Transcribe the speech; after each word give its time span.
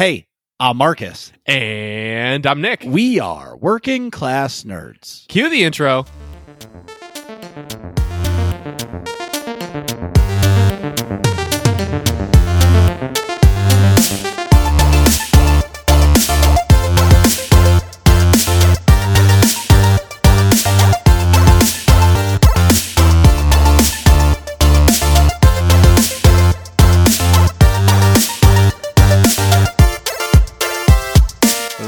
Hey, 0.00 0.24
I'm 0.58 0.78
Marcus. 0.78 1.30
And 1.44 2.46
I'm 2.46 2.62
Nick. 2.62 2.84
We 2.86 3.20
are 3.20 3.54
working 3.54 4.10
class 4.10 4.62
nerds. 4.62 5.28
Cue 5.28 5.50
the 5.50 5.62
intro. 5.62 6.06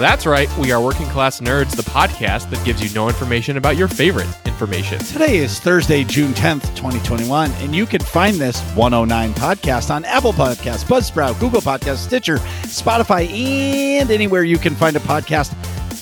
That's 0.03 0.27
right. 0.27 0.51
We 0.59 0.73
are 0.73 0.83
Working 0.83 1.07
Class 1.07 1.41
Nerds, 1.41 1.77
the 1.77 1.85
podcast 1.85 2.51
that 2.51 2.65
gives 2.65 2.83
you 2.83 2.93
no 2.93 3.07
information 3.07 3.57
about 3.57 3.77
your 3.77 3.87
favorite 3.87 4.27
information. 4.45 4.99
Today 4.99 5.37
is 5.37 5.61
Thursday, 5.61 6.03
June 6.03 6.33
10th, 6.33 6.63
2021, 6.75 7.53
and 7.53 7.73
you 7.73 7.87
can 7.87 8.01
find 8.01 8.35
this 8.35 8.61
109 8.75 9.33
podcast 9.35 9.95
on 9.95 10.05
Apple 10.05 10.33
Podcasts, 10.33 10.85
Buzzsprout, 10.85 11.39
Google 11.39 11.61
Podcasts, 11.61 11.99
Stitcher, 11.99 12.39
Spotify, 12.65 13.31
and 13.31 14.11
anywhere 14.11 14.43
you 14.43 14.59
can 14.59 14.75
find 14.75 14.97
a 14.97 14.99
podcast 14.99 15.55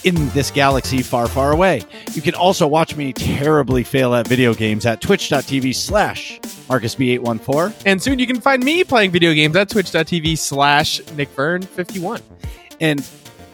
in 0.07 0.31
this 0.31 0.51
galaxy 0.51 1.03
far, 1.03 1.29
far 1.29 1.53
away. 1.53 1.83
You 2.15 2.23
can 2.23 2.35
also 2.35 2.67
watch 2.67 2.97
me 2.97 3.13
terribly 3.13 3.85
fail 3.85 4.15
at 4.15 4.27
video 4.27 4.55
games 4.55 4.87
at 4.87 5.03
twitch.tv 5.03 5.75
slash 5.75 6.41
MarcusB814. 6.41 7.83
And 7.85 8.03
soon 8.03 8.19
you 8.19 8.27
can 8.27 8.41
find 8.41 8.65
me 8.65 8.83
playing 8.83 9.11
video 9.11 9.35
games 9.35 9.57
at 9.57 9.69
twitch.tv 9.69 10.39
slash 10.39 11.03
nickvern51. 11.03 12.23
And 12.81 13.07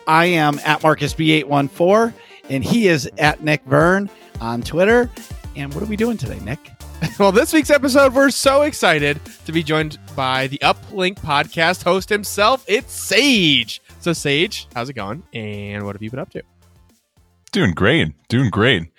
I 0.06 0.26
am 0.26 0.60
at 0.64 0.80
MarcusB814, 0.80 2.14
and 2.48 2.64
he 2.64 2.88
is 2.88 3.10
at 3.18 3.42
Nick 3.42 3.64
Vern 3.64 4.08
on 4.40 4.62
Twitter. 4.62 5.10
And 5.56 5.72
what 5.74 5.82
are 5.82 5.86
we 5.86 5.96
doing 5.96 6.16
today, 6.16 6.38
Nick? 6.40 6.72
Well, 7.18 7.30
this 7.30 7.52
week's 7.52 7.68
episode, 7.70 8.14
we're 8.14 8.30
so 8.30 8.62
excited 8.62 9.20
to 9.44 9.52
be 9.52 9.62
joined 9.62 9.98
by 10.16 10.46
the 10.46 10.56
Uplink 10.58 11.16
podcast 11.16 11.82
host 11.82 12.08
himself. 12.08 12.64
It's 12.66 12.90
Sage. 12.90 13.82
So, 14.00 14.14
Sage, 14.14 14.66
how's 14.74 14.88
it 14.88 14.94
going? 14.94 15.22
And 15.34 15.84
what 15.84 15.94
have 15.94 16.02
you 16.02 16.10
been 16.10 16.20
up 16.20 16.30
to? 16.30 16.42
Doing 17.52 17.72
great. 17.72 18.14
Doing 18.28 18.48
great. 18.48 18.90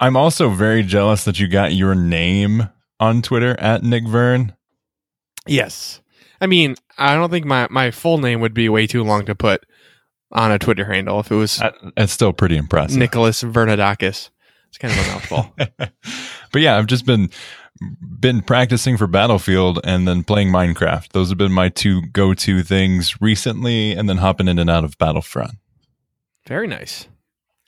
I'm 0.00 0.16
also 0.16 0.50
very 0.50 0.82
jealous 0.82 1.24
that 1.24 1.38
you 1.38 1.46
got 1.46 1.74
your 1.74 1.94
name 1.94 2.70
on 2.98 3.22
Twitter 3.22 3.58
at 3.60 3.84
Nick 3.84 4.06
Vern. 4.06 4.56
Yes. 5.46 6.00
I 6.40 6.46
mean, 6.46 6.74
I 6.98 7.14
don't 7.14 7.30
think 7.30 7.46
my, 7.46 7.68
my 7.70 7.92
full 7.92 8.18
name 8.18 8.40
would 8.40 8.54
be 8.54 8.68
way 8.68 8.86
too 8.88 9.04
long 9.04 9.26
to 9.26 9.34
put 9.36 9.64
on 10.32 10.50
a 10.52 10.58
Twitter 10.58 10.84
handle 10.84 11.20
if 11.20 11.30
it 11.30 11.34
was 11.36 11.58
That- 11.58 11.74
That's 11.96 12.12
still 12.12 12.32
pretty 12.32 12.56
impressive. 12.56 12.98
Nicholas 12.98 13.42
Vernadakis. 13.42 14.30
It's 14.68 14.78
kind 14.78 14.92
of 14.92 15.06
a 15.06 15.10
mouthful. 15.10 15.54
but 16.52 16.60
yeah, 16.62 16.76
I've 16.76 16.86
just 16.86 17.06
been 17.06 17.30
been 18.18 18.40
practicing 18.40 18.96
for 18.96 19.06
Battlefield 19.06 19.80
and 19.84 20.08
then 20.08 20.24
playing 20.24 20.48
Minecraft. 20.48 21.12
Those 21.12 21.28
have 21.28 21.36
been 21.38 21.52
my 21.52 21.68
two 21.68 22.00
go-to 22.12 22.62
things 22.62 23.20
recently 23.20 23.92
and 23.92 24.08
then 24.08 24.16
hopping 24.16 24.48
in 24.48 24.58
and 24.58 24.70
out 24.70 24.82
of 24.84 24.96
Battlefront. 24.98 25.52
Very 26.46 26.66
nice. 26.66 27.06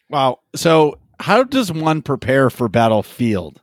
Wow. 0.08 0.40
So, 0.56 0.98
how 1.20 1.44
does 1.44 1.70
one 1.70 2.00
prepare 2.00 2.48
for 2.48 2.68
Battlefield? 2.68 3.60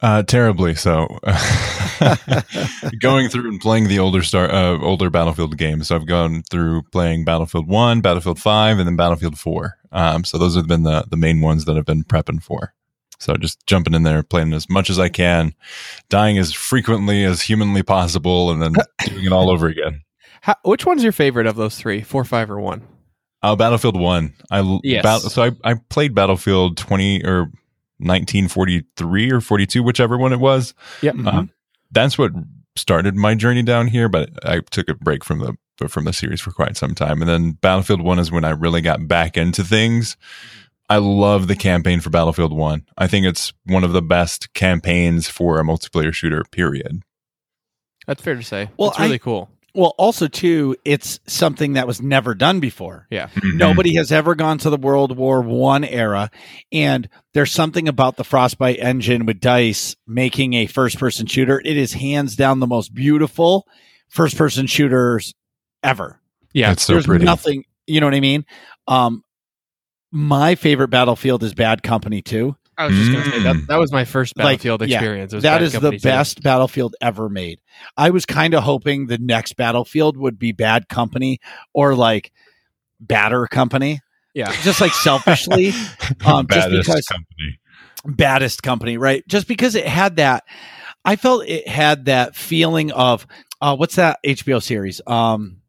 Uh, 0.00 0.22
terribly 0.22 0.74
so. 0.74 1.06
going 3.00 3.28
through 3.28 3.48
and 3.48 3.60
playing 3.60 3.88
the 3.88 3.98
older 3.98 4.22
star, 4.22 4.50
uh, 4.50 4.78
older 4.80 5.10
Battlefield 5.10 5.56
games. 5.58 5.88
So 5.88 5.96
I've 5.96 6.06
gone 6.06 6.42
through 6.50 6.82
playing 6.92 7.24
Battlefield 7.24 7.68
One, 7.68 8.00
Battlefield 8.00 8.38
Five, 8.40 8.78
and 8.78 8.86
then 8.86 8.96
Battlefield 8.96 9.38
Four. 9.38 9.76
Um, 9.90 10.24
so 10.24 10.38
those 10.38 10.54
have 10.56 10.66
been 10.68 10.82
the 10.84 11.04
the 11.10 11.16
main 11.16 11.40
ones 11.40 11.64
that 11.64 11.76
I've 11.76 11.86
been 11.86 12.04
prepping 12.04 12.42
for. 12.42 12.74
So 13.18 13.34
just 13.34 13.66
jumping 13.66 13.94
in 13.94 14.04
there, 14.04 14.22
playing 14.22 14.52
as 14.52 14.68
much 14.70 14.90
as 14.90 15.00
I 15.00 15.08
can, 15.08 15.52
dying 16.08 16.38
as 16.38 16.52
frequently 16.52 17.24
as 17.24 17.42
humanly 17.42 17.82
possible, 17.82 18.50
and 18.52 18.62
then 18.62 18.74
doing 19.06 19.24
it 19.26 19.32
all 19.32 19.50
over 19.50 19.66
again. 19.66 20.02
How, 20.42 20.54
which 20.62 20.86
one's 20.86 21.02
your 21.02 21.10
favorite 21.12 21.48
of 21.48 21.56
those 21.56 21.76
three? 21.76 22.02
Four, 22.02 22.24
five, 22.24 22.48
or 22.50 22.60
one? 22.60 22.82
Uh, 23.42 23.56
Battlefield 23.56 23.98
One. 23.98 24.34
I 24.50 24.78
Yes. 24.84 25.02
bat- 25.02 25.22
so 25.22 25.42
I 25.42 25.50
I 25.72 25.74
played 25.88 26.14
Battlefield 26.14 26.76
twenty 26.76 27.24
or 27.24 27.50
nineteen 27.98 28.48
forty 28.48 28.84
three 28.96 29.30
or 29.30 29.40
forty 29.40 29.66
two, 29.66 29.82
whichever 29.82 30.16
one 30.18 30.32
it 30.32 30.40
was. 30.40 30.74
Yep. 31.02 31.16
Uh, 31.24 31.44
that's 31.90 32.18
what 32.18 32.32
started 32.76 33.14
my 33.16 33.34
journey 33.34 33.62
down 33.62 33.88
here, 33.88 34.08
but 34.08 34.30
I 34.44 34.60
took 34.60 34.88
a 34.88 34.94
break 34.94 35.24
from 35.24 35.40
the 35.40 35.88
from 35.88 36.04
the 36.04 36.12
series 36.12 36.40
for 36.40 36.50
quite 36.50 36.76
some 36.76 36.94
time. 36.94 37.22
And 37.22 37.28
then 37.28 37.52
Battlefield 37.52 38.02
1 38.02 38.18
is 38.18 38.32
when 38.32 38.44
I 38.44 38.50
really 38.50 38.80
got 38.80 39.06
back 39.06 39.36
into 39.36 39.62
things. 39.62 40.16
I 40.90 40.96
love 40.96 41.46
the 41.46 41.54
campaign 41.54 42.00
for 42.00 42.10
Battlefield 42.10 42.52
1. 42.52 42.84
I 42.96 43.06
think 43.06 43.26
it's 43.26 43.52
one 43.64 43.84
of 43.84 43.92
the 43.92 44.02
best 44.02 44.52
campaigns 44.54 45.28
for 45.28 45.60
a 45.60 45.62
multiplayer 45.62 46.12
shooter, 46.12 46.42
period. 46.50 47.02
That's 48.08 48.20
fair 48.22 48.34
to 48.34 48.42
say. 48.42 48.70
Well, 48.76 48.90
it's 48.90 48.98
really 48.98 49.14
I- 49.14 49.18
cool. 49.18 49.48
Well, 49.78 49.94
also, 49.96 50.26
too, 50.26 50.74
it's 50.84 51.20
something 51.28 51.74
that 51.74 51.86
was 51.86 52.02
never 52.02 52.34
done 52.34 52.58
before. 52.58 53.06
Yeah. 53.10 53.28
Nobody 53.44 53.94
has 53.94 54.10
ever 54.10 54.34
gone 54.34 54.58
to 54.58 54.70
the 54.70 54.76
World 54.76 55.16
War 55.16 55.40
One 55.40 55.84
era, 55.84 56.32
and 56.72 57.08
there's 57.32 57.52
something 57.52 57.86
about 57.86 58.16
the 58.16 58.24
Frostbite 58.24 58.80
engine 58.80 59.24
with 59.24 59.38
Dice 59.38 59.94
making 60.04 60.54
a 60.54 60.66
first-person 60.66 61.26
shooter. 61.26 61.62
It 61.64 61.76
is 61.76 61.92
hands 61.92 62.34
down 62.34 62.58
the 62.58 62.66
most 62.66 62.92
beautiful 62.92 63.68
first-person 64.08 64.66
shooters 64.66 65.32
ever. 65.84 66.20
Yeah. 66.52 66.72
It's 66.72 66.82
so 66.82 66.94
there's 66.94 67.06
pretty. 67.06 67.24
nothing, 67.24 67.62
you 67.86 68.00
know 68.00 68.06
what 68.08 68.14
I 68.16 68.20
mean? 68.20 68.46
Um, 68.88 69.22
my 70.10 70.56
favorite 70.56 70.88
Battlefield 70.88 71.44
is 71.44 71.54
Bad 71.54 71.84
Company 71.84 72.20
2. 72.20 72.56
I 72.78 72.86
was 72.86 72.94
just 72.96 73.10
going 73.12 73.24
to 73.24 73.30
say 73.30 73.42
that 73.42 73.56
Mm. 73.56 73.66
that 73.66 73.78
was 73.78 73.90
my 73.92 74.04
first 74.04 74.34
Battlefield 74.36 74.86
yeah, 74.86 74.96
experience. 74.98 75.32
It 75.32 75.36
was 75.36 75.42
That 75.42 75.56
Bad 75.58 75.62
is 75.62 75.72
the 75.72 75.80
Company 75.80 75.98
best 75.98 76.42
Battlefield 76.42 76.94
ever 77.00 77.28
made. 77.28 77.58
I 77.96 78.10
was 78.10 78.24
kind 78.24 78.54
of 78.54 78.62
hoping 78.62 79.06
the 79.06 79.18
next 79.18 79.54
Battlefield 79.56 80.16
would 80.16 80.38
be 80.38 80.52
Bad 80.52 80.88
Company 80.88 81.40
or 81.74 81.94
like 81.96 82.32
Batter 83.00 83.46
Company, 83.48 84.00
Yeah. 84.32 84.52
just 84.62 84.80
like 84.80 84.92
selfishly, 84.92 85.68
um, 86.24 86.46
just 86.46 86.68
Baddest 86.68 86.86
because 86.88 87.06
company. 87.06 87.58
baddest 88.04 88.62
company, 88.62 88.96
right? 88.96 89.26
Just 89.26 89.48
because 89.48 89.74
it 89.74 89.86
had 89.86 90.16
that, 90.16 90.44
I 91.04 91.16
felt 91.16 91.44
it 91.46 91.66
had 91.66 92.04
that 92.04 92.36
feeling 92.36 92.92
of 92.92 93.26
uh, 93.60 93.74
what's 93.76 93.96
that 93.96 94.20
HBO 94.24 94.62
series? 94.62 95.00
Um, 95.06 95.62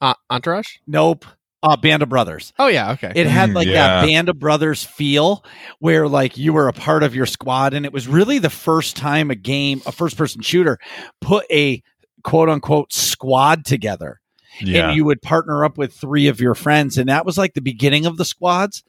Uh, 0.00 0.14
Entourage? 0.30 0.66
nope, 0.86 1.24
uh, 1.66 1.76
Band 1.76 2.02
of 2.02 2.08
Brothers. 2.08 2.52
Oh, 2.58 2.68
yeah. 2.68 2.92
Okay. 2.92 3.12
It 3.14 3.26
had 3.26 3.50
Mm, 3.50 3.54
like 3.54 3.66
yeah. 3.66 4.00
that 4.00 4.06
Band 4.06 4.28
of 4.28 4.38
Brothers 4.38 4.84
feel 4.84 5.44
where 5.80 6.06
like 6.08 6.36
you 6.36 6.52
were 6.52 6.68
a 6.68 6.72
part 6.72 7.02
of 7.02 7.14
your 7.14 7.26
squad, 7.26 7.74
and 7.74 7.84
it 7.84 7.92
was 7.92 8.06
really 8.08 8.38
the 8.38 8.50
first 8.50 8.96
time 8.96 9.30
a 9.30 9.34
game, 9.34 9.82
a 9.86 9.92
first 9.92 10.16
person 10.16 10.42
shooter, 10.42 10.78
put 11.20 11.44
a 11.50 11.82
quote 12.22 12.48
unquote 12.48 12.92
squad 12.92 13.64
together. 13.64 14.20
Yeah. 14.60 14.88
And 14.88 14.96
you 14.96 15.04
would 15.04 15.20
partner 15.20 15.64
up 15.64 15.76
with 15.76 15.92
three 15.92 16.28
of 16.28 16.40
your 16.40 16.54
friends, 16.54 16.96
and 16.98 17.08
that 17.08 17.26
was 17.26 17.36
like 17.36 17.54
the 17.54 17.60
beginning 17.60 18.06
of 18.06 18.16
the 18.16 18.24
squads. 18.24 18.82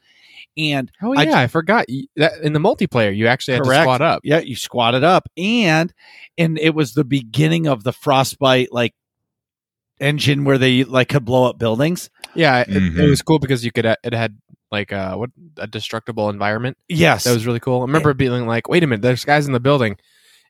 And 0.56 0.90
oh, 1.02 1.14
I- 1.16 1.24
yeah. 1.24 1.38
I, 1.40 1.46
forgot. 1.46 1.86
That, 2.16 2.40
in 2.42 2.52
the 2.52 2.58
multiplayer, 2.58 3.14
you 3.14 3.26
actually 3.26 3.54
had 3.54 3.64
Correct. 3.64 3.80
to 3.80 3.82
squad 3.84 4.00
up. 4.02 4.20
yeah, 4.24 4.38
you 4.40 4.56
squatted 4.56 5.04
up, 5.04 5.28
and 5.36 5.92
and 6.38 6.58
it 6.58 6.74
was 6.74 6.94
the 6.94 7.04
beginning 7.04 7.66
of 7.66 7.84
the 7.84 7.92
frostbite 7.92 8.72
like 8.72 8.94
engine 10.00 10.44
where 10.44 10.58
they 10.58 10.84
like 10.84 11.08
could 11.08 11.24
blow 11.24 11.44
up 11.48 11.58
buildings. 11.58 12.08
Yeah. 12.38 12.60
It, 12.60 12.68
it 12.70 12.82
Mhm. 12.94 13.10
was 13.10 13.20
cool 13.22 13.38
because 13.38 13.64
you 13.64 13.72
could, 13.72 13.84
uh, 13.86 13.96
it 14.04 14.12
had 14.14 14.38
like 14.70 14.92
uh, 14.92 15.16
what 15.16 15.30
a 15.58 15.66
destructible 15.66 16.28
environment. 16.30 16.76
Yes, 16.88 17.24
That 17.24 17.32
was 17.34 17.46
really 17.46 17.60
cool. 17.60 17.80
I 17.80 17.84
remember 17.84 18.14
being 18.14 18.46
like, 18.46 18.68
wait 18.68 18.82
a 18.82 18.86
minute, 18.86 19.02
there's 19.02 19.24
guys 19.24 19.46
in 19.46 19.52
the 19.52 19.60
building. 19.60 19.96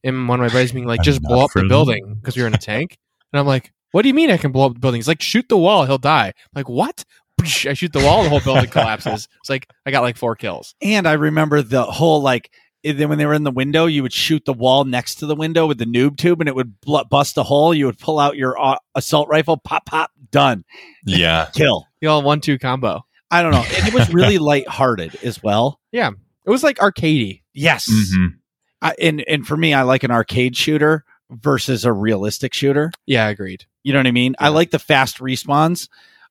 And 0.04 0.28
one 0.28 0.41
of 0.41 0.47
my 0.47 0.53
buddies 0.53 0.72
being 0.72 0.87
like, 0.87 1.03
just 1.10 1.22
blow 1.22 1.41
up 1.44 1.49
the 1.50 1.60
frozen. 1.60 1.69
building 1.69 2.15
because 2.15 2.37
we 2.37 2.43
were 2.43 2.49
in 2.49 2.54
a 2.54 2.59
tank. 2.59 2.99
And 3.32 3.41
I'm 3.41 3.47
like, 3.47 3.72
what 3.93 4.03
do 4.03 4.09
you 4.09 4.15
mean 4.15 4.31
I 4.31 4.37
can 4.37 4.53
blow 4.53 4.67
up 4.67 4.75
the 4.75 4.81
building? 4.81 4.99
He's 4.99 5.08
like, 5.08 5.23
shoot 5.23 5.49
the 5.49 5.56
wall, 5.56 5.85
he'll 5.87 5.99
die. 5.99 6.26
I'm 6.29 6.32
like, 6.55 6.69
what? 6.69 7.05
I 7.40 7.44
shoot 7.75 7.93
the 7.93 8.00
wall, 8.00 8.23
the 8.25 8.29
whole 8.29 8.41
building 8.41 8.69
collapses. 8.70 9.29
It's 9.41 9.49
like, 9.49 9.69
I 9.87 9.91
got 9.93 10.02
like 10.02 10.17
four 10.17 10.34
kills. 10.37 10.75
And 10.82 11.06
I 11.06 11.12
remember 11.12 11.62
the 11.62 11.84
whole 11.84 12.20
like 12.20 12.50
then 12.84 13.08
when 13.08 13.19
they 13.19 13.26
were 13.26 13.34
in 13.34 13.44
the 13.44 13.50
window, 13.50 13.86
you 13.86 14.02
would 14.02 14.12
shoot 14.12 14.44
the 14.44 14.52
wall 14.52 14.84
next 14.84 15.16
to 15.16 15.26
the 15.26 15.34
window 15.34 15.66
with 15.66 15.78
the 15.78 15.84
noob 15.84 16.16
tube, 16.16 16.40
and 16.40 16.48
it 16.48 16.54
would 16.54 16.80
bl- 16.80 17.02
bust 17.10 17.36
a 17.38 17.42
hole. 17.42 17.75
You 17.75 17.86
would 17.86 17.98
pull 17.98 18.19
out 18.19 18.36
your 18.36 18.58
uh, 18.60 18.78
assault 18.94 19.28
rifle, 19.28 19.56
pop, 19.56 19.86
pop, 19.86 20.10
done, 20.30 20.64
Yeah. 21.04 21.48
kill. 21.54 21.86
The 22.00 22.06
all 22.06 22.22
one 22.22 22.40
two 22.40 22.58
combo. 22.58 23.04
I 23.30 23.42
don't 23.42 23.52
know, 23.52 23.64
and 23.76 23.88
it 23.88 23.94
was 23.94 24.08
really 24.14 24.38
lighthearted 24.38 25.16
as 25.25 25.42
well. 25.42 25.80
Yeah, 25.92 26.10
it 26.46 26.50
was 26.50 26.62
like 26.62 26.78
arcadey. 26.78 27.42
Yes, 27.52 27.90
Mhm. 27.90 28.34
I, 28.81 28.94
and 29.00 29.20
and 29.28 29.46
for 29.46 29.56
me, 29.56 29.74
I 29.74 29.82
like 29.82 30.02
an 30.04 30.10
arcade 30.10 30.56
shooter 30.56 31.04
versus 31.31 31.84
a 31.84 31.92
realistic 31.92 32.54
shooter. 32.54 32.90
Yeah, 33.06 33.26
I 33.26 33.31
agreed. 33.31 33.66
You 33.82 33.92
know 33.92 33.98
what 33.98 34.06
I 34.06 34.12
mean? 34.12 34.34
I 34.38 34.48
like 34.48 34.70
the 34.70 34.78
fast 34.78 35.19
respawns 35.19 35.88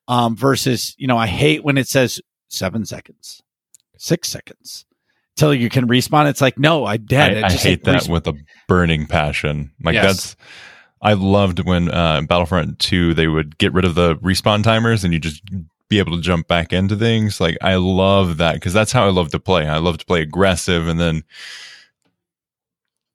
um, 0.08 0.34
versus, 0.36 0.94
you 0.98 1.06
know, 1.06 1.16
I 1.18 1.26
hate 1.26 1.62
when 1.62 1.76
it 1.78 1.86
says 1.86 2.20
seven 2.48 2.84
seconds, 2.84 3.42
six 3.96 4.28
seconds 4.28 4.86
till 5.38 5.54
you 5.54 5.68
can 5.70 5.88
respawn. 5.88 6.28
It's 6.28 6.40
like, 6.42 6.58
no, 6.58 6.84
I'm 6.84 7.04
dead. 7.06 7.32
I, 7.34 7.38
It 7.38 7.44
I 7.44 7.48
just, 7.48 7.64
hate 7.64 7.86
like, 7.86 7.94
that 8.02 8.02
resp- 8.08 8.12
with 8.12 8.26
a 8.26 8.34
burning 8.68 9.06
passion. 9.06 9.72
Like 9.82 9.94
Yes. 9.94 10.04
that's 10.04 10.36
I 11.00 11.12
loved 11.14 11.60
when 11.60 11.90
uh, 11.90 12.20
Battlefront 12.22 12.78
2 12.80 13.14
they 13.14 13.28
would 13.28 13.56
get 13.58 13.72
rid 13.72 13.84
of 13.84 13.94
the 13.94 14.16
respawn 14.16 14.62
timers 14.64 15.04
and 15.04 15.12
you 15.14 15.20
just 15.20 15.42
be 15.88 15.98
able 16.00 16.16
to 16.16 16.20
jump 16.22 16.48
back 16.48 16.72
into 16.72 16.96
things. 16.96 17.40
Like 17.40 17.56
I 17.62 17.76
love 17.76 18.36
that 18.38 18.54
because 18.54 18.72
that's 18.74 18.92
how 18.92 19.06
I 19.06 19.10
love 19.10 19.30
to 19.30 19.38
play. 19.40 19.66
I 19.66 19.78
love 19.78 19.96
to 19.98 20.04
play 20.04 20.20
aggressive 20.22 20.86
and 20.88 20.98
then 21.00 21.22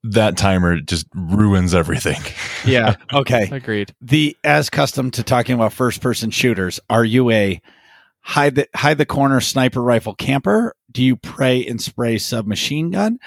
that 0.02 0.36
timer 0.36 0.80
just 0.80 1.06
ruins 1.14 1.74
everything. 1.74 2.20
Yeah, 2.66 2.94
Okay. 3.12 3.50
agreed. 3.52 3.94
The 4.00 4.34
as 4.42 4.70
custom 4.70 5.10
to 5.10 5.22
talking 5.22 5.54
about 5.54 5.74
first 5.74 6.00
person 6.00 6.30
shooters, 6.30 6.80
are 6.88 7.04
you 7.04 7.30
a 7.30 7.60
hide 8.24 8.54
the 8.54 8.68
hide 8.74 8.98
the 8.98 9.06
corner 9.06 9.40
sniper 9.40 9.82
rifle 9.82 10.14
camper? 10.14 10.74
Do 10.90 11.02
you 11.02 11.16
pray 11.16 11.64
and 11.66 11.80
spray 11.80 12.18
submachine 12.18 12.90
gun? 12.90 13.18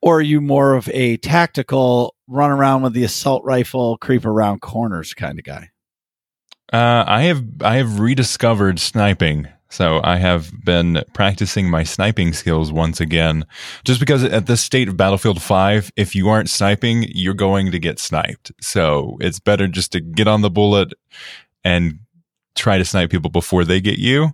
Or 0.00 0.18
are 0.18 0.22
you 0.22 0.40
more 0.40 0.74
of 0.74 0.88
a 0.92 1.16
tactical 1.18 2.14
run 2.28 2.50
around 2.50 2.82
with 2.82 2.92
the 2.92 3.04
assault 3.04 3.42
rifle, 3.44 3.98
creep 3.98 4.24
around 4.24 4.60
corners 4.60 5.12
kind 5.14 5.38
of 5.38 5.44
guy? 5.44 5.70
Uh, 6.72 7.04
I 7.06 7.22
have 7.24 7.44
I 7.62 7.76
have 7.76 8.00
rediscovered 8.00 8.78
sniping. 8.78 9.48
So 9.70 10.00
I 10.04 10.18
have 10.18 10.52
been 10.64 11.02
practicing 11.14 11.68
my 11.68 11.82
sniping 11.82 12.32
skills 12.32 12.70
once 12.70 13.00
again. 13.00 13.44
Just 13.84 13.98
because 13.98 14.22
at 14.22 14.46
this 14.46 14.60
state 14.60 14.88
of 14.88 14.96
Battlefield 14.96 15.42
5, 15.42 15.90
if 15.96 16.14
you 16.14 16.28
aren't 16.28 16.48
sniping, 16.48 17.06
you're 17.08 17.34
going 17.34 17.72
to 17.72 17.80
get 17.80 17.98
sniped. 17.98 18.52
So 18.60 19.16
it's 19.20 19.40
better 19.40 19.66
just 19.66 19.90
to 19.92 20.00
get 20.00 20.28
on 20.28 20.42
the 20.42 20.50
bullet 20.50 20.92
and 21.64 21.98
try 22.54 22.78
to 22.78 22.84
snipe 22.84 23.10
people 23.10 23.30
before 23.30 23.64
they 23.64 23.80
get 23.80 23.98
you. 23.98 24.30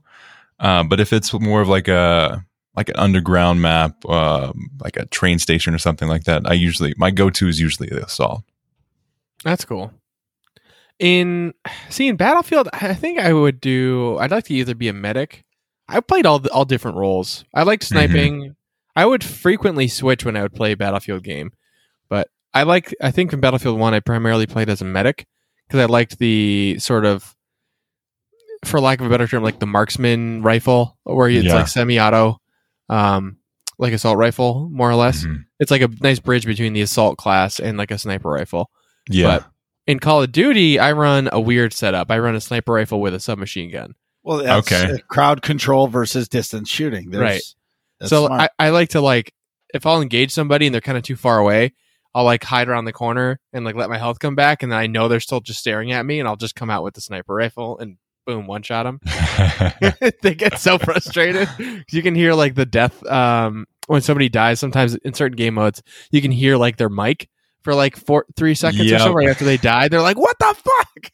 Uh, 0.58 0.84
but 0.84 1.00
if 1.00 1.12
it's 1.12 1.32
more 1.32 1.60
of 1.60 1.68
like 1.68 1.88
a 1.88 2.44
like 2.76 2.88
an 2.88 2.96
underground 2.96 3.60
map, 3.60 4.04
um, 4.06 4.70
like 4.80 4.96
a 4.96 5.06
train 5.06 5.38
station 5.38 5.74
or 5.74 5.78
something 5.78 6.08
like 6.08 6.24
that, 6.24 6.42
I 6.46 6.52
usually 6.52 6.94
my 6.96 7.10
go 7.10 7.30
to 7.30 7.48
is 7.48 7.60
usually 7.60 7.88
the 7.88 8.04
assault. 8.04 8.44
That's 9.44 9.64
cool. 9.64 9.92
In 10.98 11.54
see 11.88 12.08
in 12.08 12.16
Battlefield, 12.16 12.68
I 12.74 12.94
think 12.94 13.18
I 13.18 13.32
would 13.32 13.60
do. 13.60 14.18
I'd 14.18 14.30
like 14.30 14.44
to 14.44 14.54
either 14.54 14.74
be 14.74 14.88
a 14.88 14.92
medic. 14.92 15.44
I 15.88 16.00
played 16.00 16.26
all 16.26 16.38
the, 16.38 16.50
all 16.50 16.64
different 16.64 16.98
roles. 16.98 17.44
I 17.54 17.62
liked 17.62 17.84
sniping. 17.84 18.54
I 18.94 19.06
would 19.06 19.24
frequently 19.24 19.88
switch 19.88 20.24
when 20.24 20.36
I 20.36 20.42
would 20.42 20.52
play 20.52 20.72
a 20.72 20.76
Battlefield 20.76 21.24
game, 21.24 21.52
but 22.08 22.28
I 22.52 22.64
like. 22.64 22.94
I 23.00 23.10
think 23.10 23.32
in 23.32 23.40
Battlefield 23.40 23.78
One, 23.78 23.94
I 23.94 24.00
primarily 24.00 24.46
played 24.46 24.68
as 24.68 24.82
a 24.82 24.84
medic 24.84 25.26
because 25.66 25.80
I 25.80 25.86
liked 25.86 26.18
the 26.18 26.76
sort 26.78 27.04
of, 27.06 27.34
for 28.64 28.80
lack 28.80 29.00
of 29.00 29.06
a 29.06 29.08
better 29.08 29.26
term, 29.26 29.42
like 29.42 29.58
the 29.58 29.66
marksman 29.66 30.42
rifle, 30.42 30.98
where 31.04 31.28
it's 31.28 31.44
Yeah. 31.46 31.54
like 31.54 31.68
semi-auto, 31.68 32.38
um, 32.88 33.36
like 33.78 33.92
assault 33.92 34.18
rifle, 34.18 34.68
more 34.70 34.90
or 34.90 34.94
less. 34.94 35.24
Mhm. 35.24 35.44
It's 35.58 35.70
like 35.70 35.82
a 35.82 35.88
nice 36.00 36.18
bridge 36.18 36.44
between 36.46 36.72
the 36.74 36.82
assault 36.82 37.16
class 37.16 37.58
and 37.58 37.78
like 37.78 37.90
a 37.90 37.98
sniper 37.98 38.28
rifle 38.30 38.70
Yeah. 39.08 39.38
But- 39.38 39.46
in 39.86 39.98
Call 39.98 40.22
of 40.22 40.30
Duty, 40.30 40.78
I 40.78 40.92
run 40.92 41.28
a 41.32 41.40
weird 41.40 41.72
setup. 41.72 42.10
I 42.10 42.18
run 42.18 42.34
a 42.36 42.40
sniper 42.40 42.72
rifle 42.74 43.00
with 43.00 43.14
a 43.14 43.18
submachine 43.20 43.70
gun. 43.72 43.94
Well, 44.22 44.38
that's 44.38 44.70
Okay. 44.70 44.98
crowd 45.08 45.40
control 45.42 45.88
versus 45.88 46.28
distance 46.28 46.68
shooting. 46.68 47.10
There's, 47.10 47.22
Right. 47.22 47.42
so 48.08 48.26
smart. 48.26 48.50
I, 48.58 48.66
I 48.66 48.68
like 48.70 48.90
to 48.90 49.00
like 49.00 49.32
if 49.72 49.86
I'll 49.86 50.02
engage 50.02 50.32
somebody 50.32 50.66
and 50.66 50.74
they're 50.74 50.80
kind 50.82 50.98
of 50.98 51.04
too 51.04 51.16
far 51.16 51.38
away, 51.38 51.72
I'll 52.14 52.24
like 52.24 52.42
hide 52.44 52.68
around 52.68 52.84
the 52.84 52.92
corner 52.92 53.40
and 53.52 53.64
like 53.64 53.76
let 53.76 53.88
my 53.88 53.98
health 53.98 54.18
come 54.18 54.34
back, 54.34 54.62
and 54.62 54.70
then 54.70 54.78
I 54.78 54.86
know 54.88 55.08
they're 55.08 55.20
still 55.20 55.40
just 55.40 55.60
staring 55.60 55.92
at 55.92 56.04
me, 56.04 56.18
and 56.20 56.28
I'll 56.28 56.36
just 56.36 56.54
come 56.56 56.68
out 56.70 56.82
with 56.84 56.94
the 56.94 57.00
sniper 57.00 57.34
rifle 57.34 57.78
and 57.78 57.96
boom, 58.26 58.46
one 58.46 58.62
shot 58.62 58.84
them. 58.84 59.00
they 60.22 60.34
get 60.34 60.58
so 60.58 60.78
frustrated. 60.78 61.48
You 61.90 62.02
can 62.02 62.14
hear 62.14 62.34
like 62.34 62.54
the 62.54 62.66
death 62.66 63.04
um, 63.06 63.66
when 63.86 64.02
somebody 64.02 64.28
dies. 64.28 64.60
Sometimes 64.60 64.94
in 64.96 65.14
certain 65.14 65.36
game 65.36 65.54
modes, 65.54 65.82
you 66.10 66.20
can 66.22 66.30
hear 66.32 66.56
like 66.56 66.76
their 66.76 66.88
mic 66.88 67.28
for 67.62 67.74
like 67.74 67.96
four, 67.96 68.26
three 68.36 68.54
seconds 68.54 68.90
or 68.90 68.98
so 68.98 69.12
right 69.12 69.28
after 69.28 69.44
they 69.44 69.56
die. 69.56 69.88
They're 69.88 70.02
like, 70.02 70.18
"What 70.18 70.36
the 70.38 70.54
fuck?" 70.54 71.12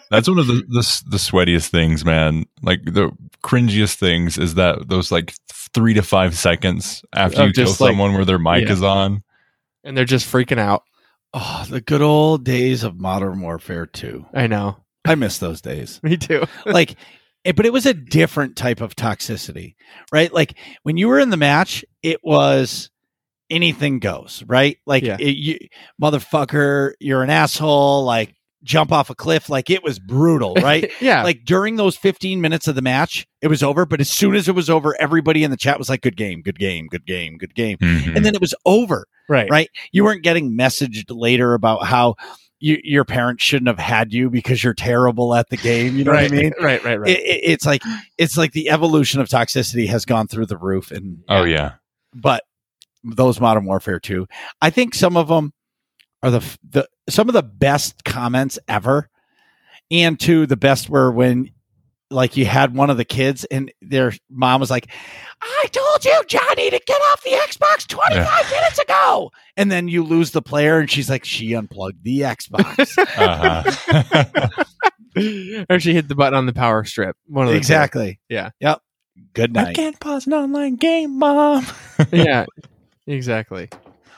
That's 0.10 0.28
one 0.28 0.38
of 0.38 0.46
the, 0.46 0.54
the 0.68 1.02
the 1.10 1.16
sweatiest 1.16 1.68
things, 1.68 2.04
man. 2.04 2.44
Like 2.62 2.84
the 2.84 3.10
cringiest 3.42 3.94
things 3.94 4.36
is 4.38 4.54
that 4.54 4.88
those 4.88 5.10
like 5.12 5.34
three 5.74 5.94
to 5.94 6.02
five 6.02 6.36
seconds 6.36 7.02
after 7.14 7.42
Of 7.42 7.46
you 7.48 7.52
kill 7.54 7.64
just, 7.66 7.80
like- 7.80 7.90
someone 7.90 8.12
where 8.14 8.24
their 8.24 8.38
mic 8.38 8.66
Yeah. 8.66 8.72
is 8.72 8.82
on. 8.82 9.22
And 9.84 9.96
they're 9.96 10.04
just 10.04 10.30
freaking 10.30 10.58
out. 10.58 10.82
oh, 11.34 11.64
the 11.68 11.80
good 11.80 12.02
old 12.02 12.44
days 12.44 12.84
of 12.84 12.98
Modern 12.98 13.40
Warfare 13.40 13.86
2. 13.86 14.26
I 14.34 14.46
know. 14.46 14.78
I 15.08 15.14
miss 15.14 15.38
those 15.38 15.60
days. 15.60 16.00
Me 16.02 16.16
too. 16.16 16.44
like 16.66 16.96
it, 17.44 17.56
but 17.56 17.66
it 17.66 17.72
was 17.72 17.86
a 17.86 17.94
different 17.94 18.56
type 18.56 18.80
of 18.80 18.96
toxicity 18.96 19.74
right 20.12 20.32
like 20.34 20.54
when 20.82 20.96
you 20.96 21.06
were 21.08 21.20
in 21.20 21.30
the 21.30 21.36
match 21.36 21.84
it 22.02 22.18
was 22.24 22.90
anything 23.48 24.00
goes 24.00 24.42
right 24.46 24.76
like 24.86 25.02
Yeah. 25.04 25.16
it, 25.20 25.36
you, 25.36 25.58
motherfucker 26.02 26.92
you're 27.00 27.22
an 27.22 27.30
asshole 27.30 28.04
like 28.04 28.34
jump 28.64 28.90
off 28.90 29.08
a 29.08 29.14
cliff 29.14 29.48
like 29.48 29.70
it 29.70 29.84
was 29.84 30.00
brutal 30.00 30.54
right 30.62 30.90
yeah. 31.00 31.22
like 31.22 31.44
during 31.44 31.76
those 31.76 31.96
15 31.96 32.40
minutes 32.40 32.66
of 32.66 32.74
the 32.74 32.82
match 32.82 33.24
it 33.40 33.46
was 33.48 33.62
over 33.62 33.86
but 33.86 34.00
as 34.00 34.10
soon 34.10 34.34
as 34.34 34.48
it 34.48 34.54
was 34.54 34.68
over 34.68 34.96
everybody 35.00 35.44
in 35.44 35.50
the 35.52 35.56
chat 35.56 35.78
was 35.78 35.88
like 35.88 36.02
good 36.02 36.16
game 36.16 36.42
good 36.42 36.58
game 36.58 36.88
good 36.88 37.06
game 37.06 37.38
good 37.38 37.54
game 37.54 37.78
Mhm. 37.78 38.16
and 38.16 38.24
then 38.26 38.34
it 38.34 38.40
was 38.40 38.54
over 38.66 39.06
right. 39.28 39.48
right? 39.50 39.70
You 39.92 40.04
weren't 40.04 40.22
getting 40.24 40.56
messaged 40.56 41.04
later 41.10 41.54
about 41.54 41.84
how 41.84 42.16
you, 42.60 42.78
your 42.82 43.04
parents 43.04 43.42
shouldn't 43.44 43.68
have 43.68 43.78
had 43.78 44.12
you 44.12 44.30
because 44.30 44.62
you're 44.64 44.74
terrible 44.74 45.34
at 45.34 45.48
the 45.48 45.56
game. 45.56 45.96
You 45.96 46.04
know 46.04 46.12
right. 46.12 46.30
what 46.30 46.38
I 46.38 46.42
mean? 46.42 46.52
Right. 46.60 46.82
Right. 46.84 47.00
Right. 47.00 47.10
It, 47.10 47.20
it- 47.20 47.40
it's 47.52 47.66
like 47.66 47.82
it's 48.16 48.36
like 48.36 48.52
the 48.52 48.70
evolution 48.70 49.20
of 49.20 49.28
toxicity 49.28 49.88
has 49.88 50.04
gone 50.04 50.26
through 50.28 50.46
the 50.46 50.56
roof, 50.58 50.90
and 50.90 51.22
oh 51.28 51.44
yeah. 51.44 51.74
but 52.14 52.42
those 53.04 53.40
Modern 53.40 53.64
Warfare 53.64 54.00
2. 54.00 54.26
I 54.60 54.70
think 54.70 54.94
some 54.94 55.16
of 55.16 55.28
them 55.28 55.52
are 56.22 56.30
the 56.32 56.58
the 56.68 56.88
some 57.08 57.28
of 57.28 57.32
the 57.32 57.42
best 57.44 58.04
comments 58.04 58.58
ever, 58.66 59.08
and 59.90 60.18
two 60.18 60.46
the 60.46 60.56
best 60.56 60.90
were 60.90 61.10
when 61.12 61.50
like 62.10 62.36
you 62.36 62.46
had 62.46 62.74
one 62.74 62.88
of 62.90 62.96
the 62.96 63.04
kids 63.04 63.44
and 63.46 63.70
their 63.82 64.12
mom 64.30 64.60
was 64.60 64.70
like, 64.70 64.88
"I 65.42 65.66
told 65.70 66.04
you, 66.04 66.22
Johnny, 66.26 66.70
to 66.70 66.80
get 66.86 67.00
off 67.12 67.22
the 67.22 67.30
Xbox 67.32 67.86
25 67.86 68.50
minutes 68.50 68.78
ago," 68.78 69.30
and 69.56 69.70
then 69.70 69.88
you 69.88 70.02
lose 70.02 70.30
the 70.30 70.42
player, 70.42 70.78
and 70.78 70.90
she's 70.90 71.10
like, 71.10 71.24
"She 71.24 71.52
unplugged 71.54 72.02
the 72.04 72.20
Xbox." 72.20 72.96
Uh-huh. 73.18 74.64
or 75.70 75.80
she 75.80 75.92
hit 75.94 76.08
the 76.08 76.14
button 76.14 76.34
on 76.34 76.46
the 76.46 76.52
power 76.52 76.84
strip. 76.84 77.16
One 77.26 77.46
of 77.46 77.50
the 77.50 77.54
two. 77.56 77.58
exactly. 77.58 78.20
Yeah. 78.28 78.50
Yep. 78.60 78.80
Good 79.34 79.52
night. 79.52 79.60
I 79.60 79.64
night. 79.64 79.76
can't 79.76 80.00
pause 80.00 80.26
an 80.26 80.34
online 80.34 80.76
game, 80.76 81.18
mom. 81.18 81.66
yeah. 82.12 82.46
Exactly. 83.06 83.68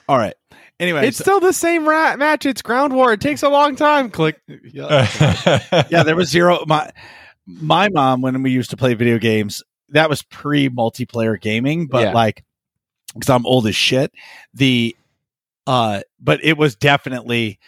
All 0.09 0.19
right. 0.19 0.35
Anyway, 0.79 1.07
It's 1.07 1.19
still 1.19 1.41
the 1.41 1.53
same 1.53 1.89
rat 1.89 2.19
match. 2.19 2.45
It's 2.47 2.63
ground 2.63 2.93
war. 2.95 3.13
It 3.13 3.21
takes 3.21 3.43
a 3.43 3.49
long 3.49 3.77
time. 3.77 4.11
Click. 4.11 4.41
yeah. 4.73 5.07
yeah, 5.91 6.03
there 6.03 6.17
was 6.17 6.31
zero. 6.31 6.65
My 6.67 6.91
my 7.61 7.89
mom 7.89 8.23
when 8.23 8.43
we 8.43 8.51
used 8.51 8.71
to 8.71 8.77
play 8.77 8.95
video 8.95 9.19
games, 9.19 9.63
that 9.91 10.09
was 10.09 10.23
pre 10.23 10.69
multiplayer 10.69 11.41
gaming, 11.41 11.87
but 11.87 12.03
Yeah. 12.03 12.13
like 12.13 12.45
because 13.15 13.31
I'm 13.31 13.47
old 13.47 13.67
as 13.67 13.75
shit. 13.77 14.13
The 14.55 14.97
uh, 15.67 16.03
but 16.21 16.43
it 16.45 16.57
was 16.57 16.77
definitely 16.77 17.59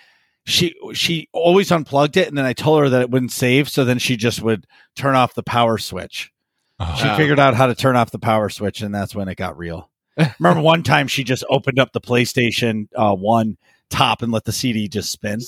she 0.45 0.75
she 0.95 1.29
always 1.33 1.71
unplugged 1.71 2.17
it, 2.17 2.29
and 2.29 2.37
then 2.37 2.45
I 2.45 2.53
told 2.53 2.81
her 2.81 2.89
that 2.91 3.03
it 3.03 3.11
wouldn't 3.11 3.33
save, 3.33 3.69
so 3.69 3.85
then 3.85 3.99
she 3.99 4.17
just 4.17 4.43
would 4.43 4.67
turn 4.97 5.15
off 5.15 5.35
the 5.35 5.43
power 5.43 5.79
switch. 5.79 6.31
She 6.79 6.85
Oh, 6.85 7.11
Wow. 7.11 7.17
figured 7.17 7.39
out 7.39 7.55
how 7.55 7.67
to 7.67 7.75
turn 7.77 7.97
off 7.97 8.11
the 8.11 8.19
power 8.19 8.49
switch, 8.49 8.83
and 8.83 8.95
that's 8.95 9.15
when 9.15 9.29
it 9.29 9.37
got 9.37 9.57
real. 9.57 9.89
Remember 10.41 10.61
one 10.61 10.83
time 10.83 11.07
she 11.07 11.23
just 11.25 11.45
opened 11.49 11.79
up 11.79 11.93
the 11.93 12.01
PlayStation 12.01 12.89
uh, 12.97 13.15
One 13.15 13.57
top 13.89 14.23
and 14.23 14.33
let 14.33 14.45
the 14.45 14.53
CD 14.53 14.89
just 14.89 15.11
spin. 15.12 15.41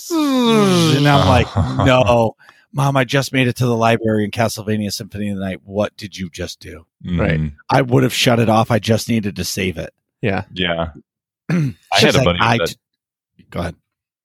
And 0.47 1.09
I'm 1.09 1.27
like, 1.27 1.49
no, 1.85 2.35
mom, 2.75 2.97
I 2.97 3.05
just 3.05 3.33
made 3.33 3.47
it 3.47 3.57
to 3.57 3.67
the 3.67 3.77
library 3.77 4.25
in 4.25 4.31
Castlevania 4.31 4.93
Symphony 4.93 5.31
of 5.31 5.39
the 5.39 5.45
Night. 5.45 5.61
What 5.65 5.97
did 5.97 6.19
you 6.19 6.29
just 6.29 6.61
do? 6.61 6.85
Right. 7.05 7.41
Mhm. 7.41 7.55
I 7.71 7.81
would 7.83 8.03
have 8.03 8.13
shut 8.13 8.39
it 8.41 8.49
off. 8.51 8.71
I 8.71 8.79
just 8.79 9.09
needed 9.09 9.37
to 9.37 9.45
save 9.45 9.79
it. 9.79 9.95
Yeah. 10.21 10.45
Yeah. 10.53 10.89
I 11.51 11.75
I 11.95 12.01
had 12.01 12.17
a 12.17 12.23
buddy 12.25 12.39
that- 12.41 12.77
go 13.51 13.61
ahead. 13.61 13.77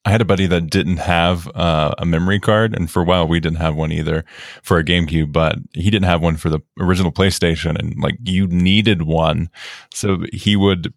I 0.05 0.11
had 0.11 0.21
a 0.21 0.25
buddy 0.25 0.47
that 0.47 0.69
didn't 0.69 0.97
have 0.97 1.47
uh, 1.55 1.93
a 1.97 2.05
memory 2.05 2.39
card, 2.39 2.73
and 2.73 2.89
for 2.89 3.01
a 3.01 3.05
while 3.05 3.27
we 3.27 3.39
didn't 3.41 3.57
have 3.59 3.75
one 3.75 3.91
either 3.91 4.23
for 4.63 4.77
a 4.79 4.83
GameCube, 4.83 5.31
but 5.33 5.57
he 5.73 5.91
didn't 5.91 6.05
have 6.05 6.21
one 6.23 6.37
for 6.37 6.49
the 6.49 6.61
original 6.79 7.11
PlayStation, 7.11 7.77
and 7.77 7.95
like 8.01 8.15
you 8.23 8.47
needed 8.47 9.01
one, 9.03 9.49
so 9.93 10.23
he 10.31 10.55
would 10.55 10.93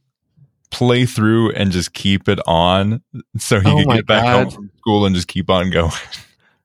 play 0.70 1.04
through 1.04 1.50
and 1.52 1.72
just 1.72 1.92
keep 1.92 2.28
it 2.28 2.38
on, 2.46 3.02
so 3.36 3.60
he 3.60 3.68
Oh 3.70 3.76
could 3.84 3.88
get 3.96 4.06
back 4.06 4.22
God. 4.22 4.44
home 4.44 4.50
from 4.52 4.70
school 4.78 5.04
and 5.04 5.14
just 5.16 5.28
keep 5.28 5.50
on 5.50 5.70
going. 5.72 5.90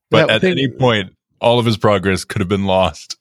But 0.09 0.27
That 0.27 0.35
at 0.35 0.41
thing- 0.41 0.51
any 0.53 0.67
point, 0.69 1.13
all 1.39 1.59
of 1.59 1.65
his 1.65 1.77
progress 1.77 2.23
could 2.25 2.39
have 2.41 2.49
been 2.49 2.65
lost. 2.65 3.17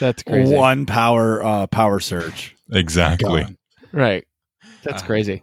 That's 0.00 0.22
crazy. 0.22 0.54
One 0.54 0.86
power 0.86 1.42
uh, 1.42 1.66
power 1.66 1.98
surge. 2.00 2.54
Exactly. 2.70 3.42
Gone. 3.44 3.56
Right. 3.92 4.24
That's 4.82 5.02
Uh, 5.02 5.06
crazy. 5.06 5.42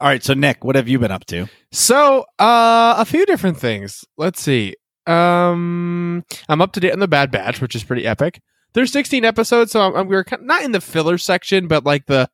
All 0.00 0.08
right, 0.08 0.22
so 0.22 0.34
Nick, 0.34 0.62
what 0.64 0.76
have 0.76 0.88
you 0.88 0.98
been 0.98 1.10
up 1.10 1.24
to? 1.26 1.46
So, 1.72 2.20
uh, 2.38 2.94
a 2.98 3.04
few 3.06 3.24
different 3.24 3.56
things. 3.58 4.04
Let's 4.18 4.40
see. 4.42 4.74
Um, 5.06 6.22
I'm 6.48 6.60
up 6.60 6.72
to 6.72 6.80
date 6.80 6.92
on 6.92 6.98
the 6.98 7.08
Bad 7.08 7.30
Batch, 7.30 7.60
which 7.62 7.74
is 7.74 7.82
pretty 7.84 8.06
epic. 8.06 8.40
There's 8.74 8.92
16 8.92 9.24
episodes, 9.24 9.72
so 9.72 9.80
I'm, 9.80 9.94
I'm 9.96 10.06
we're 10.08 10.24
kind 10.24 10.42
not 10.46 10.62
in 10.62 10.72
the 10.72 10.82
filler 10.82 11.16
section, 11.16 11.66
but 11.66 11.84
like 11.84 12.06
the 12.06 12.28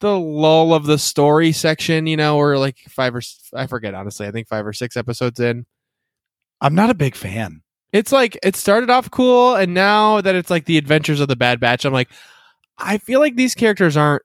the 0.00 0.18
lull 0.18 0.74
of 0.74 0.84
the 0.84 0.98
story 0.98 1.52
section, 1.52 2.06
you 2.06 2.16
know, 2.18 2.36
or 2.36 2.58
like 2.58 2.76
five 2.90 3.14
or 3.14 3.22
I 3.54 3.66
forget 3.66 3.94
honestly. 3.94 4.26
I 4.26 4.30
think 4.30 4.46
five 4.48 4.66
or 4.66 4.74
six 4.74 4.96
episodes 4.98 5.40
in. 5.40 5.64
I'm 6.60 6.74
not 6.74 6.90
a 6.90 6.94
big 6.94 7.14
fan. 7.14 7.62
It's 7.92 8.12
like 8.12 8.38
it 8.42 8.56
started 8.56 8.90
off 8.90 9.10
cool, 9.10 9.54
and 9.54 9.72
now 9.74 10.20
that 10.20 10.34
it's 10.34 10.50
like 10.50 10.64
the 10.66 10.78
Adventures 10.78 11.20
of 11.20 11.28
the 11.28 11.36
Bad 11.36 11.60
Batch, 11.60 11.84
I'm 11.84 11.92
like, 11.92 12.10
I 12.78 12.98
feel 12.98 13.20
like 13.20 13.36
these 13.36 13.54
characters 13.54 13.96
aren't 13.96 14.22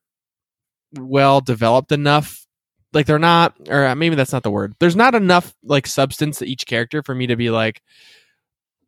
well 0.97 1.41
developed 1.41 1.91
enough. 1.91 2.45
Like 2.93 3.05
they're 3.05 3.19
not, 3.19 3.55
or 3.69 3.85
uh, 3.85 3.95
maybe 3.95 4.15
that's 4.15 4.33
not 4.33 4.43
the 4.43 4.51
word. 4.51 4.75
There's 4.79 4.95
not 4.97 5.15
enough 5.15 5.53
like 5.63 5.87
substance 5.87 6.39
to 6.39 6.45
each 6.45 6.65
character 6.65 7.01
for 7.01 7.15
me 7.15 7.27
to 7.27 7.37
be 7.37 7.49
like 7.49 7.81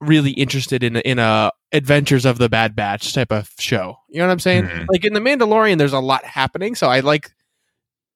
really 0.01 0.31
interested 0.31 0.83
in 0.83 0.97
a- 0.97 1.01
in 1.01 1.19
a 1.19 1.51
Adventures 1.71 2.25
of 2.25 2.38
the 2.38 2.50
Bad 2.50 2.75
Batch 2.75 3.13
type 3.13 3.31
of 3.31 3.50
show. 3.57 3.95
You 4.09 4.19
know 4.19 4.25
what 4.27 4.33
I'm 4.33 4.39
saying? 4.39 4.65
Mhm. 4.65 4.85
Like 4.89 5.05
in 5.05 5.13
the 5.13 5.21
Mandalorian, 5.21 5.77
there's 5.77 5.93
a 5.93 6.00
lot 6.00 6.25
happening, 6.25 6.75
so 6.75 6.88
I 6.88 7.00
like 7.00 7.31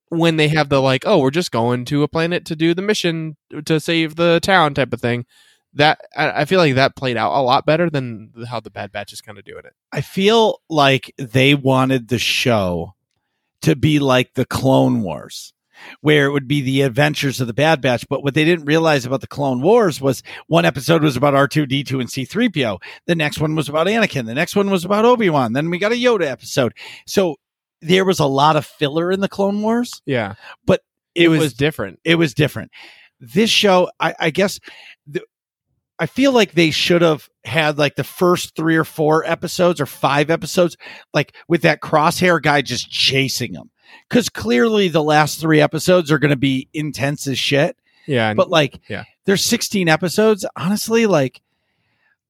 when 0.10 0.38
they 0.38 0.48
have 0.50 0.70
the 0.70 0.82
like, 0.82 1.04
oh, 1.06 1.20
we're 1.20 1.32
just 1.32 1.52
going 1.52 1.86
to 1.86 2.04
a 2.04 2.08
planet 2.08 2.46
to 2.46 2.56
do 2.56 2.74
the 2.74 2.82
mission 2.82 3.38
to 3.66 3.80
save 3.80 4.16
the 4.16 4.40
town 4.42 4.74
type 4.74 4.94
of 4.94 5.02
thing. 5.02 5.26
That 5.74 6.00
I, 6.16 6.46
feel 6.46 6.60
like 6.60 6.76
that 6.76 6.96
played 6.96 7.18
out 7.18 7.38
a 7.38 7.44
lot 7.44 7.66
better 7.66 7.88
than 7.90 8.32
how 8.50 8.60
the 8.60 8.72
Bad 8.72 8.92
Batch 8.92 9.14
is 9.14 9.22
kind 9.22 9.38
of 9.38 9.44
doing 9.44 9.64
it. 9.66 9.74
I 9.92 10.02
feel 10.02 10.62
like 10.70 11.14
they 11.20 11.54
wanted 11.54 12.08
the 12.08 12.18
show 12.18 12.96
to 13.62 13.76
be 13.76 14.00
like 14.00 14.34
the 14.34 14.46
Clone 14.46 15.04
Wars, 15.04 15.54
where 16.02 16.26
it 16.26 16.32
would 16.32 16.48
be 16.48 16.62
the 16.62 16.82
adventures 16.82 17.40
of 17.42 17.48
the 17.48 17.54
Bad 17.54 17.82
Batch. 17.82 18.08
But 18.10 18.24
what 18.24 18.34
they 18.34 18.46
didn't 18.46 18.66
realize 18.66 19.06
about 19.06 19.22
the 19.22 19.28
Clone 19.28 19.62
Wars 19.62 20.02
was 20.02 20.24
one 20.48 20.66
episode 20.66 21.04
was 21.04 21.18
about 21.18 21.36
R2D2 21.36 22.00
and 22.00 22.10
C3PO. 22.10 22.82
The 23.06 23.16
next 23.16 23.40
one 23.40 23.54
was 23.54 23.70
about 23.70 23.86
Anakin. 23.86 24.26
The 24.26 24.34
next 24.34 24.56
one 24.56 24.72
was 24.72 24.84
about 24.84 25.06
Obi 25.06 25.30
Wan. 25.30 25.54
Then 25.54 25.70
we 25.70 25.78
got 25.78 25.92
a 25.92 25.96
Yoda 25.96 26.26
episode. 26.26 26.74
So 27.06 27.36
there 27.82 28.06
was 28.06 28.20
a 28.20 28.26
lot 28.26 28.56
of 28.56 28.66
filler 28.66 29.12
in 29.12 29.20
the 29.20 29.30
Clone 29.30 29.62
Wars. 29.62 30.02
Yeah, 30.06 30.36
It, 30.68 30.80
it, 31.16 31.28
was, 31.30 31.40
was, 31.40 31.54
different. 31.54 32.00
it 32.04 32.16
was 32.16 32.34
different. 32.34 32.72
This 33.20 33.50
show, 33.50 33.90
I, 34.00 34.14
I 34.20 34.30
guess, 34.30 34.60
the, 35.08 35.22
I 36.00 36.06
feel 36.06 36.32
like 36.32 36.52
they 36.52 36.70
should 36.72 37.02
have 37.02 37.28
had 37.44 37.78
like 37.80 37.96
the 37.96 38.04
first 38.04 38.56
three 38.56 38.76
or 38.76 38.84
four 38.84 39.26
episodes 39.26 39.82
or 39.82 39.86
five 39.88 40.30
episodes, 40.30 40.78
like 41.14 41.36
with 41.48 41.64
that 41.64 41.82
crosshair 41.82 42.40
guy 42.42 42.62
just 42.62 42.90
chasing 42.92 43.54
them. 43.54 43.72
Because 44.10 44.30
clearly 44.30 44.90
the 44.90 45.04
last 45.04 45.40
three 45.40 45.60
episodes 45.62 46.12
are 46.12 46.20
going 46.20 46.30
to 46.32 46.36
be 46.36 46.68
intense 46.74 47.26
as 47.26 47.40
shit. 47.40 47.78
Yeah, 48.06 48.34
But 48.36 48.50
like, 48.50 48.80
Yeah. 48.88 49.04
there's 49.26 49.44
16 49.44 49.90
episodes. 49.90 50.46
Honestly, 50.56 51.06
like, 51.08 51.42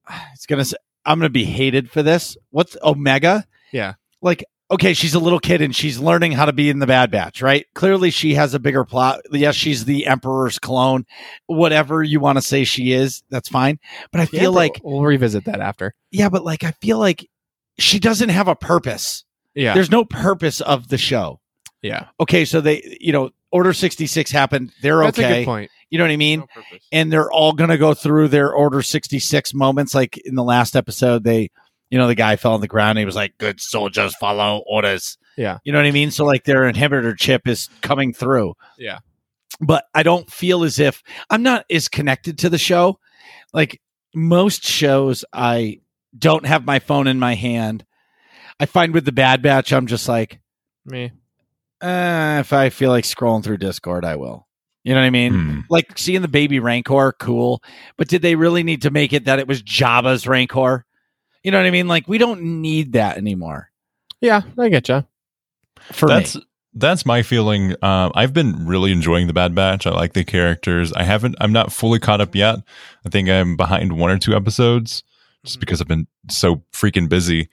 it's 0.34 0.46
gonna. 0.46 0.64
I'm 1.06 1.20
gonna 1.20 1.30
be 1.30 1.46
hated 1.46 1.90
for 1.90 2.04
this. 2.04 2.36
What's 2.52 2.76
Omega? 2.84 3.46
Yeah. 3.72 3.94
Like, 4.22 4.44
okay, 4.70 4.94
she's 4.94 5.14
a 5.14 5.20
little 5.20 5.40
kid 5.40 5.62
and 5.62 5.76
she's 5.76 6.00
learning 6.00 6.34
how 6.34 6.46
to 6.46 6.54
be 6.54 6.70
in 6.70 6.80
the 6.80 6.88
Bad 6.88 7.12
Batch, 7.12 7.42
right? 7.42 7.66
Clearly, 7.74 8.12
she 8.12 8.34
has 8.36 8.54
a 8.54 8.60
bigger 8.60 8.84
plot. 8.84 9.22
Yes, 9.32 9.56
she's 9.56 9.86
the 9.86 10.06
Emperor's 10.08 10.60
clone. 10.60 11.06
Whatever 11.46 12.04
you 12.04 12.20
want 12.20 12.38
to 12.38 12.42
say 12.42 12.64
she 12.64 12.92
is, 12.92 13.24
that's 13.30 13.50
fine. 13.50 13.80
But 14.12 14.22
I 14.22 14.26
feel 14.26 14.52
but 14.52 14.58
like, 14.58 14.82
we'll 14.84 15.04
revisit 15.04 15.46
that 15.46 15.60
after. 15.62 15.94
yeah, 16.12 16.30
but 16.30 16.44
like, 16.44 16.64
I 16.64 16.72
feel 16.82 17.00
like 17.00 17.30
she 17.78 18.00
doesn't 18.00 18.30
have 18.30 18.48
a 18.48 18.56
purpose. 18.56 19.24
Yeah, 19.54 19.74
There's 19.74 19.92
no 19.92 20.06
purpose 20.06 20.62
of 20.62 20.90
the 20.90 20.98
show. 21.00 21.40
yeah, 21.82 22.08
Okay, 22.20 22.46
so 22.46 22.62
they, 22.62 22.98
you 23.00 23.12
know, 23.12 23.32
Order 23.52 23.74
66 23.74 24.30
happened. 24.30 24.72
They're 24.82 25.00
that's 25.00 25.18
a 25.18 25.26
okay. 25.26 25.40
good 25.40 25.46
point. 25.46 25.72
You 25.90 25.98
know 25.98 26.04
what 26.04 26.12
I 26.12 26.18
mean? 26.18 26.42
No 26.42 26.64
and 26.92 27.12
they're 27.12 27.32
all 27.32 27.54
going 27.54 27.70
to 27.70 27.78
go 27.78 27.94
through 27.94 28.28
their 28.28 28.54
order 28.54 28.82
66 28.82 29.54
moments 29.54 29.96
like 29.96 30.18
in 30.18 30.36
the 30.36 30.44
last 30.44 30.76
episode 30.76 31.24
they 31.24 31.50
you 31.90 31.98
know 31.98 32.08
the 32.08 32.16
guy 32.16 32.36
fell 32.36 32.54
on 32.54 32.62
the 32.62 32.68
ground 32.68 32.92
and 32.92 33.00
he 33.00 33.06
was 33.06 33.16
like 33.16 33.38
good 33.38 33.60
soldiers 33.62 34.16
follow 34.16 34.64
orders 34.68 35.18
Yeah. 35.38 35.60
you 35.64 35.72
know 35.72 35.80
what 35.80 35.86
i 35.86 35.92
mean 35.92 36.12
so 36.12 36.26
like 36.26 36.44
their 36.44 36.62
inhibitor 36.72 37.18
chip 37.18 37.48
is 37.48 37.70
coming 37.82 38.14
through 38.14 38.56
Yeah. 38.78 39.00
but 39.62 39.86
i 39.94 40.04
don't 40.04 40.30
feel 40.32 40.64
as 40.64 40.80
if 40.80 41.02
i'm 41.30 41.44
not 41.44 41.66
as 41.72 41.88
connected 41.88 42.38
to 42.40 42.50
the 42.50 42.58
show 42.58 43.00
like 43.54 43.82
most 44.16 44.64
shows 44.64 45.24
i 45.34 45.80
don't 46.18 46.46
have 46.46 46.66
my 46.66 46.80
phone 46.80 47.08
in 47.08 47.20
my 47.20 47.36
hand 47.36 47.86
i 48.60 48.66
find 48.66 48.94
with 48.94 49.06
the 49.06 49.12
bad 49.12 49.42
batch 49.42 49.72
i'm 49.72 49.88
just 49.88 50.08
like 50.10 50.40
Me, 50.86 51.12
uh, 51.82 52.38
if 52.40 52.54
i 52.54 52.70
feel 52.70 52.90
like 52.90 53.04
scrolling 53.06 53.44
through 53.44 53.58
discord 53.58 54.04
i 54.04 54.16
will 54.16 54.48
you 54.84 54.94
know 54.94 55.00
what 55.02 55.06
i 55.08 55.10
mean 55.12 55.34
Hmm. 55.34 55.60
like 55.70 55.98
seeing 55.98 56.22
the 56.22 56.28
baby 56.30 56.60
Rancor, 56.60 57.14
cool. 57.20 57.62
But 57.98 58.08
did 58.08 58.22
they 58.22 58.36
really 58.36 58.64
need 58.64 58.84
to 58.84 58.90
make 58.90 59.12
it 59.12 59.26
that 59.26 59.38
it 59.40 59.46
was 59.48 59.62
Jabba's 59.62 60.26
Rancor? 60.26 60.86
You 61.48 61.52
know 61.52 61.60
what 61.60 61.66
I 61.68 61.72
mean? 61.72 61.88
Like 61.88 62.10
we 62.10 62.18
don't 62.18 62.42
need 62.62 62.92
that 62.92 63.16
anymore. 63.18 63.70
yeah, 64.20 64.42
I 64.60 64.68
get 64.68 64.90
you. 64.90 65.06
For 65.94 66.10
that's 66.10 66.36
me, 66.36 66.42
that's 66.74 67.06
my 67.06 67.24
feeling. 67.24 67.72
Um, 67.82 68.12
I've 68.16 68.34
been 68.34 68.66
really 68.68 68.92
enjoying 68.92 69.28
the 69.28 69.34
Bad 69.34 69.56
Batch. 69.56 69.88
I 69.88 69.92
like 69.92 70.12
the 70.12 70.26
characters. 70.26 70.92
I 70.92 71.04
haven't. 71.04 71.36
I'm 71.40 71.54
not 71.54 71.72
fully 71.72 72.00
caught 72.00 72.20
up 72.20 72.36
yet. 72.36 72.60
I 73.06 73.10
think 73.10 73.30
I'm 73.30 73.56
behind 73.56 73.94
one 73.98 74.12
or 74.12 74.18
two 74.18 74.36
episodes 74.36 75.04
just 75.46 75.56
Mhm. 75.56 75.60
because 75.62 75.80
I've 75.80 75.88
been 75.88 76.08
so 76.30 76.64
freaking 76.74 77.08
busy. 77.08 77.48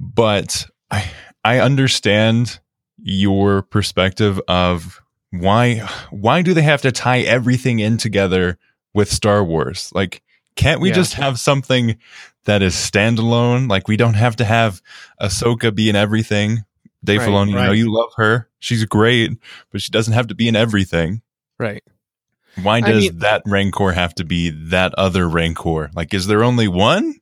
But 0.00 0.66
I 0.90 1.08
I 1.44 1.60
understand 1.60 2.58
your 2.98 3.62
perspective 3.62 4.40
of 4.48 5.00
why 5.30 5.88
why 6.10 6.42
do 6.42 6.52
they 6.52 6.62
have 6.62 6.82
to 6.82 6.90
tie 6.90 7.20
everything 7.20 7.78
in 7.78 7.96
together 7.96 8.58
with 8.92 9.08
Star 9.12 9.44
Wars? 9.44 9.92
Like, 9.94 10.20
can't 10.56 10.80
we 10.80 10.88
Yeah. 10.88 10.94
just 10.96 11.14
have 11.14 11.38
something 11.38 11.96
that 12.44 12.62
is 12.62 12.74
standalone? 12.74 13.68
Like, 13.68 13.88
we 13.88 13.96
don't 13.96 14.14
have 14.14 14.36
to 14.36 14.44
have 14.44 14.82
Ahsoka 15.20 15.74
be 15.74 15.88
in 15.88 15.96
everything. 15.96 16.64
Dave 17.02 17.20
Right, 17.20 17.28
Filoni, 17.28 17.48
you 17.50 17.54
know 17.54 17.72
you 17.72 17.92
love 17.92 18.12
her. 18.16 18.48
She's 18.58 18.84
great, 18.84 19.32
but 19.70 19.82
she 19.82 19.90
doesn't 19.90 20.14
have 20.14 20.28
to 20.28 20.34
be 20.34 20.48
in 20.48 20.56
everything. 20.56 21.20
Right. 21.58 21.84
Why 22.62 22.78
I 22.78 22.80
does 22.80 23.04
mean- 23.04 23.18
that 23.18 23.42
Rancor 23.46 23.92
have 23.92 24.14
to 24.16 24.24
be 24.24 24.50
that 24.70 24.94
other 24.94 25.28
Rancor? 25.28 25.90
Like, 25.94 26.14
is 26.14 26.26
there 26.26 26.42
only 26.42 26.68
one? 26.68 27.16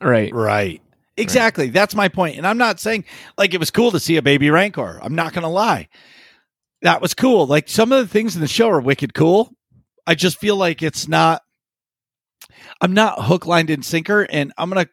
Right. 0.00 0.34
right. 0.34 0.82
Exactly. 1.16 1.68
That's 1.68 1.94
my 1.94 2.08
point. 2.08 2.36
And 2.36 2.46
I'm 2.46 2.58
not 2.58 2.80
saying 2.80 3.04
like 3.36 3.54
it 3.54 3.60
was 3.60 3.70
cool 3.70 3.90
to 3.92 4.00
see 4.00 4.16
a 4.16 4.22
baby 4.22 4.50
Rancor. 4.50 4.98
I'm 5.02 5.14
not 5.14 5.32
going 5.32 5.42
to 5.42 5.48
lie. 5.48 5.88
That 6.80 7.00
was 7.00 7.14
cool. 7.14 7.46
Like 7.46 7.68
some 7.68 7.92
of 7.92 7.98
the 7.98 8.08
things 8.08 8.34
in 8.34 8.40
the 8.40 8.48
show 8.48 8.70
are 8.70 8.80
wicked 8.80 9.14
cool. 9.14 9.54
I 10.06 10.14
just 10.14 10.38
feel 10.38 10.56
like 10.56 10.82
it's 10.82 11.06
not. 11.06 11.42
I'm 12.82 12.92
not 12.92 13.24
hook, 13.24 13.46
lined, 13.46 13.70
and 13.70 13.84
sinker. 13.84 14.22
And 14.28 14.52
I'm 14.58 14.68
gonna. 14.68 14.86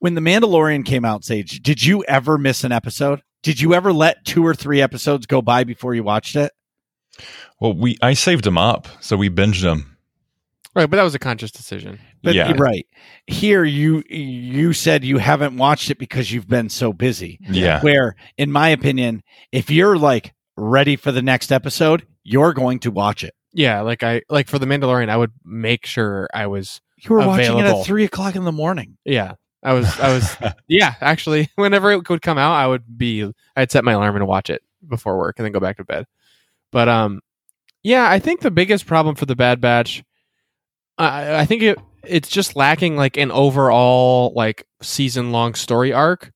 When 0.00 0.14
the 0.14 0.20
Mandalorian 0.20 0.84
came 0.84 1.04
out, 1.04 1.24
Sage, 1.24 1.60
did 1.62 1.82
you 1.84 2.04
ever 2.04 2.36
miss 2.38 2.62
an 2.64 2.70
episode? 2.72 3.22
Did 3.42 3.60
you 3.60 3.72
ever 3.74 3.92
let 3.92 4.24
two 4.24 4.44
or 4.46 4.54
three 4.54 4.82
episodes 4.82 5.26
go 5.26 5.40
by 5.40 5.64
before 5.64 5.94
you 5.94 6.02
watched 6.04 6.36
it? 6.36 6.52
Well, 7.60 7.72
we 7.72 7.96
I 8.02 8.12
saved 8.14 8.44
them 8.44 8.58
up, 8.58 8.86
so 9.00 9.16
we 9.16 9.30
binged 9.30 9.62
them. 9.62 9.96
Right, 10.74 10.88
but 10.88 10.96
that 10.98 11.02
was 11.02 11.14
a 11.14 11.18
conscious 11.18 11.50
decision. 11.50 11.98
But 12.22 12.34
Yeah. 12.34 12.52
right 12.56 12.86
here, 13.26 13.64
you 13.64 14.02
you 14.08 14.72
said 14.72 15.02
you 15.04 15.18
haven't 15.18 15.56
watched 15.56 15.90
it 15.90 15.98
because 15.98 16.30
you've 16.30 16.48
been 16.48 16.68
so 16.68 16.92
busy. 16.92 17.38
Yeah. 17.48 17.80
Where, 17.80 18.14
in 18.36 18.52
my 18.52 18.68
opinion, 18.68 19.22
if 19.50 19.70
you're 19.70 19.96
like 19.96 20.34
ready 20.56 20.94
for 20.96 21.10
the 21.10 21.22
next 21.22 21.50
episode, 21.50 22.06
you're 22.22 22.52
going 22.52 22.78
to 22.80 22.90
watch 22.90 23.24
it. 23.24 23.34
Yeah, 23.52 23.80
like 23.80 24.02
I 24.04 24.22
like 24.28 24.46
for 24.46 24.58
the 24.58 24.66
Mandalorian, 24.66 25.08
I 25.08 25.16
would 25.16 25.32
make 25.44 25.86
sure 25.86 26.28
I 26.34 26.46
was. 26.46 26.80
You 27.00 27.14
were 27.14 27.26
watching 27.26 27.58
it 27.58 27.64
at 27.66 27.84
three 27.84 28.04
o'clock 28.04 28.34
in 28.36 28.44
the 28.44 28.52
morning. 28.52 28.96
Yeah, 29.04 29.34
I 29.62 29.72
was. 29.72 29.98
I 30.00 30.12
was. 30.12 30.36
yeah, 30.68 30.94
actually, 31.00 31.48
whenever 31.56 31.90
it 31.92 32.08
would 32.08 32.22
come 32.22 32.38
out, 32.38 32.52
I 32.54 32.66
would 32.66 32.98
be. 32.98 33.30
I'd 33.56 33.70
set 33.70 33.84
my 33.84 33.92
alarm 33.92 34.16
and 34.16 34.26
watch 34.26 34.50
it 34.50 34.62
before 34.86 35.16
work, 35.18 35.38
and 35.38 35.44
then 35.44 35.52
go 35.52 35.60
back 35.60 35.76
to 35.76 35.84
bed. 35.84 36.06
But 36.72 36.88
um, 36.88 37.20
yeah, 37.82 38.10
I 38.10 38.18
think 38.18 38.40
the 38.40 38.50
biggest 38.50 38.86
problem 38.86 39.14
for 39.14 39.26
the 39.26 39.36
Bad 39.36 39.60
Batch, 39.60 40.02
I 40.98 41.40
I 41.40 41.44
think 41.46 41.62
it 41.62 41.78
it's 42.04 42.28
just 42.28 42.56
lacking 42.56 42.96
like 42.96 43.16
an 43.16 43.30
overall 43.30 44.32
like 44.34 44.66
season 44.82 45.32
long 45.32 45.54
story 45.54 45.92
arc. 45.92 46.32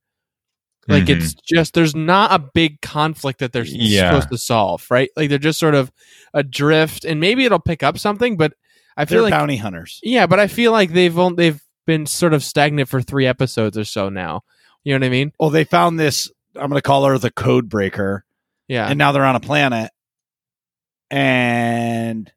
Like 0.88 1.04
Mhm. 1.04 1.10
it's 1.16 1.34
just 1.34 1.74
there's 1.74 1.94
not 1.94 2.32
a 2.32 2.38
big 2.54 2.80
conflict 2.80 3.38
that 3.38 3.52
they're 3.52 3.64
Yeah. 3.64 4.10
supposed 4.10 4.30
to 4.30 4.38
solve, 4.38 4.84
right? 4.90 5.10
Like 5.16 5.28
they're 5.28 5.38
just 5.38 5.60
sort 5.60 5.74
of 5.76 5.92
adrift, 6.34 7.04
and 7.04 7.20
maybe 7.20 7.44
it'll 7.44 7.60
pick 7.60 7.82
up 7.84 7.98
something, 7.98 8.36
but 8.36 8.52
I 8.96 9.04
They're 9.04 9.16
feel 9.18 9.22
like 9.24 9.30
bounty 9.32 9.56
hunters. 9.56 10.00
yeah, 10.02 10.26
but 10.26 10.38
I 10.40 10.46
feel 10.46 10.72
like 10.72 10.92
they've 10.92 11.18
on, 11.18 11.36
they've 11.36 11.60
been 11.86 12.06
sort 12.06 12.34
of 12.34 12.44
stagnant 12.44 12.88
for 12.88 13.00
three 13.02 13.26
episodes 13.26 13.76
or 13.78 13.84
so 13.84 14.08
now. 14.08 14.42
You 14.84 14.92
know 14.94 15.04
what 15.04 15.06
I 15.06 15.10
mean? 15.10 15.32
Well, 15.40 15.50
they 15.50 15.64
found 15.64 15.98
this. 15.98 16.30
I'm 16.56 16.68
going 16.68 16.78
to 16.78 16.82
call 16.82 17.04
her 17.06 17.16
the 17.18 17.30
code 17.30 17.68
breaker, 17.68 18.24
Yeah, 18.68 18.86
and 18.88 18.98
now 18.98 19.12
they're 19.12 19.24
on 19.24 19.36
a 19.36 19.40
planet, 19.40 19.90
and 21.10 22.30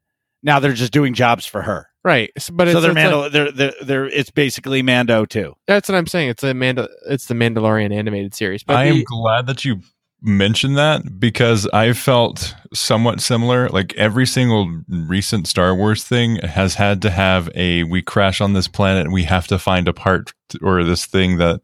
now 0.43 0.59
they're 0.59 0.73
just 0.73 0.93
doing 0.93 1.13
jobs 1.13 1.45
for 1.45 1.61
her. 1.61 1.87
right. 2.03 2.31
S- 2.35 2.49
But 2.49 2.67
so 2.69 2.77
it's, 2.77 2.81
they're 2.81 2.91
it's 2.91 2.95
Mando. 2.95 3.19
like- 3.21 3.31
they're, 3.31 3.51
they're 3.51 3.73
they're 3.81 4.05
it's 4.07 4.31
basically 4.31 4.81
Mando 4.81 5.25
too. 5.25 5.55
that's 5.67 5.89
what 5.89 5.97
I'm 5.97 6.07
saying. 6.07 6.29
It's 6.29 6.43
a 6.43 6.53
Mando. 6.53 6.87
It's 7.09 7.25
the 7.27 7.33
Mandalorian 7.33 7.93
animated 7.93 8.33
series. 8.35 8.63
But 8.63 8.77
I 8.77 8.85
am 8.85 9.03
glad 9.03 9.47
that 9.47 9.65
you 9.65 9.81
mentioned 10.25 10.77
that 10.77 11.19
because 11.19 11.67
I 11.67 11.93
felt 11.93 12.55
somewhat 12.73 13.21
similar. 13.21 13.69
Like 13.69 13.93
every 13.95 14.25
single 14.25 14.81
recent 14.87 15.47
Star 15.47 15.73
Wars 15.75 16.03
thing 16.03 16.37
has 16.37 16.75
had 16.75 17.01
to 17.03 17.09
have 17.11 17.49
a 17.55 17.83
we 17.83 18.01
crash 18.01 18.41
on 18.41 18.53
this 18.53 18.67
planet 18.67 19.05
and 19.05 19.13
we 19.13 19.23
have 19.23 19.47
to 19.47 19.59
find 19.59 19.87
a 19.87 19.93
part 19.93 20.33
or 20.61 20.83
this 20.83 21.05
thing 21.05 21.37
that 21.37 21.61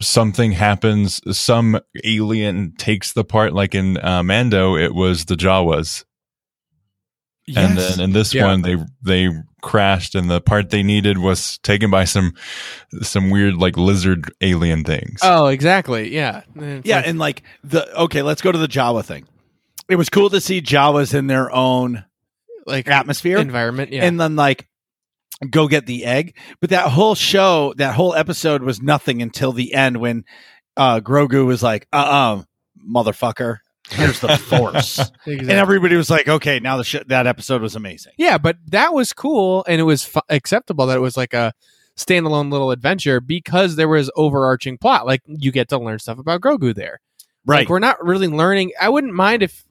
something 0.00 0.52
happens, 0.52 1.20
some 1.36 1.80
alien 2.04 2.74
takes 2.76 3.12
the 3.12 3.24
part. 3.24 3.52
Like 3.54 3.74
in 3.74 3.96
uh, 4.04 4.22
Mando, 4.22 4.76
it 4.76 4.94
was 4.94 5.24
the 5.26 5.36
Jawas, 5.36 6.04
and 7.56 7.78
then 7.78 8.00
in 8.00 8.12
this 8.12 8.34
Yeah. 8.34 8.46
one, 8.46 8.62
they 8.62 8.76
they 9.02 9.28
crashed, 9.64 10.14
and 10.14 10.30
the 10.30 10.40
part 10.40 10.70
they 10.70 10.82
needed 10.82 11.18
was 11.18 11.58
taken 11.58 11.90
by 11.90 12.04
some 12.04 12.34
some 13.02 13.30
weird 13.30 13.54
like 13.56 13.76
lizard 13.76 14.30
alien 14.40 14.84
things. 14.84 15.20
Oh, 15.22 15.46
exactly. 15.46 16.14
Yeah. 16.14 16.42
It's 16.54 16.86
yeah, 16.86 16.96
like- 16.96 17.06
and 17.06 17.18
like 17.18 17.42
the 17.62 17.92
okay, 18.02 18.22
let's 18.22 18.42
go 18.42 18.52
to 18.52 18.58
the 18.58 18.68
Jawa 18.68 19.04
thing. 19.04 19.26
It 19.88 19.96
was 19.96 20.08
cool 20.08 20.30
to 20.30 20.40
see 20.40 20.60
Jawas 20.62 21.14
in 21.14 21.26
their 21.26 21.50
own 21.54 22.04
like 22.66 22.88
atmosphere, 22.88 23.38
environment. 23.38 23.92
Yeah. 23.92 24.04
and 24.04 24.18
then 24.20 24.36
like 24.36 24.66
go 25.50 25.68
get 25.68 25.86
the 25.86 26.04
egg. 26.04 26.36
But 26.60 26.70
that 26.70 26.88
whole 26.88 27.14
show, 27.14 27.74
that 27.76 27.94
whole 27.94 28.14
episode 28.14 28.62
was 28.62 28.80
nothing 28.80 29.20
until 29.22 29.52
the 29.52 29.74
end 29.74 29.98
when 29.98 30.24
uh 30.76 31.00
Grogu 31.00 31.44
was 31.46 31.62
like, 31.62 31.86
"Uh, 31.92 31.96
uh 31.96 32.42
motherfucker, 32.88 33.58
here's 33.90 34.20
the 34.20 34.36
Force," 34.38 34.98
Exactly. 35.26 35.38
and 35.38 35.50
everybody 35.50 35.96
was 35.96 36.10
like, 36.10 36.28
"Okay, 36.28 36.60
now 36.60 36.76
the 36.76 36.84
sh- 36.84 36.96
that 37.06 37.26
episode 37.26 37.62
was 37.62 37.74
amazing." 37.76 38.12
Yeah, 38.16 38.38
but 38.38 38.56
that 38.68 38.94
was 38.94 39.12
cool, 39.12 39.64
and 39.68 39.80
it 39.80 39.84
was 39.84 40.10
acceptable 40.28 40.86
that 40.86 40.96
it 40.96 41.00
was 41.00 41.16
like 41.16 41.34
a 41.34 41.52
standalone 41.96 42.50
little 42.50 42.70
adventure 42.72 43.20
because 43.20 43.76
there 43.76 43.88
was 43.88 44.10
overarching 44.16 44.78
plot. 44.78 45.06
Like 45.06 45.22
you 45.26 45.52
get 45.52 45.68
to 45.68 45.78
learn 45.78 45.98
stuff 45.98 46.18
about 46.18 46.40
Grogu 46.40 46.74
there. 46.74 47.00
Like 47.46 47.68
we're 47.68 47.78
not 47.78 48.02
really 48.04 48.26
learning. 48.28 48.72
I 48.80 48.88
wouldn't 48.88 49.12
mind 49.14 49.42
if 49.42 49.64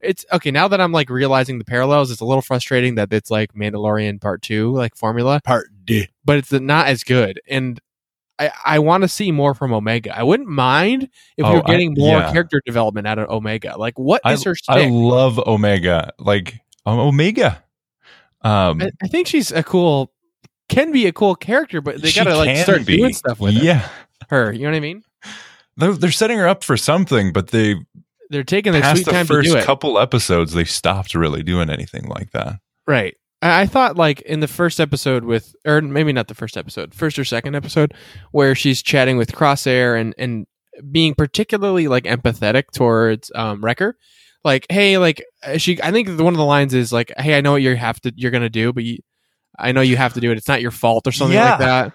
it's 0.00 0.24
okay. 0.32 0.50
Now 0.50 0.68
that 0.68 0.80
I'm 0.80 0.92
like 0.92 1.08
realizing 1.10 1.58
the 1.58 1.64
parallels, 1.64 2.10
it's 2.10 2.20
a 2.20 2.24
little 2.26 2.42
frustrating 2.42 2.96
that 2.96 3.12
it's 3.12 3.30
like 3.30 3.54
Mandalorian 3.54 4.20
Part 4.20 4.42
Two, 4.42 4.72
like 4.72 4.94
formula, 4.94 5.40
Part 5.42 5.68
D. 5.84 6.08
but 6.24 6.36
it's 6.36 6.52
not 6.52 6.86
as 6.88 7.02
good. 7.02 7.40
And 7.48 7.80
I, 8.38 8.50
I 8.66 8.78
want 8.80 9.02
to 9.02 9.08
see 9.08 9.32
more 9.32 9.54
from 9.54 9.72
Omega. 9.72 10.16
I 10.16 10.22
wouldn't 10.22 10.48
mind 10.48 11.04
if 11.36 11.44
Oh, 11.44 11.50
we 11.52 11.56
were 11.56 11.62
I- 11.68 11.70
getting 11.70 11.94
more 11.96 12.18
yeah. 12.18 12.32
character 12.32 12.60
development 12.66 13.06
out 13.06 13.18
of 13.18 13.28
Omega. 13.30 13.76
Like, 13.78 13.98
what 13.98 14.20
is 14.26 14.46
I, 14.46 14.50
her 14.50 14.56
I 14.68 14.88
love 14.88 15.38
Omega. 15.38 16.12
Like 16.18 16.60
um, 16.84 16.98
Omega. 16.98 17.62
Um, 18.42 18.82
I, 18.82 18.90
I 19.02 19.08
think 19.08 19.26
she's 19.26 19.50
a 19.50 19.62
cool, 19.62 20.12
can 20.68 20.92
be 20.92 21.06
a 21.06 21.12
cool 21.12 21.34
character, 21.34 21.80
but 21.80 22.00
they 22.00 22.12
gotta 22.12 22.36
like 22.36 22.56
start 22.58 22.84
be. 22.86 22.98
doing 22.98 23.12
stuff 23.14 23.40
with 23.40 23.54
her. 23.54 23.64
Yeah, 23.64 23.88
her. 24.28 24.52
You 24.52 24.60
know 24.64 24.70
what 24.70 24.76
I 24.76 24.80
mean? 24.80 25.02
they're, 25.78 25.94
they're 25.94 26.10
setting 26.12 26.38
her 26.38 26.46
up 26.46 26.62
for 26.62 26.76
something, 26.76 27.32
but 27.32 27.48
they 27.48 27.74
They're 28.30 28.44
taking 28.44 28.72
their 28.72 28.82
past 28.82 28.96
sweet 28.98 29.06
the 29.06 29.10
time 29.12 29.26
to 29.26 29.32
first 29.32 29.50
do 29.50 29.56
it. 29.56 29.64
couple 29.64 29.98
episodes, 29.98 30.52
they 30.52 30.64
stopped 30.64 31.14
really 31.14 31.42
doing 31.42 31.70
anything 31.70 32.06
like 32.08 32.30
that. 32.32 32.60
Right. 32.86 33.16
I, 33.42 33.66
thought 33.66 33.96
like 33.96 34.22
in 34.22 34.40
the 34.40 34.48
first 34.48 34.80
episode 34.80 35.24
with, 35.24 35.54
or 35.66 35.80
maybe 35.82 36.12
not 36.12 36.28
the 36.28 36.34
first 36.34 36.56
episode, 36.56 36.94
first 36.94 37.18
or 37.18 37.24
second 37.24 37.54
episode, 37.54 37.94
where 38.32 38.54
she's 38.54 38.82
chatting 38.82 39.16
with 39.16 39.32
Crosshair 39.32 40.00
and 40.00 40.14
and 40.18 40.46
being 40.90 41.14
particularly 41.14 41.88
like 41.88 42.04
empathetic 42.04 42.64
towards 42.74 43.30
um 43.34 43.62
Wrecker. 43.64 43.96
Like, 44.44 44.66
hey, 44.70 44.96
like 44.98 45.24
uh, 45.42 45.58
she, 45.58 45.80
I 45.82 45.90
think 45.90 46.08
one 46.08 46.32
of 46.34 46.38
the 46.38 46.44
lines 46.44 46.72
is 46.72 46.92
like, 46.92 47.12
hey, 47.18 47.36
I 47.36 47.40
know 47.40 47.52
what 47.52 47.62
you 47.62 47.74
have 47.76 48.00
to, 48.02 48.12
you're 48.16 48.30
gonna 48.30 48.48
do, 48.48 48.72
but 48.72 48.84
you, 48.84 48.98
I 49.58 49.72
know 49.72 49.80
you 49.80 49.96
have 49.96 50.14
to 50.14 50.20
do 50.20 50.30
it. 50.30 50.38
It's 50.38 50.46
not 50.48 50.62
your 50.62 50.70
fault 50.70 51.06
or 51.06 51.12
something 51.12 51.34
Yeah. 51.34 51.50
like 51.50 51.58
that. 51.60 51.92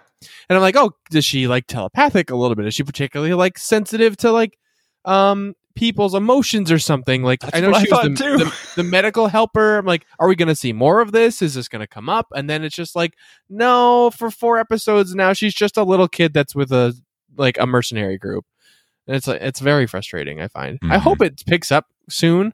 And 0.50 0.58
I'm 0.58 0.62
like, 0.62 0.76
oh, 0.76 0.92
does 1.10 1.26
she 1.26 1.48
like 1.48 1.66
telepathic 1.68 2.30
a 2.30 2.36
little 2.36 2.56
bit? 2.56 2.66
Is 2.66 2.74
she 2.76 2.84
particularly 2.84 3.34
like 3.34 3.58
sensitive 3.58 4.18
to 4.18 4.32
like 4.32 4.58
um 5.06 5.54
people's 5.82 6.16
emotions 6.16 6.72
or 6.72 6.80
something? 6.80 7.24
Like 7.24 7.42
That's 7.42 7.58
I 7.58 7.60
know 7.60 7.72
what 7.72 7.82
I 7.82 7.84
she 7.84 7.92
was 7.92 8.04
the, 8.04 8.24
too. 8.24 8.38
the, 8.38 8.58
the 8.78 8.84
medical 8.84 9.28
helper. 9.28 9.78
I'm 9.78 9.86
like, 9.86 10.06
are 10.20 10.28
we 10.28 10.36
going 10.38 10.48
to 10.48 10.56
see 10.56 10.72
more 10.74 11.02
of 11.02 11.12
this? 11.12 11.42
Is 11.42 11.56
this 11.56 11.68
going 11.68 11.82
to 11.82 11.88
come 11.88 12.08
up? 12.08 12.28
And 12.36 12.50
then 12.50 12.64
it's 12.64 12.76
just 12.76 12.96
like, 12.96 13.16
no, 13.50 14.12
for 14.12 14.32
four 14.32 14.58
episodes 14.60 15.14
now, 15.16 15.34
she's 15.34 15.54
just 15.54 15.76
a 15.78 15.84
little 15.84 16.08
kid 16.08 16.34
that's 16.34 16.56
with 16.56 16.72
a 16.72 16.94
like 17.36 17.58
a 17.60 17.66
mercenary 17.66 18.18
group. 18.18 18.46
And 19.08 19.16
it's 19.16 19.28
like 19.28 19.42
it's 19.42 19.60
very 19.60 19.88
frustrating. 19.88 20.40
I 20.40 20.48
find. 20.48 20.80
I 20.84 20.98
Mhm. 20.98 21.00
hope 21.02 21.22
it 21.22 21.44
picks 21.46 21.72
up 21.72 21.88
soon. 22.10 22.54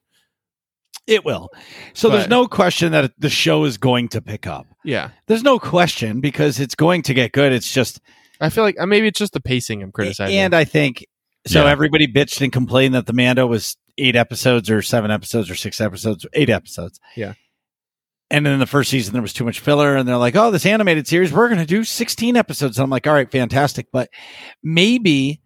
It 1.05 1.23
will. 1.23 1.49
So 1.93 2.09
there's 2.09 2.27
no 2.27 2.47
question 2.47 2.91
that 2.91 3.13
the 3.17 3.29
show 3.29 3.63
is 3.63 3.77
going 3.77 4.09
to 4.09 4.21
pick 4.21 4.45
up. 4.45 4.67
Yeah, 4.83 5.11
There's 5.27 5.43
no 5.43 5.57
question 5.59 6.19
because 6.19 6.59
it's 6.59 6.75
going 6.75 7.01
to 7.03 7.13
get 7.13 7.31
good. 7.31 7.53
It's 7.53 7.71
just 7.73 8.01
I 8.41 8.49
feel 8.49 8.63
like 8.63 8.79
uh, 8.79 8.85
maybe 8.85 9.07
it's 9.07 9.19
just 9.19 9.33
the 9.33 9.39
pacing 9.39 9.81
I'm 9.83 9.91
criticizing. 9.91 10.37
And 10.37 10.53
I 10.53 10.63
think 10.63 11.05
so. 11.47 11.63
Yeah. 11.63 11.71
Everybody 11.71 12.07
bitched 12.07 12.41
and 12.41 12.51
complained 12.51 12.95
that 12.95 13.05
the 13.05 13.13
Mando 13.13 13.47
was 13.47 13.77
eight 13.97 14.15
episodes 14.15 14.69
or 14.69 14.81
seven 14.81 15.11
episodes 15.11 15.49
or 15.49 15.55
six 15.55 15.81
episodes, 15.81 16.25
eight 16.33 16.49
episodes. 16.49 16.99
Yeah. 17.15 17.33
And 18.29 18.45
then 18.45 18.59
the 18.59 18.65
first 18.65 18.89
season, 18.89 19.13
there 19.13 19.21
was 19.21 19.31
too 19.31 19.45
much 19.45 19.61
filler, 19.61 19.95
and 19.95 20.07
they're 20.07 20.17
like, 20.17 20.35
"Oh, 20.35 20.51
this 20.51 20.65
animated 20.65 21.07
series, 21.07 21.31
we're 21.31 21.47
going 21.47 21.59
to 21.61 21.65
do 21.65 21.83
16 21.85 22.35
episodes." 22.35 22.77
And 22.77 22.83
I'm 22.83 22.89
like, 22.89 23.07
"All 23.07 23.13
right, 23.13 23.31
fantastic," 23.31 23.87
but 23.93 24.09
maybe 24.61 25.41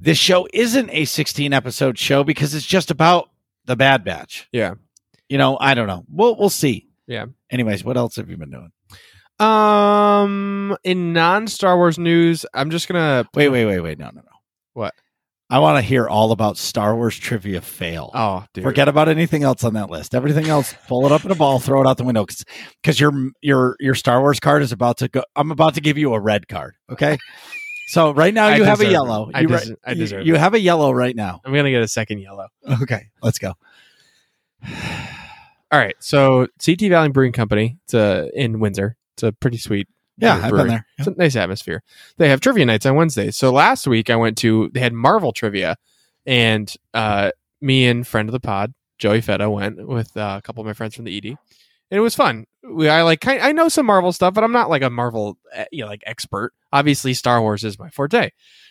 this 0.00 0.18
show 0.18 0.48
isn't 0.52 0.90
a 0.90 1.04
16 1.04 1.52
episode 1.52 1.96
show 1.98 2.24
because 2.24 2.54
it's 2.54 2.66
just 2.66 2.90
about 2.90 3.30
the 3.66 3.76
Bad 3.76 4.04
Batch. 4.04 4.48
Yeah. 4.52 4.74
You 5.28 5.38
know, 5.38 5.58
I 5.60 5.74
don't 5.74 5.86
know. 5.86 6.04
We'll 6.08 6.36
we'll 6.36 6.50
see. 6.50 6.88
Yeah. 7.06 7.26
Anyways, 7.50 7.84
what 7.84 7.96
else 7.96 8.16
have 8.16 8.28
you 8.30 8.36
been 8.36 8.50
doing? 8.50 8.72
um, 9.40 10.76
in 10.82 11.12
non 11.12 11.46
Star 11.46 11.76
Wars 11.76 11.98
news, 11.98 12.44
I'm 12.52 12.70
just 12.70 12.88
gonna 12.88 13.28
Wait, 13.34 13.48
wait, 13.48 13.66
wait, 13.66 13.80
wait. 13.80 13.98
No, 13.98 14.06
no, 14.06 14.22
no. 14.22 14.22
What? 14.72 14.94
I 15.50 15.60
want 15.60 15.78
to 15.78 15.82
hear 15.82 16.06
all 16.06 16.32
about 16.32 16.58
Star 16.58 16.94
Wars 16.94 17.18
trivia 17.18 17.62
fail. 17.62 18.10
Oh, 18.12 18.44
dude. 18.52 18.64
Forget 18.64 18.86
about 18.86 19.08
anything 19.08 19.44
else 19.44 19.64
on 19.64 19.72
that 19.74 19.88
list. 19.88 20.14
Everything 20.14 20.46
else, 20.46 20.74
pull 20.88 21.06
it 21.06 21.12
up 21.12 21.24
in 21.24 21.30
a 21.30 21.34
ball, 21.34 21.58
throw 21.58 21.80
it 21.80 21.86
out 21.86 21.96
the 21.96 22.04
window, 22.04 22.26
because 22.82 23.00
your 23.00 23.12
your 23.40 23.74
your 23.80 23.94
Star 23.94 24.20
Wars 24.20 24.40
card 24.40 24.62
is 24.62 24.72
about 24.72 24.98
to 24.98 25.08
go. 25.08 25.22
I'm 25.36 25.50
about 25.50 25.74
to 25.74 25.80
give 25.80 25.96
you 25.96 26.12
a 26.12 26.20
red 26.20 26.48
card. 26.48 26.74
Okay, 26.90 27.16
so 27.88 28.12
right 28.12 28.34
now 28.34 28.46
I 28.48 28.56
you 28.56 28.64
have 28.64 28.80
a 28.80 28.84
deserve 28.84 28.92
yellow. 28.92 29.30
I 29.32 29.40
You, 29.40 29.46
des- 29.48 29.74
I 29.86 29.94
deserve 29.94 30.26
You 30.26 30.34
it. 30.34 30.38
have 30.40 30.52
a 30.52 30.60
yellow 30.60 30.92
right 30.92 31.16
now. 31.16 31.40
I'm 31.44 31.54
gonna 31.54 31.70
get 31.70 31.82
a 31.82 31.88
second 31.88 32.18
yellow. 32.18 32.48
Okay, 32.82 33.08
let's 33.22 33.38
go. 33.38 33.54
All 35.70 35.78
right, 35.78 35.96
so 35.98 36.46
CT 36.64 36.80
Valley 36.90 37.10
Brewing 37.10 37.32
Company. 37.32 37.78
It's 37.84 37.94
uh, 37.94 38.28
in 38.34 38.58
Windsor. 38.58 38.96
It's 39.14 39.22
a 39.22 39.32
pretty 39.32 39.58
sweet. 39.58 39.88
Yeah, 40.18 40.36
I've 40.42 40.50
brewery. 40.50 40.64
been 40.64 40.68
there. 40.68 40.86
It's 40.98 41.08
a 41.08 41.10
nice 41.12 41.36
atmosphere. 41.36 41.82
They 42.16 42.28
have 42.28 42.40
trivia 42.40 42.66
nights 42.66 42.86
on 42.86 42.96
Wednesdays. 42.96 43.36
So 43.36 43.52
last 43.52 43.86
week 43.86 44.10
I 44.10 44.16
went 44.16 44.36
to 44.38 44.70
they 44.72 44.80
had 44.80 44.92
Marvel 44.92 45.32
trivia, 45.32 45.76
and 46.26 46.72
uh, 46.94 47.30
me 47.60 47.86
and 47.86 48.06
friend 48.06 48.28
of 48.28 48.32
the 48.32 48.40
pod 48.40 48.74
Joey 48.98 49.20
Feta 49.20 49.48
went 49.48 49.86
with 49.86 50.16
uh, 50.16 50.36
a 50.38 50.42
couple 50.42 50.60
of 50.60 50.66
my 50.66 50.72
friends 50.72 50.94
from 50.96 51.04
the 51.04 51.16
ED, 51.16 51.26
and 51.26 51.36
it 51.90 52.00
was 52.00 52.14
fun. 52.14 52.44
We 52.68 52.88
I 52.88 53.02
like 53.02 53.20
kind 53.20 53.40
I 53.40 53.52
know 53.52 53.68
some 53.68 53.86
Marvel 53.86 54.12
stuff, 54.12 54.34
but 54.34 54.44
I'm 54.44 54.52
not 54.52 54.68
like 54.70 54.82
a 54.82 54.90
Marvel 54.90 55.38
uh, 55.56 55.64
you 55.70 55.82
know, 55.82 55.88
like 55.88 56.02
expert. 56.06 56.52
Obviously, 56.72 57.14
Star 57.14 57.40
Wars 57.40 57.64
is 57.64 57.78
my 57.78 57.88
forte. 57.90 58.30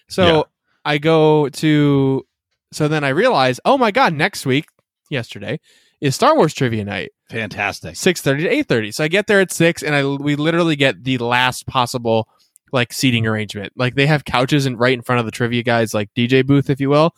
So 0.10 0.26
Yeah. 0.26 0.42
I 0.86 0.98
go 1.00 1.50
to 1.50 2.26
so 2.74 2.88
then 2.90 3.04
I 3.06 3.10
realize, 3.10 3.60
oh 3.64 3.78
my 3.78 3.92
god, 3.92 4.14
next 4.14 4.46
week, 4.46 4.68
yesterday 5.10 5.60
is 6.02 6.14
Star 6.16 6.36
Wars 6.36 6.54
trivia 6.54 6.84
night 6.84 7.12
Fantastic. 7.30 7.96
six 7.96 8.22
thirty 8.22 8.44
to 8.44 8.50
eight 8.50 8.68
thirty. 8.68 8.92
So 8.92 9.04
I 9.04 9.10
get 9.10 9.28
there 9.28 9.42
at 9.42 9.52
six, 9.52 9.84
and 9.84 9.94
I 9.94 10.06
we 10.06 10.36
literally 10.36 10.76
get 10.76 11.04
the 11.04 11.18
last 11.18 11.68
possible 11.68 12.30
like 12.72 12.94
seating 12.94 13.24
mm-hmm. 13.24 13.32
arrangement. 13.32 13.74
Like 13.76 13.96
they 13.96 14.08
have 14.08 14.26
couches 14.26 14.66
and 14.66 14.80
right 14.80 14.94
in 14.94 15.02
front 15.02 15.20
of 15.20 15.26
the 15.26 15.32
trivia 15.32 15.64
guys, 15.64 15.94
like 15.94 16.14
DJ 16.14 16.46
booth, 16.46 16.70
if 16.70 16.80
you 16.80 16.90
will, 16.90 17.16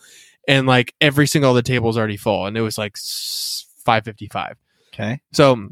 and 0.48 0.66
like 0.66 0.94
every 1.00 1.26
single 1.26 1.50
of 1.50 1.56
the 1.56 1.62
tables 1.62 1.96
already 1.96 2.16
full, 2.16 2.46
and 2.46 2.56
it 2.56 2.62
was 2.62 2.78
like 2.78 2.96
five 3.84 4.04
fifty 4.04 4.26
five. 4.26 4.56
Okay. 4.92 5.20
So 5.32 5.68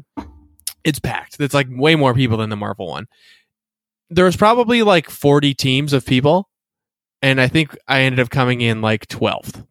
it's 0.83 0.99
packed. 0.99 1.39
It's 1.39 1.53
like 1.53 1.67
way 1.69 1.95
more 1.95 2.13
people 2.13 2.37
than 2.37 2.49
the 2.49 2.55
Marvel 2.55 2.87
one. 2.87 3.07
There 4.09 4.25
was 4.25 4.37
probably 4.37 4.83
like 4.83 5.09
forty 5.09 5.53
teams 5.53 5.93
of 5.93 6.05
people, 6.05 6.49
and 7.21 7.41
I 7.41 7.47
think 7.47 7.77
I 7.87 8.01
ended 8.01 8.19
up 8.19 8.29
coming 8.29 8.61
in 8.61 8.81
like 8.81 9.07
twelfth, 9.07 9.63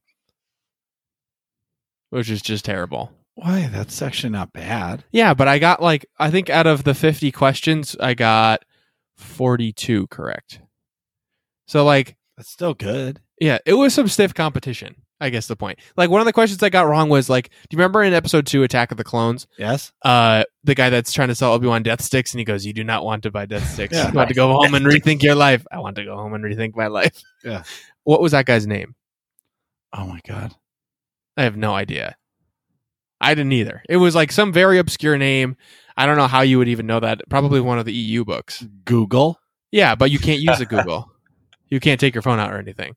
which 2.11 2.31
is 2.31 2.43
just 2.43 2.65
terrible. 2.65 3.13
Why? 3.41 3.69
That's 3.73 4.03
actually 4.03 4.31
not 4.31 4.53
bad. 4.53 5.05
Yeah, 5.13 5.33
but 5.33 5.47
I 5.47 5.61
got 5.61 5.81
like 5.81 6.07
I 6.19 6.29
think 6.31 6.51
out 6.51 6.67
of 6.67 6.83
the 6.83 6.93
50 6.95 7.31
questions, 7.31 7.95
I 8.01 8.15
got 8.15 8.65
42 9.17 10.09
correct. 10.09 10.61
So 11.67 11.85
like, 11.85 12.17
That's 12.37 12.51
still 12.51 12.75
good. 12.75 13.21
yeah, 13.41 13.59
it 13.65 13.75
was 13.75 13.95
some 13.95 14.09
stiff 14.09 14.35
competition. 14.35 14.97
I 15.21 15.31
guess 15.31 15.47
the 15.49 15.57
point. 15.57 15.79
Like 15.97 16.11
one 16.11 16.21
of 16.21 16.27
the 16.27 16.33
questions 16.33 16.63
I 16.63 16.69
got 16.69 16.87
wrong 16.89 17.09
was 17.09 17.29
like, 17.29 17.49
do 17.51 17.57
you 17.75 17.79
remember 17.79 18.03
in 18.05 18.13
episode 18.13 18.47
2 18.47 18.63
Attack 18.65 18.91
of 18.93 18.97
the 18.99 19.05
Clones, 19.05 19.47
Yes. 19.57 19.93
uh 20.03 20.43
the 20.65 20.75
guy 20.75 20.91
that's 20.91 21.13
trying 21.13 21.29
to 21.29 21.35
sell 21.37 21.53
Obi-Wan 21.53 21.83
death 21.85 22.03
sticks 22.03 22.33
and 22.33 22.39
he 22.41 22.45
goes, 22.45 22.67
"You 22.67 22.73
do 22.73 22.83
not 22.85 23.05
want 23.05 23.23
to 23.25 23.31
buy 23.31 23.47
death 23.47 23.69
sticks. 23.73 23.95
Yeah. 23.97 24.09
You 24.09 24.15
want 24.15 24.29
to 24.31 24.35
go 24.35 24.53
home 24.53 24.75
and 24.75 24.85
rethink 24.87 25.23
your 25.23 25.35
life." 25.37 25.65
I 25.73 25.79
want 25.79 25.95
to 25.97 26.05
go 26.05 26.17
home 26.17 26.35
and 26.35 26.45
rethink 26.45 26.75
my 26.77 26.87
life. 26.89 27.21
Yeah. 27.45 27.63
What 28.05 28.21
was 28.21 28.33
that 28.33 28.47
guy's 28.47 28.67
name? 28.67 28.95
Oh 29.93 30.07
my 30.07 30.21
god. 30.27 30.55
I 31.37 31.43
have 31.45 31.57
no 31.57 31.73
idea. 31.75 32.17
I 33.21 33.35
didn't 33.35 33.53
either. 33.53 33.83
It 33.89 33.97
was 33.97 34.15
like 34.15 34.31
some 34.33 34.53
very 34.53 34.79
obscure 34.79 35.19
name. 35.19 35.57
I 35.97 36.07
don't 36.07 36.17
know 36.17 36.29
how 36.29 36.43
you 36.43 36.59
would 36.59 36.69
even 36.69 36.87
know 36.87 37.01
that. 37.01 37.23
Probably 37.29 37.61
one 37.61 37.79
of 37.79 37.85
the 37.85 37.93
EU 37.93 38.25
books. 38.25 38.65
Google. 38.85 39.39
Yeah, 39.73 39.95
but 39.97 40.11
you 40.11 40.19
can't 40.19 40.41
use 40.41 40.61
a 40.61 40.67
Google. 40.67 41.11
You 41.69 41.81
can't 41.81 41.99
take 42.01 42.15
your 42.15 42.23
phone 42.23 42.39
out 42.39 42.53
or 42.53 42.59
anything. 42.59 42.95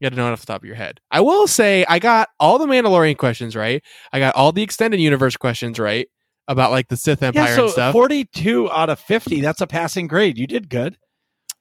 You 0.00 0.06
got 0.06 0.10
to 0.10 0.16
know 0.16 0.28
it 0.28 0.32
off 0.32 0.40
the 0.40 0.46
top 0.46 0.62
of 0.62 0.66
your 0.66 0.74
head. 0.76 1.00
I 1.10 1.20
will 1.20 1.46
say 1.46 1.84
I 1.88 1.98
got 1.98 2.28
all 2.40 2.58
the 2.58 2.66
Mandalorian 2.66 3.16
questions 3.16 3.54
right. 3.56 3.82
I 4.12 4.18
got 4.18 4.34
all 4.34 4.52
the 4.52 4.62
extended 4.62 5.00
universe 5.00 5.36
questions 5.36 5.78
right 5.78 6.08
about 6.48 6.70
like 6.70 6.88
the 6.88 6.96
Sith 6.96 7.22
Empire 7.22 7.44
Yeah. 7.44 7.54
So 7.56 7.62
and 7.64 7.72
stuff. 7.72 7.92
42 7.92 8.70
out 8.70 8.88
of 8.90 8.98
50. 9.00 9.40
That's 9.40 9.60
a 9.60 9.66
passing 9.66 10.06
grade. 10.06 10.38
You 10.38 10.46
did 10.46 10.68
good. 10.68 10.96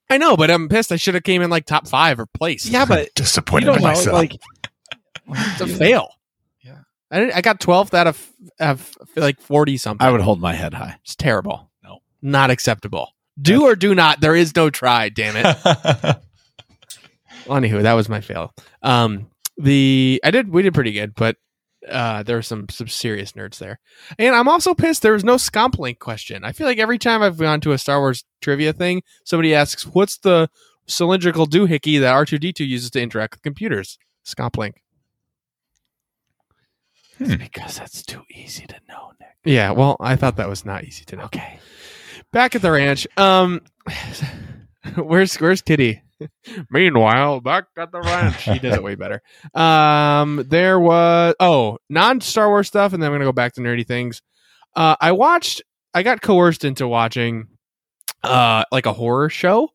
I 0.10 0.18
know, 0.18 0.38
but 0.38 0.52
I'm 0.52 0.70
pissed. 0.70 0.92
I 0.92 0.98
should 0.98 1.16
have 1.16 1.24
came 1.24 1.42
in 1.42 1.50
like 1.50 1.66
top 1.66 1.88
five 1.88 2.20
or 2.20 2.26
place. 2.28 2.66
Yeah, 2.68 2.86
but 2.86 3.00
you 3.06 3.10
Disappointed 3.16 3.66
don't 3.68 3.78
in 3.78 3.82
know. 3.82 3.88
myself. 3.90 4.14
Like, 4.14 4.34
it's 5.28 5.62
a 5.62 5.68
fail. 5.68 6.10
I 7.16 7.20
didn't, 7.20 7.36
I 7.36 7.42
got 7.42 7.62
12th 7.62 7.94
out 7.94 8.08
of, 8.08 8.32
of 8.60 8.98
like 9.16 9.40
40 9.40 9.78
something. 9.78 10.06
I 10.06 10.12
would 10.12 10.22
hold 10.22 10.42
my 10.42 10.54
head 10.54 10.74
high. 10.74 10.98
It's 11.04 11.16
terrible. 11.16 11.72
No. 11.84 12.00
not 12.22 12.50
acceptable. 12.50 13.10
Do 13.42 13.64
or 13.64 13.76
do 13.76 13.96
not. 13.96 14.20
There 14.20 14.36
is 14.36 14.56
no 14.56 14.70
try. 14.70 15.10
Damn 15.10 15.36
it. 15.38 16.18
Well, 17.46 17.60
anywho, 17.62 17.84
that 17.84 17.94
was 17.94 18.10
my 18.10 18.22
fail. 18.22 18.54
Um, 18.82 19.30
the 19.58 20.20
I 20.24 20.32
did 20.32 20.50
we 20.50 20.64
did 20.64 20.74
pretty 20.74 20.92
good, 20.94 21.14
but 21.16 21.38
uh, 21.88 22.24
there 22.24 22.38
were 22.38 22.42
some 22.42 22.68
some 22.70 22.88
serious 22.88 23.34
nerds 23.34 23.60
there, 23.60 23.80
and 24.18 24.34
I'm 24.34 24.48
also 24.48 24.74
pissed 24.74 25.04
there 25.04 25.14
was 25.14 25.24
no 25.24 25.36
Scomplink 25.36 26.00
question. 26.00 26.44
I 26.44 26.52
feel 26.52 26.66
like 26.66 26.80
every 26.80 26.98
time 26.98 27.22
I've 27.22 27.38
gone 27.38 27.62
to 27.62 27.72
a 27.72 27.78
Star 27.78 28.00
Wars 28.00 28.24
trivia 28.42 28.74
thing, 28.74 29.04
somebody 29.24 29.54
asks, 29.54 29.86
"What's 29.86 30.18
the 30.18 30.50
cylindrical 30.88 31.46
doohickey 31.46 32.00
that 32.00 32.14
R2D2 32.16 32.68
uses 32.68 32.90
to 32.92 33.02
interact 33.02 33.36
with 33.36 33.44
computers?" 33.44 34.00
Scomplink. 34.26 34.74
Hmm. 37.18 37.36
Because 37.36 37.80
that's 37.80 38.04
too 38.04 38.24
easy 38.30 38.66
to 38.68 38.76
know, 38.90 39.14
Nick. 39.20 39.30
Yeah, 39.46 39.72
well, 39.72 39.96
I 40.00 40.16
thought 40.16 40.38
that 40.38 40.50
was 40.50 40.66
not 40.66 40.84
easy 40.84 41.06
to 41.06 41.16
know. 41.16 41.24
Okay, 41.26 41.60
back 42.32 42.56
at 42.56 42.62
the 42.62 42.72
ranch. 42.72 43.08
Um, 43.18 43.62
where's 44.96 45.36
where's 45.36 45.62
Kitty? 45.62 46.02
Meanwhile, 46.70 47.42
back 47.42 47.66
at 47.78 47.92
the 47.92 48.02
ranch, 48.02 48.44
he 48.44 48.60
does 48.60 48.76
it 48.76 48.84
way 48.84 48.96
better. 48.96 49.22
Um, 49.54 50.44
there 50.48 50.80
was 50.80 51.36
oh 51.40 51.78
non 51.90 52.22
Star 52.22 52.50
Wars 52.50 52.68
stuff, 52.68 52.94
and 52.94 53.02
then 53.02 53.08
I'm 53.08 53.14
gonna 53.14 53.26
go 53.26 53.32
back 53.32 53.54
to 53.54 53.62
nerdy 53.62 53.86
things. 53.88 54.22
Uh, 54.76 54.96
I 55.00 55.12
watched. 55.12 55.62
I 55.94 56.04
got 56.04 56.22
coerced 56.22 56.66
into 56.66 56.88
watching, 56.88 57.48
uh, 58.24 58.66
like 58.72 58.86
a 58.86 58.92
horror 58.92 59.30
show, 59.30 59.70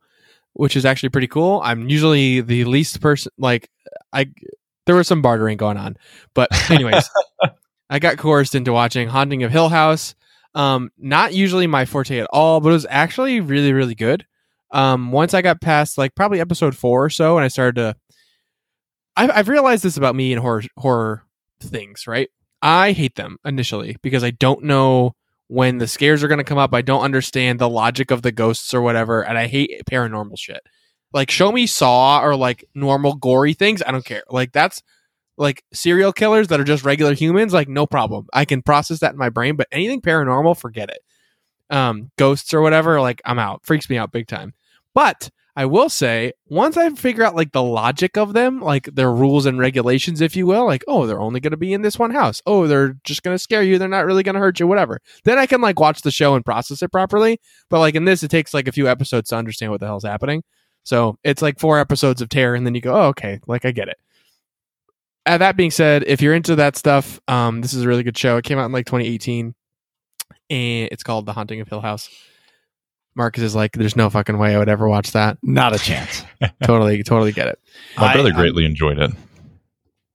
which 0.53 0.77
is 0.77 0.85
actually 0.85 1.09
pretty 1.09 1.29
cool. 1.29 1.63
I'm 1.65 1.89
usually 1.89 2.43
the 2.43 2.65
least 2.65 3.01
person. 3.01 3.33
Like, 3.39 3.71
I 4.13 4.27
there 4.91 4.97
was 4.97 5.07
some 5.07 5.23
bartering 5.23 5.57
going 5.57 5.77
on, 5.77 5.97
but 6.35 6.49
anyways, 6.69 7.09
I 7.91 8.01
got 8.01 8.19
coerced 8.19 8.57
into 8.57 8.73
watching 8.73 9.07
Haunting 9.07 9.45
of 9.45 9.53
Hill 9.53 9.69
House. 9.69 10.17
Um, 10.57 10.91
not 10.99 11.33
usually 11.33 11.69
my 11.69 11.85
forte 11.85 12.19
at 12.19 12.27
all, 12.33 12.59
but 12.59 12.71
it 12.71 12.73
was 12.73 12.87
actually 12.91 13.41
really, 13.41 13.73
really 13.73 13.95
good. 13.95 14.27
Um, 14.73 15.13
once 15.13 15.33
I 15.33 15.43
got 15.43 15.61
past 15.61 15.97
like 15.97 16.17
probably 16.17 16.41
episode 16.41 16.77
four 16.77 17.05
or 17.05 17.09
so, 17.09 17.37
and 17.37 17.45
I 17.45 17.49
started 17.49 17.77
to, 17.77 17.97
I've, 19.17 19.31
I've 19.31 19.49
realized 19.49 19.85
this 19.85 19.97
about 19.97 20.17
me 20.17 20.33
and 20.33 20.43
horror 20.43 20.65
horror 20.77 21.23
things. 21.61 22.09
Right, 22.09 22.31
I 22.61 22.91
hate 22.91 23.15
them 23.15 23.37
initially 23.45 23.97
because 24.03 24.25
I 24.25 24.33
don't 24.33 24.65
know 24.65 25.15
when 25.47 25.79
the 25.79 25.87
scares 25.87 26.25
are 26.25 26.29
going 26.29 26.39
to 26.39 26.45
come 26.45 26.59
up. 26.59 26.75
I 26.75 26.83
don't 26.83 27.03
understand 27.03 27.61
the 27.61 27.69
logic 27.69 28.11
of 28.11 28.23
the 28.23 28.33
ghosts 28.33 28.75
or 28.75 28.83
whatever, 28.83 29.25
and 29.25 29.39
I 29.39 29.47
hate 29.47 29.83
paranormal 29.89 30.37
shit. 30.37 30.63
Like, 31.13 31.31
show 31.31 31.51
me 31.51 31.67
Saw 31.67 32.23
or 32.23 32.37
like 32.37 32.65
normal 32.75 33.15
gory 33.15 33.55
things. 33.55 33.83
I 33.87 33.91
don't 33.91 34.05
care. 34.05 34.23
Like 34.31 34.53
that's 34.53 34.83
like 35.37 35.65
serial 35.73 36.13
killers 36.13 36.49
that 36.49 36.61
are 36.61 36.65
just 36.65 36.85
regular 36.85 37.15
humans, 37.15 37.55
like 37.55 37.69
no 37.69 37.87
problem. 37.87 38.27
I 38.33 38.45
can 38.45 38.63
process 38.63 39.01
that 39.01 39.13
in 39.13 39.19
my 39.19 39.31
brain, 39.31 39.57
but 39.57 39.69
anything 39.73 40.03
paranormal, 40.03 40.59
forget 40.59 40.91
it. 40.91 41.01
Um, 41.75 42.11
ghosts 42.19 42.53
or 42.53 42.61
whatever, 42.61 43.01
like 43.01 43.23
I'm 43.25 43.39
out. 43.39 43.65
Freaks 43.65 43.89
me 43.89 43.97
out 43.97 44.13
big 44.13 44.27
time. 44.27 44.53
But 44.95 45.31
I 45.57 45.65
will 45.65 45.89
say, 45.89 46.33
once 46.47 46.77
I 46.77 46.91
figure 46.91 47.25
out 47.25 47.37
like 47.37 47.53
the 47.53 47.63
logic 47.63 48.17
of 48.19 48.35
them, 48.35 48.61
like 48.61 48.85
their 48.95 49.11
rules 49.11 49.47
and 49.47 49.59
regulations, 49.59 50.21
if 50.21 50.37
you 50.37 50.47
will, 50.47 50.67
like, 50.67 50.85
oh, 50.87 51.07
they're 51.07 51.21
only 51.21 51.41
going 51.41 51.51
to 51.53 51.57
be 51.57 51.73
in 51.73 51.83
this 51.83 51.99
one 51.99 52.11
house. 52.11 52.43
Oh, 52.47 52.67
they're 52.67 52.97
just 53.05 53.23
going 53.23 53.35
to 53.35 53.43
scare 53.43 53.63
you. 53.63 53.79
They're 53.79 53.89
not 53.89 54.07
really 54.07 54.23
going 54.23 54.35
to 54.35 54.41
hurt 54.41 54.61
you, 54.61 54.67
whatever. 54.67 55.01
Then 55.25 55.39
I 55.39 55.47
can 55.47 55.61
like 55.61 55.81
watch 55.81 56.03
the 56.03 56.11
show 56.11 56.35
and 56.35 56.45
process 56.45 56.83
it 56.83 56.93
properly. 56.93 57.41
But 57.69 57.81
like 57.81 57.95
in 57.95 58.05
this, 58.05 58.23
it 58.23 58.31
takes 58.31 58.53
like 58.53 58.69
a 58.69 58.73
few 58.73 58.89
episodes 58.89 59.31
to 59.31 59.37
understand 59.37 59.73
what 59.73 59.81
the 59.81 59.87
hell's 59.87 60.05
happening. 60.05 60.43
So 60.83 61.19
it's 61.25 61.43
like 61.43 61.59
four 61.59 61.79
episodes 61.79 62.21
of 62.23 62.29
terror, 62.29 62.55
and 62.55 62.67
then 62.67 62.75
you 62.75 62.81
go, 62.81 62.95
oh, 62.95 63.07
okay, 63.09 63.41
like 63.47 63.65
I 63.65 63.71
get 63.71 63.89
it 63.89 63.99
uh, 65.27 65.39
that 65.39 65.57
being 65.57 65.71
said, 65.71 66.05
if 66.07 66.21
you're 66.21 66.35
into 66.35 66.57
that 66.57 66.77
stuff, 66.77 67.21
um, 67.29 67.61
this 67.61 67.73
is 67.75 67.85
a 67.85 67.89
really 67.89 68.03
good 68.03 68.17
show. 68.17 68.37
It 68.37 68.45
came 68.45 68.59
out 68.59 68.65
in 68.67 68.73
like 68.73 68.87
2018, 68.87 69.55
and 70.51 70.89
it's 70.91 71.03
called 71.03 71.27
The 71.27 71.33
Haunting 71.33 71.61
of 71.61 71.69
Hill 71.69 71.81
House. 71.81 72.09
Marcus 73.15 73.43
is 73.43 73.55
like, 73.55 73.73
"There's 73.73 73.97
no 73.97 74.09
fucking 74.09 74.39
way 74.39 74.55
I 74.55 74.59
would 74.59 74.69
ever 74.69 74.89
watch 74.89 75.13
that." 75.13 75.39
Not 75.43 75.75
a 75.75 75.79
chance. 75.79 76.25
totally, 76.65 77.03
totally 77.03 77.33
get 77.33 77.49
it. 77.49 77.59
My 77.97 78.09
I- 78.09 78.13
brother 78.15 78.31
I'm- 78.31 78.39
greatly 78.39 78.65
enjoyed 78.65 78.99
it. 78.99 79.11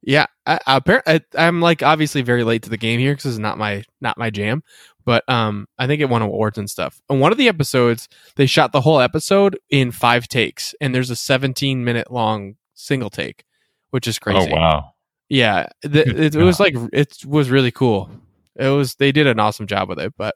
Yeah, 0.08 0.28
I, 0.46 0.60
I, 0.68 0.80
appar- 0.80 1.02
I, 1.08 1.22
I'm 1.36 1.62
like 1.62 1.82
obviously 1.82 2.22
very 2.22 2.44
late 2.44 2.62
to 2.64 2.70
the 2.70 2.78
game 2.78 3.00
here 3.00 3.14
because 3.14 3.26
it's 3.26 3.40
not 3.40 3.58
my 3.58 3.84
not 4.02 4.20
my 4.20 4.30
jam. 4.30 4.64
But 5.06 5.28
um, 5.30 5.68
I 5.78 5.86
think 5.88 6.02
it 6.02 6.10
won 6.10 6.24
awards 6.24 6.58
and 6.58 6.70
stuff. 6.70 7.02
And 7.10 7.22
one 7.22 7.32
of 7.32 7.38
the 7.38 7.48
episodes, 7.48 8.10
they 8.36 8.48
shot 8.48 8.72
the 8.72 8.82
whole 8.82 9.00
episode 9.00 9.60
in 9.70 9.92
five 9.92 10.28
takes, 10.28 10.74
and 10.82 10.96
there's 10.96 11.12
a 11.12 11.16
17 11.16 11.84
minute 11.84 12.12
long 12.12 12.56
single 12.74 13.12
take, 13.12 13.46
which 13.92 14.08
is 14.08 14.18
crazy. 14.18 14.52
Oh 14.52 14.56
wow! 14.56 14.96
yeah 15.30 15.68
the, 15.82 16.26
it, 16.26 16.36
it 16.36 16.44
was 16.44 16.60
like 16.60 16.76
it 16.94 17.18
was 17.26 17.50
really 17.50 17.72
cool 17.72 18.10
it 18.56 18.70
was 18.70 18.96
they 18.96 19.12
did 19.12 19.28
an 19.28 19.40
awesome 19.40 19.68
job 19.68 19.90
with 19.90 20.00
it 20.00 20.14
but 20.18 20.36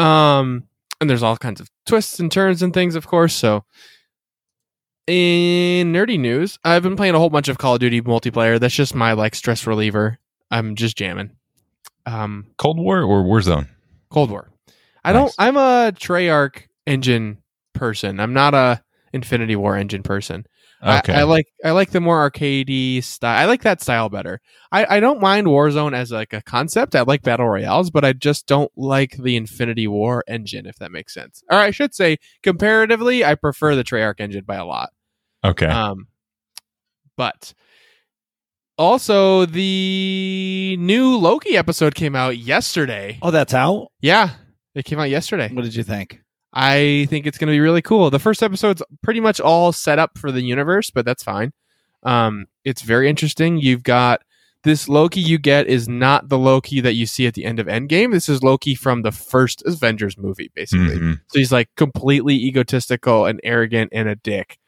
um 0.00 0.64
and 1.00 1.10
there's 1.10 1.22
all 1.22 1.36
kinds 1.36 1.60
of 1.60 1.68
twists 1.86 2.20
and 2.20 2.30
turns 2.30 2.62
and 2.62 2.72
things 2.72 2.94
of 2.94 3.06
course 3.06 3.34
so 3.34 3.64
in 5.06 5.92
nerdy 5.92 6.18
news 6.18 6.58
i've 6.64 6.82
been 6.82 6.96
playing 6.96 7.14
a 7.14 7.18
whole 7.18 7.30
bunch 7.30 7.48
of 7.48 7.58
call 7.58 7.74
of 7.74 7.80
duty 7.80 8.00
multiplayer 8.00 8.60
that's 8.60 8.74
just 8.74 8.94
my 8.94 9.12
like 9.12 9.34
stress 9.34 9.66
reliever 9.66 10.18
i'm 10.50 10.76
just 10.76 10.96
jamming 10.96 11.30
um 12.06 12.46
Cold 12.56 12.78
War 12.78 13.02
or 13.02 13.24
Warzone? 13.24 13.66
Cold 14.16 14.30
war 14.30 14.50
i 15.04 15.12
Nice. 15.12 15.20
don't 15.20 15.34
i'm 15.38 15.56
a 15.58 15.92
treyarch 15.92 16.62
engine 16.86 17.38
person 17.74 18.18
i'm 18.18 18.32
not 18.32 18.54
a 18.54 18.82
Infinity 19.12 19.54
Ward 19.56 19.78
engine 19.80 20.02
person 20.02 20.46
I- 20.82 20.98
Okay, 20.98 21.12
I, 21.14 21.22
like 21.22 21.46
I 21.64 21.70
like 21.72 21.90
the 21.90 22.00
more 22.02 22.30
arcadey 22.30 23.02
style. 23.02 23.38
I 23.40 23.46
like 23.46 23.62
that 23.62 23.80
style 23.80 24.10
better. 24.10 24.40
I, 24.70 24.96
I 24.96 25.00
don't 25.00 25.22
mind 25.22 25.46
Warzone 25.46 25.94
as 25.96 26.12
like 26.12 26.34
a 26.34 26.42
concept. 26.42 26.94
I 26.94 27.00
like 27.00 27.22
battle 27.22 27.48
royales, 27.48 27.90
but 27.90 28.04
I 28.04 28.12
just 28.12 28.46
don't 28.46 28.70
like 28.76 29.16
the 29.16 29.36
Infinity 29.36 29.86
Ward 29.88 30.24
engine, 30.28 30.66
if 30.66 30.76
that 30.76 30.92
makes 30.92 31.14
sense. 31.14 31.42
Or 31.50 31.56
I 31.56 31.70
should 31.70 31.94
say, 31.94 32.18
comparatively, 32.42 33.24
I 33.24 33.36
prefer 33.36 33.74
the 33.74 33.84
Treyarch 33.84 34.20
engine 34.20 34.44
by 34.44 34.56
a 34.56 34.66
lot. 34.66 34.90
okay. 35.42 35.66
Um, 35.66 36.08
but 37.16 37.54
also 38.78 39.46
the 39.46 40.76
new 40.78 41.16
Loki 41.16 41.56
episode 41.56 41.94
came 41.94 42.14
out 42.14 42.38
yesterday. 42.38 43.18
Oh, 43.22 43.30
that's 43.30 43.54
out. 43.54 43.88
Yeah, 44.00 44.30
it 44.74 44.84
came 44.84 44.98
out 44.98 45.10
yesterday. 45.10 45.50
What 45.52 45.64
did 45.64 45.74
you 45.74 45.82
think? 45.82 46.20
I 46.52 47.06
think 47.10 47.26
it's 47.26 47.36
going 47.38 47.48
to 47.48 47.52
be 47.54 47.60
really 47.60 47.82
cool. 47.82 48.10
The 48.10 48.18
first 48.18 48.42
episode's 48.42 48.82
pretty 49.02 49.20
much 49.20 49.40
all 49.40 49.72
set 49.72 49.98
up 49.98 50.16
for 50.16 50.32
the 50.32 50.40
universe, 50.40 50.90
but 50.90 51.04
that's 51.04 51.22
fine. 51.22 51.52
Um, 52.02 52.46
it's 52.64 52.82
very 52.82 53.10
interesting. 53.10 53.58
You've 53.58 53.82
got 53.82 54.22
this 54.64 54.88
Loki 54.88 55.20
you 55.20 55.38
get 55.38 55.66
is 55.66 55.88
not 55.88 56.28
the 56.28 56.38
Loki 56.38 56.80
that 56.80 56.94
you 56.94 57.06
see 57.06 57.26
at 57.26 57.34
the 57.34 57.44
end 57.44 57.60
of 57.60 57.66
Endgame. 57.66 58.10
This 58.10 58.28
is 58.28 58.42
Loki 58.42 58.74
from 58.74 59.02
the 59.02 59.12
first 59.12 59.62
Avengers 59.66 60.16
movie, 60.16 60.50
basically. 60.54 60.96
Mhm. 60.96 61.20
So 61.28 61.38
he's 61.38 61.52
like 61.52 61.68
completely 61.76 62.34
egotistical 62.34 63.26
and 63.26 63.38
arrogant 63.44 63.90
and 63.92 64.08
a 64.08 64.16
dick. 64.16 64.58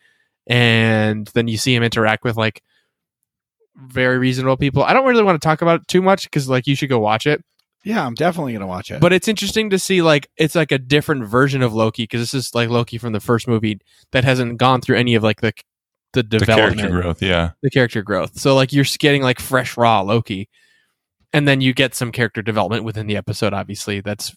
And 0.46 1.26
then 1.28 1.48
you 1.48 1.56
see 1.58 1.74
him 1.74 1.82
interact 1.82 2.22
with 2.22 2.36
like 2.36 2.62
very 3.86 4.18
reasonable 4.18 4.56
people. 4.56 4.82
I 4.82 4.92
don't 4.92 5.06
really 5.06 5.22
want 5.22 5.40
to 5.40 5.46
talk 5.46 5.62
about 5.62 5.82
it 5.82 5.88
too 5.88 6.02
much 6.02 6.24
because 6.24 6.48
like 6.48 6.66
you 6.66 6.74
should 6.74 6.88
go 6.88 6.98
watch 6.98 7.26
it. 7.26 7.42
Yeah, 7.84 8.04
I'm 8.04 8.14
definitely 8.14 8.52
gonna 8.52 8.66
watch 8.66 8.90
it. 8.90 9.00
But 9.00 9.12
it's 9.12 9.28
interesting 9.28 9.70
to 9.70 9.78
see 9.78 10.02
like 10.02 10.28
it's 10.36 10.54
like 10.54 10.72
a 10.72 10.78
different 10.78 11.26
version 11.26 11.62
of 11.62 11.72
Loki 11.72 12.02
because 12.02 12.20
this 12.20 12.34
is 12.34 12.54
like 12.54 12.68
Loki 12.68 12.98
from 12.98 13.12
the 13.12 13.20
first 13.20 13.46
movie 13.46 13.80
that 14.10 14.24
hasn't 14.24 14.58
gone 14.58 14.80
through 14.80 14.96
any 14.96 15.14
of 15.14 15.22
like 15.22 15.40
the 15.40 15.52
the 16.12 16.22
The 16.22 16.38
development, 16.38 16.78
character 16.78 17.00
growth, 17.00 17.22
yeah. 17.22 17.50
the 17.62 17.70
character 17.70 18.02
growth. 18.02 18.38
So 18.38 18.54
like 18.54 18.72
you're 18.72 18.84
getting 18.98 19.22
like 19.22 19.38
fresh 19.40 19.76
raw 19.76 20.00
Loki, 20.00 20.48
and 21.32 21.46
then 21.46 21.60
you 21.60 21.72
get 21.72 21.94
some 21.94 22.10
character 22.12 22.42
development 22.42 22.84
within 22.84 23.06
the 23.06 23.16
episode. 23.16 23.52
Obviously, 23.52 24.00
that's 24.00 24.34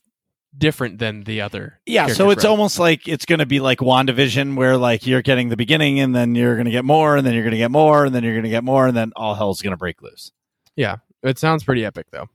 different 0.58 1.00
than 1.00 1.24
the 1.24 1.42
other. 1.42 1.80
yeah, 1.86 2.08
so 2.08 2.30
it's 2.30 2.44
growth. 2.44 2.52
almost 2.52 2.80
like 2.80 3.08
it's 3.08 3.26
gonna 3.26 3.46
be 3.46 3.60
like 3.60 3.80
WandaVision, 3.80 4.56
where 4.56 4.78
like 4.78 5.06
you're 5.08 5.22
getting 5.22 5.50
the 5.50 5.58
beginning, 5.58 6.00
and 6.00 6.16
then 6.16 6.36
you're 6.36 6.58
gonna 6.58 6.72
get 6.72 6.86
more, 6.86 7.16
and 7.16 7.26
then 7.26 7.34
you're 7.34 7.44
gonna 7.44 7.58
get 7.58 7.72
more, 7.72 8.06
and 8.06 8.14
then 8.14 8.24
you're 8.24 8.36
gonna 8.36 8.50
get 8.50 8.64
more, 8.64 8.88
and 8.88 8.96
then 8.96 9.12
all 9.16 9.36
hell's 9.36 9.62
gonna 9.62 9.78
break 9.78 10.02
loose. 10.02 10.32
Yeah, 10.76 10.98
it 11.24 11.40
sounds 11.40 11.64
pretty 11.64 11.86
epic 11.86 12.08
though. 12.12 12.28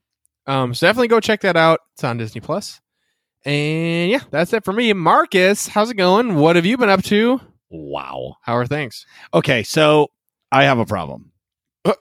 Um, 0.46 0.74
so 0.74 0.87
definitely 0.87 1.09
go 1.09 1.20
check 1.20 1.40
that 1.42 1.57
out. 1.57 1.81
It's 1.94 2.05
on 2.05 2.18
Disney 2.18 2.40
Plus. 2.40 2.81
And 3.44 4.11
yeah, 4.11 4.20
that's 4.31 4.52
it 4.52 4.64
for 4.64 4.72
me. 4.72 4.92
Marcus, 4.92 5.68
how's 5.68 5.90
it 5.90 5.94
going? 5.94 6.35
What 6.35 6.57
have 6.57 6.66
you 6.66 6.76
been 6.76 6.88
up 6.88 7.02
to? 7.05 7.40
Wow. 7.70 8.37
How 8.42 8.57
are 8.57 8.66
things? 8.66 9.07
Okay, 9.33 9.62
so 9.62 10.11
I 10.50 10.64
have 10.64 10.79
a 10.79 10.87
problem. 10.87 11.33
Uh. 11.85 11.94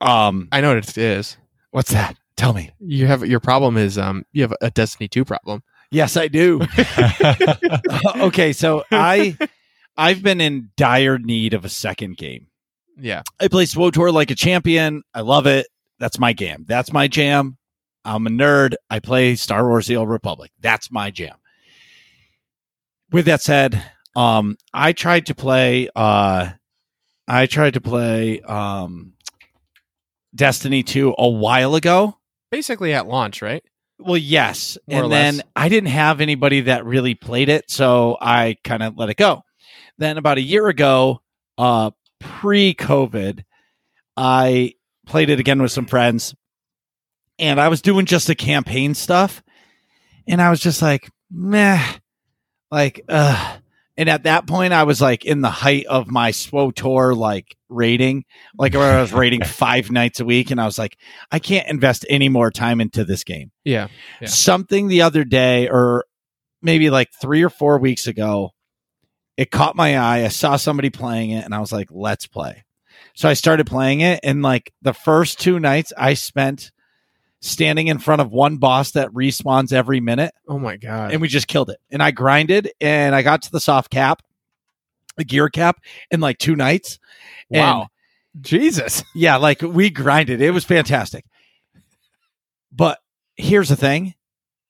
Um, 0.00 0.48
I 0.50 0.60
know 0.60 0.74
what 0.74 0.88
it 0.88 0.98
is. 0.98 1.36
what's 1.70 1.92
that? 1.92 2.16
Tell 2.38 2.52
me. 2.52 2.70
You 2.78 3.06
have 3.08 3.26
your 3.26 3.40
problem 3.40 3.76
is 3.76 3.98
um 3.98 4.24
you 4.32 4.42
have 4.42 4.54
a 4.62 4.70
Destiny 4.70 5.08
2 5.08 5.24
problem. 5.24 5.62
Yes, 5.90 6.16
I 6.16 6.28
do. 6.28 6.60
okay, 8.16 8.52
so 8.52 8.84
I 8.92 9.36
I've 9.96 10.22
been 10.22 10.40
in 10.40 10.70
dire 10.76 11.18
need 11.18 11.52
of 11.52 11.64
a 11.64 11.68
second 11.68 12.16
game. 12.16 12.46
Yeah. 12.96 13.22
I 13.40 13.48
play 13.48 13.64
SWTOR 13.64 14.12
like 14.12 14.30
a 14.30 14.36
champion. 14.36 15.02
I 15.12 15.22
love 15.22 15.46
it. 15.48 15.66
That's 15.98 16.20
my 16.20 16.32
game. 16.32 16.64
That's 16.68 16.92
my 16.92 17.08
jam. 17.08 17.58
I'm 18.04 18.26
a 18.28 18.30
nerd. 18.30 18.74
I 18.88 19.00
play 19.00 19.34
Star 19.34 19.66
Wars 19.66 19.88
The 19.88 19.96
Old 19.96 20.08
Republic. 20.08 20.52
That's 20.60 20.92
my 20.92 21.10
jam. 21.10 21.34
With 23.10 23.24
that 23.26 23.42
said, 23.42 23.82
Um, 24.14 24.56
I 24.72 24.92
tried 24.92 25.26
to 25.26 25.34
play. 25.34 25.88
Uh, 25.94 26.50
I 27.26 27.46
tried 27.46 27.74
to 27.74 27.80
play 27.80 28.40
um, 28.42 29.14
Destiny 30.34 30.84
two 30.84 31.14
a 31.18 31.28
while 31.28 31.74
ago. 31.74 32.17
Basically 32.50 32.94
at 32.94 33.06
launch, 33.06 33.42
right? 33.42 33.62
Well, 33.98 34.16
yes, 34.16 34.78
More 34.86 35.04
and 35.04 35.12
then. 35.12 35.42
I 35.56 35.68
didn't 35.68 35.90
have 35.90 36.20
anybody 36.20 36.62
that 36.62 36.84
really 36.84 37.14
played 37.14 37.48
it, 37.48 37.70
so 37.70 38.16
I 38.20 38.56
kind 38.62 38.82
of 38.82 38.96
let 38.96 39.10
it 39.10 39.16
go. 39.16 39.42
Then 39.98 40.18
about 40.18 40.38
a 40.38 40.42
year 40.42 40.68
ago, 40.68 41.20
uh, 41.56 41.90
pre-COVID, 42.20 43.44
I 44.16 44.74
played 45.06 45.30
it 45.30 45.40
again 45.40 45.60
with 45.60 45.72
some 45.72 45.86
friends, 45.86 46.34
and 47.38 47.60
I 47.60 47.68
was 47.68 47.82
doing 47.82 48.06
just 48.06 48.28
the 48.28 48.34
campaign 48.36 48.94
stuff, 48.94 49.42
and 50.28 50.40
I 50.40 50.50
was 50.50 50.60
just 50.60 50.80
like, 50.80 51.10
meh, 51.30 51.82
like, 52.70 53.04
uh. 53.08 53.56
And 53.98 54.08
at 54.08 54.22
that 54.22 54.46
point, 54.46 54.72
I 54.72 54.84
was 54.84 55.00
like 55.02 55.24
in 55.26 55.42
the 55.42 55.50
height 55.50 55.84
of 55.86 56.06
my 56.06 56.30
SWTOR 56.30 57.14
like 57.16 57.56
raiding, 57.68 58.24
like 58.56 58.72
where 58.72 58.96
I 58.96 59.00
was 59.02 59.12
raiding 59.12 59.42
five 59.44 59.90
nights 59.90 60.20
a 60.20 60.24
week, 60.24 60.50
and 60.50 60.60
I 60.60 60.64
was 60.64 60.78
like, 60.78 60.96
I 61.30 61.40
can't 61.40 61.68
invest 61.68 62.06
any 62.08 62.30
more 62.30 62.50
time 62.50 62.80
into 62.80 63.04
this 63.04 63.24
game 63.24 63.50
Yeah. 63.64 63.88
Yeah. 64.20 64.28
something 64.28 64.88
the 64.88 65.02
other 65.02 65.24
day 65.24 65.68
or 65.68 66.04
maybe 66.62 66.90
like 66.90 67.08
three 67.20 67.42
or 67.42 67.50
four 67.50 67.78
weeks 67.78 68.06
ago 68.06 68.50
it 69.36 69.52
caught 69.52 69.76
my 69.76 69.96
eye 69.96 70.24
i 70.24 70.28
saw 70.28 70.56
somebody 70.56 70.90
playing 70.90 71.30
it 71.30 71.44
and 71.44 71.54
i 71.54 71.60
was 71.60 71.70
like 71.70 71.86
let's 71.92 72.26
play 72.26 72.64
so 73.14 73.28
i 73.28 73.34
started 73.34 73.64
playing 73.64 74.00
it 74.00 74.18
and 74.24 74.42
like 74.42 74.72
the 74.82 74.92
first 74.92 75.38
two 75.38 75.60
nights 75.60 75.92
i 75.96 76.14
spent 76.14 76.72
standing 77.40 77.86
in 77.86 77.98
front 77.98 78.20
of 78.20 78.32
one 78.32 78.56
boss 78.56 78.90
that 78.92 79.10
respawns 79.10 79.72
every 79.72 80.00
minute 80.00 80.34
Oh 80.48 80.58
my 80.58 80.76
god. 80.76 81.12
and 81.12 81.20
we 81.20 81.28
just 81.28 81.46
killed 81.48 81.70
it 81.70 81.78
and 81.90 82.02
i 82.02 82.10
grinded 82.10 82.70
and 82.80 83.14
i 83.14 83.22
got 83.22 83.42
to 83.42 83.52
the 83.52 83.60
soft 83.60 83.90
cap 83.90 84.22
the 85.16 85.24
gear 85.24 85.48
cap 85.48 85.80
in 86.10 86.20
like 86.20 86.38
two 86.38 86.56
nights 86.56 86.98
And 87.50 87.60
wow. 87.60 87.88
Jesus. 88.40 89.02
yeah, 89.16 89.36
like 89.36 89.62
we 89.62 89.90
grinded. 89.90 90.40
It 90.40 90.52
was 90.52 90.64
fantastic. 90.64 91.24
But 92.70 92.98
here's 93.36 93.68
the 93.68 93.76
thing 93.76 94.14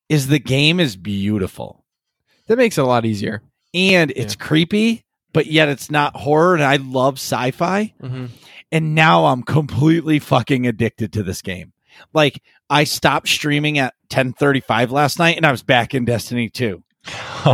is 0.08 0.28
the 0.28 0.38
game 0.38 0.80
is 0.80 0.96
beautiful 0.96 1.84
That 2.46 2.56
makes 2.56 2.78
it 2.78 2.82
a 2.82 2.86
lot 2.86 3.04
easier. 3.04 3.42
and 3.74 4.10
it's 4.16 4.34
creepy, 4.36 5.04
but 5.34 5.46
yet 5.46 5.68
it's 5.68 5.90
not 5.90 6.16
horror 6.16 6.54
and 6.54 6.64
I 6.64 6.76
love 6.76 7.14
sci-fi 7.14 7.92
Mm-hmm. 8.02 8.26
and 8.72 8.94
now 8.94 9.26
I'm 9.26 9.42
completely 9.42 10.18
fucking 10.18 10.66
addicted 10.66 11.12
to 11.14 11.22
this 11.22 11.42
game. 11.42 11.72
Like 12.12 12.42
I 12.70 12.84
stopped 12.84 13.28
streaming 13.28 13.78
at 13.78 13.94
10:35 14.10 14.90
last 14.90 15.18
night 15.18 15.36
and 15.36 15.46
I 15.46 15.50
was 15.50 15.62
back 15.62 15.94
in 15.94 16.04
Destiny 16.04 16.48
2. 16.50 16.82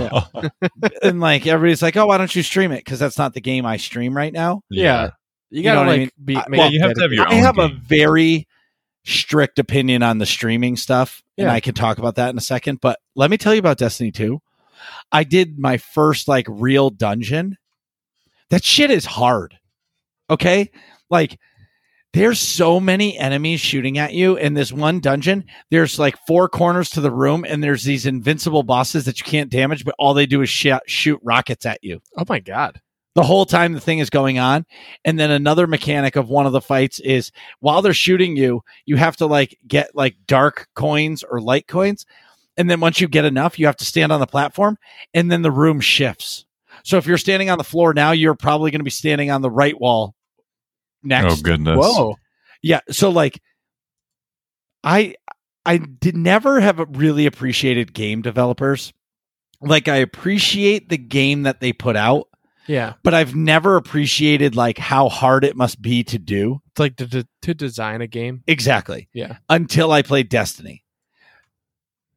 and 1.03 1.21
like 1.21 1.47
everybody's 1.47 1.83
like, 1.83 1.97
"Oh, 1.97 2.07
why 2.07 2.19
don't 2.19 2.35
you 2.35 2.43
stream 2.43 2.73
it?" 2.73 2.85
cuz 2.85 2.99
that's 2.99 3.19
not 3.19 3.35
the 3.35 3.41
game 3.41 3.67
I 3.67 3.77
stream 3.77 4.17
right 4.17 4.33
now. 4.33 4.63
Yeah. 4.71 5.11
You 5.51 5.59
You 5.59 5.63
gotta 5.63 5.75
know 5.75 5.81
what 5.81 5.89
I 5.89 5.91
like 5.93 5.99
mean? 6.01 6.11
be. 6.25 6.37
I- 6.37 6.45
make 6.49 6.59
well, 6.59 6.73
you 6.73 6.81
have 6.81 6.95
to 6.95 7.03
have 7.03 7.13
your 7.13 7.27
I 7.29 7.35
own 7.37 7.43
have 7.43 7.59
a 7.59 7.69
very 7.69 8.47
strict 9.05 9.59
opinion 9.59 10.03
on 10.03 10.19
the 10.19 10.27
streaming 10.27 10.77
stuff, 10.77 11.23
and 11.39 11.49
I 11.51 11.61
can 11.61 11.75
talk 11.75 11.99
about 11.99 12.17
that 12.17 12.31
in 12.31 12.39
a 12.39 12.41
second. 12.43 12.81
But 12.81 12.99
let 13.15 13.31
me 13.31 13.37
tell 13.37 13.53
you 13.55 13.61
about 13.61 13.79
Destiny 13.79 14.11
2. 14.11 14.41
I 15.13 15.25
did 15.25 15.59
my 15.59 15.77
first 15.77 16.27
like 16.27 16.47
real 16.49 16.91
dungeon. 16.91 17.57
That 18.51 18.65
shit 18.65 18.91
is 18.91 19.05
hard. 19.05 19.57
Okay? 20.31 20.71
Like 21.11 21.39
there's 22.15 22.39
so 22.39 22.79
many 22.81 23.19
enemies 23.19 23.61
shooting 23.61 23.99
at 23.99 24.15
you 24.15 24.37
in 24.37 24.55
this 24.55 24.73
one 24.73 25.01
dungeon. 25.01 25.45
There's 25.71 25.99
like 25.99 26.17
four 26.27 26.49
corners 26.49 26.89
to 26.91 27.01
the 27.01 27.11
room, 27.11 27.45
and 27.47 27.63
there's 27.63 27.83
these 27.83 28.07
invincible 28.07 28.63
bosses 28.63 29.05
that 29.05 29.21
you 29.21 29.25
can't 29.27 29.51
damage, 29.51 29.85
but 29.85 29.97
all 29.99 30.15
they 30.15 30.25
do 30.27 30.41
is 30.41 30.49
sh- 30.49 30.69
shoot 30.87 31.19
rockets 31.23 31.67
at 31.67 31.83
you 31.83 32.01
Oh 32.17 32.25
my 32.29 32.39
god. 32.39 32.81
the 33.17 33.25
whole 33.25 33.45
time 33.45 33.73
the 33.73 33.81
thing 33.81 33.99
is 33.99 34.11
going 34.11 34.39
on. 34.39 34.65
And 35.05 35.19
then 35.19 35.31
another 35.31 35.67
mechanic 35.67 36.15
of 36.17 36.29
one 36.29 36.47
of 36.47 36.53
the 36.53 36.61
fights 36.61 37.01
is 37.01 37.33
while 37.61 37.83
they're 37.83 37.93
shooting 37.93 38.37
you, 38.37 38.63
you 38.87 38.97
have 38.97 39.17
to 39.17 39.27
like 39.27 39.59
get 39.67 39.91
like 39.95 40.17
dark 40.27 40.69
coins 40.75 41.23
or 41.23 41.41
light 41.41 41.67
coins. 41.67 42.07
And 42.57 42.71
then 42.71 42.79
once 42.79 43.01
you 43.01 43.09
get 43.09 43.25
enough, 43.25 43.59
you 43.59 43.67
have 43.67 43.77
to 43.79 43.85
stand 43.85 44.13
on 44.13 44.21
the 44.21 44.27
platform 44.27 44.79
and 45.13 45.31
then 45.33 45.43
the 45.43 45.51
room 45.51 45.81
shifts. 45.81 46.47
So 46.85 46.97
if 46.97 47.07
you're 47.07 47.19
standing 47.19 47.51
on 47.51 47.59
the 47.59 47.65
floor 47.65 47.93
now, 47.93 48.13
you're 48.13 48.37
probably 48.37 48.71
going 48.71 48.81
to 48.81 48.85
be 48.85 48.91
standing 48.91 49.31
on 49.33 49.43
the 49.43 49.51
right 49.51 49.79
wall 49.81 50.15
next. 51.05 51.33
oh 51.33 51.37
goodness. 51.43 51.79
Whoa. 51.79 52.17
Yeah. 52.63 52.81
So 52.91 53.11
like 53.11 53.41
I 54.83 55.15
I 55.67 55.79
did 55.79 56.17
never 56.17 56.61
have 56.61 56.79
really 56.91 57.27
appreciated 57.27 57.95
game 57.95 58.23
developers. 58.23 58.93
Like 59.61 59.89
I 59.89 59.97
appreciate 59.97 60.89
the 60.89 60.99
game 60.99 61.45
that 61.45 61.61
they 61.61 61.73
put 61.73 61.97
out, 61.97 62.27
Yeah. 62.67 62.95
but 63.03 63.15
I've 63.15 63.35
never 63.35 63.77
appreciated 63.77 64.55
like 64.57 64.77
how 64.77 65.09
hard 65.09 65.43
it 65.45 65.57
must 65.57 65.81
be 65.81 66.05
to 66.05 66.19
do. 66.19 66.61
It's 66.73 66.81
like 66.81 66.97
to, 66.97 67.07
to, 67.09 67.27
to 67.43 67.55
design 67.55 68.03
a 68.03 68.07
game. 68.07 68.43
Exactly. 68.47 69.09
Yeah. 69.15 69.39
Until 69.49 69.91
I 69.91 70.03
played 70.03 70.29
Destiny. 70.29 70.84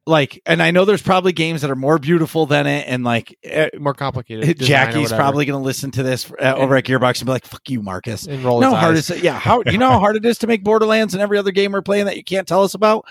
Like, 0.08 0.40
and 0.46 0.62
I 0.62 0.70
know 0.70 0.86
there's 0.86 1.02
probably 1.02 1.32
games 1.32 1.60
that 1.60 1.70
are 1.70 1.76
more 1.76 1.98
beautiful 1.98 2.46
than 2.46 2.66
it, 2.66 2.88
and 2.88 3.04
like 3.04 3.36
eh, 3.44 3.68
More 3.78 3.92
complicated. 3.92 4.58
Jackie's 4.58 5.12
probably 5.12 5.44
going 5.44 5.60
to 5.60 5.64
listen 5.64 5.90
to 5.92 6.02
this 6.02 6.32
uh, 6.40 6.54
over 6.56 6.76
at 6.76 6.84
Gearbox 6.84 7.20
and 7.20 7.26
be 7.26 7.32
like, 7.32 7.44
"Fuck 7.44 7.68
you, 7.68 7.82
Marcus." 7.82 8.26
and 8.26 8.42
roll 8.42 8.58
No 8.60 8.74
hard 8.74 8.96
is 8.96 9.10
it? 9.10 9.22
Yeah, 9.22 9.38
how 9.38 9.62
you 9.66 9.76
know 9.76 9.90
how 9.90 9.98
hard 9.98 10.16
it 10.16 10.24
is 10.24 10.38
to 10.38 10.46
make 10.46 10.64
Borderlands 10.64 11.12
and 11.12 11.22
every 11.22 11.36
other 11.36 11.50
game 11.50 11.72
we're 11.72 11.82
playing 11.82 12.06
that 12.06 12.16
you 12.16 12.24
can't 12.24 12.48
tell 12.48 12.62
us 12.64 12.72
about. 12.72 13.04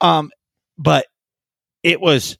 Um, 0.00 0.30
but 0.78 1.06
it 1.82 2.00
was, 2.00 2.38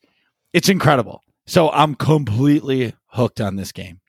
it's 0.54 0.70
incredible. 0.70 1.22
So 1.46 1.70
I'm 1.70 1.94
completely 1.94 2.94
hooked 3.08 3.42
on 3.42 3.56
this 3.56 3.72
game, 3.72 4.00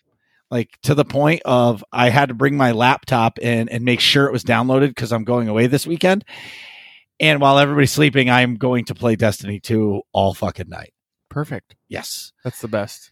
like 0.49 0.69
to 0.83 0.95
the 0.95 1.03
point 1.03 1.41
of 1.43 1.83
I 1.91 2.09
had 2.09 2.29
to 2.29 2.35
bring 2.35 2.55
my 2.55 2.71
laptop 2.71 3.37
in 3.39 3.67
and 3.67 3.83
make 3.83 3.99
sure 3.99 4.27
it 4.27 4.31
was 4.31 4.45
downloaded 4.45 4.89
because 4.89 5.11
I'm 5.11 5.25
going 5.25 5.49
away 5.49 5.67
this 5.67 5.85
weekend. 5.85 6.23
And 7.19 7.41
while 7.41 7.57
everybody's 7.57 7.91
sleeping, 7.91 8.29
I'm 8.29 8.55
going 8.55 8.85
to 8.85 8.95
play 8.95 9.15
Destiny 9.15 9.59
2 9.59 10.01
all 10.11 10.33
fucking 10.33 10.69
night. 10.69 10.93
Perfect. 11.29 11.75
Yes. 11.87 12.31
That's 12.43 12.61
the 12.61 12.67
best. 12.67 13.11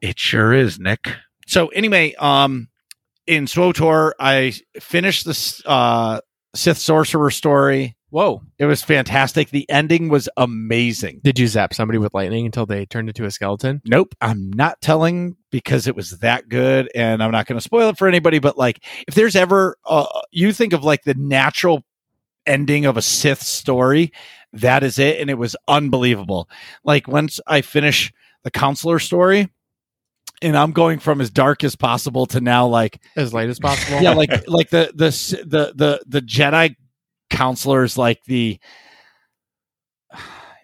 It 0.00 0.18
sure 0.18 0.52
is, 0.52 0.78
Nick. 0.78 1.08
So 1.46 1.68
anyway, 1.68 2.14
um, 2.14 2.68
in 3.26 3.46
SWTOR, 3.46 4.12
I 4.18 4.54
finished 4.80 5.24
this 5.26 5.62
uh 5.66 6.20
Sith 6.54 6.78
Sorcerer 6.78 7.30
story. 7.30 7.96
Whoa. 8.10 8.42
It 8.58 8.66
was 8.66 8.82
fantastic. 8.82 9.50
The 9.50 9.68
ending 9.68 10.08
was 10.08 10.28
amazing. 10.36 11.20
Did 11.22 11.38
you 11.38 11.46
zap 11.48 11.74
somebody 11.74 11.98
with 11.98 12.14
lightning 12.14 12.46
until 12.46 12.64
they 12.64 12.86
turned 12.86 13.08
into 13.08 13.24
a 13.24 13.30
skeleton? 13.30 13.82
Nope, 13.84 14.14
I'm 14.20 14.50
not 14.52 14.80
telling 14.80 15.36
because 15.50 15.86
it 15.86 15.96
was 15.96 16.18
that 16.20 16.48
good, 16.48 16.88
and 16.94 17.22
I'm 17.22 17.32
not 17.32 17.46
going 17.46 17.58
to 17.58 17.62
spoil 17.62 17.90
it 17.90 17.98
for 17.98 18.08
anybody. 18.08 18.38
But 18.38 18.56
like, 18.56 18.82
if 19.06 19.14
there's 19.14 19.36
ever, 19.36 19.76
uh, 19.84 20.06
you 20.30 20.52
think 20.52 20.72
of 20.72 20.84
like 20.84 21.02
the 21.02 21.14
natural 21.14 21.84
ending 22.46 22.84
of 22.86 22.96
a 22.96 23.02
Sith 23.02 23.42
story, 23.42 24.12
that 24.52 24.82
is 24.82 24.98
it, 24.98 25.20
and 25.20 25.28
it 25.30 25.38
was 25.38 25.56
unbelievable. 25.68 26.48
Like 26.84 27.08
once 27.08 27.40
I 27.46 27.60
finish 27.60 28.12
the 28.44 28.50
Consular 28.50 28.98
story, 28.98 29.48
and 30.42 30.56
I'm 30.56 30.72
going 30.72 30.98
from 30.98 31.20
as 31.20 31.30
dark 31.30 31.64
as 31.64 31.76
possible 31.76 32.26
to 32.26 32.40
now 32.40 32.66
like 32.66 33.00
As 33.16 33.32
light 33.32 33.48
as 33.48 33.58
possible? 33.58 34.02
yeah, 34.02 34.12
like 34.12 34.30
like 34.46 34.70
the 34.70 34.92
the 34.94 35.10
the 35.46 35.72
the 35.74 36.00
the 36.06 36.20
Jedi 36.22 36.76
Consulars, 37.30 37.96
like 37.98 38.22
the. 38.24 38.58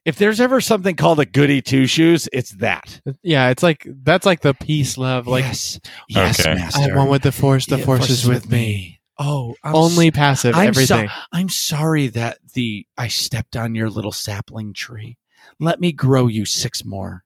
If 0.04 0.16
there's 0.16 0.40
ever 0.40 0.60
something 0.60 0.96
called 0.96 1.20
a 1.20 1.24
goody 1.26 1.62
two 1.62 1.86
shoes, 1.86 2.28
it's 2.32 2.50
that. 2.56 3.00
Yeah, 3.22 3.50
it's 3.50 3.62
like 3.62 3.86
that's 4.02 4.26
like 4.26 4.40
the 4.40 4.52
peace 4.52 4.98
love. 4.98 5.28
Like 5.28 5.44
yes, 5.44 5.78
yes, 6.08 6.40
Okay. 6.40 6.54
master. 6.56 6.92
I 6.92 6.96
want 6.96 7.10
with 7.10 7.22
the 7.22 7.30
force, 7.30 7.66
the 7.66 7.78
Yeah, 7.78 7.84
force 7.84 8.10
is 8.10 8.26
with 8.26 8.50
me. 8.50 9.00
Oh, 9.18 9.54
I'm 9.62 9.74
Only 9.74 10.08
s- 10.08 10.14
passive, 10.14 10.54
I'm 10.56 10.68
everything. 10.68 11.08
so- 11.08 11.14
I'm 11.32 11.48
sorry 11.48 12.08
that 12.08 12.38
the 12.54 12.86
I 12.96 13.08
stepped 13.08 13.56
on 13.56 13.74
your 13.74 13.90
little 13.90 14.12
sapling 14.12 14.72
tree. 14.72 15.18
Let 15.60 15.80
me 15.80 15.92
grow 15.92 16.26
you 16.28 16.44
six 16.44 16.84
more. 16.84 17.24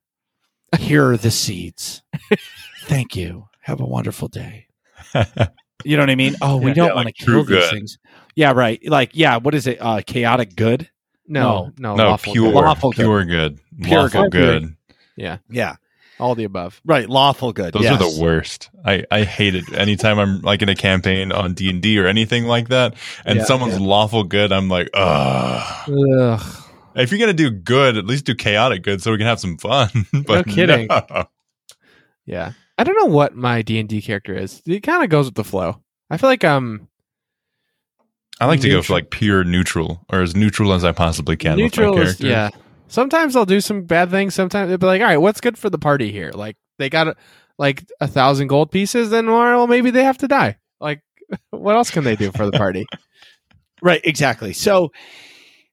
Here 0.79 1.11
are 1.11 1.17
the 1.17 1.31
seeds. 1.31 2.03
Thank 2.83 3.15
you. 3.15 3.47
Have 3.61 3.79
a 3.79 3.85
wonderful 3.85 4.27
day. 4.27 4.67
You 5.85 5.95
know 5.95 6.03
what 6.03 6.09
I 6.09 6.15
mean? 6.15 6.35
Oh, 6.41 6.57
we 6.57 6.69
Yeah. 6.69 6.73
don't 6.73 6.87
Yeah, 6.87 6.93
want 6.95 7.05
like 7.05 7.15
to 7.15 7.25
kill 7.25 7.33
true 7.33 7.43
these 7.55 7.63
good. 7.65 7.71
things. 7.71 7.97
Yeah, 8.35 8.51
right. 8.51 8.79
Like, 8.85 9.11
yeah, 9.13 9.37
what 9.37 9.53
is 9.55 9.67
it? 9.67 9.77
Uh, 9.79 10.01
chaotic 10.05 10.55
good. 10.55 10.89
no, 11.27 11.71
no, 11.77 11.95
no, 11.95 12.05
lawful 12.09 12.33
pure, 12.33 12.51
good. 12.51 12.55
Lawful 12.55 12.91
good. 12.91 12.95
pure 13.03 13.25
good, 13.25 13.59
Pure 13.83 14.01
lawful 14.03 14.29
good. 14.29 14.61
good. 14.63 14.75
Yeah, 15.49 15.75
all 16.19 16.35
the 16.35 16.43
above. 16.43 16.81
right. 16.85 17.09
Lawful 17.09 17.53
good. 17.53 17.73
Those 17.73 17.83
yes. 17.83 18.01
are 18.01 18.09
the 18.11 18.21
worst. 18.21 18.69
I 18.85 19.05
I 19.11 19.23
hate 19.23 19.55
it. 19.55 19.71
Anytime 19.73 20.19
I'm 20.19 20.41
like 20.41 20.61
in 20.61 20.69
a 20.69 20.75
campaign 20.75 21.31
on 21.31 21.53
D 21.53 21.69
and 21.69 21.81
D 21.81 21.99
or 21.99 22.07
anything 22.07 22.45
like 22.45 22.69
that, 22.69 22.95
and 23.25 23.39
Yeah, 23.39 23.45
someone's 23.45 23.79
lawful 23.79 24.23
good, 24.23 24.51
I'm 24.51 24.69
like, 24.69 24.89
ugh. 24.93 25.89
Ugh. 25.89 26.63
If 26.95 27.11
you're 27.11 27.19
gonna 27.19 27.33
do 27.33 27.51
good, 27.51 27.97
at 27.97 28.05
least 28.05 28.25
do 28.25 28.33
chaotic 28.33 28.83
good 28.83 29.01
so 29.01 29.11
we 29.11 29.17
can 29.17 29.27
have 29.27 29.39
some 29.39 29.57
fun. 29.57 29.89
but 30.25 30.47
kidding. 30.47 30.87
no. 30.87 31.25
Yeah, 32.25 32.53
I 32.77 32.83
don't 32.83 32.97
know 32.97 33.13
what 33.13 33.35
my 33.35 33.61
D 33.61 33.79
and 33.79 33.87
D 33.87 34.01
character 34.01 34.35
is. 34.35 34.61
It 34.65 34.81
kind 34.81 35.03
of 35.03 35.09
goes 35.09 35.25
with 35.25 35.35
the 35.35 35.43
flow. 35.43 35.81
I 36.09 36.17
feel 36.17 36.29
like 36.29 36.43
um 36.43 36.87
I 38.39 38.45
like 38.45 38.61
to 38.61 38.69
go 38.69 38.81
for 38.81 38.93
like 38.93 39.09
pure 39.09 39.43
neutral 39.43 40.05
or 40.09 40.21
as 40.21 40.35
neutral 40.35 40.73
as 40.73 40.83
I 40.83 40.91
possibly 40.91 41.37
can 41.37 41.57
neutral 41.57 41.91
with 41.91 41.97
my 41.97 42.03
is 42.03 42.17
character. 42.17 42.27
yeah. 42.27 42.49
Sometimes 42.87 43.35
I'll 43.35 43.45
do 43.45 43.61
some 43.61 43.83
bad 43.83 44.09
things. 44.09 44.33
Sometimes 44.33 44.69
they'll 44.69 44.77
be 44.77 44.85
like, 44.85 45.01
all 45.01 45.07
right, 45.07 45.17
what's 45.17 45.41
good 45.41 45.57
for 45.57 45.69
the 45.69 45.77
party 45.77 46.11
here? 46.11 46.31
Like 46.31 46.55
they 46.77 46.89
got 46.89 47.17
like 47.57 47.85
a 47.99 48.07
thousand 48.07 48.47
gold 48.47 48.71
pieces, 48.71 49.09
then 49.09 49.27
well, 49.27 49.67
maybe 49.67 49.91
they 49.91 50.03
have 50.03 50.19
to 50.19 50.27
die. 50.27 50.57
Like, 50.79 51.01
what 51.49 51.75
else 51.75 51.91
can 51.91 52.03
they 52.03 52.15
do 52.15 52.31
for 52.31 52.45
the 52.45 52.57
party? 52.57 52.85
Right, 53.79 54.01
exactly. 54.03 54.53
So 54.53 54.91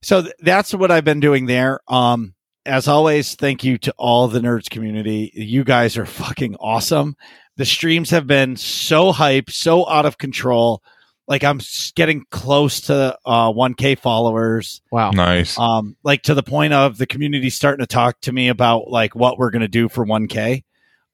so 0.02 0.20
th- 0.20 0.34
that's 0.40 0.74
what 0.74 0.90
I've 0.90 1.06
been 1.06 1.20
doing 1.20 1.46
there. 1.46 1.80
Um 1.88 2.34
as 2.66 2.86
always, 2.86 3.34
thank 3.34 3.64
you 3.64 3.78
to 3.78 3.94
all 3.96 4.28
the 4.28 4.40
nerds 4.40 4.68
community. 4.68 5.30
You 5.34 5.64
guys 5.64 5.96
are 5.96 6.04
fucking 6.04 6.56
awesome. 6.56 7.16
The 7.56 7.64
streams 7.64 8.10
have 8.10 8.26
been 8.26 8.56
so 8.56 9.12
hype, 9.12 9.48
so 9.48 9.88
out 9.88 10.04
of 10.04 10.18
control. 10.18 10.82
Like 11.26 11.42
I'm 11.44 11.60
getting 11.94 12.24
close 12.30 12.82
to 12.82 13.18
uh 13.24 13.52
1k 13.52 13.98
followers. 13.98 14.82
Wow. 14.90 15.10
Nice. 15.10 15.58
Um 15.58 15.96
like 16.02 16.22
to 16.24 16.34
the 16.34 16.42
point 16.42 16.72
of 16.72 16.98
the 16.98 17.06
community 17.06 17.50
starting 17.50 17.82
to 17.82 17.86
talk 17.86 18.20
to 18.22 18.32
me 18.32 18.48
about 18.48 18.88
like 18.88 19.14
what 19.14 19.38
we're 19.38 19.50
going 19.50 19.62
to 19.62 19.68
do 19.68 19.88
for 19.88 20.04
1k. 20.04 20.64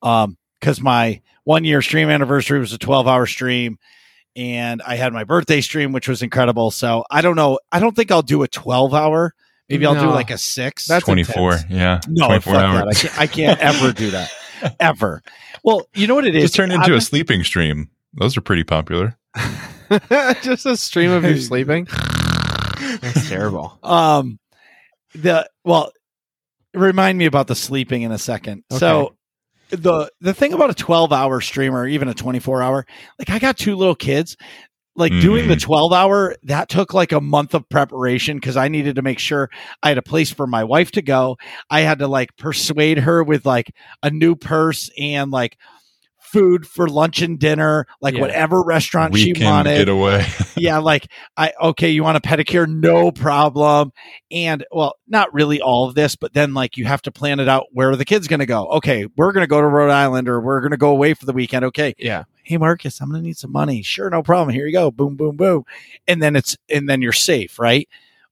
Um 0.02 0.36
cuz 0.60 0.80
my 0.80 1.20
1 1.44 1.64
year 1.64 1.80
stream 1.82 2.10
anniversary 2.10 2.58
was 2.58 2.72
a 2.72 2.78
12 2.78 3.06
hour 3.06 3.26
stream 3.26 3.78
and 4.36 4.82
I 4.82 4.96
had 4.96 5.12
my 5.12 5.24
birthday 5.24 5.60
stream, 5.60 5.92
which 5.92 6.08
was 6.08 6.22
incredible. 6.22 6.70
So 6.70 7.04
I 7.10 7.20
don't 7.20 7.36
know. 7.36 7.58
I 7.72 7.80
don't 7.80 7.94
think 7.94 8.10
I'll 8.10 8.22
do 8.22 8.42
a 8.42 8.48
12 8.48 8.94
hour. 8.94 9.34
Maybe 9.68 9.86
I'll 9.86 9.94
do 9.94 10.10
like 10.10 10.30
a 10.32 10.38
six. 10.38 10.86
That's 10.86 11.04
24. 11.04 11.52
intense. 11.52 11.70
Yeah. 11.70 12.00
no, 12.08 12.26
24 12.26 12.52
fuck 12.54 12.62
hours. 12.62 12.80
that. 12.80 12.88
I 12.88 12.94
can't, 12.94 13.18
I 13.20 13.26
can't 13.28 13.60
ever 13.82 13.92
do 13.92 14.10
that. 14.10 14.32
Ever. 14.80 15.22
Well, 15.62 15.86
you 15.94 16.06
know 16.06 16.14
what 16.16 16.26
it 16.26 16.34
is? 16.34 16.42
Just 16.42 16.56
turn 16.56 16.72
into 16.72 16.86
I've 16.86 16.96
a 16.96 17.00
sleeping 17.00 17.44
stream. 17.44 17.88
Those 18.14 18.36
are 18.36 18.40
pretty 18.40 18.64
popular. 18.64 19.16
Just 20.42 20.66
a 20.66 20.76
stream 20.76 21.10
of 21.10 21.24
you 21.24 21.36
sleeping. 21.40 21.86
That's 23.00 23.28
terrible. 23.28 23.78
um, 23.82 24.38
the 25.14 25.48
well, 25.64 25.92
remind 26.74 27.18
me 27.18 27.26
about 27.26 27.46
the 27.46 27.54
sleeping 27.54 28.02
in 28.02 28.12
a 28.12 28.18
second. 28.18 28.64
So 28.70 29.16
the 29.70 30.10
the 30.20 30.34
thing 30.34 30.52
about 30.52 30.70
a 30.70 30.74
12 30.74 31.12
hour 31.12 31.40
stream 31.40 31.74
or 31.74 31.86
even 31.86 32.08
a 32.08 32.14
24 32.14 32.62
hour, 32.62 32.86
like 33.18 33.30
I 33.30 33.38
got 33.38 33.56
two 33.56 33.76
little 33.76 33.94
kids. 33.94 34.36
Like 34.96 35.12
doing 35.12 35.48
the 35.48 35.56
12 35.56 35.92
hour, 35.94 36.34
that 36.42 36.68
took 36.68 36.92
like 36.92 37.12
a 37.12 37.22
month 37.22 37.54
of 37.54 37.66
preparation 37.70 38.36
because 38.36 38.56
I 38.58 38.68
needed 38.68 38.96
to 38.96 39.02
make 39.02 39.18
sure 39.18 39.48
I 39.82 39.88
had 39.88 39.96
a 39.96 40.02
place 40.02 40.30
for 40.30 40.46
my 40.46 40.64
wife 40.64 40.90
to 40.90 41.00
go. 41.00 41.38
I 41.70 41.80
had 41.80 42.00
to 42.00 42.08
like 42.08 42.36
persuade 42.36 42.98
her 42.98 43.22
with 43.24 43.46
like 43.46 43.72
a 44.02 44.10
new 44.10 44.34
purse 44.34 44.90
and 44.98 45.30
like 45.30 45.56
food 46.30 46.66
for 46.66 46.88
lunch 46.88 47.22
and 47.22 47.38
dinner, 47.38 47.86
like 48.00 48.14
Yeah. 48.14 48.20
whatever 48.20 48.62
restaurant 48.62 49.16
she 49.16 49.32
Weekend 49.32 49.46
wanted 49.46 49.76
getaway. 49.78 50.26
yeah, 50.56 50.78
like 50.78 51.08
I 51.36 51.52
okay, 51.60 51.90
you 51.90 52.04
want 52.04 52.16
a 52.16 52.20
pedicure, 52.20 52.68
no 52.68 53.10
problem. 53.10 53.92
And 54.30 54.64
well, 54.70 54.94
not 55.08 55.32
really 55.34 55.60
all 55.60 55.88
of 55.88 55.94
this, 55.94 56.14
but 56.16 56.32
then 56.32 56.54
like 56.54 56.76
you 56.76 56.84
have 56.84 57.02
to 57.02 57.10
plan 57.10 57.40
it 57.40 57.48
out 57.48 57.66
where 57.72 57.90
are 57.90 57.96
the 57.96 58.04
kids 58.04 58.28
gonna 58.28 58.46
go. 58.46 58.66
Okay, 58.68 59.06
we're 59.16 59.32
gonna 59.32 59.46
go 59.46 59.60
to 59.60 59.66
Rhode 59.66 59.90
Island 59.90 60.28
or 60.28 60.40
we're 60.40 60.60
gonna 60.60 60.76
go 60.76 60.90
away 60.90 61.14
for 61.14 61.26
the 61.26 61.32
weekend. 61.32 61.64
Okay. 61.66 61.94
Yeah. 61.98 62.24
Hey 62.44 62.56
Marcus, 62.56 63.00
I'm 63.00 63.10
gonna 63.10 63.22
need 63.22 63.36
some 63.36 63.52
money. 63.52 63.82
Sure, 63.82 64.08
no 64.08 64.22
problem. 64.22 64.54
Here 64.54 64.66
you 64.66 64.72
go. 64.72 64.90
Boom, 64.90 65.16
boom, 65.16 65.36
boom. 65.36 65.64
And 66.06 66.22
then 66.22 66.36
it's 66.36 66.56
and 66.68 66.88
then 66.88 67.02
you're 67.02 67.12
safe, 67.12 67.58
right? 67.58 67.88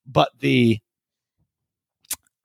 But 0.07 0.31
the 0.41 0.79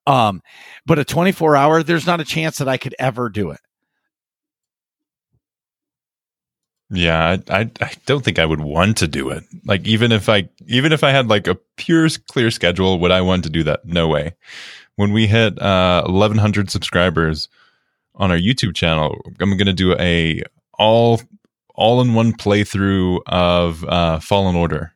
um 0.05 0.41
but 0.85 0.99
a 0.99 1.05
24 1.05 1.55
hour, 1.55 1.83
there's 1.83 2.05
not 2.07 2.19
a 2.19 2.25
chance 2.25 2.57
that 2.57 2.67
I 2.67 2.77
could 2.77 2.95
ever 2.99 3.29
do 3.29 3.51
it. 3.51 3.59
Yeah, 6.95 7.37
I, 7.49 7.59
I 7.61 7.71
I 7.81 7.91
don't 8.05 8.23
think 8.23 8.37
I 8.37 8.45
would 8.45 8.59
want 8.61 8.97
to 8.97 9.07
do 9.07 9.29
it. 9.31 9.43
Like 9.65 9.87
even 9.87 10.11
if 10.11 10.29
I 10.29 10.47
even 10.67 10.91
if 10.91 11.03
I 11.03 11.09
had 11.09 11.27
like 11.27 11.47
a 11.47 11.55
pure 11.75 12.07
clear 12.29 12.51
schedule, 12.51 12.99
would 12.99 13.11
I 13.11 13.21
want 13.21 13.43
to 13.45 13.49
do 13.49 13.63
that? 13.63 13.83
No 13.85 14.07
way. 14.07 14.35
When 14.95 15.11
we 15.11 15.25
hit 15.25 15.59
uh 15.61 16.03
1100 16.05 16.69
subscribers 16.69 17.49
on 18.15 18.29
our 18.29 18.37
YouTube 18.37 18.75
channel, 18.75 19.19
I'm 19.39 19.57
going 19.57 19.65
to 19.65 19.73
do 19.73 19.95
a 19.99 20.43
all 20.77 21.19
all 21.73 21.99
in 22.01 22.13
one 22.13 22.31
playthrough 22.33 23.21
of 23.25 23.83
uh 23.85 24.19
Fallen 24.19 24.55
Order. 24.55 24.93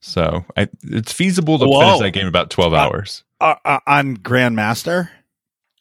So, 0.00 0.44
I 0.56 0.68
it's 0.82 1.12
feasible 1.12 1.58
to 1.58 1.66
Whoa. 1.66 1.80
finish 1.80 2.00
that 2.00 2.10
game 2.10 2.26
about 2.26 2.50
12 2.50 2.74
Uh, 2.74 2.76
hours. 2.76 3.24
Uh, 3.40 3.54
uh, 3.64 3.78
on 3.86 4.18
Grandmaster? 4.18 5.08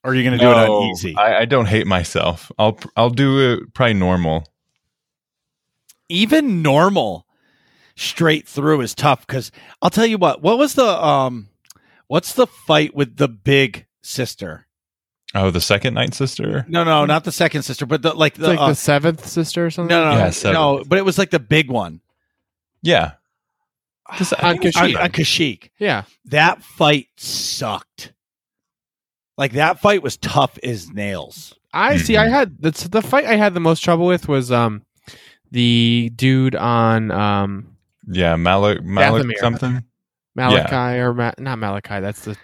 Or 0.04 0.12
are 0.12 0.16
you 0.16 0.24
gonna 0.24 0.38
do 0.38 0.50
it 0.50 0.56
on 0.56 0.90
easy? 0.90 1.16
I, 1.16 1.40
I 1.42 1.46
don't 1.46 1.68
hate 1.68 1.88
myself. 1.88 2.52
I'll 2.58 2.78
I'll 2.98 3.10
do 3.10 3.54
it 3.54 3.74
probably 3.74 3.94
normal. 3.94 4.46
even 6.10 6.62
normal 6.62 7.26
straight 7.96 8.48
through 8.48 8.82
is 8.82 8.94
tough 8.96 9.26
because 9.26 9.52
I'll 9.82 9.90
tell 9.90 10.06
you 10.06 10.18
what. 10.18 10.42
What 10.42 10.58
was 10.58 10.74
the 10.76 10.86
um? 10.86 11.50
What's 12.08 12.34
the 12.34 12.48
fight 12.48 12.94
with 12.94 13.16
the 13.18 13.28
big 13.30 13.86
sister? 14.02 14.68
Oh, 15.36 15.50
the 15.50 15.62
second 15.62 15.96
Night 15.96 16.14
Sister. 16.14 16.64
No, 16.68 16.84
no, 16.84 17.06
not 17.06 17.24
the 17.24 17.32
second 17.32 17.64
sister, 17.64 17.88
but 17.88 18.04
the 18.04 18.14
like 18.14 18.36
the 18.36 18.50
like 18.50 18.60
uh, 18.60 18.68
the 18.68 18.76
seventh 18.76 19.28
sister 19.28 19.66
or 19.66 19.72
something. 19.72 19.90
no, 19.90 20.12
no, 20.12 20.18
Yeah, 20.18 20.32
no, 20.44 20.52
no, 20.52 20.84
but 20.86 21.00
it 21.00 21.06
was 21.06 21.18
like 21.18 21.32
the 21.32 21.40
big 21.40 21.72
one 21.72 22.02
Yeah. 22.84 23.14
On 24.10 24.18
think 24.26 24.44
on, 24.44 24.58
Kashyyyk. 24.58 25.02
on 25.02 25.10
Kashyyyk. 25.10 25.70
Yeah. 25.80 26.04
That 26.26 26.62
fight 26.62 27.08
sucked. 27.18 28.13
Like 29.38 29.54
that 29.54 29.80
fight 29.80 30.04
was 30.04 30.18
tough 30.18 30.58
as 30.64 30.90
nails. 30.92 31.56
I 31.74 31.98
see. 31.98 32.18
I 32.18 32.28
had 32.28 32.62
the 32.62 32.72
the 32.92 33.02
fight 33.02 33.26
I 33.26 33.36
had 33.36 33.54
the 33.54 33.60
most 33.60 33.80
trouble 33.84 34.06
with 34.06 34.28
was 34.28 34.52
um 34.52 34.84
the 35.52 36.12
dude 36.16 36.56
on 36.56 37.10
um 37.12 37.76
Yeah, 38.08 38.36
Malik, 38.36 38.84
Malik 38.84 39.26
Dathomir. 39.26 39.38
something. 39.40 39.84
Malachi 40.36 41.00
or 41.00 41.14
Ma- 41.14 41.32
not 41.38 41.60
Malachi. 41.60 42.00
That's 42.00 42.26
the 42.26 42.36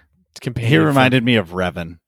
companion. 0.41 0.69
He 0.71 0.78
from- 0.78 0.86
reminded 0.88 1.23
me 1.23 1.36
of 1.36 1.49
Revan. 1.49 1.99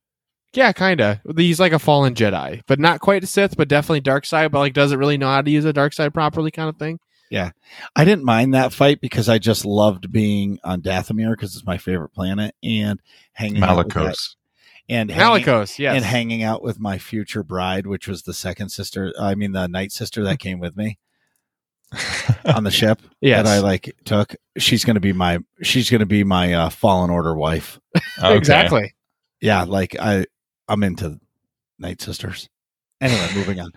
yeah, 0.53 0.71
kind 0.73 0.99
of. 1.01 1.19
He's 1.37 1.59
like 1.59 1.73
a 1.73 1.79
fallen 1.79 2.13
Jedi, 2.13 2.61
but 2.67 2.79
not 2.79 2.99
quite 2.99 3.23
a 3.23 3.27
Sith, 3.27 3.55
but 3.57 3.67
definitely 3.67 4.01
dark 4.01 4.25
side. 4.25 4.51
But 4.51 4.59
like 4.59 4.73
doesn't 4.73 4.97
really 4.99 5.17
know 5.17 5.27
how 5.29 5.41
to 5.41 5.51
use 5.51 5.65
a 5.65 5.73
dark 5.73 5.93
side 5.93 6.13
properly, 6.13 6.51
kind 6.51 6.69
of 6.69 6.77
thing. 6.77 6.99
Yeah, 7.29 7.51
I 7.95 8.03
didn't 8.03 8.25
mind 8.25 8.53
that 8.53 8.73
fight 8.73 8.99
because 8.99 9.29
I 9.29 9.37
just 9.39 9.63
loved 9.63 10.11
being 10.11 10.59
on 10.65 10.81
Dathomir 10.81 11.31
because 11.31 11.55
it's 11.55 11.65
my 11.65 11.77
favorite 11.77 12.09
planet 12.09 12.53
and 12.61 12.99
hanging 13.33 13.63
out 13.63 13.77
with 13.77 13.87
that- 13.93 13.95
Malicos. 13.95 14.35
And 14.91 15.09
hanging, 15.09 15.45
Malicos, 15.45 15.79
yes. 15.79 15.95
and 15.95 16.03
hanging 16.03 16.43
out 16.43 16.61
with 16.61 16.77
my 16.77 16.97
future 16.97 17.43
bride, 17.43 17.87
which 17.87 18.09
was 18.09 18.23
the 18.23 18.33
second 18.33 18.69
sister. 18.69 19.13
I 19.19 19.35
mean, 19.35 19.53
the 19.53 19.67
night 19.67 19.93
sister 19.93 20.23
that 20.25 20.39
came 20.39 20.59
with 20.59 20.75
me 20.75 20.99
on 22.45 22.65
the 22.65 22.71
ship 22.71 23.01
yes. 23.21 23.41
that 23.41 23.49
I 23.49 23.59
like 23.59 23.95
took. 24.03 24.35
She's 24.57 24.83
gonna 24.83 24.99
be 24.99 25.13
my 25.13 25.39
she's 25.61 25.89
gonna 25.89 26.05
be 26.05 26.25
my 26.25 26.53
uh, 26.53 26.69
fallen 26.69 27.09
order 27.09 27.33
wife. 27.33 27.79
Okay. 28.19 28.37
Exactly. 28.37 28.93
Yeah, 29.39 29.63
like 29.63 29.95
I 29.99 30.25
I'm 30.67 30.83
into 30.83 31.19
night 31.79 32.01
sisters. 32.01 32.49
Anyway, 32.99 33.29
moving 33.33 33.59
on. 33.59 33.71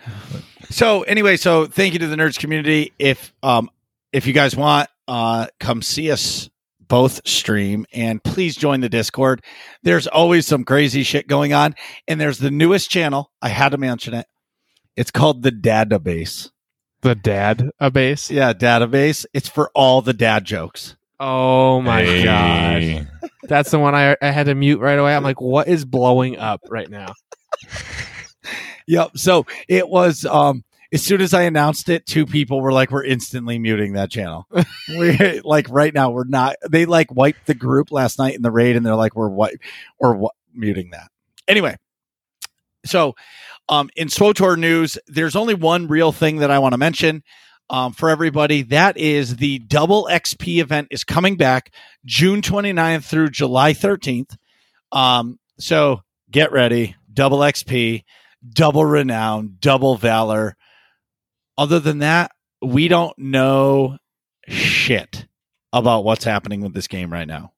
So 0.69 1.03
anyway, 1.05 1.39
so 1.39 1.65
thank 1.65 1.95
you 1.95 1.99
to 2.01 2.07
the 2.09 2.17
nerds 2.17 2.39
community. 2.39 2.93
If 2.99 3.33
um 3.43 3.71
if 4.13 4.27
you 4.27 4.35
guys 4.35 4.55
want, 4.55 4.91
uh 5.09 5.47
come 5.61 5.81
see 5.81 6.11
us 6.11 6.51
both 6.89 7.27
stream 7.27 7.87
and 7.93 8.23
please 8.23 8.57
join 8.57 8.81
the 8.81 8.89
Discord. 8.89 9.43
There's 9.83 10.07
always 10.07 10.47
some 10.47 10.65
crazy 10.65 11.03
shit 11.03 11.27
going 11.29 11.53
on. 11.53 11.75
And 12.09 12.21
there's 12.21 12.39
the 12.39 12.51
newest 12.51 12.91
channel. 12.91 13.31
I 13.43 13.49
had 13.49 13.71
to 13.71 13.79
mention 13.79 14.15
it. 14.15 14.27
It's 14.97 15.11
called 15.11 15.43
the 15.43 15.53
Database. 15.53 16.51
The 17.03 17.15
dad 17.15 17.71
a 17.81 17.91
base. 17.91 18.31
Yeah, 18.31 18.53
database. 18.55 19.27
It's 19.35 19.49
for 19.49 19.71
all 19.75 20.01
the 20.01 20.15
dad 20.15 20.45
jokes. 20.45 20.97
Oh 21.21 21.81
my 21.83 22.03
Hey. 22.03 22.25
gosh. 22.25 23.07
That's 23.43 23.71
the 23.71 23.79
one 23.79 23.95
I, 23.95 24.17
I 24.23 24.31
had 24.31 24.47
to 24.47 24.55
mute 24.55 24.81
right 24.81 24.99
away. 24.99 25.15
I'm 25.15 25.23
like, 25.23 25.41
what 25.41 25.69
is 25.69 25.85
blowing 25.85 26.39
up 26.39 26.61
right 26.71 26.89
now? 26.89 27.13
Yep. 28.87 29.13
So 29.17 29.47
it 29.69 29.89
was 29.89 30.27
um 30.27 30.63
as 30.95 31.03
soon 31.03 31.21
as 31.21 31.35
I 31.35 31.43
announced 31.43 31.89
it, 31.89 32.07
two 32.07 32.25
people 32.25 32.61
were 32.61 32.73
like, 32.73 32.91
"We're 32.91 33.05
instantly 33.05 33.59
muting 33.59 33.95
that 33.95 34.11
channel." 34.11 34.47
we 34.89 35.41
like 35.41 35.69
right 35.69 35.93
now, 35.93 36.11
we're 36.11 36.25
not. 36.25 36.57
They 36.71 36.87
like 36.87 37.13
wiped 37.13 37.47
the 37.47 37.55
group 37.55 37.91
last 37.91 38.19
night 38.19 38.35
in 38.35 38.43
the 38.43 38.53
raid, 38.53 38.77
and 38.77 38.87
they're 38.87 38.95
like, 38.95 39.17
"We're 39.17 39.29
what 39.29 39.55
or 39.99 40.15
what 40.15 40.35
muting 40.55 40.91
that." 40.91 41.11
Anyway, 41.49 41.77
so 42.87 43.15
um 43.69 43.91
in 43.97 44.09
SWTOR 44.09 44.57
news, 44.57 44.97
there's 45.09 45.37
only 45.37 45.55
one 45.55 45.89
real 45.89 46.13
thing 46.13 46.37
that 46.39 46.51
I 46.51 46.61
want 46.61 46.73
to 46.73 46.79
mention. 46.79 47.25
Um, 47.71 47.93
for 47.93 48.11
everybody, 48.11 48.63
that 48.63 48.97
is 48.97 49.37
the 49.37 49.59
double 49.59 50.07
XP 50.11 50.61
event 50.61 50.89
is 50.91 51.03
coming 51.03 51.37
back 51.37 51.73
June 52.05 52.43
29th 52.43 53.05
through 53.05 53.31
July 53.31 53.73
13th. 53.73 54.37
Um, 54.93 55.39
so 55.59 56.03
get 56.31 56.53
ready, 56.53 56.95
double 57.13 57.39
XP 57.39 58.05
double 58.49 58.85
renown, 58.85 59.57
double 59.61 59.97
valor. 59.97 60.57
Other 61.57 61.79
than 61.81 61.99
that, 62.01 62.33
we 62.63 62.89
don't 62.89 63.17
know 63.19 63.99
shit 64.49 65.27
about 65.73 66.05
what's 66.05 66.25
happening 66.25 66.61
with 66.61 66.75
this 66.75 66.89
game 66.89 67.13
right 67.13 67.29
now. 67.29 67.53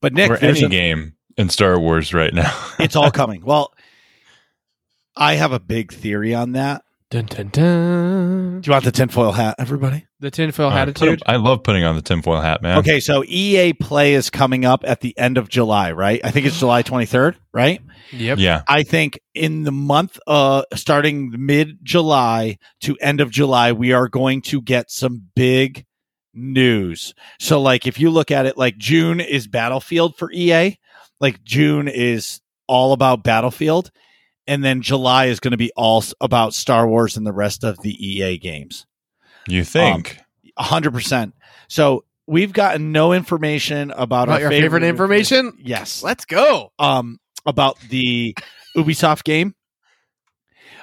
But 0.00 0.12
Nick, 0.14 0.30
or 0.30 0.36
any 0.36 0.62
a- 0.62 0.68
game 0.68 1.14
in 1.36 1.48
Star 1.48 1.78
Wars 1.78 2.12
right 2.14 2.32
now. 2.32 2.52
it's 2.78 2.96
all 2.96 3.10
coming. 3.12 3.44
Well, 3.44 3.72
I 5.16 5.34
have 5.34 5.52
a 5.52 5.60
big 5.60 5.92
theory 5.92 6.34
on 6.34 6.52
that, 6.52 6.84
Dun, 7.12 7.26
dun, 7.26 7.48
dun. 7.48 8.60
Do 8.62 8.68
you 8.68 8.72
want 8.72 8.84
the 8.86 8.90
tinfoil 8.90 9.32
hat, 9.32 9.56
everybody? 9.58 10.06
The 10.20 10.30
tinfoil 10.30 10.68
Uh, 10.70 10.76
attitude. 10.76 11.18
put- 11.18 11.28
I 11.28 11.36
love 11.36 11.62
putting 11.62 11.84
on 11.84 11.94
the 11.94 12.00
tinfoil 12.00 12.40
hat, 12.40 12.62
man. 12.62 12.78
Okay, 12.78 13.00
so 13.00 13.22
EA 13.26 13.74
Play 13.74 14.14
is 14.14 14.30
coming 14.30 14.64
up 14.64 14.82
at 14.86 15.02
the 15.02 15.12
end 15.18 15.36
of 15.36 15.50
July, 15.50 15.92
right? 15.92 16.22
I 16.24 16.30
think 16.30 16.46
it's 16.46 16.58
July 16.58 16.82
23rd, 16.82 17.34
right? 17.52 17.82
Yep. 18.12 18.38
Yeah. 18.38 18.62
I 18.66 18.82
think 18.82 19.20
in 19.34 19.64
the 19.64 19.72
month 19.72 20.18
uh 20.26 20.62
starting 20.74 21.34
mid 21.36 21.80
July 21.82 22.56
to 22.84 22.96
end 23.02 23.20
of 23.20 23.30
July, 23.30 23.72
we 23.72 23.92
are 23.92 24.08
going 24.08 24.40
to 24.42 24.62
get 24.62 24.90
some 24.90 25.20
big 25.36 25.84
news. 26.32 27.12
So 27.38 27.60
like 27.60 27.86
if 27.86 28.00
you 28.00 28.08
look 28.08 28.30
at 28.30 28.46
it 28.46 28.56
like 28.56 28.78
June 28.78 29.20
is 29.20 29.46
Battlefield 29.48 30.16
for 30.16 30.30
EA, 30.32 30.78
like 31.20 31.44
June 31.44 31.88
is 31.88 32.40
all 32.66 32.94
about 32.94 33.22
Battlefield 33.22 33.90
and 34.46 34.64
then 34.64 34.82
July 34.82 35.26
is 35.26 35.40
going 35.40 35.52
to 35.52 35.56
be 35.56 35.72
all 35.76 36.02
about 36.20 36.54
Star 36.54 36.86
Wars 36.86 37.16
and 37.16 37.26
the 37.26 37.32
rest 37.32 37.64
of 37.64 37.80
the 37.82 37.90
EA 37.92 38.38
games. 38.38 38.86
You 39.48 39.64
think? 39.64 40.18
A 40.56 40.62
hundred 40.62 40.92
percent. 40.92 41.34
So 41.68 42.04
we've 42.26 42.52
gotten 42.52 42.92
no 42.92 43.12
information 43.12 43.90
about, 43.90 44.24
About 44.28 44.30
our 44.30 44.40
your 44.40 44.50
favorite 44.50 44.82
information? 44.84 45.56
Yes. 45.60 46.02
Let's 46.02 46.24
go. 46.24 46.72
Um, 46.78 47.18
about 47.46 47.78
the 47.88 48.36
Ubisoft 48.76 49.24
game. 49.24 49.54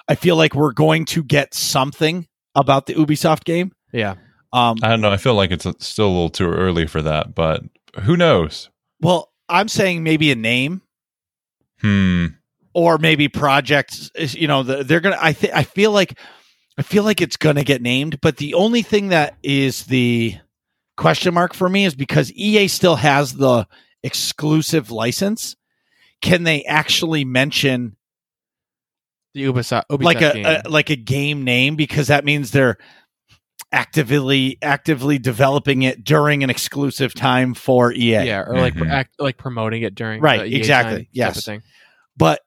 I 0.08 0.16
feel 0.16 0.36
like 0.36 0.56
we're 0.56 0.74
going 0.74 1.06
to 1.06 1.24
get 1.24 1.54
something 1.54 2.28
about 2.56 2.88
the 2.88 2.96
Ubisoft 2.96 3.44
game. 3.44 3.72
Yeah. 3.94 4.16
Um, 4.52 4.78
I 4.82 4.90
don't 4.90 5.02
know. 5.02 5.12
I 5.12 5.18
feel 5.18 5.36
like 5.36 5.52
it's 5.52 5.68
still 5.86 6.08
a 6.08 6.10
little 6.10 6.30
too 6.32 6.50
early 6.50 6.88
for 6.88 7.02
that, 7.04 7.36
but 7.36 7.64
who 8.02 8.18
knows? 8.18 8.70
well, 9.00 9.32
I'm 9.48 9.68
saying 9.68 10.04
maybe 10.04 10.32
a 10.32 10.36
name 10.36 10.82
Hmm. 11.82 12.26
Or 12.74 12.98
maybe 12.98 13.28
projects. 13.28 14.12
You 14.18 14.48
know, 14.48 14.64
they're 14.64 15.00
gonna. 15.00 15.18
I 15.20 15.34
think. 15.34 15.54
I 15.54 15.64
feel 15.64 15.92
like. 15.92 16.18
I 16.78 16.82
feel 16.82 17.04
like 17.04 17.20
it's 17.20 17.36
gonna 17.36 17.66
get 17.66 17.82
named, 17.82 18.22
but 18.22 18.38
the 18.38 18.54
only 18.54 18.84
thing 18.84 19.10
that 19.10 19.36
is 19.44 19.84
the 19.86 20.38
question 20.96 21.34
mark 21.34 21.54
for 21.54 21.68
me 21.68 21.84
is 21.84 21.94
because 21.94 22.32
EA 22.32 22.70
still 22.70 22.96
has 22.96 23.34
the 23.34 23.68
exclusive 24.02 24.90
license. 24.90 25.58
Can 26.22 26.44
they 26.44 26.64
actually 26.64 27.26
mention 27.26 27.98
The 29.34 29.44
Ubisoft, 29.44 29.84
Ubisoft 29.92 30.04
like 30.04 30.22
a, 30.22 30.34
game. 30.34 30.46
a 30.46 30.70
like 30.70 30.90
a 30.90 30.96
game 30.96 31.44
name 31.44 31.76
because 31.76 32.08
that 32.08 32.24
means 32.24 32.52
they're 32.52 32.78
actively 33.72 34.58
actively 34.62 35.20
developing 35.20 35.82
it 35.84 36.04
during 36.04 36.44
an 36.44 36.50
exclusive 36.50 37.14
time 37.14 37.54
for 37.54 37.92
EA. 37.92 38.24
yeah, 38.26 38.42
or 38.48 38.58
like 38.58 38.74
Mhm. 38.76 38.90
act, 38.90 39.16
like 39.20 39.38
promoting 39.38 39.84
it 39.84 39.96
during 39.96 40.22
Right, 40.22 40.42
the 40.44 40.48
EA 40.48 40.56
exactly, 40.58 40.92
time 40.92 41.00
type 41.02 41.08
yes. 41.12 41.38
of 41.40 41.44
thing. 41.44 41.62
But 42.18 42.40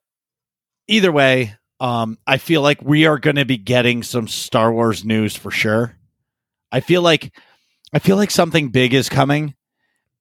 either 0.88 1.12
way, 1.12 1.54
um, 1.80 2.18
I 2.26 2.38
feel 2.38 2.62
like 2.62 2.80
we 2.82 3.06
are 3.06 3.18
going 3.18 3.36
to 3.36 3.44
be 3.44 3.58
getting 3.58 4.02
some 4.02 4.28
Star 4.28 4.72
Wars 4.72 5.04
news 5.04 5.36
for 5.36 5.50
sure. 5.50 5.96
I 6.70 6.80
feel 6.80 7.02
like 7.02 7.32
I 7.92 7.98
feel 7.98 8.16
like 8.16 8.30
something 8.30 8.70
big 8.70 8.94
is 8.94 9.08
coming. 9.08 9.54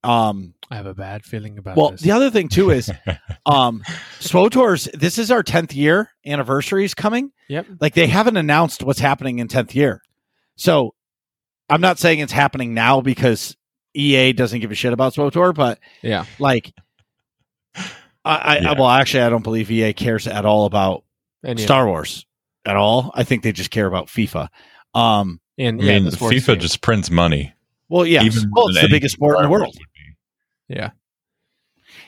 Um, 0.04 0.54
I 0.70 0.76
have 0.76 0.86
a 0.86 0.94
bad 0.94 1.24
feeling 1.24 1.58
about 1.58 1.76
well, 1.76 1.90
this. 1.92 2.00
the 2.00 2.10
other 2.10 2.30
thing 2.30 2.48
too 2.48 2.70
is 2.70 2.90
um 3.46 3.82
SWTOR's 4.18 4.88
this 4.94 5.18
is 5.18 5.30
our 5.30 5.42
10th 5.44 5.74
year 5.74 6.10
anniversary 6.26 6.84
is 6.84 6.94
coming. 6.94 7.30
Yep. 7.48 7.66
Like 7.80 7.94
they 7.94 8.06
haven't 8.08 8.36
announced 8.36 8.82
what's 8.82 8.98
happening 8.98 9.38
in 9.38 9.48
10th 9.48 9.74
year. 9.74 10.02
So 10.56 10.94
I'm 11.70 11.80
not 11.80 11.98
saying 11.98 12.18
it's 12.18 12.32
happening 12.32 12.74
now 12.74 13.00
because 13.00 13.56
EA 13.94 14.32
doesn't 14.32 14.60
give 14.60 14.72
a 14.72 14.74
shit 14.74 14.92
about 14.92 15.14
SWOTOR, 15.14 15.54
but 15.54 15.78
Yeah. 16.02 16.24
like 16.38 16.72
I, 18.24 18.58
I 18.58 18.72
well 18.74 18.88
actually 18.88 19.22
I 19.24 19.28
don't 19.30 19.42
believe 19.42 19.70
EA 19.70 19.92
cares 19.92 20.26
at 20.26 20.44
all 20.44 20.66
about 20.66 21.04
And 21.42 21.58
yeah, 21.58 21.64
Star 21.64 21.86
Wars 21.86 22.24
at 22.64 22.76
all. 22.76 23.10
I 23.14 23.24
think 23.24 23.42
they 23.42 23.52
just 23.52 23.70
care 23.70 23.86
about 23.86 24.06
FIFA. 24.06 24.48
Um 24.94 25.40
and 25.58 25.80
I 25.80 25.84
mean, 25.84 26.04
the 26.04 26.10
FIFA 26.12 26.46
game. 26.46 26.58
just 26.60 26.80
prints 26.82 27.10
money. 27.10 27.52
well 27.88 28.06
yeah, 28.06 28.22
Even 28.22 28.50
well 28.52 28.68
it's 28.68 28.80
the 28.80 28.88
biggest 28.88 29.14
sport 29.14 29.36
in 29.38 29.44
the 29.44 29.50
world. 29.50 29.76
yeah. 30.68 30.90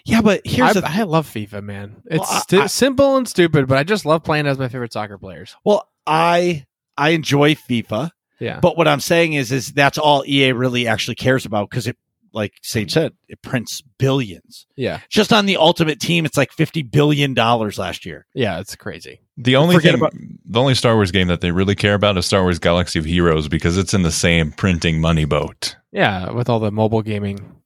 Yeah, 0.07 0.21
but 0.21 0.43
here's 0.45 0.77
I, 0.77 0.81
the 0.81 0.89
I 0.91 1.03
love 1.05 1.27
FIFA, 1.27 1.63
man. 1.63 2.03
It's 2.07 2.21
Well, 2.21 2.29
I- 2.31 2.39
sti- 2.41 2.63
I- 2.63 2.67
simple 2.67 3.17
and 3.17 3.27
stupid, 3.29 3.67
but 3.69 3.79
I 3.79 3.85
just 3.85 4.05
love 4.05 4.23
playing 4.23 4.47
as 4.47 4.59
my 4.59 4.69
favorite 4.69 4.93
soccer 4.93 5.19
players. 5.19 5.57
well 5.65 5.89
I 6.07 6.67
I 6.97 7.11
enjoy 7.11 7.55
FIFA. 7.55 8.11
Yeah. 8.41 8.61
But 8.61 8.77
what 8.77 8.87
I'm 8.87 9.01
saying 9.01 9.33
is, 9.33 9.51
is 9.53 9.73
that's 9.73 9.97
all 9.99 10.23
EA 10.27 10.53
really 10.53 10.87
actually 10.87 11.15
cares 11.15 11.47
about 11.47 11.71
because 11.71 11.87
it, 11.87 11.97
like 12.35 12.53
Sage 12.63 12.93
said, 12.93 13.13
it 13.29 13.41
prints 13.41 13.81
billions. 13.99 14.67
yeah. 14.77 15.01
Just 15.09 15.33
on 15.33 15.47
the 15.47 15.57
Ultimate 15.57 16.01
Team, 16.01 16.27
it's 16.27 16.37
like 16.37 16.53
fifty 16.53 16.83
billion 16.83 17.33
dollars 17.33 17.79
last 17.79 18.05
year. 18.05 18.27
Yeah. 18.35 18.59
It's 18.61 18.77
crazy. 18.77 19.21
The 19.39 19.57
only 19.57 19.77
Forget 19.77 19.93
thing, 19.95 20.01
about- 20.03 20.13
the 20.45 20.61
only 20.61 20.75
Star 20.75 20.95
Wars 20.97 21.11
game 21.11 21.29
that 21.29 21.41
they 21.41 21.51
really 21.53 21.75
care 21.75 21.95
about 21.95 22.19
is 22.19 22.27
Star 22.27 22.43
Wars 22.43 22.59
Galaxy 22.59 22.99
of 22.99 23.05
Heroes 23.07 23.49
because 23.49 23.79
it's 23.79 23.95
in 23.95 24.03
the 24.03 24.13
same 24.13 24.53
printing 24.53 25.01
money 25.01 25.25
boat. 25.25 25.77
Yeah. 25.93 26.31
With 26.33 26.49
all 26.51 26.61
the 26.61 26.71
mobile 26.71 27.03
gaming. 27.03 27.61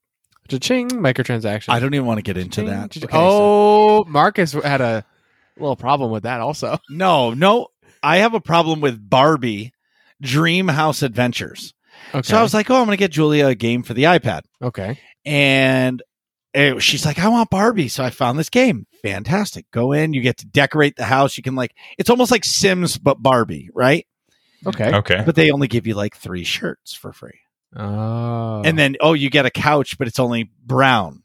Cha-ching, 0.48 0.88
microtransactions. 0.88 1.68
I 1.68 1.78
don't 1.80 1.92
even 1.92 2.06
want 2.06 2.18
to 2.18 2.22
get 2.22 2.38
into 2.38 2.62
Cha-ching, 2.62 2.66
that. 2.70 2.90
cha-ching. 2.92 3.04
Okay, 3.08 3.16
so- 3.16 4.00
oh, 4.00 4.04
Marcus 4.06 4.52
had 4.52 4.80
a 4.80 5.04
little 5.58 5.76
problem 5.76 6.10
with 6.10 6.22
that 6.22 6.40
also. 6.40 6.78
no, 6.88 7.34
no, 7.34 7.68
I 8.02 8.18
have 8.18 8.32
a 8.34 8.40
problem 8.40 8.80
with 8.80 9.10
Barbie 9.10 9.72
Dream 10.22 10.68
House 10.68 11.02
Adventures. 11.02 11.74
Okay. 12.14 12.22
So 12.22 12.36
I 12.38 12.42
was 12.42 12.54
like, 12.54 12.70
oh, 12.70 12.76
I'm 12.76 12.86
going 12.86 12.96
to 12.96 13.00
get 13.00 13.10
Julia 13.10 13.46
a 13.48 13.54
game 13.54 13.82
for 13.82 13.94
the 13.94 14.04
iPad, 14.04 14.42
okay. 14.62 14.98
and 15.24 16.02
it- 16.54 16.82
she's 16.82 17.04
like, 17.04 17.18
I 17.18 17.28
want 17.28 17.50
Barbie. 17.50 17.88
So 17.88 18.02
I 18.04 18.10
found 18.10 18.38
this 18.38 18.48
game. 18.50 18.86
Fantastic. 19.02 19.70
Go 19.70 19.92
in, 19.92 20.12
you 20.12 20.20
get 20.22 20.38
to 20.38 20.46
decorate 20.46 20.96
the 20.96 21.04
house. 21.04 21.36
You 21.36 21.42
can 21.42 21.54
like, 21.54 21.74
it's 21.98 22.10
almost 22.10 22.30
like 22.30 22.44
Sims 22.44 22.98
but 22.98 23.22
Barbie, 23.22 23.70
right? 23.74 24.06
Okay. 24.66 24.92
Okay. 24.94 25.22
But 25.24 25.36
they 25.36 25.50
only 25.50 25.68
give 25.68 25.86
you 25.86 25.94
like 25.94 26.16
three 26.16 26.44
shirts 26.44 26.94
for 26.94 27.12
free. 27.12 27.40
Oh. 27.76 28.62
and 28.64 28.78
then 28.78 28.96
oh 28.98 29.12
you 29.12 29.28
get 29.28 29.44
a 29.44 29.50
couch 29.50 29.98
but 29.98 30.08
it's 30.08 30.18
only 30.18 30.50
brown 30.64 31.22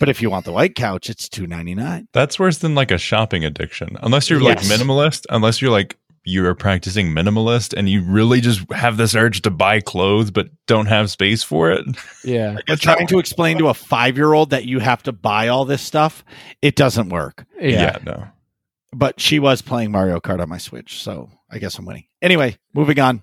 but 0.00 0.08
if 0.08 0.22
you 0.22 0.30
want 0.30 0.46
the 0.46 0.52
white 0.52 0.74
couch 0.74 1.10
it's 1.10 1.28
299 1.28 2.08
That's 2.14 2.38
worse 2.38 2.56
than 2.56 2.74
like 2.74 2.90
a 2.90 2.96
shopping 2.96 3.44
addiction. 3.44 3.98
Unless 4.02 4.30
you're 4.30 4.40
like 4.40 4.60
minimalist, 4.60 5.26
unless 5.28 5.60
you're 5.60 5.70
like 5.70 5.98
you're 6.24 6.54
practicing 6.54 7.08
minimalist 7.08 7.72
and 7.76 7.88
you 7.88 8.02
really 8.02 8.40
just 8.40 8.70
have 8.72 8.96
this 8.96 9.14
urge 9.14 9.42
to 9.42 9.50
buy 9.50 9.80
clothes 9.80 10.30
but 10.30 10.48
don't 10.66 10.86
have 10.86 11.10
space 11.10 11.42
for 11.42 11.70
it. 11.70 11.84
yeah. 12.24 12.56
but 12.66 12.80
trying 12.80 13.06
to 13.06 13.18
explain 13.18 13.58
to 13.58 13.68
a 13.68 13.74
five-year-old 13.74 14.50
that 14.50 14.64
you 14.66 14.78
have 14.78 15.02
to 15.02 15.12
buy 15.12 15.48
all 15.48 15.64
this 15.64 15.82
stuff 15.82 16.24
it 16.62 16.74
doesn't 16.76 17.08
work 17.08 17.44
Yeah. 17.60 17.98
no. 18.04 18.26
but 18.92 19.20
she 19.20 19.38
was 19.38 19.62
playing 19.62 19.90
mario 19.92 20.20
kart 20.20 20.40
on 20.40 20.48
my 20.48 20.58
switch 20.58 21.02
so 21.02 21.30
i 21.50 21.58
guess 21.58 21.78
i'm 21.78 21.86
winning 21.86 22.04
anyway 22.22 22.56
moving 22.74 22.98
on 23.00 23.22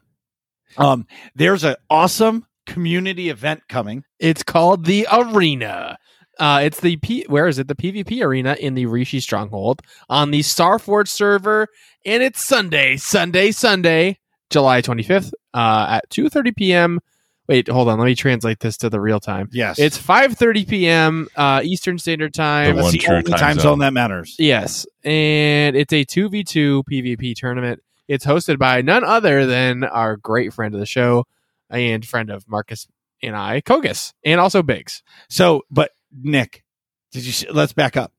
um 0.78 1.06
there's 1.36 1.64
an 1.64 1.76
awesome 1.90 2.46
community 2.66 3.30
event 3.30 3.62
coming 3.70 4.04
It's 4.20 4.42
called 4.42 4.86
the 4.86 5.06
Arena. 5.12 5.98
Uh, 6.40 6.62
it's 6.64 6.80
the 6.82 6.98
P. 6.98 7.26
Where 7.28 7.48
is 7.48 7.60
it? 7.60 7.68
The 7.68 7.76
PvP 7.76 8.22
arena 8.24 8.56
in 8.60 8.74
the 8.74 8.86
Rishi 8.88 9.20
Stronghold 9.20 9.82
on 10.10 10.32
the 10.32 10.40
Starforge 10.42 11.08
server, 11.08 11.68
and 12.06 12.22
it's 12.22 12.44
Sunday, 12.44 12.98
Sunday, 12.98 13.52
Sunday, 13.52 14.20
July 14.50 14.82
twenty 14.82 15.04
fifth, 15.04 15.34
uh, 15.54 15.88
at 16.02 16.10
two 16.10 16.30
thirty 16.30 16.52
p.m. 16.52 17.00
Wait, 17.48 17.68
hold 17.68 17.88
on. 17.90 18.00
Let 18.00 18.06
me 18.06 18.16
translate 18.16 18.60
this 18.60 18.76
to 18.78 18.90
the 18.90 19.00
real 19.00 19.20
time. 19.20 19.50
yes 19.52 19.78
It's 19.78 19.98
five 19.98 20.34
thirty 20.34 20.66
p.m. 20.66 21.28
Uh, 21.36 21.62
Eastern 21.64 21.98
Standard 22.00 22.34
Time. 22.34 22.70
The 22.76 22.82
that's 22.82 22.84
one 22.86 22.92
the 22.94 22.98
true 22.98 23.16
only 23.18 23.32
time 23.32 23.40
time 23.40 23.54
zone. 23.56 23.62
zone 23.64 23.80
that 23.80 23.94
matters 23.94 24.36
Yes, 24.40 24.86
and 25.04 25.76
it's 25.76 25.94
a 25.94 26.04
two 26.04 26.28
v 26.30 26.44
two 26.44 26.84
PvP 26.92 27.36
tournament. 27.36 27.82
It's 28.08 28.26
hosted 28.26 28.58
by 28.60 28.82
none 28.82 29.04
other 29.04 29.46
than 29.46 29.84
our 29.84 30.16
great 30.18 30.54
friend 30.54 30.74
of 30.74 30.80
the 30.80 30.86
show 30.86 31.26
and 31.70 32.06
friend 32.06 32.30
of 32.30 32.48
Marcus 32.48 32.88
and 33.24 33.36
I, 33.36 33.62
Kogus, 33.62 34.14
and 34.24 34.40
also 34.40 34.62
Biggs. 34.62 35.02
so 35.30 35.62
but 35.72 35.92
nick 36.22 36.64
did 37.12 37.26
you 37.26 37.52
let's 37.54 37.72
back 37.74 37.96
up. 37.96 38.12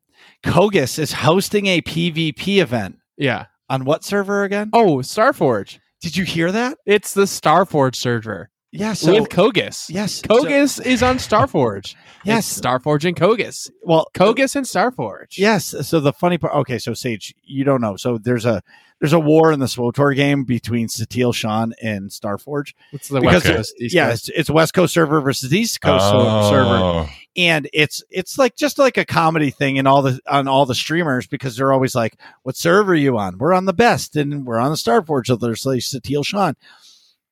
Kogus 0.43 0.99
is 0.99 1.13
hosting 1.13 1.67
a 1.67 1.83
pvp 1.83 2.59
event. 2.63 2.97
Yeah. 3.19 3.47
on 3.69 3.85
what 3.85 4.05
server 4.05 4.45
again? 4.45 4.71
Oh, 4.73 4.99
Starforge. 4.99 5.79
did 6.01 6.17
you 6.17 6.25
hear 6.25 6.51
that? 6.53 6.79
It's 6.87 7.13
the 7.15 7.25
Starforge 7.25 7.95
server 7.95 8.51
yeah 8.73 8.93
so 8.93 9.13
with 9.21 9.29
Kogus. 9.31 9.87
yes 9.89 10.15
so- 10.15 10.23
Kogus 10.29 10.85
is 10.85 11.03
on 11.03 11.17
Starforge. 11.19 11.95
Yes. 12.25 12.51
It's 12.59 12.61
Starforge 12.67 13.05
and 13.07 13.15
Kogus. 13.17 13.71
well 13.83 14.09
Kogus 14.13 14.57
and 14.57 14.67
Starforge. 14.67 15.39
Yes. 15.39 15.75
So 15.87 16.01
the 16.01 16.13
funny 16.13 16.39
part. 16.39 16.55
Okay, 16.55 16.77
so 16.79 16.93
Sage, 16.93 17.33
you 17.45 17.63
don't 17.63 17.81
know. 17.81 17.95
So 17.95 18.19
there's 18.19 18.45
a 18.45 18.63
there's 19.01 19.13
a 19.13 19.21
war 19.21 19.53
in 19.53 19.61
the 19.61 19.67
SWTOR 19.67 20.17
game 20.17 20.43
between 20.43 20.89
Satele 20.89 21.33
Shan 21.33 21.73
and 21.81 22.11
Starforge. 22.11 22.75
It's 22.93 23.07
the 23.09 23.21
Because 23.21 23.45
West 23.45 23.47
it- 23.47 23.55
Coast. 23.57 23.75
East 23.81 23.95
yeah, 23.95 24.09
Coast. 24.11 24.29
it's, 24.31 24.39
it's 24.41 24.51
West 24.51 24.75
Coast 24.75 24.93
server 24.93 25.21
versus 25.21 25.55
East 25.55 25.81
Coast 25.81 26.05
so- 26.05 26.51
server, 26.51 26.69
Oh. 26.83 27.09
and 27.37 27.69
it's 27.73 28.03
it's 28.11 28.39
like 28.39 28.57
just 28.57 28.77
like 28.81 28.97
a 28.97 29.05
comedy 29.05 29.51
thing 29.51 29.77
in 29.77 29.87
all 29.87 30.03
the 30.03 30.19
on 30.27 30.49
all 30.49 30.67
the 30.67 30.75
streamers 30.75 31.29
because 31.29 31.57
they're 31.57 31.73
always 31.73 31.95
like, 31.95 32.17
"What 32.43 32.57
server 32.57 32.91
are 32.93 32.97
you 32.97 33.17
on? 33.19 33.39
We're 33.39 33.55
on 33.55 33.67
the 33.67 33.73
best, 33.73 34.17
and 34.17 34.45
we're 34.45 34.59
on 34.59 34.71
the 34.73 34.77
Starforge." 34.77 35.27
So 35.29 35.37
there's 35.37 35.65
like 35.65 35.79
Satele 35.79 36.27
Shan, 36.27 36.57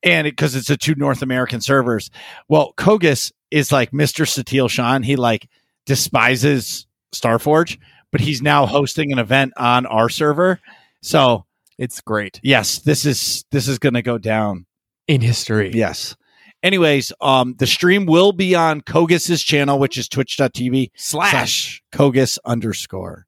and 0.05 0.25
because 0.27 0.55
it's 0.55 0.69
the 0.69 0.77
two 0.77 0.95
North 0.95 1.23
American 1.23 1.61
servers. 1.61 2.11
Well, 2.49 2.73
Kogus 2.77 3.33
is 3.51 3.73
like 3.73 3.91
Mr. 3.91 4.25
Satele 4.27 4.71
Shan. 4.71 5.03
He 5.03 5.17
like 5.17 5.49
despises 5.87 6.87
Starforge, 7.13 7.79
but 8.13 8.21
he's 8.21 8.43
now 8.43 8.67
hosting 8.67 9.13
an 9.13 9.19
event 9.19 9.53
on 9.57 9.87
our 9.87 10.09
server. 10.09 10.61
So 11.03 11.45
It's 11.79 12.01
great 12.01 12.41
Yes, 12.43 12.79
this 12.79 13.05
is 13.07 13.45
this 13.51 13.67
is 13.69 13.79
going 13.79 13.95
to 13.95 14.03
go 14.03 14.19
down. 14.19 14.67
in 15.09 15.21
history. 15.21 15.71
Yes. 15.75 16.17
Anyways, 16.63 17.13
um, 17.21 17.55
the 17.59 17.67
stream 17.67 18.07
will 18.07 18.33
be 18.33 18.55
on 18.55 18.81
Kogus's 18.81 19.43
channel, 19.43 19.79
which 19.79 19.99
is 19.99 20.09
twitch.tv 20.09 20.91
slash 20.97 21.83
Kogus 21.93 22.39
underscore. 22.45 23.27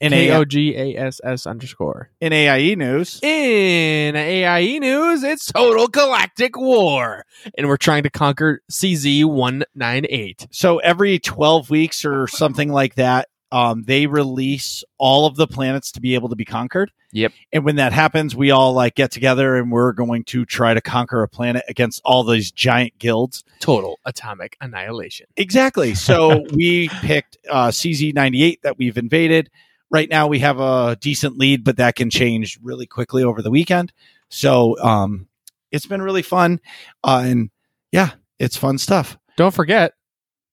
In, 0.00 0.12
K 0.12 0.28
A- 0.28 0.36
O 0.38 0.44
G 0.44 0.76
A 0.76 0.96
S 0.96 1.20
S 1.24 1.46
underscore. 1.46 2.10
in 2.20 2.32
AIE 2.32 2.74
news, 2.74 3.20
In 3.22 4.14
AIE 4.16 4.78
news, 4.78 5.22
it's 5.22 5.50
Total 5.52 5.88
Galactic 5.88 6.56
War, 6.58 7.24
and 7.56 7.66
we're 7.68 7.76
trying 7.76 8.02
to 8.02 8.10
conquer 8.10 8.60
CZ 8.70 9.24
one 9.24 9.64
nine 9.74 10.06
eight. 10.10 10.46
so 10.50 10.78
every 10.78 11.18
12 11.18 11.70
weeks 11.70 12.04
or 12.04 12.26
something 12.28 12.70
like 12.70 12.94
that, 12.96 13.28
um, 13.52 13.84
they 13.84 14.06
release 14.06 14.82
all 14.98 15.24
of 15.26 15.36
the 15.36 15.46
planets 15.46 15.92
to 15.92 16.00
be 16.00 16.14
able 16.14 16.28
to 16.28 16.36
be 16.36 16.44
conquered. 16.44 16.90
Yep. 17.12 17.32
And 17.52 17.64
when 17.64 17.76
that 17.76 17.92
happens, 17.92 18.34
we 18.36 18.50
all 18.50 18.72
like 18.74 18.96
get 18.96 19.10
together 19.12 19.56
and 19.56 19.70
we're 19.70 19.92
going 19.92 20.24
to 20.24 20.44
try 20.44 20.74
to 20.74 20.80
conquer 20.82 21.22
a 21.22 21.28
planet 21.28 21.62
against 21.68 22.02
all 22.04 22.24
these 22.24 22.50
giant 22.50 22.98
guilds. 22.98 23.44
Total 23.60 23.98
atomic 24.04 24.56
annihilation. 24.60 25.26
Exactly. 25.36 25.94
So 25.94 26.44
we 26.52 26.88
picked 26.88 27.38
uh, 27.48 27.68
CZ98 27.68 28.60
that 28.62 28.76
we've 28.76 28.98
invaded. 28.98 29.48
Right 29.96 30.10
now 30.10 30.26
we 30.26 30.40
have 30.40 30.60
a 30.60 30.98
decent 31.00 31.38
lead, 31.38 31.64
but 31.64 31.78
that 31.78 31.96
can 31.96 32.10
change 32.10 32.58
really 32.62 32.84
quickly 32.84 33.24
over 33.24 33.40
the 33.40 33.50
weekend. 33.50 33.94
So 34.28 34.78
um, 34.78 35.26
it's 35.70 35.86
been 35.86 36.02
really 36.02 36.20
fun. 36.20 36.60
Uh, 37.02 37.22
and 37.24 37.50
yeah, 37.92 38.10
it's 38.38 38.58
fun 38.58 38.76
stuff. 38.76 39.16
Don't 39.38 39.54
forget, 39.54 39.94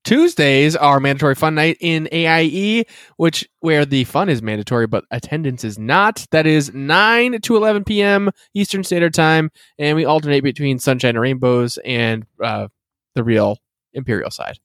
Tuesdays 0.05 0.77
are 0.77 1.01
mandatory 1.01 1.35
fun 1.35 1.55
night 1.55 1.75
in 1.81 2.07
AIE, 2.13 2.85
which 3.17 3.45
where 3.59 3.83
the 3.83 4.05
fun 4.05 4.29
is 4.29 4.41
mandatory 4.41 4.87
but 4.87 5.03
attendance 5.11 5.65
is 5.65 5.77
not. 5.77 6.25
That 6.31 6.47
is 6.47 6.73
9 6.73 7.41
to 7.41 7.57
11 7.57 7.83
p.m. 7.83 8.31
Eastern 8.53 8.85
Standard 8.85 9.13
Time, 9.13 9.51
and 9.77 9.97
we 9.97 10.05
alternate 10.05 10.45
between 10.45 10.79
Sunshine 10.79 11.17
and 11.17 11.19
Rainbows 11.19 11.77
and 11.83 12.25
uh, 12.41 12.69
the 13.13 13.25
real 13.25 13.57
Imperial 13.91 14.31
side. 14.31 14.57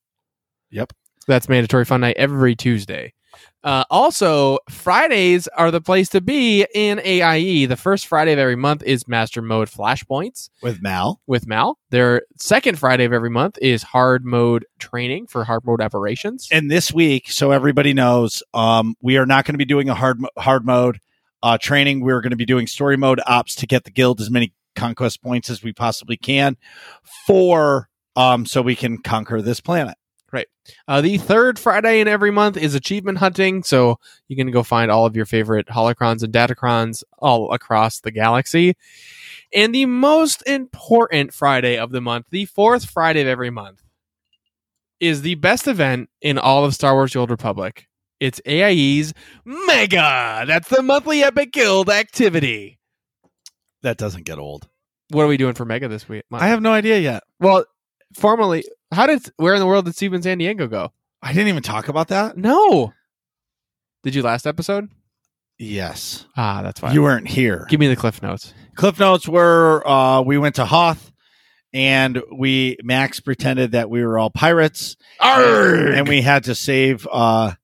Yep. 0.71 0.93
That's 1.27 1.49
mandatory 1.49 1.85
fun 1.85 2.03
night 2.03 2.17
every 2.17 2.55
Tuesday. 2.55 3.13
Uh, 3.65 3.85
also, 3.91 4.59
Fridays 4.71 5.49
are 5.49 5.71
the 5.71 5.81
place 5.81 6.09
to 6.11 6.21
be 6.21 6.65
in 6.75 7.01
AIE. 7.01 7.67
The 7.67 7.77
first 7.77 8.07
Friday 8.07 8.33
of 8.33 8.39
every 8.39 8.57
month 8.57 8.83
is 8.85 9.09
Master 9.09 9.43
Mode 9.43 9.69
Flashpoints 9.69 10.51
With 10.63 10.81
Mal. 10.81 11.21
with 11.27 11.47
Mal. 11.47 11.77
Their 11.91 12.23
second 12.39 12.79
Friday 12.79 13.05
of 13.05 13.13
every 13.13 13.31
month 13.31 13.59
is 13.61 13.83
hard 13.83 14.25
mode 14.25 14.65
training 14.79 15.27
for 15.27 15.43
hard 15.45 15.65
mode 15.65 15.81
operations. 15.81 16.49
And 16.53 16.71
this 16.71 16.93
week, 16.93 17.31
so 17.31 17.51
everybody 17.51 17.93
knows, 17.93 18.43
um, 18.55 18.95
we 19.03 19.17
are 19.17 19.27
not 19.27 19.45
going 19.45 19.55
to 19.55 19.59
be 19.59 19.65
doing 19.65 19.89
a 19.89 19.95
hard 19.95 20.21
hard 20.39 20.65
mode 20.65 21.01
uh, 21.43 21.59
training. 21.59 22.01
We're 22.01 22.21
going 22.21 22.31
to 22.31 22.37
be 22.37 22.47
doing 22.47 22.69
story 22.69 22.97
mode 22.97 23.21
ops 23.27 23.57
to 23.57 23.67
get 23.67 23.85
the 23.85 23.91
guild 23.91 24.21
as 24.21 24.31
many 24.31 24.53
conquest 24.77 25.21
points 25.21 25.51
as 25.51 25.65
we 25.65 25.73
possibly 25.73 26.17
can 26.17 26.57
for 27.27 27.89
um, 28.15 28.47
so 28.47 28.63
we 28.63 28.77
can 28.77 28.99
conquer 28.99 29.43
this 29.43 29.61
planet. 29.61 29.98
Uh, 30.87 31.01
the 31.01 31.19
third 31.19 31.59
Friday 31.59 32.01
in 32.01 32.09
every 32.09 32.31
month 32.31 32.57
is 32.57 32.75
achievement 32.75 33.19
hunting, 33.19 33.63
so 33.63 33.99
you 34.29 34.37
can 34.37 34.51
go 34.51 34.63
find 34.63 34.91
all 34.91 35.07
of 35.07 35.17
your 35.17 35.27
favorite 35.27 35.67
holocrons 35.69 36.23
and 36.23 36.33
datacrons 36.33 37.03
all 37.19 37.53
across 37.53 38.01
the 38.01 38.11
galaxy. 38.11 38.77
And 39.55 39.75
the 39.75 39.87
most 39.87 40.47
important 40.47 41.33
Friday 41.33 41.79
of 41.79 41.91
the 41.91 42.01
month, 42.01 42.27
the 42.31 42.45
fourth 42.45 42.85
Friday 42.85 43.23
of 43.23 43.29
every 43.29 43.51
month, 43.51 43.83
is 45.01 45.23
the 45.23 45.37
best 45.37 45.67
event 45.67 46.11
in 46.21 46.39
all 46.39 46.65
of 46.65 46.75
Star 46.75 46.95
Wars: 46.95 47.13
The 47.13 47.21
Old 47.21 47.31
Republic. 47.31 47.87
It's 48.21 48.41
AIE's 48.47 49.15
Mega. 49.45 50.45
That's 50.47 50.69
the 50.69 50.83
monthly 50.83 51.23
Epic 51.23 51.53
Guild 51.53 51.89
activity. 51.89 52.79
That 53.83 53.97
doesn't 53.97 54.25
get 54.25 54.39
old. 54.39 54.69
What 55.11 55.23
are 55.23 55.29
we 55.29 55.37
doing 55.37 55.55
for 55.55 55.65
Mega 55.65 55.89
this 55.89 56.09
week? 56.09 56.25
month? 56.29 56.43
I 56.43 56.49
have 56.49 56.61
no 56.61 56.73
idea 56.73 56.99
yet. 56.99 57.23
well, 57.41 57.65
formally, 58.15 58.65
how 58.93 59.07
did 59.07 59.31
where 59.37 59.55
in 59.55 59.61
the 59.61 59.67
world 59.67 59.85
did 59.85 59.95
Steven 59.97 60.23
San 60.23 60.39
Diego 60.39 60.67
go? 60.67 60.93
I 61.23 61.33
didn't 61.33 61.49
even 61.49 61.63
talk 61.63 61.89
about 61.89 62.09
that. 62.09 62.37
No. 62.37 62.93
Did 64.03 64.15
you 64.15 64.23
last 64.23 64.47
episode? 64.47 64.89
Yes, 65.59 66.25
Ah, 66.37 66.63
that's 66.63 66.79
fine. 66.79 66.95
you 66.95 67.03
weren't 67.03 67.27
here. 67.27 67.67
Give 67.69 67.81
me 67.81 67.89
the 67.89 67.97
cliff 67.97 68.23
notes. 68.23 68.55
Cliff 68.77 69.01
notes 69.01 69.27
were 69.27 69.83
uh, 69.87 70.21
we 70.23 70.39
went 70.39 70.55
to 70.55 70.65
Hoth, 70.65 71.11
and 71.73 72.23
we 72.33 72.77
Max 72.85 73.19
pretended 73.19 73.73
that 73.73 73.91
we 73.91 74.05
were 74.05 74.21
all 74.21 74.31
pirates, 74.31 74.97
and 75.21 76.07
we 76.07 76.23
had 76.23 76.45
to 76.45 76.55
save 76.55 77.09
uh, 77.13 77.55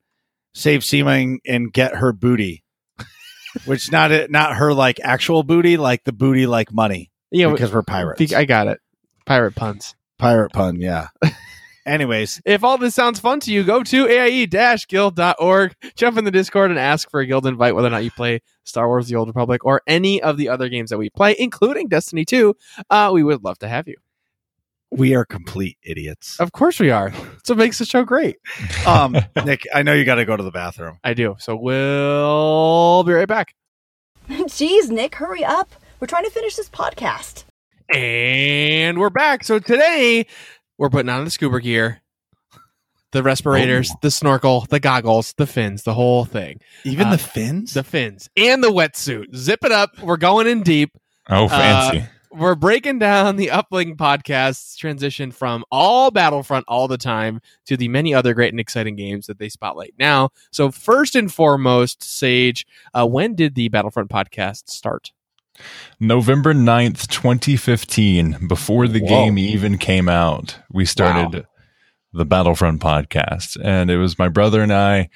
save 0.54 0.80
Seema 0.80 1.38
and 1.46 1.72
get 1.72 1.94
her 1.94 2.12
booty, 2.12 2.64
which 3.64 3.92
not 3.92 4.10
it, 4.10 4.28
not 4.28 4.56
her 4.56 4.74
like 4.74 4.98
actual 5.00 5.44
booty, 5.44 5.76
like 5.76 6.02
the 6.02 6.12
booty 6.12 6.46
like 6.48 6.72
money 6.72 7.12
yeah, 7.30 7.48
because 7.52 7.72
we're 7.72 7.82
pirates. 7.84 8.32
I 8.32 8.44
got 8.44 8.66
it. 8.66 8.80
Pirate 9.24 9.54
puns. 9.54 9.94
Pirate 10.18 10.52
pun, 10.52 10.80
yeah. 10.80 11.08
Anyways, 11.86 12.40
If 12.46 12.64
all 12.64 12.78
this 12.78 12.94
sounds 12.94 13.20
fun 13.20 13.40
to 13.40 13.52
you, 13.52 13.62
go 13.62 13.82
to 13.82 14.08
aie-guild.org, 14.08 15.74
jump 15.96 16.16
in 16.16 16.24
the 16.24 16.30
Discord, 16.30 16.70
and 16.70 16.80
ask 16.80 17.10
for 17.10 17.20
a 17.20 17.26
guild 17.26 17.46
invite 17.46 17.74
whether 17.74 17.88
or 17.88 17.90
not 17.90 18.04
you 18.04 18.10
play 18.10 18.40
Star 18.64 18.88
Wars: 18.88 19.06
The 19.08 19.16
Old 19.16 19.28
Republic 19.28 19.66
or 19.66 19.82
any 19.86 20.22
of 20.22 20.38
the 20.38 20.48
other 20.48 20.70
games 20.70 20.88
that 20.88 20.96
we 20.96 21.10
play, 21.10 21.36
including 21.38 21.88
Destiny 21.88 22.24
2. 22.24 22.54
Uh, 22.88 23.10
we 23.12 23.22
would 23.22 23.44
love 23.44 23.58
to 23.58 23.68
have 23.68 23.86
you. 23.86 23.96
we 24.90 25.14
are 25.14 25.26
complete 25.26 25.76
idiots. 25.82 26.40
Of 26.40 26.52
course 26.52 26.80
we 26.80 26.88
are. 26.90 27.10
That's 27.10 27.50
what 27.50 27.58
makes 27.58 27.78
the 27.78 27.84
show 27.84 28.02
great. 28.04 28.36
Um, 28.86 29.16
Nick, 29.44 29.66
I 29.74 29.82
know 29.82 29.92
you 29.94 30.04
got 30.06 30.16
to 30.16 30.24
go 30.24 30.36
to 30.36 30.42
the 30.42 30.50
bathroom. 30.50 30.98
I 31.04 31.12
do. 31.14 31.36
So 31.38 31.54
we'll 31.56 33.02
be 33.04 33.12
right 33.12 33.28
back. 33.28 33.54
Jeez, 34.28 34.88
Nick, 34.90 35.14
hurry 35.16 35.44
up. 35.44 35.70
We're 36.00 36.06
trying 36.06 36.24
to 36.24 36.30
finish 36.30 36.54
this 36.56 36.68
podcast. 36.70 37.44
And 37.92 38.98
we're 38.98 39.10
back. 39.10 39.44
So 39.44 39.58
today 39.58 40.26
we're 40.78 40.90
putting 40.90 41.10
on 41.10 41.24
the 41.24 41.30
scuba 41.30 41.60
gear, 41.60 42.00
the 43.12 43.22
respirators, 43.22 43.90
Oh. 43.92 43.98
the 44.00 44.10
snorkel, 44.10 44.66
the 44.70 44.80
goggles, 44.80 45.34
the 45.36 45.46
fins, 45.46 45.82
the 45.82 45.94
whole 45.94 46.24
thing. 46.24 46.60
Even 46.84 47.08
Uh, 47.08 47.12
the 47.12 47.18
fins. 47.18 47.74
The 47.74 47.84
fins 47.84 48.28
and 48.36 48.64
the 48.64 48.70
wetsuit. 48.70 49.34
Zip 49.36 49.64
it 49.64 49.72
up. 49.72 49.98
We're 50.00 50.16
going 50.16 50.46
in 50.46 50.62
deep. 50.62 50.90
Oh, 51.28 51.48
fancy. 51.48 52.04
We're 52.32 52.56
breaking 52.56 52.98
down 52.98 53.36
the 53.36 53.46
Uplink 53.48 53.96
podcast's 53.96 54.76
transition 54.76 55.30
from 55.30 55.64
all 55.70 56.10
Battlefront 56.10 56.64
all 56.66 56.88
the 56.88 56.98
time 56.98 57.40
to 57.66 57.76
the 57.76 57.86
many 57.86 58.12
other 58.12 58.34
great 58.34 58.52
and 58.52 58.58
exciting 58.58 58.96
games 58.96 59.26
that 59.28 59.38
they 59.38 59.48
spotlight 59.48 59.94
now. 60.00 60.30
So 60.50 60.72
first 60.72 61.14
and 61.14 61.32
foremost, 61.32 62.02
Sage, 62.02 62.66
uh, 62.92 63.06
when 63.06 63.36
did 63.36 63.54
the 63.54 63.68
Battlefront 63.68 64.10
podcast 64.10 64.68
start? 64.68 65.12
November 66.00 66.52
9th, 66.54 67.06
2015, 67.08 68.48
before 68.48 68.88
the 68.88 69.00
Whoa. 69.00 69.08
game 69.08 69.38
even 69.38 69.78
came 69.78 70.08
out, 70.08 70.58
we 70.70 70.84
started 70.84 71.46
the 72.14 72.24
Battlefront 72.24 72.80
podcast. 72.80 73.58
And 73.62 73.90
it 73.90 73.98
was 73.98 74.18
my 74.18 74.28
brother 74.28 74.62
and 74.62 74.72
I. 74.72 75.10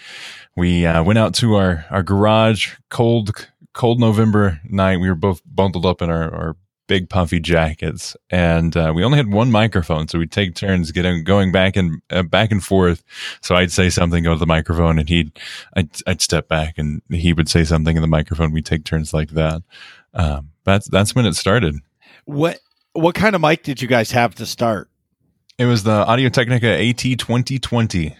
We 0.57 0.84
uh, 0.84 1.03
went 1.05 1.18
out 1.18 1.34
to 1.36 1.55
our, 1.55 1.86
our 1.91 2.03
garage, 2.03 2.74
cold, 2.91 3.49
cold 3.72 4.01
November 4.01 4.61
night. 4.64 4.99
We 4.99 5.09
were 5.09 5.14
both 5.14 5.41
bundled 5.47 5.86
up 5.86 6.03
in 6.03 6.11
our, 6.11 6.34
our 6.34 6.57
big 6.89 7.09
puffy 7.09 7.39
jackets. 7.39 8.16
And 8.30 8.76
uh, 8.76 8.93
we 8.95 9.05
only 9.05 9.18
had 9.18 9.32
one 9.32 9.53
microphone. 9.53 10.09
So 10.09 10.18
we'd 10.18 10.32
take 10.32 10.57
turns 10.57 10.91
getting, 10.91 11.22
going 11.22 11.53
back 11.53 11.76
and 11.76 12.03
uh, 12.11 12.24
back 12.24 12.51
and 12.51 12.64
forth. 12.64 13.05
So 13.41 13.55
I'd 13.55 13.70
say 13.70 13.91
something, 13.91 14.24
go 14.24 14.32
to 14.32 14.39
the 14.39 14.47
microphone, 14.47 14.99
and 14.99 15.09
he'd, 15.09 15.39
I'd, 15.76 15.91
I'd 16.07 16.20
step 16.20 16.49
back 16.49 16.78
and 16.78 17.01
he 17.11 17.32
would 17.32 17.49
say 17.49 17.62
something 17.62 17.95
in 17.95 18.03
the 18.03 18.09
microphone. 18.09 18.53
We'd 18.53 18.66
take 18.66 18.84
turns 18.84 19.14
like 19.14 19.30
that. 19.30 19.62
Um, 20.19 20.51
that's 20.64 20.89
that's 20.91 21.14
when 21.14 21.25
it 21.27 21.35
started. 21.35 21.77
what 22.25 22.59
what 22.93 23.14
kind 23.14 23.35
of 23.35 23.41
mic 23.41 23.62
did 23.62 23.81
you 23.81 23.89
guys 23.89 24.11
have 24.11 24.35
to 24.37 24.47
start? 24.47 24.91
It 25.59 25.64
was 25.66 25.83
the 25.85 25.93
Audio 26.07 26.29
Technica 26.29 26.69
AT 26.69 27.19
twenty 27.19 27.59
twenty. 27.59 28.16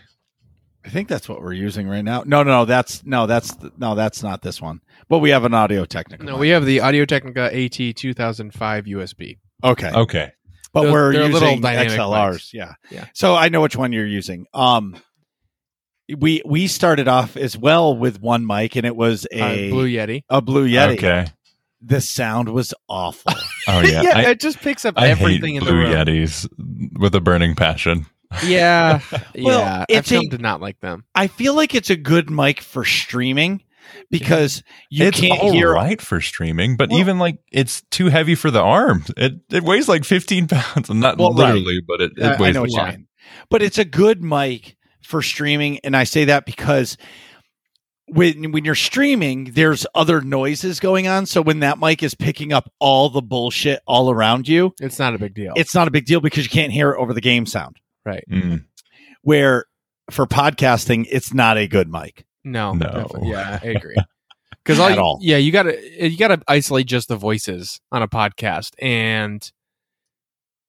I 0.85 0.91
think 0.91 1.09
that's 1.09 1.29
what 1.29 1.43
we're 1.43 1.53
using 1.53 1.87
right 1.89 2.03
now. 2.05 2.23
No, 2.25 2.43
no, 2.43 2.51
no. 2.53 2.65
That's 2.65 3.05
no, 3.05 3.27
that's 3.27 3.55
no, 3.77 3.95
that's 3.95 4.23
not 4.23 4.41
this 4.43 4.63
one. 4.63 4.81
But 5.09 5.19
we 5.19 5.31
have 5.31 5.45
an 5.45 5.53
audio 5.53 5.85
Technica. 5.85 6.25
No, 6.25 6.33
mic. 6.33 6.41
we 6.41 6.49
have 6.51 6.65
the 6.65 6.81
Audio 6.81 7.05
Technica 7.05 7.53
AT 7.55 7.73
2005 7.97 8.85
USB. 8.85 9.39
okay, 9.65 9.91
Okay, 9.93 10.33
but 10.73 10.83
They're- 10.83 10.93
we're 10.93 11.13
they're 11.13 11.29
little 11.29 11.49
using 11.49 11.61
dynamic 11.63 11.93
XLRs. 11.93 12.35
mics. 12.37 12.53
Yeah, 12.55 12.73
Yeah. 12.91 13.05
So 13.15 13.35
I 13.35 13.49
know 13.51 13.61
which 13.61 13.77
one 13.77 13.93
you're 13.93 14.07
using. 14.07 14.47
Um, 14.55 14.97
we 16.17 16.41
we 16.47 16.67
started 16.69 17.07
off 17.09 17.37
as 17.37 17.57
well 17.59 17.95
with 17.97 18.21
one 18.21 18.47
mic, 18.47 18.77
and 18.77 18.87
it 18.87 18.97
was 18.97 19.27
Uh, 19.27 19.45
a 19.45 19.71
Blue 19.71 19.89
Yeti. 19.89 20.23
a 20.31 20.41
Blue 20.41 20.67
Yeti. 20.67 20.95
okay. 20.97 21.27
The 21.81 22.01
sound 22.01 22.49
was 22.51 22.75
awful. 22.89 23.33
Oh 23.71 23.81
yeah, 23.81 24.01
yeah, 24.03 24.17
I, 24.17 24.23
it 24.31 24.41
just 24.41 24.61
picks 24.61 24.87
up 24.87 24.95
I 24.97 25.09
everything 25.09 25.55
hate 25.55 25.59
in 25.61 25.65
the 25.67 25.71
Blue 25.73 25.81
room. 25.83 25.93
Yetis 25.93 26.49
with 26.99 27.15
a 27.15 27.21
burning 27.21 27.55
passion. 27.55 28.07
Yeah, 28.45 29.01
Well, 29.39 29.61
yeah. 29.61 29.81
I've 29.81 29.87
it's 29.91 30.11
a- 30.11 30.15
come 30.17 30.31
to 30.31 30.39
not 30.39 30.63
like 30.63 30.81
them. 30.81 31.05
I 31.15 31.27
feel 31.27 31.55
like 31.55 31.75
it's 31.75 31.91
a 31.91 31.97
good 31.97 32.31
mic 32.31 32.61
for 32.63 32.87
streaming 32.87 33.63
because 34.11 34.63
you 34.91 35.07
it's 35.07 35.21
can't 35.21 35.39
all 35.39 35.53
hear. 35.53 35.71
right 35.73 36.01
for 36.01 36.21
streaming, 36.23 36.77
but 36.79 36.89
Well- 36.89 36.99
even 37.01 37.19
like 37.19 37.41
it's 37.53 37.83
too 37.91 38.07
heavy 38.07 38.35
for 38.35 38.51
the 38.51 38.63
arm. 38.63 39.05
It 39.19 39.35
it 39.51 39.65
weighs 39.65 39.87
like 39.89 40.05
fifteen 40.07 40.49
pounds. 40.49 40.89
Not 40.89 41.19
Well, 41.19 41.31
right. 41.35 41.53
literally, 41.55 41.81
but 41.87 42.01
it, 42.01 42.13
it 42.17 42.25
I- 42.25 42.35
I 42.35 42.41
weighs 42.41 42.55
know 42.55 42.65
a 42.65 42.67
lot. 42.69 42.97
But 43.51 43.61
it's 43.63 43.77
a 43.79 43.85
good 43.85 44.23
mic 44.23 44.77
for 45.03 45.21
streaming, 45.21 45.79
and 45.85 45.95
I 45.95 46.05
say 46.05 46.25
that 46.25 46.47
because 46.47 46.97
when 48.09 48.53
when 48.53 48.65
you're 48.65 48.75
streaming, 48.75 49.53
there's 49.53 49.87
other 49.95 50.21
noises 50.21 50.81
going 50.81 51.07
on. 51.09 51.27
So 51.27 51.41
when 51.43 51.61
that 51.61 51.79
mic 51.79 52.03
is 52.03 52.15
picking 52.15 52.53
up 52.53 52.71
all 52.79 53.09
the 53.11 53.23
bullshit 53.23 53.81
all 53.87 54.11
around 54.11 54.49
you, 54.49 54.75
It's 54.81 54.99
not 54.99 55.15
a 55.15 55.19
big 55.19 55.35
deal. 55.35 55.53
it's 55.57 55.75
not 55.75 55.89
a 55.89 55.91
big 55.91 56.07
deal 56.07 56.21
because 56.21 56.45
you 56.45 56.51
can't 56.51 56.73
hear 56.73 56.91
it 56.93 56.99
over 56.99 57.13
the 57.15 57.21
game 57.21 57.47
sound. 57.47 57.77
right. 58.05 58.25
Mm. 58.31 58.65
Where 59.23 59.67
for 60.11 60.27
podcasting, 60.27 61.07
it's 61.11 61.35
not 61.35 61.59
a 61.59 61.67
good 61.69 61.91
mic. 61.91 62.25
No, 62.45 62.73
No. 62.73 62.87
definitely. 62.87 63.31
yeah, 63.31 63.59
I 63.63 63.67
agree. 63.77 63.97
Because 64.65 64.81
At 64.81 64.99
all, 64.99 65.05
all. 65.05 65.19
yeah, 65.23 65.37
you 65.39 65.51
gotta 65.53 65.79
you 66.09 66.17
gotta 66.17 66.41
isolate 66.49 66.87
just 66.87 67.09
the 67.09 67.17
voices 67.17 67.81
on 67.93 68.03
a 68.03 68.09
podcast, 68.09 68.73
and 68.81 69.51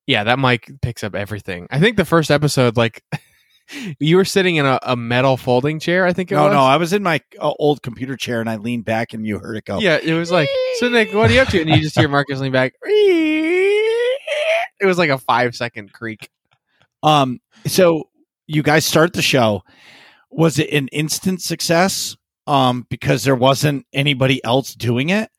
yeah, 0.07 0.23
that 0.23 0.39
mic 0.39 0.71
picks 0.81 1.03
up 1.03 1.15
everything. 1.15 1.67
I 1.69 1.79
think 1.79 1.95
the 1.97 2.05
first 2.05 2.31
episode, 2.31 2.75
like 2.77 3.03
you 3.99 4.17
were 4.17 4.25
sitting 4.25 4.55
in 4.57 4.65
a, 4.65 4.79
a 4.83 4.95
metal 4.95 5.37
folding 5.37 5.79
chair. 5.79 6.05
I 6.05 6.13
think 6.13 6.31
it 6.31 6.35
No, 6.35 6.45
was. 6.45 6.53
no, 6.53 6.61
I 6.61 6.77
was 6.77 6.93
in 6.93 7.03
my 7.03 7.21
uh, 7.39 7.51
old 7.59 7.81
computer 7.81 8.15
chair 8.17 8.41
and 8.41 8.49
I 8.49 8.55
leaned 8.57 8.85
back 8.85 9.13
and 9.13 9.25
you 9.25 9.39
heard 9.39 9.57
it 9.57 9.65
go. 9.65 9.79
Yeah, 9.79 9.99
it 10.01 10.13
was 10.13 10.31
like 10.31 10.49
so. 10.77 10.89
Nick, 10.89 11.13
what 11.13 11.29
are 11.29 11.33
you 11.33 11.41
up 11.41 11.47
to? 11.49 11.61
And 11.61 11.69
you 11.69 11.77
just 11.81 11.97
hear 11.97 12.07
Marcus 12.09 12.39
lean 12.39 12.51
back. 12.51 12.73
It 14.81 14.85
was 14.85 14.97
like 14.97 15.09
a 15.09 15.17
five 15.17 15.55
second 15.55 15.91
creak. 15.93 16.29
Um. 17.03 17.39
So 17.65 18.09
you 18.47 18.63
guys 18.63 18.85
start 18.85 19.13
the 19.13 19.21
show. 19.21 19.63
Was 20.31 20.59
it 20.59 20.69
an 20.71 20.87
instant 20.89 21.41
success? 21.41 22.15
Um, 22.47 22.87
because 22.89 23.23
there 23.23 23.35
wasn't 23.35 23.85
anybody 23.93 24.43
else 24.43 24.73
doing 24.73 25.09
it. 25.09 25.29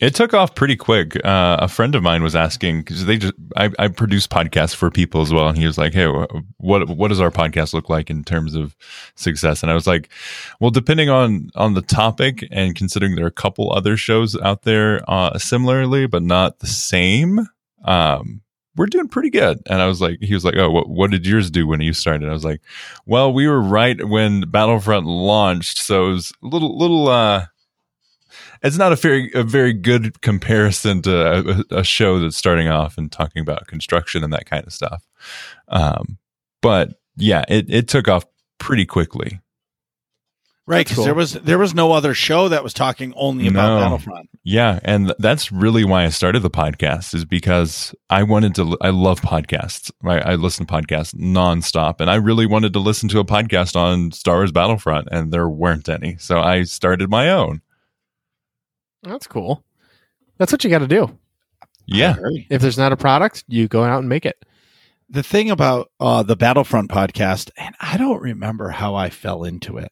It 0.00 0.14
took 0.14 0.32
off 0.32 0.54
pretty 0.54 0.76
quick. 0.76 1.16
Uh, 1.24 1.56
a 1.60 1.66
friend 1.66 1.96
of 1.96 2.04
mine 2.04 2.22
was 2.22 2.36
asking 2.36 2.82
because 2.82 3.04
they 3.06 3.16
just 3.16 3.34
I, 3.56 3.70
I 3.80 3.88
produce 3.88 4.28
podcasts 4.28 4.74
for 4.74 4.92
people 4.92 5.22
as 5.22 5.32
well, 5.32 5.48
and 5.48 5.58
he 5.58 5.66
was 5.66 5.76
like, 5.76 5.92
"Hey, 5.92 6.06
what 6.58 6.88
what 6.88 7.08
does 7.08 7.20
our 7.20 7.32
podcast 7.32 7.74
look 7.74 7.88
like 7.88 8.08
in 8.08 8.22
terms 8.22 8.54
of 8.54 8.76
success?" 9.16 9.62
And 9.62 9.72
I 9.72 9.74
was 9.74 9.88
like, 9.88 10.08
"Well, 10.60 10.70
depending 10.70 11.08
on 11.08 11.50
on 11.56 11.74
the 11.74 11.82
topic, 11.82 12.46
and 12.52 12.76
considering 12.76 13.16
there 13.16 13.24
are 13.24 13.28
a 13.28 13.32
couple 13.32 13.72
other 13.72 13.96
shows 13.96 14.36
out 14.40 14.62
there 14.62 15.00
uh, 15.10 15.36
similarly, 15.36 16.06
but 16.06 16.22
not 16.22 16.60
the 16.60 16.68
same, 16.68 17.48
um, 17.84 18.40
we're 18.76 18.86
doing 18.86 19.08
pretty 19.08 19.30
good." 19.30 19.60
And 19.66 19.82
I 19.82 19.88
was 19.88 20.00
like, 20.00 20.18
"He 20.20 20.32
was 20.32 20.44
like, 20.44 20.54
oh, 20.56 20.70
what 20.70 20.88
what 20.88 21.10
did 21.10 21.26
yours 21.26 21.50
do 21.50 21.66
when 21.66 21.80
you 21.80 21.92
started?" 21.92 22.22
And 22.22 22.30
I 22.30 22.34
was 22.34 22.44
like, 22.44 22.60
"Well, 23.04 23.32
we 23.32 23.48
were 23.48 23.60
right 23.60 24.06
when 24.06 24.42
Battlefront 24.42 25.06
launched, 25.06 25.78
so 25.78 26.10
it 26.10 26.12
was 26.12 26.32
a 26.40 26.46
little 26.46 26.78
little." 26.78 27.08
uh 27.08 27.46
it's 28.62 28.76
not 28.76 28.92
a 28.92 28.96
very 28.96 29.30
a 29.34 29.42
very 29.42 29.72
good 29.72 30.20
comparison 30.20 31.02
to 31.02 31.64
a, 31.70 31.78
a 31.78 31.84
show 31.84 32.20
that's 32.20 32.36
starting 32.36 32.68
off 32.68 32.98
and 32.98 33.10
talking 33.10 33.40
about 33.40 33.66
construction 33.66 34.24
and 34.24 34.32
that 34.32 34.46
kind 34.46 34.66
of 34.66 34.72
stuff. 34.72 35.06
Um, 35.68 36.18
but 36.62 37.00
yeah, 37.16 37.44
it 37.48 37.66
it 37.68 37.88
took 37.88 38.08
off 38.08 38.24
pretty 38.58 38.86
quickly. 38.86 39.40
Right, 40.68 40.84
because 40.84 40.96
cool. 40.96 41.04
there 41.06 41.14
was 41.14 41.32
there 41.32 41.56
was 41.56 41.72
no 41.72 41.92
other 41.92 42.12
show 42.12 42.50
that 42.50 42.62
was 42.62 42.74
talking 42.74 43.14
only 43.16 43.46
about 43.46 43.68
No. 43.68 43.80
Battlefront. 43.80 44.28
Yeah, 44.44 44.80
and 44.82 45.06
th- 45.06 45.16
that's 45.18 45.50
really 45.50 45.82
why 45.82 46.04
I 46.04 46.10
started 46.10 46.40
the 46.40 46.50
podcast 46.50 47.14
is 47.14 47.24
because 47.24 47.94
I 48.10 48.22
wanted 48.22 48.54
to. 48.56 48.76
I 48.82 48.90
love 48.90 49.18
podcasts. 49.22 49.90
Right, 50.02 50.22
I 50.22 50.34
listen 50.34 50.66
to 50.66 50.72
podcasts 50.72 51.14
nonstop, 51.14 52.02
and 52.02 52.10
I 52.10 52.16
really 52.16 52.44
wanted 52.44 52.74
to 52.74 52.80
listen 52.80 53.08
to 53.08 53.18
a 53.18 53.24
podcast 53.24 53.76
on 53.76 54.12
Star 54.12 54.36
Wars 54.36 54.52
Battlefront, 54.52 55.08
and 55.10 55.32
there 55.32 55.48
weren't 55.48 55.88
any, 55.88 56.18
so 56.18 56.38
I 56.40 56.64
started 56.64 57.08
my 57.08 57.30
own. 57.30 57.62
That's 59.02 59.26
cool. 59.26 59.64
That's 60.38 60.52
what 60.52 60.64
you 60.64 60.70
got 60.70 60.78
to 60.78 60.86
do. 60.86 61.18
Yeah, 61.86 62.16
If 62.50 62.60
there's 62.60 62.76
not 62.76 62.92
a 62.92 62.96
product, 62.98 63.44
you 63.48 63.66
go 63.66 63.82
out 63.82 64.00
and 64.00 64.08
make 64.08 64.26
it. 64.26 64.44
The 65.08 65.22
thing 65.22 65.50
about 65.50 65.90
uh, 65.98 66.22
the 66.22 66.36
Battlefront 66.36 66.90
podcast, 66.90 67.50
and 67.56 67.74
I 67.80 67.96
don't 67.96 68.20
remember 68.20 68.68
how 68.68 68.94
I 68.94 69.08
fell 69.08 69.42
into 69.44 69.78
it. 69.78 69.90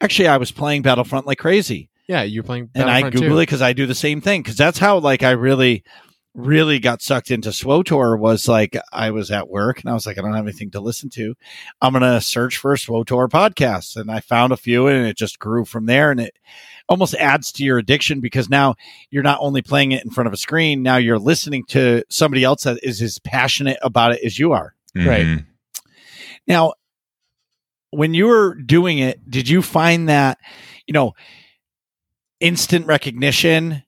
Actually, 0.00 0.28
I 0.28 0.38
was 0.38 0.50
playing 0.50 0.80
Battlefront 0.82 1.26
like 1.26 1.38
crazy. 1.38 1.90
Yeah, 2.08 2.22
you're 2.22 2.42
playing. 2.42 2.70
and 2.74 2.84
I 2.84 3.02
Battlefront 3.02 3.14
Google 3.14 3.28
too. 3.28 3.38
it 3.40 3.42
because 3.42 3.62
I 3.62 3.74
do 3.74 3.84
the 3.84 3.94
same 3.94 4.22
thing. 4.22 4.42
Because 4.42 4.56
that's 4.56 4.78
how 4.78 4.98
like 4.98 5.22
I 5.22 5.32
really, 5.32 5.84
really 6.34 6.78
got 6.78 7.02
sucked 7.02 7.30
into 7.30 7.50
SWTOR. 7.50 8.18
Was 8.18 8.48
like 8.48 8.74
I 8.90 9.10
was 9.10 9.30
at 9.30 9.48
work 9.48 9.80
and 9.80 9.90
I 9.90 9.94
was 9.94 10.06
like, 10.06 10.16
I 10.16 10.22
don't 10.22 10.32
have 10.32 10.46
anything 10.46 10.70
to 10.70 10.80
listen 10.80 11.10
to. 11.10 11.34
I'm 11.82 11.92
gonna 11.92 12.22
search 12.22 12.56
for 12.56 12.72
a 12.72 12.76
SWTOR 12.76 13.28
podcasts, 13.28 13.94
and 13.96 14.10
I 14.10 14.20
found 14.20 14.54
a 14.54 14.56
few, 14.56 14.86
and 14.86 15.06
it 15.06 15.18
just 15.18 15.38
grew 15.38 15.66
from 15.66 15.84
there. 15.84 16.10
And 16.10 16.20
it 16.20 16.38
almost 16.88 17.14
adds 17.14 17.52
to 17.52 17.64
your 17.64 17.78
addiction 17.78 18.20
because 18.20 18.48
now 18.48 18.74
you're 19.10 19.22
not 19.22 19.38
only 19.40 19.62
playing 19.62 19.92
it 19.92 20.04
in 20.04 20.10
front 20.10 20.26
of 20.26 20.32
a 20.32 20.36
screen, 20.36 20.82
now 20.82 20.96
you're 20.96 21.18
listening 21.18 21.64
to 21.64 22.02
somebody 22.08 22.44
else 22.44 22.62
that 22.64 22.78
is 22.82 23.02
as 23.02 23.18
passionate 23.18 23.78
about 23.82 24.12
it 24.12 24.20
as 24.24 24.38
you 24.38 24.52
are. 24.52 24.74
Right. 24.94 25.26
Mhm. 25.26 25.46
Now, 26.46 26.74
when 27.90 28.14
you 28.14 28.26
were 28.26 28.54
doing 28.54 28.98
it, 28.98 29.28
did 29.28 29.48
you 29.48 29.62
find 29.62 30.08
that, 30.08 30.38
you 30.86 30.92
know, 30.92 31.14
instant 32.40 32.86
recognition 32.86 33.82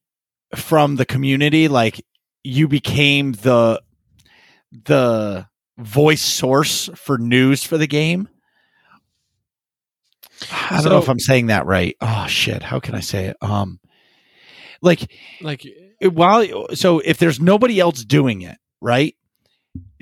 from 0.54 0.96
the 0.96 1.06
community? 1.06 1.68
Like 1.68 2.04
you 2.42 2.68
became 2.68 3.32
the 3.32 3.82
the 4.84 5.46
voice 5.78 6.22
source 6.22 6.90
for 6.94 7.18
news 7.18 7.62
for 7.64 7.78
the 7.78 7.86
game? 7.86 8.28
I 10.70 10.80
don't 10.82 10.92
know 10.92 10.98
if 10.98 11.08
I'm 11.08 11.18
saying 11.18 11.46
that 11.46 11.66
right. 11.66 11.96
Oh 12.00 12.26
shit, 12.28 12.62
how 12.62 12.80
can 12.80 12.94
I 12.94 13.00
say 13.00 13.26
it? 13.26 13.36
Um 13.40 13.80
like 14.80 15.10
like 15.40 15.66
while 16.00 16.66
so 16.74 17.00
if 17.00 17.18
there's 17.18 17.40
nobody 17.40 17.80
else 17.80 18.04
doing 18.04 18.42
it, 18.42 18.58
right? 18.80 19.14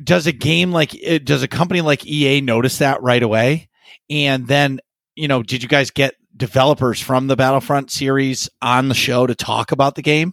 Does 0.02 0.26
a 0.26 0.32
game 0.32 0.72
like 0.72 0.94
it, 0.94 1.24
does 1.24 1.42
a 1.42 1.48
company 1.48 1.80
like 1.80 2.06
EA 2.06 2.40
notice 2.40 2.78
that 2.78 3.02
right 3.02 3.22
away? 3.22 3.68
And 4.10 4.46
then, 4.46 4.80
you 5.14 5.26
know, 5.28 5.42
did 5.42 5.62
you 5.62 5.68
guys 5.68 5.90
get 5.90 6.14
developers 6.36 7.00
from 7.00 7.26
the 7.26 7.36
Battlefront 7.36 7.90
series 7.90 8.48
on 8.60 8.88
the 8.88 8.94
show 8.94 9.26
to 9.26 9.34
talk 9.34 9.72
about 9.72 9.94
the 9.94 10.02
game? 10.02 10.32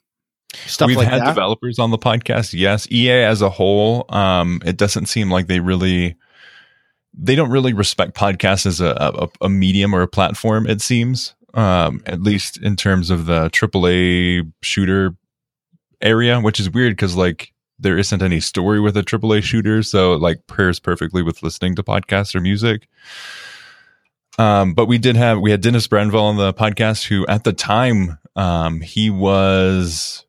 Stuff 0.67 0.87
We've 0.87 0.97
like 0.97 1.07
had 1.07 1.21
that. 1.21 1.29
developers 1.29 1.79
on 1.79 1.89
the 1.91 1.97
podcast. 1.97 2.53
Yes, 2.53 2.87
EA 2.91 3.23
as 3.23 3.41
a 3.41 3.49
whole, 3.49 4.05
um, 4.09 4.61
it 4.65 4.77
doesn't 4.77 5.07
seem 5.07 5.31
like 5.31 5.47
they 5.47 5.59
really, 5.59 6.15
they 7.13 7.35
don't 7.35 7.51
really 7.51 7.73
respect 7.73 8.15
podcasts 8.15 8.65
as 8.65 8.81
a, 8.81 8.95
a, 8.97 9.29
a 9.41 9.49
medium 9.49 9.93
or 9.93 10.01
a 10.01 10.07
platform. 10.07 10.67
It 10.67 10.81
seems, 10.81 11.35
um, 11.53 12.01
at 12.05 12.21
least 12.21 12.57
in 12.57 12.75
terms 12.75 13.09
of 13.09 13.25
the 13.25 13.49
AAA 13.49 14.51
shooter 14.61 15.15
area, 16.01 16.39
which 16.39 16.59
is 16.59 16.69
weird 16.69 16.93
because 16.93 17.15
like 17.15 17.53
there 17.79 17.97
isn't 17.97 18.21
any 18.21 18.39
story 18.39 18.79
with 18.79 18.97
a 18.97 19.03
AAA 19.03 19.43
shooter, 19.43 19.83
so 19.83 20.13
like 20.13 20.45
pairs 20.47 20.79
perfectly 20.79 21.21
with 21.21 21.43
listening 21.43 21.75
to 21.75 21.83
podcasts 21.83 22.33
or 22.35 22.41
music. 22.41 22.87
Um, 24.39 24.73
but 24.73 24.87
we 24.87 24.97
did 24.97 25.15
have 25.15 25.39
we 25.39 25.51
had 25.51 25.61
Dennis 25.61 25.87
Brännvall 25.87 26.23
on 26.23 26.37
the 26.37 26.53
podcast, 26.53 27.07
who 27.07 27.25
at 27.27 27.43
the 27.43 27.53
time 27.53 28.17
um, 28.35 28.81
he 28.81 29.09
was 29.09 30.25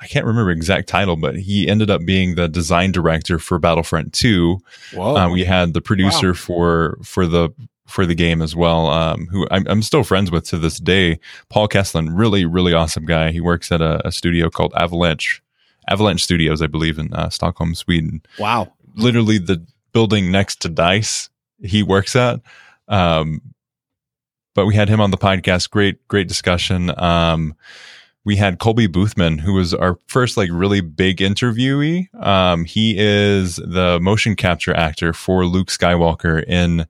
I 0.00 0.06
can't 0.06 0.26
remember 0.26 0.50
exact 0.50 0.88
title, 0.88 1.16
but 1.16 1.36
he 1.36 1.68
ended 1.68 1.90
up 1.90 2.04
being 2.04 2.36
the 2.36 2.48
design 2.48 2.92
director 2.92 3.38
for 3.38 3.58
Battlefront 3.58 4.12
Two. 4.12 4.60
Uh, 4.96 5.28
we 5.32 5.44
had 5.44 5.74
the 5.74 5.80
producer 5.80 6.34
for 6.34 6.98
for 7.02 7.26
the 7.26 7.50
for 7.86 8.06
the 8.06 8.14
game 8.14 8.42
as 8.42 8.54
well, 8.54 8.88
um, 8.88 9.26
who 9.26 9.46
I'm, 9.50 9.66
I'm 9.66 9.82
still 9.82 10.04
friends 10.04 10.30
with 10.30 10.44
to 10.48 10.58
this 10.58 10.78
day. 10.78 11.18
Paul 11.48 11.68
Keslin, 11.68 12.10
really 12.12 12.44
really 12.44 12.72
awesome 12.72 13.06
guy. 13.06 13.32
He 13.32 13.40
works 13.40 13.72
at 13.72 13.80
a, 13.80 14.06
a 14.06 14.12
studio 14.12 14.50
called 14.50 14.72
Avalanche 14.76 15.42
Avalanche 15.88 16.22
Studios, 16.22 16.62
I 16.62 16.66
believe, 16.66 16.98
in 16.98 17.12
uh, 17.14 17.30
Stockholm, 17.30 17.74
Sweden 17.74 18.22
wow. 18.38 18.72
literally 18.94 19.38
the 19.38 19.66
building 19.92 20.30
next 20.30 20.60
to 20.62 20.68
Dice 20.68 21.30
he 21.60 21.82
works 21.82 22.14
at. 22.14 22.40
Um, 22.88 23.40
but 24.54 24.66
we 24.66 24.74
had 24.74 24.88
him 24.88 25.00
on 25.00 25.10
the 25.10 25.18
podcast. 25.18 25.70
Great, 25.70 26.06
great 26.08 26.28
discussion. 26.28 26.92
Um, 27.00 27.54
we 28.28 28.36
had 28.36 28.58
Colby 28.58 28.86
Boothman, 28.86 29.40
who 29.40 29.54
was 29.54 29.72
our 29.72 29.98
first 30.06 30.36
like 30.36 30.50
really 30.52 30.82
big 30.82 31.16
interviewee. 31.16 32.14
Um, 32.22 32.66
he 32.66 32.94
is 32.98 33.56
the 33.56 33.98
motion 34.02 34.36
capture 34.36 34.74
actor 34.76 35.14
for 35.14 35.46
Luke 35.46 35.68
Skywalker 35.68 36.44
in 36.46 36.86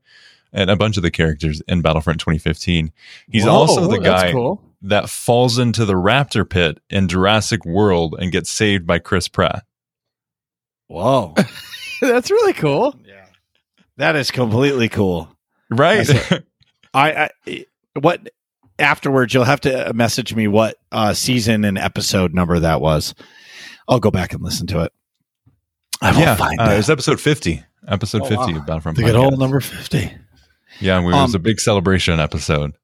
and 0.52 0.68
a 0.68 0.74
bunch 0.74 0.96
of 0.96 1.04
the 1.04 1.12
characters 1.12 1.62
in 1.68 1.80
Battlefront 1.80 2.18
2015. 2.18 2.90
He's 3.30 3.44
Whoa, 3.44 3.52
also 3.52 3.86
the 3.86 4.00
guy 4.00 4.32
cool. 4.32 4.60
that 4.82 5.08
falls 5.08 5.60
into 5.60 5.84
the 5.84 5.92
raptor 5.92 6.48
pit 6.48 6.80
in 6.90 7.06
Jurassic 7.06 7.64
World 7.64 8.16
and 8.18 8.32
gets 8.32 8.50
saved 8.50 8.84
by 8.84 8.98
Chris 8.98 9.28
Pratt. 9.28 9.64
Whoa. 10.88 11.36
That's 12.00 12.32
really 12.32 12.54
cool. 12.54 12.96
yeah. 13.06 13.26
That 13.96 14.16
is 14.16 14.32
completely 14.32 14.88
cool. 14.88 15.28
Right? 15.70 16.10
I, 16.92 17.30
I 17.46 17.64
what 17.94 18.28
afterwards 18.78 19.34
you'll 19.34 19.44
have 19.44 19.60
to 19.62 19.92
message 19.94 20.34
me 20.34 20.48
what 20.48 20.76
uh 20.92 21.12
season 21.14 21.64
and 21.64 21.78
episode 21.78 22.34
number 22.34 22.58
that 22.58 22.80
was. 22.80 23.14
I'll 23.88 24.00
go 24.00 24.10
back 24.10 24.32
and 24.34 24.42
listen 24.42 24.66
to 24.68 24.80
it. 24.82 24.92
I 26.02 26.12
will 26.12 26.20
yeah, 26.20 26.36
find 26.36 26.60
uh, 26.60 26.64
it. 26.64 26.74
it 26.74 26.76
was 26.76 26.90
episode 26.90 27.20
50. 27.20 27.64
Episode 27.88 28.22
Oh, 28.22 28.26
50 28.26 28.36
wow. 28.36 28.58
of 28.58 28.66
Battlefront 28.66 28.96
the 28.98 29.04
good 29.04 29.16
old 29.16 29.38
number 29.38 29.60
50. 29.60 30.12
Yeah, 30.80 31.00
we, 31.00 31.06
it 31.12 31.16
Um, 31.16 31.22
was 31.22 31.34
a 31.34 31.38
big 31.38 31.58
celebration 31.58 32.20
episode. 32.20 32.74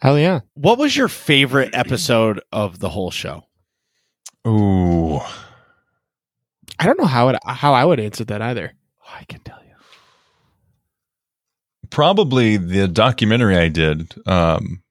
Hell 0.00 0.18
yeah. 0.18 0.40
What 0.54 0.78
was 0.78 0.96
your 0.96 1.08
favorite 1.08 1.74
episode 1.74 2.40
of 2.52 2.78
the 2.78 2.88
whole 2.88 3.10
show? 3.10 3.44
Ooh. 4.46 5.18
I 6.78 6.86
don't 6.86 6.98
know 6.98 7.04
how 7.06 7.28
it 7.28 7.36
how 7.44 7.74
I 7.74 7.84
would 7.84 8.00
answer 8.00 8.24
that 8.24 8.40
either. 8.40 8.72
Oh, 9.04 9.14
I 9.18 9.24
can 9.24 9.40
tell 9.40 9.58
you. 9.62 9.74
probably 11.90 12.56
the 12.56 12.86
documentary 12.88 13.56
I 13.56 13.68
did 13.68 14.14
um, 14.26 14.82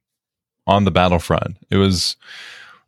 on 0.69 0.85
the 0.85 0.91
Battlefront. 0.91 1.57
It 1.71 1.77
was 1.77 2.15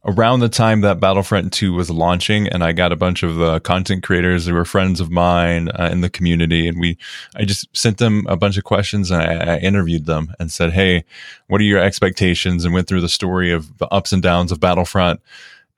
around 0.06 0.40
the 0.40 0.50
time 0.50 0.82
that 0.82 1.00
Battlefront 1.00 1.52
2 1.52 1.74
was 1.74 1.90
launching, 1.90 2.48
and 2.48 2.64
I 2.64 2.72
got 2.72 2.92
a 2.92 2.96
bunch 2.96 3.24
of 3.24 3.42
uh, 3.42 3.60
content 3.60 4.04
creators 4.04 4.46
who 4.46 4.54
were 4.54 4.66
friends 4.66 5.00
of 5.00 5.10
mine 5.12 5.70
uh, 5.70 5.90
in 5.92 6.02
the 6.02 6.10
community, 6.10 6.68
and 6.68 6.80
we, 6.80 6.98
I 7.36 7.46
just 7.46 7.76
sent 7.76 7.98
them 7.98 8.26
a 8.28 8.38
bunch 8.38 8.58
of 8.58 8.64
questions 8.64 9.12
and 9.12 9.22
I, 9.22 9.56
I, 9.56 9.58
interviewed 9.58 10.06
them 10.06 10.34
and 10.40 10.52
said, 10.52 10.72
"Hey, 10.72 11.04
what 11.48 11.60
are 11.60 11.66
your 11.66 11.80
expectations?" 11.80 12.64
and 12.64 12.74
went 12.74 12.88
through 12.88 13.02
the 13.02 13.10
story 13.10 13.52
of 13.52 13.78
the 13.80 13.88
ups 13.88 14.12
and 14.12 14.22
downs 14.22 14.52
of 14.52 14.60
Battlefront, 14.60 15.20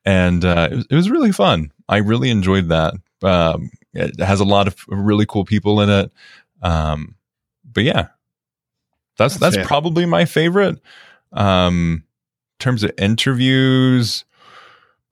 and 0.06 0.46
uh, 0.46 0.70
it, 0.72 0.76
was, 0.76 0.86
it 0.90 0.96
was 0.96 1.10
really 1.10 1.32
fun. 1.32 1.72
I 1.88 1.98
really 1.98 2.30
enjoyed 2.30 2.70
that. 2.70 2.94
Um, 3.22 3.72
it 3.94 4.20
has 4.20 4.40
a 4.40 4.46
lot 4.46 4.68
of 4.68 4.76
really 4.88 5.26
cool 5.26 5.46
people 5.46 5.82
in 5.82 5.90
it. 5.90 6.12
Um, 6.62 7.16
but 7.66 7.84
yeah, 7.84 8.08
that's 9.18 9.38
that's, 9.38 9.56
that's 9.56 9.68
probably 9.68 10.06
my 10.06 10.26
favorite. 10.26 10.80
Um, 11.34 12.04
in 12.60 12.64
terms 12.64 12.84
of 12.84 12.92
interviews, 12.98 14.26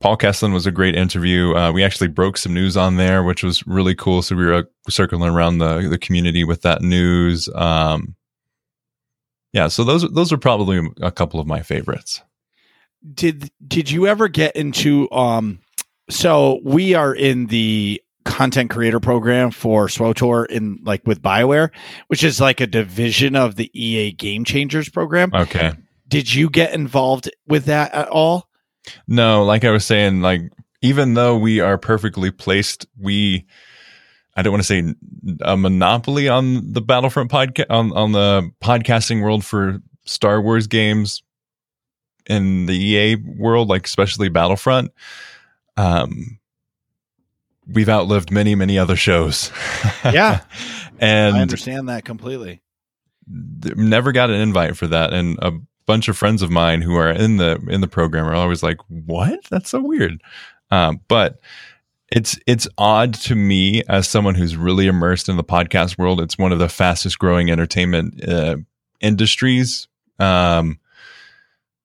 Paul 0.00 0.16
Keslin 0.16 0.52
was 0.52 0.66
a 0.66 0.72
great 0.72 0.96
interview. 0.96 1.54
Uh, 1.54 1.72
we 1.72 1.84
actually 1.84 2.08
broke 2.08 2.36
some 2.36 2.52
news 2.52 2.76
on 2.76 2.96
there, 2.96 3.22
which 3.22 3.42
was 3.42 3.66
really 3.66 3.94
cool. 3.94 4.22
So 4.22 4.34
we 4.34 4.44
were 4.44 4.54
uh, 4.54 4.62
circling 4.88 5.30
around 5.30 5.58
the 5.58 5.88
the 5.88 5.98
community 5.98 6.44
with 6.44 6.62
that 6.62 6.82
news. 6.82 7.48
Um, 7.54 8.16
yeah, 9.52 9.68
so 9.68 9.84
those 9.84 10.10
those 10.12 10.32
are 10.32 10.38
probably 10.38 10.80
a 11.00 11.12
couple 11.12 11.38
of 11.38 11.46
my 11.46 11.62
favorites. 11.62 12.22
Did 13.14 13.50
did 13.66 13.90
you 13.90 14.06
ever 14.06 14.28
get 14.28 14.56
into 14.56 15.10
um? 15.12 15.60
So 16.10 16.60
we 16.64 16.94
are 16.94 17.14
in 17.14 17.46
the 17.46 18.02
content 18.24 18.70
creator 18.70 19.00
program 19.00 19.50
for 19.50 19.86
SWTOR 19.86 20.46
in 20.46 20.78
like 20.82 21.06
with 21.06 21.22
Bioware, 21.22 21.70
which 22.08 22.24
is 22.24 22.40
like 22.40 22.60
a 22.60 22.66
division 22.66 23.36
of 23.36 23.56
the 23.56 23.70
EA 23.72 24.12
Game 24.12 24.44
Changers 24.44 24.88
program. 24.88 25.32
Okay. 25.32 25.72
Did 26.12 26.34
you 26.34 26.50
get 26.50 26.74
involved 26.74 27.30
with 27.46 27.64
that 27.64 27.94
at 27.94 28.06
all? 28.08 28.50
No, 29.08 29.44
like 29.44 29.64
I 29.64 29.70
was 29.70 29.86
saying, 29.86 30.20
like 30.20 30.42
even 30.82 31.14
though 31.14 31.38
we 31.38 31.60
are 31.60 31.78
perfectly 31.78 32.30
placed, 32.30 32.86
we 33.00 33.46
I 34.36 34.42
don't 34.42 34.52
want 34.52 34.62
to 34.62 34.66
say 34.66 34.94
a 35.40 35.56
monopoly 35.56 36.28
on 36.28 36.70
the 36.74 36.82
Battlefront 36.82 37.30
podcast 37.30 37.70
on, 37.70 37.92
on 37.94 38.12
the 38.12 38.50
podcasting 38.62 39.22
world 39.22 39.42
for 39.42 39.78
Star 40.04 40.42
Wars 40.42 40.66
games 40.66 41.22
in 42.26 42.66
the 42.66 42.74
EA 42.74 43.16
world, 43.16 43.70
like 43.70 43.86
especially 43.86 44.28
Battlefront. 44.28 44.92
Um, 45.78 46.38
we've 47.66 47.88
outlived 47.88 48.30
many, 48.30 48.54
many 48.54 48.78
other 48.78 48.96
shows. 48.96 49.50
Yeah. 50.04 50.42
and 50.98 51.36
I 51.36 51.40
understand 51.40 51.88
that 51.88 52.04
completely. 52.04 52.60
Never 53.26 54.12
got 54.12 54.28
an 54.28 54.40
invite 54.42 54.76
for 54.76 54.88
that. 54.88 55.14
And 55.14 55.38
a 55.40 55.52
bunch 55.86 56.08
of 56.08 56.16
friends 56.16 56.42
of 56.42 56.50
mine 56.50 56.82
who 56.82 56.96
are 56.96 57.10
in 57.10 57.36
the 57.36 57.62
in 57.68 57.80
the 57.80 57.88
program 57.88 58.26
are 58.26 58.34
always 58.34 58.62
like, 58.62 58.78
What? 58.88 59.44
That's 59.50 59.70
so 59.70 59.80
weird. 59.80 60.22
Um, 60.70 61.00
but 61.08 61.40
it's 62.10 62.38
it's 62.46 62.68
odd 62.76 63.14
to 63.14 63.34
me 63.34 63.82
as 63.88 64.06
someone 64.06 64.34
who's 64.34 64.56
really 64.56 64.86
immersed 64.86 65.28
in 65.28 65.36
the 65.36 65.44
podcast 65.44 65.98
world. 65.98 66.20
It's 66.20 66.38
one 66.38 66.52
of 66.52 66.58
the 66.58 66.68
fastest 66.68 67.18
growing 67.18 67.50
entertainment 67.50 68.26
uh, 68.26 68.56
industries. 69.00 69.88
Um, 70.18 70.78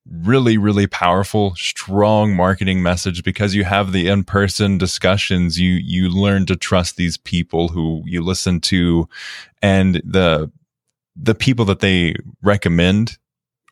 really 0.09 0.57
really 0.57 0.87
powerful 0.87 1.53
strong 1.55 2.33
marketing 2.33 2.81
message 2.81 3.23
because 3.23 3.53
you 3.53 3.65
have 3.65 3.91
the 3.91 4.07
in-person 4.07 4.77
discussions 4.77 5.59
you 5.59 5.73
you 5.73 6.09
learn 6.09 6.45
to 6.45 6.55
trust 6.55 6.95
these 6.95 7.17
people 7.17 7.67
who 7.67 8.01
you 8.05 8.23
listen 8.23 8.61
to 8.61 9.07
and 9.61 9.95
the 10.05 10.49
the 11.15 11.35
people 11.35 11.65
that 11.65 11.79
they 11.79 12.15
recommend 12.41 13.17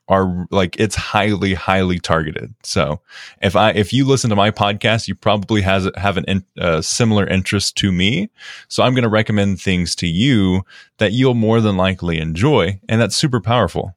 are 0.07 0.45
like 0.51 0.79
it's 0.79 0.95
highly 0.95 1.55
highly 1.55 1.97
targeted 1.97 2.53
so 2.63 3.01
if 3.41 3.55
i 3.55 3.71
if 3.71 3.91
you 3.91 4.05
listen 4.05 4.29
to 4.29 4.35
my 4.35 4.51
podcast 4.51 5.07
you 5.07 5.15
probably 5.15 5.61
has 5.61 5.89
have 5.95 6.15
an 6.15 6.25
in, 6.27 6.45
uh, 6.59 6.79
similar 6.79 7.25
interest 7.25 7.75
to 7.75 7.91
me 7.91 8.29
so 8.67 8.83
i'm 8.83 8.93
going 8.93 9.03
to 9.03 9.09
recommend 9.09 9.59
things 9.59 9.95
to 9.95 10.07
you 10.07 10.63
that 10.99 11.11
you'll 11.11 11.33
more 11.33 11.59
than 11.59 11.75
likely 11.75 12.19
enjoy 12.19 12.79
and 12.87 13.01
that's 13.01 13.15
super 13.15 13.41
powerful 13.41 13.95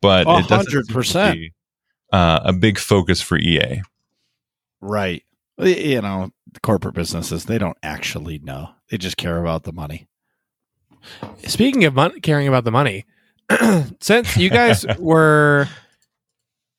but 0.00 0.26
100%. 0.26 0.40
it 0.40 0.48
doesn't 0.48 1.52
uh, 2.14 2.40
a 2.44 2.52
big 2.52 2.78
focus 2.78 3.20
for 3.20 3.36
EA. 3.36 3.82
Right. 4.80 5.24
You 5.58 6.00
know, 6.00 6.30
corporate 6.62 6.94
businesses, 6.94 7.46
they 7.46 7.58
don't 7.58 7.76
actually 7.82 8.38
know. 8.38 8.70
They 8.88 8.98
just 8.98 9.16
care 9.16 9.38
about 9.38 9.64
the 9.64 9.72
money. 9.72 10.06
Speaking 11.46 11.84
of 11.84 11.94
mon- 11.94 12.20
caring 12.20 12.46
about 12.46 12.64
the 12.64 12.70
money, 12.70 13.04
since 14.00 14.36
you 14.36 14.50
guys 14.50 14.86
were 14.98 15.68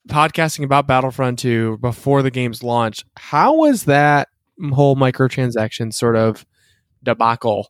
podcasting 0.09 0.63
about 0.63 0.87
Battlefront 0.87 1.39
2 1.39 1.77
before 1.77 2.21
the 2.21 2.31
game's 2.31 2.63
launch, 2.63 3.05
how 3.17 3.55
was 3.55 3.85
that 3.85 4.29
whole 4.73 4.95
microtransaction 4.95 5.93
sort 5.93 6.15
of 6.15 6.45
debacle 7.03 7.69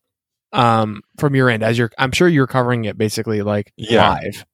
um, 0.54 1.02
from 1.18 1.36
your 1.36 1.50
end? 1.50 1.64
As 1.64 1.78
you're, 1.78 1.92
I'm 1.98 2.12
sure 2.12 2.28
you're 2.28 2.48
covering 2.48 2.86
it 2.86 2.98
basically 2.98 3.42
like 3.42 3.74
yeah. 3.78 4.10
live. 4.10 4.46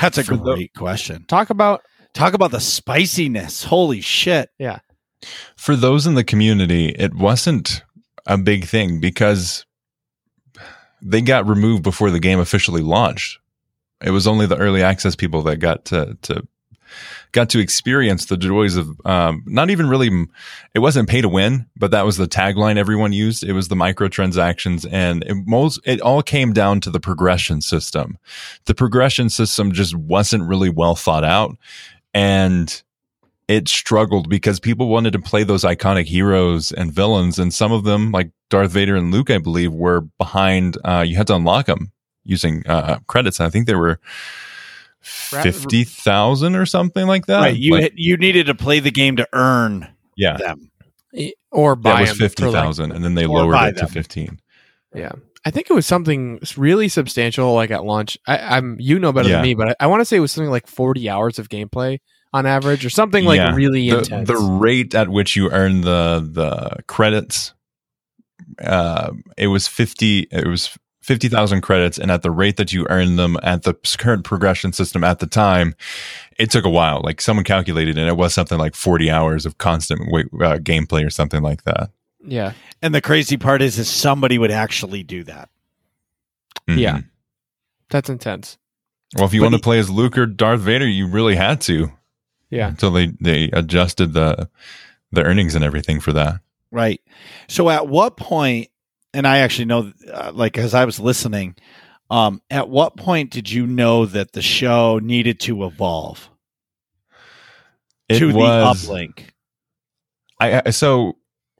That's 0.00 0.18
a 0.18 0.24
great 0.24 0.72
the, 0.74 0.78
question. 0.78 1.24
Talk 1.26 1.50
about 1.50 1.82
talk 2.14 2.34
about 2.34 2.52
the 2.52 2.60
spiciness. 2.60 3.64
Holy 3.64 4.00
shit. 4.00 4.50
Yeah. 4.58 4.78
For 5.56 5.74
those 5.74 6.06
in 6.06 6.14
the 6.14 6.22
community, 6.22 6.90
it 6.90 7.14
wasn't 7.14 7.82
a 8.26 8.38
big 8.38 8.64
thing 8.66 9.00
because 9.00 9.64
they 11.02 11.20
got 11.20 11.46
removed 11.46 11.82
before 11.82 12.10
the 12.10 12.20
game 12.20 12.38
officially 12.38 12.82
launched. 12.82 13.38
It 14.04 14.10
was 14.10 14.26
only 14.26 14.46
the 14.46 14.56
early 14.56 14.82
access 14.82 15.16
people 15.16 15.42
that 15.42 15.56
got 15.56 15.84
to 15.86 16.16
to 16.22 16.46
got 17.32 17.50
to 17.50 17.58
experience 17.58 18.26
the 18.26 18.36
joys 18.36 18.76
of 18.76 18.88
um, 19.04 19.42
not 19.46 19.68
even 19.68 19.88
really 19.88 20.10
it 20.74 20.78
wasn't 20.78 21.08
pay 21.08 21.20
to 21.20 21.28
win 21.28 21.66
but 21.76 21.90
that 21.90 22.06
was 22.06 22.16
the 22.16 22.28
tagline 22.28 22.76
everyone 22.76 23.12
used. 23.12 23.44
It 23.44 23.52
was 23.52 23.68
the 23.68 23.74
microtransactions 23.74 24.86
and 24.90 25.22
it 25.24 25.36
most 25.46 25.80
it 25.84 26.00
all 26.00 26.22
came 26.22 26.52
down 26.52 26.80
to 26.80 26.90
the 26.90 27.00
progression 27.00 27.60
system. 27.60 28.18
The 28.64 28.74
progression 28.74 29.28
system 29.28 29.72
just 29.72 29.94
wasn't 29.94 30.48
really 30.48 30.70
well 30.70 30.94
thought 30.94 31.24
out. 31.24 31.56
And 32.14 32.82
it 33.48 33.68
struggled 33.68 34.28
because 34.28 34.60
people 34.60 34.88
wanted 34.88 35.12
to 35.14 35.18
play 35.18 35.42
those 35.42 35.64
iconic 35.64 36.04
heroes 36.04 36.70
and 36.70 36.92
villains 36.92 37.38
and 37.38 37.52
some 37.52 37.72
of 37.72 37.84
them 37.84 38.12
like 38.12 38.30
darth 38.50 38.70
vader 38.70 38.94
and 38.94 39.10
luke 39.10 39.30
i 39.30 39.38
believe 39.38 39.72
were 39.72 40.02
behind 40.18 40.76
uh, 40.84 41.04
you 41.06 41.16
had 41.16 41.26
to 41.26 41.34
unlock 41.34 41.66
them 41.66 41.90
using 42.24 42.62
uh, 42.66 42.98
credits 43.06 43.40
and 43.40 43.46
i 43.46 43.50
think 43.50 43.66
they 43.66 43.74
were 43.74 43.98
fifty 45.08 45.84
thousand 45.84 46.54
or 46.56 46.66
something 46.66 47.06
like 47.06 47.26
that. 47.26 47.40
Right. 47.40 47.56
You 47.56 47.72
like, 47.72 47.92
you 47.96 48.16
needed 48.16 48.46
to 48.46 48.54
play 48.54 48.80
the 48.80 48.90
game 48.90 49.16
to 49.16 49.28
earn 49.32 49.88
yeah 50.16 50.36
them 50.36 50.70
or 51.50 51.76
buy 51.76 52.04
that 52.04 52.10
was 52.10 52.18
fifty 52.18 52.50
thousand, 52.50 52.90
like, 52.90 52.96
and 52.96 53.04
then 53.04 53.14
they 53.14 53.26
lowered 53.26 53.68
it 53.68 53.76
them. 53.76 53.86
to 53.86 53.92
fifteen. 53.92 54.40
Yeah, 54.94 55.12
I 55.44 55.50
think 55.50 55.70
it 55.70 55.74
was 55.74 55.86
something 55.86 56.40
really 56.56 56.88
substantial. 56.88 57.54
Like 57.54 57.70
at 57.70 57.84
launch, 57.84 58.18
I, 58.26 58.58
am 58.58 58.76
you 58.78 58.98
know 58.98 59.12
better 59.12 59.28
yeah. 59.28 59.36
than 59.36 59.42
me, 59.42 59.54
but 59.54 59.70
I, 59.70 59.74
I 59.80 59.86
want 59.86 60.00
to 60.00 60.04
say 60.04 60.16
it 60.16 60.20
was 60.20 60.32
something 60.32 60.50
like 60.50 60.66
forty 60.66 61.08
hours 61.08 61.38
of 61.38 61.48
gameplay 61.48 62.00
on 62.32 62.46
average, 62.46 62.84
or 62.84 62.90
something 62.90 63.24
like 63.24 63.38
yeah. 63.38 63.54
really 63.54 63.90
the, 63.90 63.98
intense. 63.98 64.28
The 64.28 64.36
rate 64.36 64.94
at 64.94 65.08
which 65.08 65.36
you 65.36 65.50
earn 65.50 65.82
the 65.82 66.26
the 66.30 66.82
credits, 66.86 67.54
uh, 68.62 69.12
it 69.36 69.48
was 69.48 69.66
fifty. 69.66 70.28
It 70.30 70.46
was 70.46 70.76
50,000 71.08 71.62
credits 71.62 71.96
and 71.98 72.10
at 72.10 72.20
the 72.20 72.30
rate 72.30 72.58
that 72.58 72.70
you 72.70 72.86
earn 72.90 73.16
them 73.16 73.38
at 73.42 73.62
the 73.62 73.72
current 73.96 74.24
progression 74.24 74.74
system 74.74 75.02
at 75.02 75.20
the 75.20 75.26
time, 75.26 75.74
it 76.38 76.50
took 76.50 76.66
a 76.66 76.68
while. 76.68 77.00
Like 77.02 77.22
someone 77.22 77.44
calculated 77.44 77.96
and 77.96 78.06
it 78.10 78.16
was 78.18 78.34
something 78.34 78.58
like 78.58 78.74
40 78.74 79.10
hours 79.10 79.46
of 79.46 79.56
constant 79.56 80.02
uh, 80.02 80.58
gameplay 80.58 81.06
or 81.06 81.08
something 81.08 81.42
like 81.42 81.64
that. 81.64 81.92
Yeah. 82.22 82.52
And 82.82 82.94
the 82.94 83.00
crazy 83.00 83.38
part 83.38 83.62
is, 83.62 83.78
is 83.78 83.88
somebody 83.88 84.36
would 84.36 84.50
actually 84.50 85.02
do 85.02 85.24
that. 85.24 85.48
Mm-hmm. 86.68 86.78
Yeah. 86.78 87.00
That's 87.88 88.10
intense. 88.10 88.58
Well, 89.16 89.24
if 89.24 89.32
you 89.32 89.40
but 89.40 89.52
want 89.52 89.54
to 89.54 89.62
play 89.62 89.78
as 89.78 89.88
Luke 89.88 90.18
or 90.18 90.26
Darth 90.26 90.60
Vader, 90.60 90.86
you 90.86 91.06
really 91.06 91.36
had 91.36 91.62
to. 91.62 91.90
Yeah. 92.50 92.68
Until 92.68 92.90
they, 92.90 93.12
they 93.20 93.50
adjusted 93.52 94.12
the, 94.12 94.48
the 95.12 95.22
earnings 95.22 95.54
and 95.54 95.64
everything 95.64 96.00
for 96.00 96.12
that. 96.12 96.40
Right. 96.70 97.00
So 97.48 97.70
at 97.70 97.88
what 97.88 98.16
point 98.16 98.68
and 99.14 99.26
I 99.26 99.38
actually 99.38 99.66
know, 99.66 99.92
uh, 100.12 100.32
like, 100.34 100.58
as 100.58 100.74
I 100.74 100.84
was 100.84 101.00
listening, 101.00 101.56
um, 102.10 102.42
at 102.50 102.68
what 102.68 102.96
point 102.96 103.30
did 103.30 103.50
you 103.50 103.66
know 103.66 104.06
that 104.06 104.32
the 104.32 104.42
show 104.42 104.98
needed 104.98 105.40
to 105.40 105.64
evolve 105.64 106.28
it 108.08 108.18
to 108.18 108.32
was, 108.32 108.86
the 108.86 108.92
uplink? 108.92 109.20
I, 110.40 110.62
I 110.66 110.70
so 110.70 111.16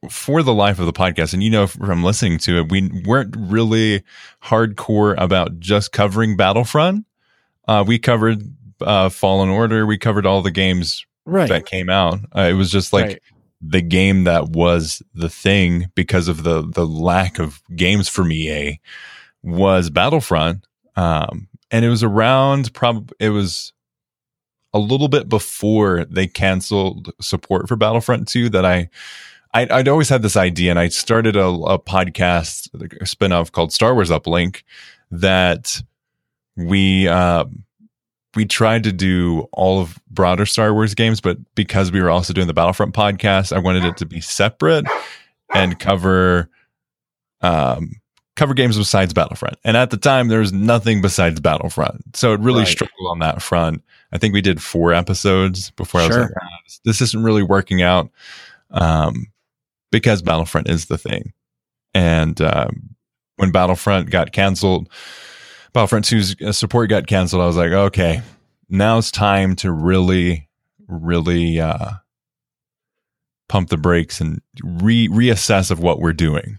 for 0.09 0.43
the 0.43 0.55
life 0.55 0.78
of 0.78 0.86
the 0.86 0.93
podcast, 0.93 1.34
and 1.34 1.43
you 1.43 1.51
know 1.51 1.66
from 1.66 2.05
listening 2.05 2.39
to 2.39 2.59
it, 2.59 2.70
we 2.70 2.91
weren't 3.05 3.34
really 3.36 4.05
hardcore 4.45 5.14
about 5.18 5.59
just 5.59 5.93
covering 5.93 6.36
Battlefront. 6.36 7.05
Uh, 7.66 7.84
we 7.86 7.99
covered 7.99 8.55
uh, 8.81 9.09
Fallen 9.09 9.49
Order. 9.49 9.87
We 9.87 9.99
covered 9.99 10.26
all 10.26 10.43
the 10.43 10.51
games 10.51 11.05
right. 11.24 11.49
that 11.49 11.66
came 11.66 11.89
out. 11.91 12.20
Uh, 12.37 12.43
it 12.43 12.55
was 12.55 12.70
just 12.70 12.93
like 12.93 13.07
right 13.07 13.20
the 13.61 13.83
game 13.83 14.24
that 14.24 14.51
was 14.51 15.03
the 15.14 15.29
thing 15.29 15.91
because 15.95 16.29
of 16.29 16.43
the 16.43 16.62
the 16.62 16.87
lack 16.87 17.39
of 17.39 17.62
games 17.74 18.09
from 18.09 18.31
EA 18.33 18.81
was 19.43 19.91
Battlefront. 19.91 20.66
Um, 20.97 21.49
and 21.70 21.85
it 21.85 21.89
was 21.89 22.03
around 22.03 22.72
probably 22.72 23.14
it 23.18 23.31
was 23.31 23.72
a 24.72 24.79
little 24.79 25.09
bit 25.09 25.29
before 25.29 26.05
they 26.05 26.26
canceled 26.26 27.12
support 27.20 27.68
for 27.68 27.76
Battlefront 27.76 28.29
2 28.29 28.51
that 28.51 28.64
I 28.64 28.89
I'd, 29.55 29.70
I'd 29.70 29.89
always 29.89 30.11
had 30.11 30.20
this 30.20 30.37
idea, 30.37 30.70
and 30.70 30.79
I 30.79 30.89
started 30.89 31.35
a, 31.35 31.47
a 31.47 31.79
podcast, 31.79 32.68
a 32.74 33.05
spinoff 33.07 33.51
called 33.51 33.72
Star 33.72 33.95
Wars 33.95 34.11
Uplink, 34.11 34.62
that 35.11 35.81
we 36.55 37.09
uh, 37.09 37.47
we 38.39 38.45
tried 38.47 38.84
to 38.84 38.93
do 38.93 39.49
all 39.53 39.80
of 39.80 39.99
broader 40.09 40.47
Star 40.47 40.72
Wars 40.72 40.95
games, 40.95 41.20
but 41.20 41.39
because 41.57 41.91
we 41.91 42.01
were 42.01 42.09
also 42.09 42.32
doing 42.32 42.47
the 42.47 42.55
Battlefront 42.55 42.95
podcast, 42.95 43.53
I 43.53 43.59
wanted 43.59 43.84
it 43.84 43.97
to 43.97 44.07
be 44.07 44.20
separate 44.20 44.86
and 45.53 45.76
cover 45.76 46.49
um, 47.41 47.97
cover 48.36 48.55
games 48.55 48.78
besides 48.78 49.12
Battlefront. 49.12 49.57
And 49.64 49.76
at 49.76 49.91
the 49.91 49.97
time, 49.97 50.28
there 50.28 50.39
was 50.39 50.53
nothing 50.53 51.03
besides 51.03 51.41
Battlefront, 51.41 52.16
so 52.16 52.32
it 52.32 52.39
really 52.39 52.61
Right. 52.61 52.68
struggled 52.68 53.11
on 53.11 53.18
that 53.18 53.43
front. 53.43 53.82
I 54.12 54.18
think 54.18 54.32
we 54.34 54.41
did 54.41 54.62
four 54.62 54.93
episodes 54.93 55.70
before 55.72 56.01
I 56.01 56.07
was 56.07 56.16
like, 56.16 56.30
"Ah, 56.41 56.47
this- 56.64 56.80
this 56.84 57.01
isn't 57.03 57.24
really 57.24 57.43
working 57.43 57.82
out 57.82 58.09
um, 58.70 59.26
because 59.91 60.22
Battlefront 60.22 60.68
is 60.70 60.86
the 60.86 60.97
thing. 60.99 61.32
And 61.93 62.41
um, 62.41 62.95
when 63.36 63.51
Battlefront 63.51 64.11
got 64.11 64.30
canceled, 64.32 64.89
Battlefront 65.79 66.07
2's 66.07 66.59
support 66.59 66.91
got 66.91 67.07
canceled. 67.07 67.41
I 67.41 67.47
was 67.47 67.57
like, 67.57 67.70
okay, 67.70 68.20
now 68.68 68.99
it's 68.99 69.12
time 69.12 69.55
to 69.57 69.70
really, 69.70 70.49
really 70.89 71.61
uh, 71.61 71.91
pump 73.49 73.68
the 73.68 73.76
brakes 73.76 74.20
and 74.20 74.43
re 74.64 75.07
reassess 75.07 75.70
of 75.70 75.79
what 75.79 76.01
we're 76.01 76.12
doing. 76.12 76.59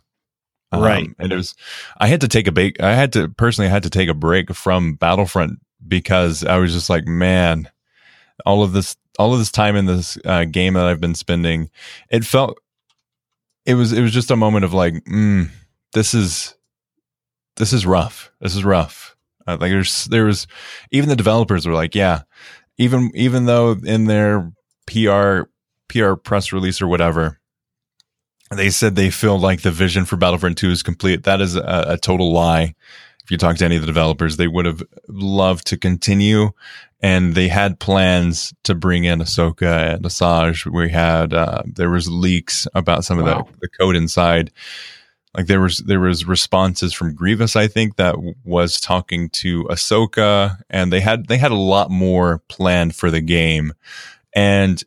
Um, 0.72 0.82
Right. 0.82 1.09
and 1.20 1.34
it 1.34 1.36
was, 1.36 1.53
I 1.97 2.07
had 2.07 2.22
to 2.22 2.30
take 2.30 2.47
a 2.47 2.53
break. 2.53 2.82
I 2.82 2.93
had 2.95 3.11
to 3.11 3.28
personally, 3.28 3.67
I 3.67 3.72
had 3.72 3.84
to 3.84 3.89
take 3.89 4.07
a 4.07 4.13
break 4.13 4.53
from 4.55 4.93
Battlefront 4.93 5.59
because 5.86 6.45
I 6.45 6.55
was 6.55 6.72
just 6.72 6.89
like, 6.89 7.05
man, 7.05 7.70
all 8.45 8.63
of 8.63 8.72
this, 8.72 8.95
all 9.17 9.34
of 9.34 9.39
this 9.39 9.51
time 9.51 9.76
in 9.76 9.86
this 9.86 10.17
uh, 10.24 10.45
game 10.45 10.76
that 10.76 10.86
I've 10.86 11.01
been 11.01 11.15
spending, 11.15 11.70
it 12.09 12.24
felt, 12.24 12.57
it 13.65 13.74
was, 13.74 13.91
it 13.91 14.01
was 14.01 14.13
just 14.13 14.32
a 14.32 14.38
moment 14.38 14.63
of 14.63 14.74
like, 14.74 14.93
mm, 15.03 15.49
this 15.91 16.13
is, 16.13 16.55
this 17.60 17.72
is 17.74 17.86
rough. 17.86 18.32
This 18.41 18.55
is 18.55 18.64
rough. 18.64 19.16
Uh, 19.47 19.57
like 19.60 19.70
there's, 19.72 20.05
there 20.05 20.26
was, 20.26 20.47
even 20.91 21.10
the 21.10 21.16
developers 21.16 21.68
were 21.68 21.74
like, 21.74 21.93
yeah, 21.93 22.22
even, 22.78 23.12
even 23.14 23.45
though 23.45 23.74
in 23.84 24.05
their 24.05 24.51
PR, 24.88 25.43
PR 25.88 26.14
press 26.16 26.51
release 26.51 26.82
or 26.82 26.88
whatever, 26.88 27.39
they 28.51 28.70
said 28.72 28.95
they 28.95 29.12
feel 29.12 29.38
like 29.39 29.62
the 29.62 29.72
vision 29.72 30.05
for 30.05 30.18
Battlefront 30.18 30.57
2 30.57 30.72
is 30.72 30.82
complete. 30.84 31.24
That 31.24 31.41
is 31.41 31.55
a, 31.55 31.86
a 31.89 31.97
total 31.97 32.34
lie. 32.34 32.74
If 33.24 33.30
you 33.32 33.38
talk 33.38 33.57
to 33.57 33.66
any 33.66 33.76
of 33.76 33.82
the 33.82 33.88
developers, 33.88 34.38
they 34.38 34.47
would 34.47 34.66
have 34.66 34.82
loved 35.07 35.68
to 35.68 35.78
continue 35.78 36.49
and 37.01 37.36
they 37.36 37.47
had 37.47 37.80
plans 37.80 38.53
to 38.64 38.74
bring 38.76 39.03
in 39.03 39.20
Ahsoka 39.20 39.93
and 39.95 40.03
Asajj. 40.03 40.66
We 40.66 40.89
had, 40.89 41.34
uh, 41.34 41.62
there 41.66 41.89
was 41.91 42.10
leaks 42.10 42.68
about 42.74 43.05
some 43.05 43.20
Wow. 43.20 43.41
of 43.41 43.47
the, 43.51 43.57
the 43.62 43.70
code 43.70 43.95
inside. 43.95 44.51
Like 45.36 45.47
there 45.47 45.61
was, 45.61 45.77
there 45.77 45.99
was 45.99 46.25
responses 46.25 46.93
from 46.93 47.13
Grievous, 47.13 47.55
I 47.55 47.67
think 47.67 47.97
that 47.97 48.15
w- 48.15 48.34
was 48.43 48.80
talking 48.80 49.30
to 49.30 49.65
Ahsoka 49.65 50.57
and 50.69 50.91
they 50.91 51.01
had, 51.01 51.27
they 51.27 51.38
had 51.38 51.51
a 51.51 51.55
lot 51.55 51.91
more 51.91 52.41
planned 52.49 52.95
for 52.95 53.11
the 53.11 53.21
game. 53.21 53.73
And 54.34 54.84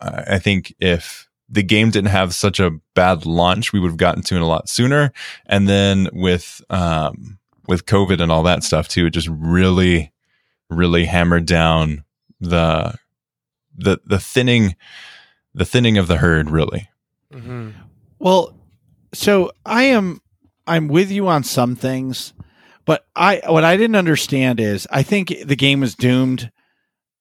I 0.00 0.24
I 0.34 0.38
think 0.38 0.74
if 0.80 1.28
the 1.48 1.62
game 1.62 1.90
didn't 1.90 2.10
have 2.10 2.34
such 2.34 2.58
a 2.58 2.78
bad 2.94 3.26
launch, 3.26 3.72
we 3.72 3.80
would 3.80 3.90
have 3.90 3.96
gotten 3.98 4.22
to 4.22 4.36
it 4.36 4.42
a 4.42 4.46
lot 4.46 4.68
sooner. 4.68 5.12
And 5.46 5.68
then 5.68 6.08
with 6.12 6.62
um, 6.70 7.38
with 7.68 7.86
COVID 7.86 8.20
and 8.20 8.32
all 8.32 8.42
that 8.44 8.64
stuff 8.64 8.88
too, 8.88 9.06
it 9.06 9.10
just 9.10 9.28
really, 9.28 10.12
really 10.70 11.04
hammered 11.04 11.46
down 11.46 12.04
the 12.40 12.94
the 13.76 14.00
the 14.04 14.18
thinning 14.18 14.76
the 15.54 15.66
thinning 15.66 15.98
of 15.98 16.08
the 16.08 16.16
herd. 16.16 16.50
Really, 16.50 16.88
Mm-hmm. 17.32 17.70
Well, 18.18 18.54
so 19.14 19.52
I 19.64 19.84
am 19.84 20.20
I'm 20.66 20.88
with 20.88 21.10
you 21.10 21.28
on 21.28 21.44
some 21.44 21.76
things, 21.76 22.32
but 22.84 23.04
I 23.16 23.40
what 23.46 23.64
I 23.64 23.76
didn't 23.76 23.96
understand 23.96 24.60
is 24.60 24.86
I 24.90 25.02
think 25.02 25.34
the 25.44 25.56
game 25.56 25.80
was 25.80 25.94
doomed 25.94 26.50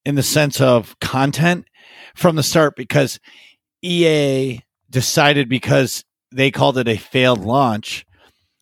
in 0.06 0.16
the 0.16 0.24
sense 0.24 0.60
of 0.62 0.98
content 1.00 1.66
from 2.16 2.36
the 2.36 2.44
start 2.44 2.76
because 2.76 3.20
EA 3.82 4.60
decided 4.89 5.50
because 5.50 6.04
they 6.32 6.52
called 6.52 6.78
it 6.78 6.88
a 6.88 6.98
failed 6.98 7.39
launch 7.44 8.06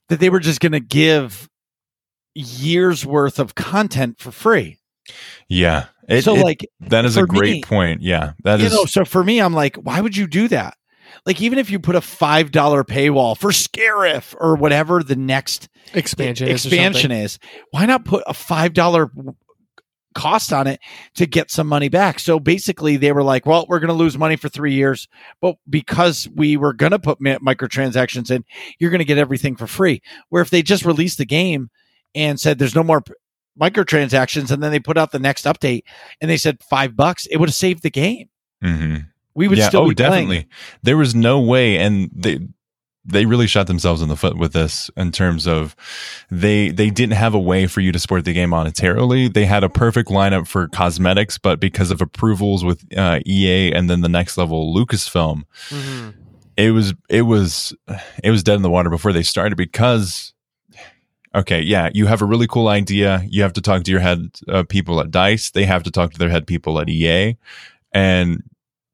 that 0.10 0.20
they 0.20 0.30
were 0.30 0.40
just 0.40 0.60
going 0.60 0.72
to 0.72 0.80
give 0.80 1.48
years 2.36 3.06
worth 3.06 3.40
of 3.40 3.56
content 3.56 4.20
for 4.20 4.32
free. 4.32 4.78
yeah. 5.48 5.86
It, 6.08 6.24
so 6.24 6.36
it- 6.36 6.44
like 6.44 6.68
that 6.80 7.06
is 7.06 7.18
a 7.18 7.24
great 7.24 7.54
me- 7.58 7.62
point. 7.62 8.02
Yeah, 8.02 8.34
that 8.44 8.60
you 8.60 8.66
is 8.66 8.74
know, 8.74 8.86
so 8.86 9.06
for 9.06 9.24
me, 9.24 9.40
I'm 9.40 9.54
like, 9.54 9.76
why 9.76 10.02
would 10.02 10.18
you 10.18 10.26
do 10.26 10.48
that? 10.48 10.76
Like, 11.26 11.42
even 11.42 11.60
if 11.60 11.70
you 11.70 11.80
put 11.80 11.96
a 11.96 12.02
five 12.02 12.52
dollar 12.52 12.84
paywall 12.84 13.38
for 13.38 13.52
Scarif 13.52 14.36
or 14.40 14.56
whatever 14.56 15.04
the 15.04 15.16
next 15.16 15.70
Expansion. 15.94 16.48
is 16.48 16.66
expansion 16.66 17.12
something. 17.12 17.24
is, 17.24 17.40
why 17.72 17.86
not 17.86 18.06
put 18.06 18.24
a 18.28 18.34
five 18.34 18.74
dollar 18.74 19.12
cost 20.16 20.52
on 20.52 20.66
it 20.68 20.80
to 21.16 21.26
get 21.26 21.52
some 21.52 21.68
money 21.68 21.90
back? 21.90 22.20
So 22.20 22.40
basically, 22.40 22.98
they 22.98 23.12
were 23.12 23.24
like, 23.24 23.46
well, 23.46 23.66
we're 23.70 23.80
going 23.80 23.90
to 23.90 23.94
lose 23.94 24.18
money 24.18 24.36
for 24.36 24.50
three 24.50 24.74
years, 24.74 25.08
but 25.42 25.56
because 25.70 26.28
we 26.36 26.58
were 26.58 26.74
going 26.74 26.92
to 26.92 27.00
put 27.00 27.20
microtransactions 27.20 28.32
in, 28.32 28.44
you're 28.80 28.92
going 28.92 29.00
to 29.00 29.06
get 29.06 29.18
everything 29.18 29.56
for 29.56 29.68
free. 29.68 30.02
Where 30.30 30.42
if 30.42 30.50
they 30.50 30.62
just 30.62 30.86
released 30.86 31.18
the 31.18 31.26
game 31.26 31.70
and 32.16 32.40
said 32.40 32.58
there's 32.60 32.76
no 32.76 32.84
more 32.84 33.04
microtransactions, 33.60 34.52
and 34.52 34.64
then 34.64 34.72
they 34.72 34.80
put 34.80 34.98
out 34.98 35.12
the 35.12 35.20
next 35.20 35.46
update 35.46 35.84
and 36.22 36.30
they 36.30 36.38
said 36.38 36.64
five 36.64 36.96
bucks, 36.96 37.26
it 37.26 37.38
would 37.38 37.50
have 37.50 37.56
saved 37.56 37.84
the 37.84 37.90
game. 37.90 38.30
Mhm. 38.64 39.08
We 39.40 39.48
would 39.48 39.58
yeah, 39.58 39.70
still 39.70 39.82
oh, 39.84 39.90
be 39.90 39.96
playing. 39.96 40.12
definitely. 40.28 40.48
There 40.84 40.98
was 40.98 41.16
no 41.16 41.40
way, 41.40 41.78
and 41.78 42.10
they 42.14 42.40
they 43.06 43.26
really 43.26 43.48
shot 43.48 43.66
themselves 43.68 44.02
in 44.02 44.10
the 44.10 44.16
foot 44.18 44.38
with 44.38 44.52
this 44.54 44.92
in 44.98 45.12
terms 45.12 45.48
of 45.48 45.76
they 46.30 46.70
they 46.70 46.90
didn't 46.90 47.14
have 47.16 47.34
a 47.34 47.40
way 47.40 47.66
for 47.66 47.80
you 47.82 47.92
to 47.92 47.98
support 48.00 48.26
the 48.26 48.34
game 48.34 48.50
monetarily. 48.52 49.34
They 49.34 49.46
had 49.46 49.64
a 49.64 49.70
perfect 49.70 50.10
lineup 50.10 50.46
for 50.48 50.68
cosmetics, 50.68 51.38
but 51.38 51.60
because 51.60 51.90
of 51.92 52.02
approvals 52.02 52.64
with 52.64 52.84
uh, 52.98 53.20
EA 53.26 53.72
and 53.72 53.90
then 53.90 54.02
the 54.02 54.10
next 54.10 54.38
level 54.38 54.76
Lucasfilm, 54.76 55.44
Mhm. 55.70 56.14
it 56.58 56.72
was 56.72 56.94
it 57.10 57.22
was 57.24 57.74
it 58.24 58.32
was 58.32 58.44
dead 58.44 58.56
in 58.58 58.62
the 58.62 58.70
water 58.70 58.90
before 58.90 59.14
they 59.14 59.24
started 59.24 59.56
because 59.56 60.34
okay 61.34 61.62
yeah 61.62 61.90
you 61.94 62.08
have 62.08 62.22
a 62.24 62.26
really 62.26 62.48
cool 62.48 62.68
idea 62.68 63.24
you 63.30 63.42
have 63.44 63.54
to 63.54 63.62
talk 63.62 63.84
to 63.84 63.92
your 63.92 64.00
head 64.02 64.20
uh, 64.50 64.64
people 64.68 65.00
at 65.00 65.12
dice 65.12 65.52
they 65.52 65.64
have 65.64 65.84
to 65.84 65.92
talk 65.92 66.12
to 66.12 66.18
their 66.18 66.30
head 66.30 66.46
people 66.48 66.80
at 66.82 66.90
ea 66.90 67.38
and 67.94 68.42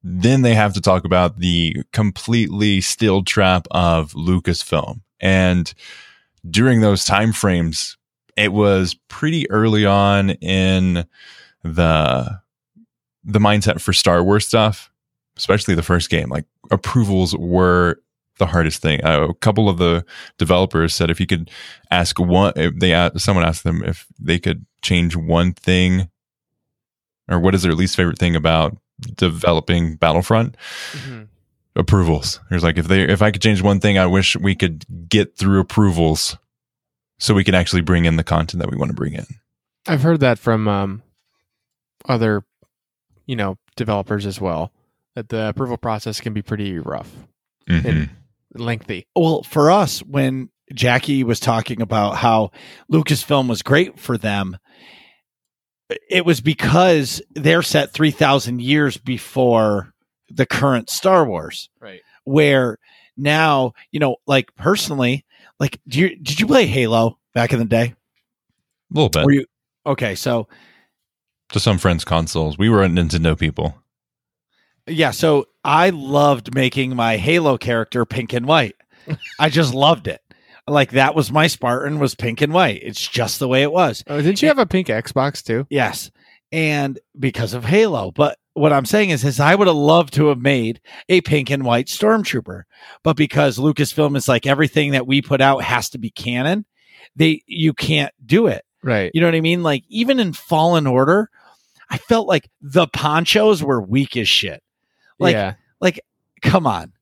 then 0.08 0.42
they 0.42 0.54
have 0.54 0.72
to 0.72 0.80
talk 0.80 1.04
about 1.04 1.38
the 1.38 1.82
completely 1.92 2.80
still 2.80 3.24
trap 3.24 3.66
of 3.72 4.12
lucasfilm 4.12 5.00
and 5.20 5.74
during 6.48 6.80
those 6.80 7.04
time 7.04 7.32
frames 7.32 7.96
it 8.36 8.52
was 8.52 8.94
pretty 9.08 9.50
early 9.50 9.84
on 9.84 10.30
in 10.30 11.04
the 11.64 12.40
the 13.24 13.40
mindset 13.40 13.80
for 13.80 13.92
star 13.92 14.22
wars 14.22 14.46
stuff 14.46 14.92
especially 15.36 15.74
the 15.74 15.82
first 15.82 16.08
game 16.08 16.28
like 16.28 16.44
approvals 16.70 17.36
were 17.36 18.00
the 18.38 18.46
hardest 18.46 18.82
thing. 18.82 19.02
Uh, 19.04 19.28
a 19.28 19.34
couple 19.34 19.68
of 19.68 19.78
the 19.78 20.04
developers 20.38 20.94
said 20.94 21.10
if 21.10 21.20
you 21.20 21.26
could 21.26 21.50
ask 21.90 22.18
one, 22.18 22.52
they 22.76 22.92
asked, 22.92 23.20
someone 23.20 23.44
asked 23.44 23.64
them 23.64 23.82
if 23.82 24.06
they 24.18 24.38
could 24.38 24.66
change 24.82 25.16
one 25.16 25.52
thing, 25.52 26.10
or 27.28 27.40
what 27.40 27.54
is 27.54 27.62
their 27.62 27.74
least 27.74 27.96
favorite 27.96 28.18
thing 28.18 28.36
about 28.36 28.76
developing 29.00 29.96
Battlefront 29.96 30.56
Mhm. 30.92 31.28
approvals. 31.74 32.40
There's 32.50 32.62
like 32.62 32.78
if 32.78 32.88
they 32.88 33.02
if 33.02 33.22
I 33.22 33.30
could 33.30 33.42
change 33.42 33.62
one 33.62 33.80
thing, 33.80 33.98
I 33.98 34.06
wish 34.06 34.36
we 34.36 34.54
could 34.54 34.84
get 35.08 35.36
through 35.36 35.60
approvals 35.60 36.36
so 37.18 37.34
we 37.34 37.44
can 37.44 37.54
actually 37.54 37.82
bring 37.82 38.04
in 38.04 38.16
the 38.16 38.24
content 38.24 38.60
that 38.62 38.70
we 38.70 38.76
want 38.76 38.90
to 38.90 38.96
bring 38.96 39.14
in. 39.14 39.26
I've 39.86 40.02
heard 40.02 40.20
that 40.20 40.38
from 40.38 40.66
um, 40.68 41.02
other, 42.08 42.44
you 43.26 43.36
know, 43.36 43.56
developers 43.76 44.26
as 44.26 44.40
well. 44.40 44.72
That 45.14 45.28
the 45.30 45.48
approval 45.48 45.78
process 45.78 46.20
can 46.20 46.34
be 46.34 46.42
pretty 46.42 46.78
rough, 46.78 47.10
Mhm. 47.68 48.10
lengthy. 48.54 49.06
Well, 49.16 49.42
for 49.44 49.70
us, 49.70 50.00
when 50.00 50.50
Jackie 50.74 51.24
was 51.24 51.40
talking 51.40 51.80
about 51.80 52.16
how 52.16 52.50
Lucasfilm 52.92 53.48
was 53.48 53.62
great 53.62 53.98
for 53.98 54.18
them, 54.18 54.58
it 56.10 56.24
was 56.24 56.40
because 56.40 57.22
they're 57.34 57.62
set 57.62 57.92
3,000 57.92 58.60
years 58.60 58.96
before 58.96 59.92
the 60.30 60.46
current 60.46 60.90
Star 60.90 61.24
Wars, 61.24 61.68
Right. 61.80 62.00
where 62.24 62.78
now, 63.16 63.72
you 63.92 64.00
know, 64.00 64.16
like 64.26 64.54
personally, 64.56 65.24
like, 65.60 65.80
do 65.86 66.00
you, 66.00 66.16
did 66.16 66.40
you 66.40 66.46
play 66.46 66.66
Halo 66.66 67.18
back 67.34 67.52
in 67.52 67.58
the 67.58 67.64
day? 67.64 67.94
A 67.94 68.94
little 68.94 69.08
bit. 69.08 69.24
Were 69.24 69.32
you, 69.32 69.46
okay, 69.86 70.14
so 70.14 70.48
to 71.50 71.60
some 71.60 71.78
friends' 71.78 72.04
consoles. 72.04 72.58
We 72.58 72.68
were 72.68 72.80
Nintendo 72.86 73.38
people. 73.38 73.80
Yeah, 74.88 75.12
so 75.12 75.46
I 75.64 75.90
loved 75.90 76.54
making 76.54 76.94
my 76.96 77.16
Halo 77.16 77.56
character 77.56 78.04
pink 78.04 78.32
and 78.32 78.46
white. 78.46 78.74
I 79.38 79.48
just 79.48 79.72
loved 79.74 80.08
it. 80.08 80.20
Like 80.68 80.92
that 80.92 81.14
was 81.14 81.30
my 81.30 81.46
Spartan 81.46 81.98
was 81.98 82.14
pink 82.14 82.40
and 82.40 82.52
white. 82.52 82.80
It's 82.82 83.06
just 83.06 83.38
the 83.38 83.48
way 83.48 83.62
it 83.62 83.72
was. 83.72 84.02
Oh, 84.06 84.20
didn't 84.20 84.42
you 84.42 84.48
have 84.48 84.58
a 84.58 84.66
pink 84.66 84.88
Xbox 84.88 85.42
too? 85.42 85.66
Yes. 85.70 86.10
And 86.50 86.98
because 87.18 87.54
of 87.54 87.64
Halo. 87.64 88.10
But 88.10 88.38
what 88.54 88.72
I'm 88.72 88.86
saying 88.86 89.10
is, 89.10 89.24
is 89.24 89.38
I 89.38 89.54
would 89.54 89.66
have 89.66 89.76
loved 89.76 90.14
to 90.14 90.28
have 90.28 90.40
made 90.40 90.80
a 91.08 91.20
pink 91.20 91.50
and 91.50 91.64
white 91.64 91.86
stormtrooper. 91.86 92.62
But 93.02 93.16
because 93.16 93.58
Lucasfilm 93.58 94.16
is 94.16 94.28
like 94.28 94.46
everything 94.46 94.92
that 94.92 95.06
we 95.06 95.22
put 95.22 95.40
out 95.40 95.62
has 95.62 95.90
to 95.90 95.98
be 95.98 96.10
canon, 96.10 96.64
they 97.14 97.42
you 97.46 97.74
can't 97.74 98.14
do 98.24 98.46
it. 98.46 98.64
Right. 98.82 99.10
You 99.14 99.20
know 99.20 99.26
what 99.26 99.34
I 99.34 99.40
mean? 99.40 99.62
Like 99.62 99.84
even 99.88 100.18
in 100.18 100.32
Fallen 100.32 100.86
Order, 100.86 101.30
I 101.90 101.98
felt 101.98 102.26
like 102.26 102.48
the 102.60 102.86
ponchos 102.86 103.62
were 103.62 103.80
weak 103.80 104.16
as 104.16 104.28
shit. 104.28 104.62
Like 105.18 105.34
yeah. 105.34 105.54
like 105.80 106.00
come 106.42 106.66
on. 106.66 106.92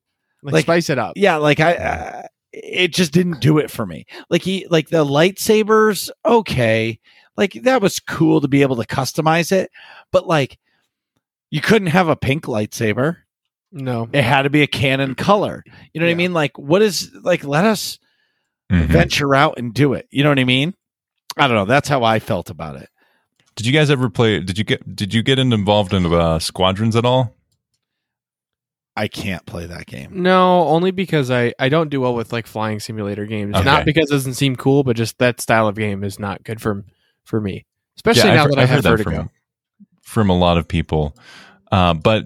Like, 0.42 0.52
like- 0.54 0.64
spice 0.64 0.90
it 0.90 0.98
up. 0.98 1.14
Yeah, 1.16 1.36
like 1.36 1.60
I 1.60 1.74
uh, 1.74 2.22
it 2.56 2.94
just 2.94 3.12
didn't 3.12 3.40
do 3.40 3.58
it 3.58 3.70
for 3.70 3.84
me. 3.86 4.06
Like 4.30 4.42
he 4.42 4.66
like 4.70 4.88
the 4.88 5.04
lightsabers, 5.04 6.10
okay. 6.24 6.98
Like 7.36 7.54
that 7.64 7.82
was 7.82 7.98
cool 8.00 8.40
to 8.40 8.48
be 8.48 8.62
able 8.62 8.76
to 8.76 8.86
customize 8.86 9.50
it, 9.52 9.70
but 10.12 10.26
like 10.26 10.58
you 11.50 11.60
couldn't 11.60 11.88
have 11.88 12.08
a 12.08 12.16
pink 12.16 12.44
lightsaber. 12.44 13.16
No. 13.72 14.08
It 14.12 14.22
had 14.22 14.42
to 14.42 14.50
be 14.50 14.62
a 14.62 14.68
canon 14.68 15.14
color. 15.16 15.64
You 15.92 16.00
know 16.00 16.06
what 16.06 16.12
I 16.12 16.16
mean? 16.16 16.32
Like 16.32 16.56
what 16.58 16.80
is 16.82 17.10
like 17.22 17.44
let 17.44 17.64
us 17.64 17.98
Mhm. 18.72 18.86
venture 18.86 19.34
out 19.34 19.58
and 19.58 19.74
do 19.74 19.92
it. 19.92 20.08
You 20.10 20.22
know 20.22 20.30
what 20.30 20.38
I 20.38 20.44
mean? 20.44 20.74
I 21.36 21.46
don't 21.48 21.56
know. 21.56 21.66
That's 21.66 21.88
how 21.88 22.02
I 22.02 22.18
felt 22.18 22.48
about 22.48 22.76
it. 22.76 22.88
Did 23.56 23.66
you 23.66 23.72
guys 23.72 23.90
ever 23.90 24.08
play? 24.08 24.40
Did 24.40 24.56
you 24.56 24.64
get? 24.64 24.96
Did 24.96 25.12
you 25.12 25.22
get 25.22 25.38
involved 25.38 25.92
in 25.92 26.06
uh, 26.06 26.38
squadrons 26.38 26.96
at 26.96 27.04
all? 27.04 27.36
I 28.96 29.08
can't 29.08 29.44
play 29.44 29.66
that 29.66 29.86
game. 29.86 30.22
No, 30.22 30.68
only 30.68 30.92
because 30.92 31.30
I, 31.30 31.52
I 31.58 31.68
don't 31.68 31.90
do 31.90 32.00
well 32.00 32.14
with 32.14 32.32
like 32.32 32.46
flying 32.46 32.78
simulator 32.78 33.26
games. 33.26 33.56
Okay. 33.56 33.64
Not 33.64 33.84
because 33.84 34.08
it 34.08 34.12
doesn't 34.14 34.34
seem 34.34 34.54
cool, 34.56 34.84
but 34.84 34.94
just 34.96 35.18
that 35.18 35.40
style 35.40 35.66
of 35.66 35.74
game 35.76 36.04
is 36.04 36.18
not 36.20 36.44
good 36.44 36.60
for 36.60 36.84
for 37.24 37.40
me. 37.40 37.66
Especially 37.96 38.28
Yeah, 38.30 38.34
now 38.36 38.44
I've- 38.44 38.50
that 38.50 38.58
I 38.58 38.62
I've 38.62 38.68
have 38.68 38.84
heard 38.84 38.98
that 38.98 39.04
Vertigo. 39.04 39.16
from, 39.22 39.30
from 40.02 40.30
a 40.30 40.38
lot 40.38 40.58
of 40.58 40.68
people. 40.68 41.16
Uh, 41.72 41.94
but 41.94 42.22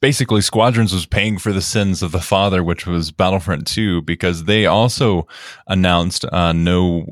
basically, 0.00 0.40
Squadrons 0.40 0.94
was 0.94 1.04
paying 1.04 1.36
for 1.36 1.52
the 1.52 1.60
sins 1.60 2.02
of 2.02 2.12
the 2.12 2.20
father, 2.20 2.64
which 2.64 2.86
was 2.86 3.10
Battlefront 3.12 3.66
2, 3.66 4.00
because 4.02 4.44
they 4.44 4.64
also 4.64 5.26
announced 5.66 6.24
uh, 6.32 6.52
no 6.52 7.04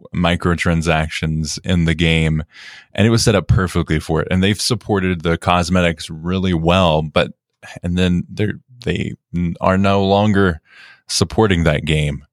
microtransactions 0.62 1.58
in 1.64 1.84
the 1.84 1.94
game, 1.94 2.42
and 2.94 3.06
it 3.06 3.10
was 3.10 3.22
set 3.22 3.34
up 3.34 3.48
perfectly 3.48 4.00
for 4.00 4.20
it. 4.22 4.28
And 4.30 4.42
they've 4.42 4.60
supported 4.60 5.22
the 5.22 5.36
cosmetics 5.38 6.08
really 6.10 6.54
well, 6.54 7.02
but 7.02 7.32
and 7.82 7.98
then 7.98 8.24
they're 8.28 8.54
they 8.84 9.14
are 9.60 9.78
no 9.78 10.04
longer 10.04 10.60
supporting 11.08 11.64
that 11.64 11.84
game, 11.84 12.24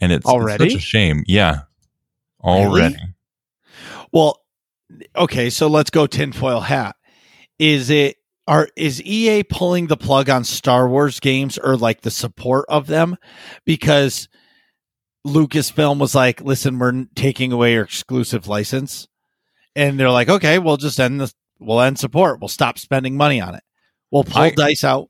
and 0.00 0.12
it's, 0.12 0.24
it's 0.24 0.26
Already? 0.30 0.70
such 0.70 0.78
a 0.78 0.82
shame. 0.82 1.24
Yeah, 1.26 1.62
Really? 2.44 2.64
already. 2.66 2.96
Well, 4.12 4.40
okay, 5.16 5.48
so 5.50 5.68
let's 5.68 5.90
go 5.90 6.06
tinfoil 6.06 6.60
hat. 6.60 6.96
Is 7.58 7.88
it 7.90 8.16
are 8.48 8.68
is 8.76 9.00
EA 9.02 9.44
pulling 9.44 9.86
the 9.86 9.96
plug 9.96 10.28
on 10.28 10.42
Star 10.44 10.88
Wars 10.88 11.20
games 11.20 11.56
or 11.58 11.76
like 11.76 12.00
the 12.00 12.10
support 12.10 12.66
of 12.68 12.88
them? 12.88 13.16
Because 13.64 14.28
Lucasfilm 15.26 15.98
was 15.98 16.14
like, 16.14 16.40
listen, 16.40 16.78
we're 16.78 17.06
taking 17.14 17.52
away 17.52 17.74
your 17.74 17.84
exclusive 17.84 18.48
license. 18.48 19.06
And 19.76 19.98
they're 19.98 20.10
like, 20.10 20.28
okay, 20.28 20.58
we'll 20.58 20.76
just 20.76 20.98
end 21.00 21.20
this 21.20 21.32
we'll 21.60 21.80
end 21.80 21.98
support. 21.98 22.40
We'll 22.40 22.48
stop 22.48 22.78
spending 22.78 23.16
money 23.16 23.40
on 23.40 23.54
it. 23.54 23.62
We'll 24.10 24.24
pull 24.24 24.42
I- 24.42 24.50
dice 24.50 24.84
out. 24.84 25.08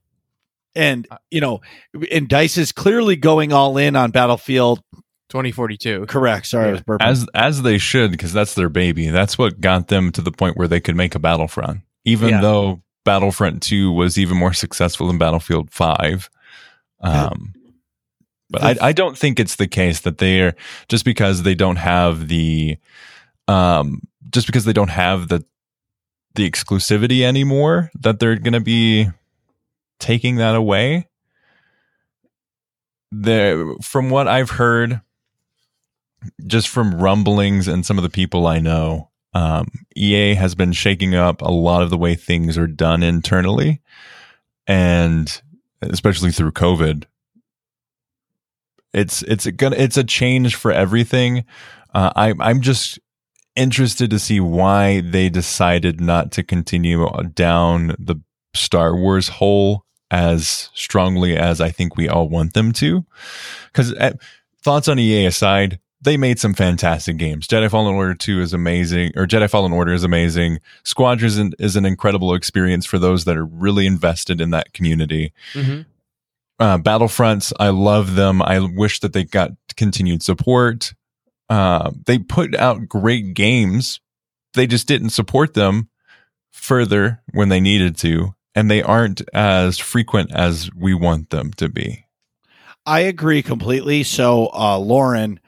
And 0.74 1.06
you 1.30 1.40
know, 1.40 1.60
and 2.10 2.28
Dice 2.28 2.56
is 2.58 2.72
clearly 2.72 3.16
going 3.16 3.52
all 3.52 3.76
in 3.78 3.96
on 3.96 4.10
Battlefield. 4.10 4.82
2042. 5.28 6.04
Correct. 6.06 6.46
Sorry, 6.46 6.68
I 6.68 6.72
was 6.72 6.82
burping. 6.82 7.00
as 7.06 7.26
as 7.34 7.62
they 7.62 7.78
should 7.78 8.10
because 8.10 8.34
that's 8.34 8.54
their 8.54 8.68
baby 8.68 9.08
that's 9.08 9.38
what 9.38 9.60
got 9.62 9.88
them 9.88 10.12
to 10.12 10.20
the 10.20 10.30
point 10.30 10.58
where 10.58 10.68
they 10.68 10.78
could 10.80 10.94
make 10.94 11.14
a 11.14 11.18
battlefront 11.18 11.80
even 12.04 12.28
Yeah. 12.28 12.40
though 12.42 12.82
battlefront 13.06 13.62
2 13.62 13.90
was 13.92 14.18
even 14.18 14.36
more 14.36 14.52
successful 14.52 15.06
than 15.06 15.16
battlefield 15.16 15.70
5 15.70 16.28
um 17.00 17.54
but 18.50 18.62
I, 18.62 18.88
I 18.88 18.92
don't 18.92 19.16
think 19.16 19.40
it's 19.40 19.56
the 19.56 19.66
case 19.66 20.00
that 20.00 20.18
they're 20.18 20.54
just 20.90 21.06
because 21.06 21.42
they 21.44 21.54
don't 21.54 21.76
have 21.76 22.28
the 22.28 22.76
um 23.48 24.02
just 24.30 24.46
because 24.46 24.66
they 24.66 24.74
don't 24.74 24.90
have 24.90 25.28
the 25.28 25.42
the 26.34 26.48
exclusivity 26.48 27.22
anymore 27.22 27.90
that 28.00 28.20
they're 28.20 28.36
going 28.36 28.52
to 28.52 28.60
be 28.60 29.08
taking 30.02 30.36
that 30.36 30.54
away 30.54 31.08
there 33.10 33.74
from 33.80 34.10
what 34.10 34.26
i've 34.26 34.50
heard 34.50 35.00
just 36.46 36.68
from 36.68 37.00
rumblings 37.00 37.68
and 37.68 37.84
some 37.84 37.98
of 37.98 38.02
the 38.02 38.10
people 38.10 38.46
I 38.46 38.58
know, 38.58 39.10
um, 39.34 39.68
EA 39.96 40.34
has 40.34 40.54
been 40.54 40.72
shaking 40.72 41.14
up 41.14 41.42
a 41.42 41.50
lot 41.50 41.82
of 41.82 41.90
the 41.90 41.98
way 41.98 42.14
things 42.14 42.58
are 42.58 42.66
done 42.66 43.02
internally, 43.02 43.80
and 44.66 45.42
especially 45.80 46.32
through 46.32 46.52
COVID. 46.52 47.04
It's 48.92 49.22
it's 49.22 49.46
a 49.46 49.52
gonna 49.52 49.76
it's 49.76 49.96
a 49.96 50.04
change 50.04 50.54
for 50.54 50.70
everything. 50.70 51.44
Uh, 51.94 52.12
I 52.14 52.34
I'm 52.40 52.60
just 52.60 52.98
interested 53.56 54.10
to 54.10 54.18
see 54.18 54.38
why 54.38 55.00
they 55.00 55.28
decided 55.28 56.00
not 56.00 56.30
to 56.32 56.42
continue 56.42 57.08
down 57.34 57.94
the 57.98 58.16
Star 58.54 58.94
Wars 58.94 59.28
hole 59.28 59.84
as 60.12 60.68
strongly 60.74 61.36
as 61.36 61.60
I 61.60 61.70
think 61.70 61.96
we 61.96 62.06
all 62.06 62.28
want 62.28 62.52
them 62.52 62.70
to. 62.72 63.04
Because 63.72 63.94
thoughts 64.62 64.86
on 64.86 64.98
EA 64.98 65.24
aside, 65.24 65.80
they 66.02 66.18
made 66.18 66.38
some 66.38 66.52
fantastic 66.52 67.16
games. 67.16 67.48
Jedi 67.48 67.70
Fallen 67.70 67.94
Order 67.94 68.14
2 68.14 68.40
is 68.42 68.52
amazing, 68.52 69.12
or 69.16 69.26
Jedi 69.26 69.48
Fallen 69.48 69.72
Order 69.72 69.94
is 69.94 70.04
amazing. 70.04 70.60
Squadrons 70.84 71.32
is 71.32 71.38
an, 71.38 71.52
is 71.58 71.76
an 71.76 71.86
incredible 71.86 72.34
experience 72.34 72.84
for 72.84 72.98
those 72.98 73.24
that 73.24 73.36
are 73.38 73.46
really 73.46 73.86
invested 73.86 74.40
in 74.40 74.50
that 74.50 74.74
community. 74.74 75.32
Mhm. 75.54 75.86
Uh, 76.58 76.78
Battlefronts, 76.78 77.52
I 77.58 77.70
love 77.70 78.14
them. 78.14 78.42
I 78.42 78.58
wish 78.60 79.00
that 79.00 79.14
they 79.14 79.24
got 79.24 79.52
continued 79.76 80.22
support. 80.22 80.92
Uh, 81.48 81.90
they 82.06 82.18
put 82.18 82.54
out 82.54 82.86
great 82.86 83.32
games. 83.34 83.98
They 84.54 84.66
just 84.66 84.86
didn't 84.86 85.10
support 85.10 85.54
them 85.54 85.88
further 86.50 87.22
when 87.32 87.48
they 87.48 87.60
needed 87.60 87.96
to, 87.98 88.34
and 88.54 88.70
they 88.70 88.82
aren't 88.82 89.22
as 89.32 89.78
frequent 89.78 90.32
as 90.32 90.70
we 90.76 90.94
want 90.94 91.30
them 91.30 91.52
to 91.54 91.68
be. 91.68 92.04
I 92.84 93.00
agree 93.00 93.42
completely. 93.42 94.02
So, 94.02 94.50
uh, 94.52 94.78
Lauren, 94.78 95.38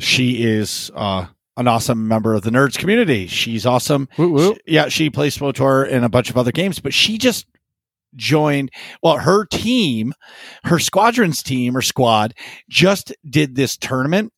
she 0.00 0.42
is 0.42 0.90
uh, 0.94 1.26
an 1.56 1.68
awesome 1.68 2.08
member 2.08 2.34
of 2.34 2.42
the 2.42 2.50
nerds 2.50 2.78
community. 2.78 3.26
She's 3.26 3.66
awesome. 3.66 4.08
Whoop, 4.16 4.32
whoop. 4.32 4.58
She- 4.66 4.74
yeah, 4.74 4.88
she 4.88 5.10
plays 5.10 5.36
SWTOR 5.36 5.88
in 5.88 6.02
a 6.04 6.08
bunch 6.08 6.30
of 6.30 6.36
other 6.38 6.52
games, 6.52 6.80
but 6.80 6.94
she 6.94 7.18
just 7.18 7.46
joined. 8.16 8.70
Well, 9.02 9.18
her 9.18 9.44
team, 9.46 10.14
her 10.64 10.78
squadrons 10.78 11.42
team 11.42 11.76
or 11.76 11.82
squad, 11.82 12.34
just 12.68 13.12
did 13.28 13.54
this 13.54 13.76
tournament. 13.76 14.32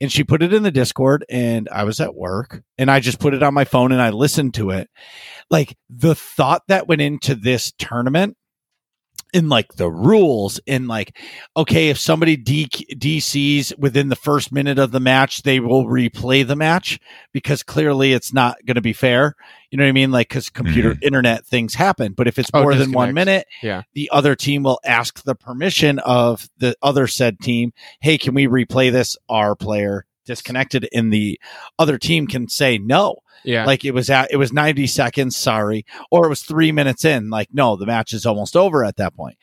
And 0.00 0.10
she 0.10 0.24
put 0.24 0.42
it 0.42 0.54
in 0.54 0.62
the 0.62 0.70
Discord, 0.70 1.26
and 1.28 1.68
I 1.70 1.84
was 1.84 2.00
at 2.00 2.14
work, 2.14 2.62
and 2.78 2.90
I 2.90 3.00
just 3.00 3.20
put 3.20 3.34
it 3.34 3.42
on 3.42 3.52
my 3.52 3.64
phone 3.64 3.92
and 3.92 4.00
I 4.00 4.10
listened 4.10 4.54
to 4.54 4.70
it. 4.70 4.88
Like 5.50 5.76
the 5.90 6.14
thought 6.14 6.62
that 6.68 6.88
went 6.88 7.02
into 7.02 7.34
this 7.34 7.72
tournament 7.78 8.36
in 9.32 9.48
like 9.48 9.74
the 9.74 9.90
rules 9.90 10.60
in 10.66 10.86
like 10.86 11.16
okay 11.56 11.88
if 11.88 11.98
somebody 11.98 12.36
D- 12.36 12.68
dcs 12.68 13.76
within 13.78 14.08
the 14.08 14.16
first 14.16 14.52
minute 14.52 14.78
of 14.78 14.90
the 14.92 15.00
match 15.00 15.42
they 15.42 15.60
will 15.60 15.84
replay 15.86 16.46
the 16.46 16.56
match 16.56 16.98
because 17.32 17.62
clearly 17.62 18.12
it's 18.12 18.32
not 18.32 18.56
going 18.66 18.74
to 18.76 18.80
be 18.80 18.92
fair. 18.92 19.34
You 19.70 19.78
know 19.78 19.84
what 19.84 19.90
i 19.90 19.92
mean? 19.92 20.10
Like 20.10 20.28
because 20.28 20.50
computer 20.50 20.96
internet 21.02 21.46
things 21.46 21.74
happen 21.74 22.12
but 22.12 22.26
if 22.26 22.38
it's 22.38 22.50
Oh, 22.52 22.62
more 22.62 22.74
than 22.74 22.92
one 22.92 23.14
minute 23.14 23.46
Yeah. 23.62 23.82
the 23.94 24.10
other 24.12 24.34
team 24.34 24.62
will 24.64 24.80
ask 24.84 25.22
the 25.22 25.34
permission 25.36 25.98
of 26.00 26.48
the 26.58 26.74
other 26.82 27.06
said 27.06 27.38
team 27.40 27.72
hey 28.00 28.18
can 28.18 28.34
we 28.34 28.46
replay 28.46 28.90
this? 28.90 29.16
Our 29.28 29.54
player 29.54 30.06
disconnected 30.30 30.88
and 30.94 31.12
the 31.12 31.38
other 31.78 31.98
team 31.98 32.26
can 32.26 32.46
say 32.48 32.78
no 32.78 33.16
Yeah. 33.44 33.64
like 33.66 33.84
it 33.84 33.90
was 33.92 34.08
at 34.10 34.30
it 34.30 34.36
was 34.36 34.52
90 34.52 34.86
seconds 34.86 35.36
sorry 35.36 35.84
or 36.10 36.24
it 36.26 36.28
was 36.28 36.42
three 36.42 36.70
minutes 36.72 37.04
in 37.04 37.30
like 37.30 37.48
no 37.52 37.74
the 37.76 37.86
match 37.86 38.12
is 38.12 38.24
almost 38.26 38.56
over 38.56 38.84
at 38.84 38.96
that 38.96 39.14
point 39.16 39.36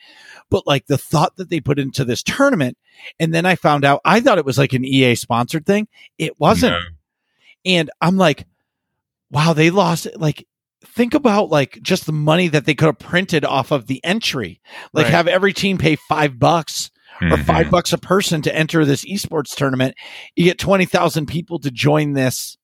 but 0.50 0.66
like 0.66 0.86
the 0.86 0.96
thought 0.98 1.36
that 1.36 1.50
they 1.50 1.60
put 1.60 1.78
into 1.78 2.04
this 2.04 2.22
tournament 2.22 2.78
and 3.20 3.34
then 3.34 3.44
i 3.44 3.54
found 3.54 3.84
out 3.84 4.00
i 4.04 4.18
thought 4.20 4.38
it 4.38 4.46
was 4.46 4.56
like 4.58 4.72
an 4.72 4.84
ea 4.84 5.14
sponsored 5.14 5.66
thing 5.66 5.88
it 6.16 6.40
wasn't 6.40 6.72
No. 6.72 6.80
and 7.66 7.90
i'm 8.00 8.16
like 8.16 8.46
wow 9.30 9.52
they 9.52 9.68
lost 9.70 10.06
like 10.16 10.46
think 10.84 11.12
about 11.12 11.50
like 11.50 11.78
just 11.82 12.06
the 12.06 12.12
money 12.12 12.48
that 12.48 12.64
they 12.64 12.74
could 12.74 12.86
have 12.86 12.98
printed 12.98 13.44
off 13.44 13.72
of 13.72 13.86
the 13.88 14.00
entry 14.04 14.60
like 14.94 15.04
Right. 15.04 15.12
have 15.14 15.28
every 15.28 15.52
team 15.52 15.76
pay 15.76 15.96
five 16.08 16.38
bucks 16.38 16.90
or 17.20 17.28
Mhm. 17.36 17.44
five 17.44 17.70
bucks 17.70 17.92
a 17.92 17.98
person 17.98 18.42
to 18.42 18.54
enter 18.54 18.84
this 18.84 19.04
esports 19.04 19.54
tournament 19.56 19.94
you 20.36 20.44
get 20.44 20.58
20000 20.58 21.26
people 21.26 21.58
to 21.58 21.70
join 21.70 22.12
this 22.12 22.56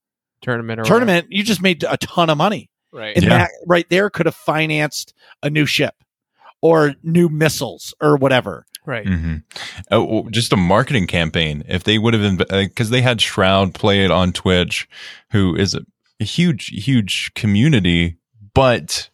tournament 0.42 0.80
or 0.80 0.84
tournament 0.84 1.26
you 1.30 1.42
just 1.42 1.62
made 1.62 1.84
a 1.88 1.96
ton 1.96 2.30
of 2.30 2.38
money. 2.38 2.70
Right. 2.92 3.16
and 3.16 3.24
Yeah. 3.24 3.38
that 3.38 3.50
right 3.66 3.86
there 3.90 4.08
could 4.10 4.26
have 4.26 4.36
financed 4.36 5.14
a 5.42 5.50
new 5.50 5.66
ship 5.66 5.94
or 6.62 6.94
new 7.02 7.28
missiles 7.28 7.92
or 8.00 8.16
whatever. 8.16 8.66
Right. 8.86 9.04
Mm-hmm. 9.06 9.36
Oh, 9.90 10.28
just 10.30 10.52
a 10.52 10.56
marketing 10.56 11.06
campaign. 11.08 11.64
If 11.66 11.82
they 11.84 11.98
would 11.98 12.14
have, 12.14 12.38
because 12.38 12.90
they 12.90 13.00
had 13.02 13.20
Shroud 13.20 13.74
play 13.74 14.04
it 14.04 14.10
on 14.12 14.32
Twitch, 14.32 14.86
who 15.32 15.56
is 15.56 15.74
a, 15.74 15.80
a 16.20 16.24
huge, 16.24 16.66
huge 16.66 17.32
community, 17.34 18.18
but 18.54 19.08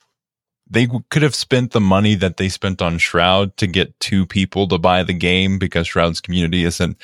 they 0.71 0.89
could 1.11 1.23
have 1.23 1.35
spent 1.35 1.73
the 1.73 1.81
money 1.81 2.15
that 2.15 2.37
they 2.37 2.49
spent 2.49 2.81
on 2.81 2.99
Shroud 2.99 3.57
to 3.57 3.67
get 3.67 3.99
two 3.99 4.25
people 4.25 4.69
to 4.69 4.79
buy 4.79 5.03
the 5.03 5.13
game 5.13 5.59
because 5.59 5.89
Shroud's 5.89 6.21
community 6.21 6.65
isn't 6.65 6.97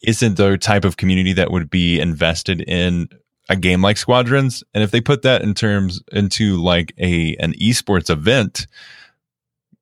isn't 0.00 0.36
the 0.36 0.56
type 0.56 0.84
of 0.84 0.96
community 0.96 1.32
that 1.32 1.50
would 1.50 1.68
be 1.68 2.00
invested 2.00 2.60
in 2.62 3.08
a 3.48 3.56
game 3.56 3.82
like 3.82 3.96
Squadrons. 3.96 4.62
And 4.72 4.82
if 4.82 4.90
they 4.92 5.00
put 5.00 5.22
that 5.22 5.42
in 5.42 5.54
terms 5.54 6.00
into 6.12 6.56
like 6.62 6.94
a 6.98 7.36
an 7.36 7.54
esports 7.54 8.08
event, 8.08 8.68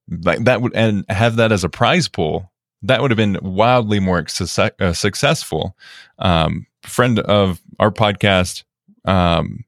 like 0.08 0.44
that 0.44 0.62
would 0.62 0.74
and 0.74 1.04
have 1.10 1.36
that 1.36 1.52
as 1.52 1.62
a 1.62 1.68
prize 1.68 2.08
pool, 2.08 2.50
that 2.82 3.02
would 3.02 3.10
have 3.10 3.18
been 3.18 3.38
wildly 3.42 4.00
more 4.00 4.24
uh, 4.58 4.92
successful. 4.92 5.76
Um, 6.18 6.66
friend 6.82 7.18
of 7.18 7.60
our 7.78 7.90
podcast, 7.90 8.64
um, 9.04 9.64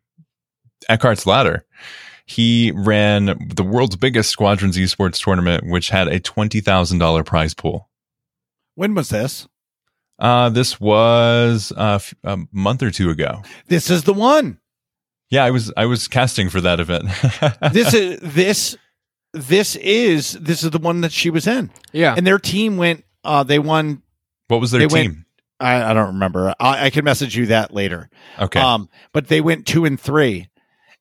Eckhart's 0.89 1.27
Ladder, 1.27 1.67
he 2.27 2.73
ran 2.75 3.27
the 3.55 3.65
world's 3.65 3.97
biggest 3.97 4.31
Squadrons 4.31 4.77
esports 4.77 5.23
tournament, 5.23 5.67
which 5.67 5.91
had 5.91 6.09
a 6.09 6.21
twenty 6.21 6.61
thousand 6.61 6.99
dollar 6.99 7.25
prize 7.25 7.55
pool. 7.55 7.89
When 8.75 8.95
was 8.95 9.09
this? 9.11 9.47
Uh, 10.19 10.49
this 10.51 10.81
was 10.81 11.73
uh, 11.77 11.95
f- 11.97 12.15
a 12.23 12.39
month 12.53 12.83
or 12.83 12.91
two 12.91 13.11
ago. 13.11 13.43
This 13.67 13.91
is 13.91 14.05
the 14.05 14.13
one. 14.15 14.59
Yeah, 15.31 15.45
I 15.45 15.51
was 15.51 15.73
I 15.77 15.87
was 15.87 16.09
casting 16.09 16.49
for 16.49 16.61
that 16.61 16.79
event. 16.81 17.05
This 17.73 17.93
is 17.95 18.21
this 18.21 18.77
this 19.33 19.77
is 19.77 20.33
this 20.33 20.63
is 20.63 20.71
the 20.71 20.79
one 20.79 21.01
that 21.01 21.11
she 21.13 21.31
was 21.31 21.47
in. 21.47 21.71
Yeah. 21.93 22.15
And 22.17 22.27
their 22.27 22.39
team 22.39 22.77
went 22.77 23.05
uh 23.25 23.43
they 23.43 23.59
won 23.59 24.03
what 24.49 24.61
was 24.61 24.71
their 24.71 24.81
they 24.81 24.87
went- 24.87 25.13
team? 25.15 25.27
I, 25.59 25.91
I 25.91 25.95
don't 25.95 26.15
remember. 26.15 26.53
I, 26.59 26.87
I 26.87 26.91
can 26.91 27.05
message 27.05 27.37
you 27.37 27.47
that 27.47 27.73
later. 27.73 28.11
okay, 28.39 28.59
Um, 28.61 28.89
but 29.13 29.29
they 29.29 29.41
went 29.41 29.65
two 29.65 29.85
and 29.85 29.99
three. 29.99 30.49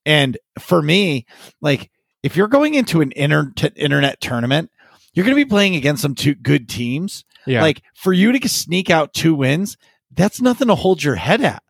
And 0.06 0.38
for 0.60 0.82
me, 0.82 1.26
like 1.62 1.92
if 2.24 2.36
you're 2.36 2.48
going 2.48 2.74
into 2.76 3.02
an 3.02 3.12
inter- 3.16 3.52
t- 3.56 3.70
internet 3.76 4.20
tournament, 4.22 4.72
you're 5.14 5.26
going 5.26 5.36
to 5.38 5.44
be 5.46 5.50
playing 5.50 5.76
against 5.76 6.02
some 6.02 6.16
two 6.16 6.36
good 6.36 6.70
teams. 6.70 7.26
yeah. 7.46 7.62
Like 7.62 7.82
for 7.96 8.14
you 8.14 8.32
to 8.38 8.48
sneak 8.50 8.90
out 8.90 9.14
two 9.14 9.36
wins, 9.36 9.78
that's 10.14 10.42
nothing 10.42 10.68
to 10.68 10.76
hold 10.76 11.04
your 11.04 11.16
head 11.16 11.42
at. 11.42 11.64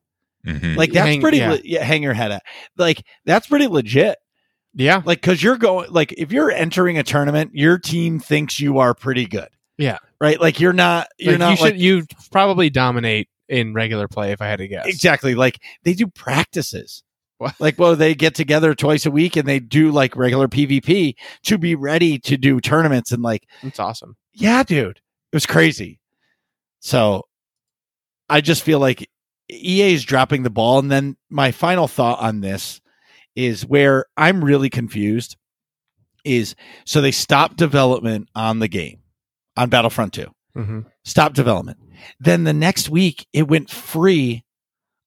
Mhm. 0.45 0.75
Like 0.75 0.91
that's 0.91 1.07
Hang- 1.07 1.21
pretty 1.21 1.37
yeah. 1.37 1.51
le- 1.51 1.59
yeah, 1.63 1.83
hang 1.83 2.01
your 2.03 2.13
head 2.13 2.31
at. 2.31 2.43
Like 2.77 3.03
that's 3.25 3.47
pretty 3.47 3.67
legit. 3.67 4.17
yeah. 4.73 5.01
Like 5.05 5.21
cuz 5.21 5.41
you're 5.43 5.57
going 5.57 5.91
like 5.91 6.13
if 6.17 6.31
you're 6.31 6.51
entering 6.51 6.97
a 6.97 7.03
tournament, 7.03 7.51
your 7.53 7.77
team 7.77 8.19
thinks 8.19 8.59
you 8.59 8.79
are 8.79 8.93
pretty 8.95 9.25
good. 9.25 9.49
Yeah. 9.77 9.97
Right? 10.19 10.39
Like 10.41 10.59
you're 10.59 10.73
not 10.73 11.07
you're 11.19 11.33
Like, 11.33 11.39
not 11.39 11.49
you 11.51 11.55
should 11.57 11.63
like 11.63 11.79
you 11.79 12.05
probably 12.31 12.69
dominate 12.69 13.29
in 13.49 13.73
regular 13.73 14.07
play 14.07 14.31
if 14.31 14.41
I 14.41 14.47
had 14.47 14.57
to 14.59 14.67
guess. 14.67 14.85
Exactly. 14.87 15.35
Like 15.35 15.59
they 15.83 15.93
do 15.93 16.07
practices. 16.07 17.03
What? 17.41 17.55
Like, 17.59 17.79
well, 17.79 17.95
they 17.95 18.13
get 18.13 18.35
together 18.35 18.75
twice 18.75 19.07
a 19.07 19.11
week 19.11 19.35
and 19.35 19.47
they 19.47 19.59
do 19.59 19.91
like 19.91 20.15
regular 20.15 20.47
PvP 20.47 21.15
to 21.45 21.57
be 21.57 21.73
ready 21.73 22.19
to 22.19 22.37
do 22.37 22.61
tournaments. 22.61 23.11
And 23.11 23.23
like, 23.23 23.47
That's 23.63 23.79
awesome. 23.79 24.15
yeah, 24.31 24.61
dude, 24.61 24.97
it 24.97 25.35
was 25.35 25.47
crazy. 25.47 25.99
So 26.81 27.23
I 28.29 28.41
just 28.41 28.61
feel 28.61 28.77
like 28.77 29.09
EA 29.49 29.91
is 29.95 30.03
dropping 30.05 30.43
the 30.43 30.51
ball. 30.51 30.77
And 30.77 30.91
then 30.91 31.17
my 31.31 31.51
final 31.51 31.87
thought 31.87 32.19
on 32.19 32.41
this 32.41 32.79
is 33.35 33.65
where 33.65 34.05
I'm 34.15 34.45
really 34.45 34.69
confused 34.69 35.35
is 36.23 36.53
so 36.85 37.01
they 37.01 37.11
stopped 37.11 37.57
development 37.57 38.29
on 38.35 38.59
the 38.59 38.67
game 38.67 38.99
on 39.57 39.69
Battlefront 39.69 40.13
2 40.13 40.27
hmm 40.53 40.79
stop 41.03 41.33
development. 41.33 41.79
Then 42.19 42.43
the 42.43 42.53
next 42.53 42.87
week 42.87 43.25
it 43.33 43.47
went 43.47 43.71
free 43.71 44.43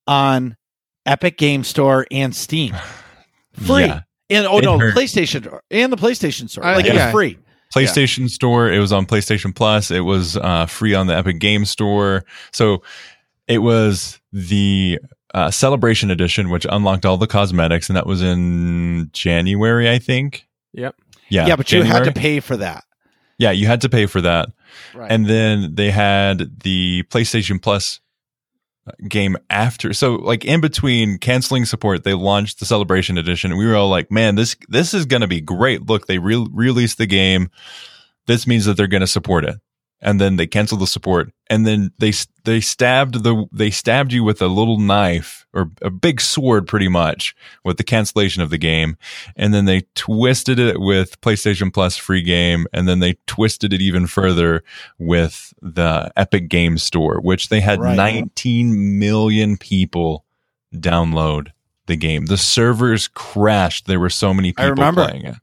on 0.05 0.57
Epic 1.05 1.37
Game 1.37 1.63
Store 1.63 2.05
and 2.11 2.35
Steam. 2.35 2.75
Free. 3.53 3.85
Yeah. 3.85 4.01
And 4.29 4.47
oh 4.47 4.57
It 4.57 4.65
no, 4.65 4.79
hurt. 4.79 4.95
PlayStation 4.95 5.59
and 5.69 5.93
the 5.93 5.97
PlayStation 5.97 6.49
Store. 6.49 6.63
Like 6.63 6.85
it 6.85 6.93
yeah. 6.95 7.05
was 7.05 7.13
free. 7.13 7.37
PlayStation 7.73 8.29
Store. 8.29 8.71
It 8.71 8.79
was 8.79 8.91
on 8.91 9.05
PlayStation 9.05 9.55
Plus. 9.55 9.91
It 9.91 9.99
was 10.01 10.35
uh, 10.37 10.65
free 10.65 10.93
on 10.95 11.07
the 11.07 11.15
Epic 11.15 11.39
Game 11.39 11.65
Store. 11.65 12.23
So 12.51 12.81
it 13.47 13.59
was 13.59 14.19
the 14.33 14.99
uh, 15.33 15.51
Celebration 15.51 16.09
Edition, 16.09 16.49
which 16.49 16.65
unlocked 16.69 17.05
all 17.05 17.17
the 17.17 17.27
cosmetics, 17.27 17.89
and 17.89 17.97
that 17.97 18.07
was 18.07 18.21
in 18.21 19.09
January, 19.13 19.89
I 19.89 19.99
think. 19.99 20.47
Yep. 20.73 20.95
Yeah, 21.29 21.47
Yeah, 21.47 21.55
but 21.55 21.71
you 21.71 21.83
had 21.83 22.05
to 22.05 22.11
pay 22.11 22.39
for 22.39 22.57
that. 22.57 22.83
Yeah, 23.37 23.51
you 23.51 23.67
had 23.67 23.81
to 23.81 23.89
pay 23.89 24.05
for 24.05 24.21
that, 24.21 24.49
Right. 24.93 25.11
and 25.11 25.25
then 25.25 25.75
they 25.75 25.91
had 25.91 26.61
the 26.63 27.03
PlayStation 27.09 27.61
Plus 27.61 27.99
game 29.07 29.37
after. 29.49 29.93
So, 29.93 30.15
like 30.15 30.45
in 30.45 30.61
between 30.61 31.17
canceling 31.17 31.65
support, 31.65 32.03
they 32.03 32.13
launched 32.13 32.59
the 32.59 32.65
Celebration 32.65 33.17
Edition, 33.17 33.51
and 33.51 33.57
we 33.57 33.65
were 33.65 33.75
all 33.75 33.89
like, 33.89 34.11
"Man, 34.11 34.35
this 34.35 34.55
this 34.69 34.93
is 34.93 35.05
going 35.05 35.21
to 35.21 35.27
be 35.27 35.41
great! 35.41 35.87
Look, 35.87 36.07
they 36.07 36.19
re- 36.19 36.47
released 36.51 36.97
the 36.97 37.05
game. 37.05 37.49
This 38.27 38.47
means 38.47 38.65
that 38.65 38.77
they're 38.77 38.87
going 38.87 39.01
to 39.01 39.07
support 39.07 39.45
it." 39.45 39.55
And 40.01 40.21
then 40.21 40.35
they 40.35 40.45
canceled 40.45 40.81
the 40.81 40.87
support, 40.87 41.31
and 41.49 41.65
then 41.65 41.91
they 41.97 42.11
they 42.43 42.59
stabbed 42.59 43.23
the 43.23 43.45
they 43.51 43.71
stabbed 43.71 44.11
you 44.13 44.23
with 44.23 44.41
a 44.41 44.47
little 44.47 44.77
knife 44.77 45.47
or 45.53 45.71
a 45.81 45.89
big 45.89 46.19
sword, 46.21 46.67
pretty 46.67 46.89
much, 46.89 47.33
with 47.63 47.77
the 47.77 47.83
cancellation 47.83 48.43
of 48.43 48.49
the 48.49 48.57
game, 48.57 48.97
and 49.37 49.53
then 49.53 49.65
they 49.65 49.87
twisted 49.95 50.59
it 50.59 50.79
with 50.81 51.19
PlayStation 51.21 51.73
Plus 51.73 51.95
free 51.97 52.21
game, 52.21 52.67
and 52.73 52.87
then 52.87 52.99
they 52.99 53.15
twisted 53.25 53.73
it 53.73 53.81
even 53.81 54.05
further 54.05 54.63
with 54.99 55.53
the 55.61 56.11
Epic 56.17 56.49
Game 56.49 56.77
Store, 56.77 57.19
which 57.21 57.47
they 57.49 57.61
had 57.61 57.79
Right. 57.79 57.95
19 57.95 58.99
million 58.99 59.57
people 59.57 60.25
download 60.73 61.51
the 61.87 61.95
game. 61.95 62.25
The 62.25 62.37
servers 62.37 63.07
crashed. 63.07 63.87
There 63.87 63.99
were 63.99 64.09
so 64.09 64.33
many 64.33 64.49
I 64.49 64.63
people 64.63 64.69
remember. 64.71 65.07
playing 65.07 65.25
it. 65.25 65.35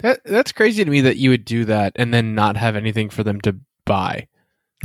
that 0.00 0.20
that's 0.24 0.52
crazy 0.52 0.84
to 0.84 0.90
me 0.90 1.00
that 1.02 1.16
you 1.16 1.30
would 1.30 1.44
do 1.44 1.64
that 1.66 1.92
and 1.96 2.12
then 2.12 2.34
not 2.34 2.56
have 2.56 2.74
anything 2.76 3.08
for 3.08 3.22
them 3.22 3.40
to 3.42 3.56
buy. 3.88 4.28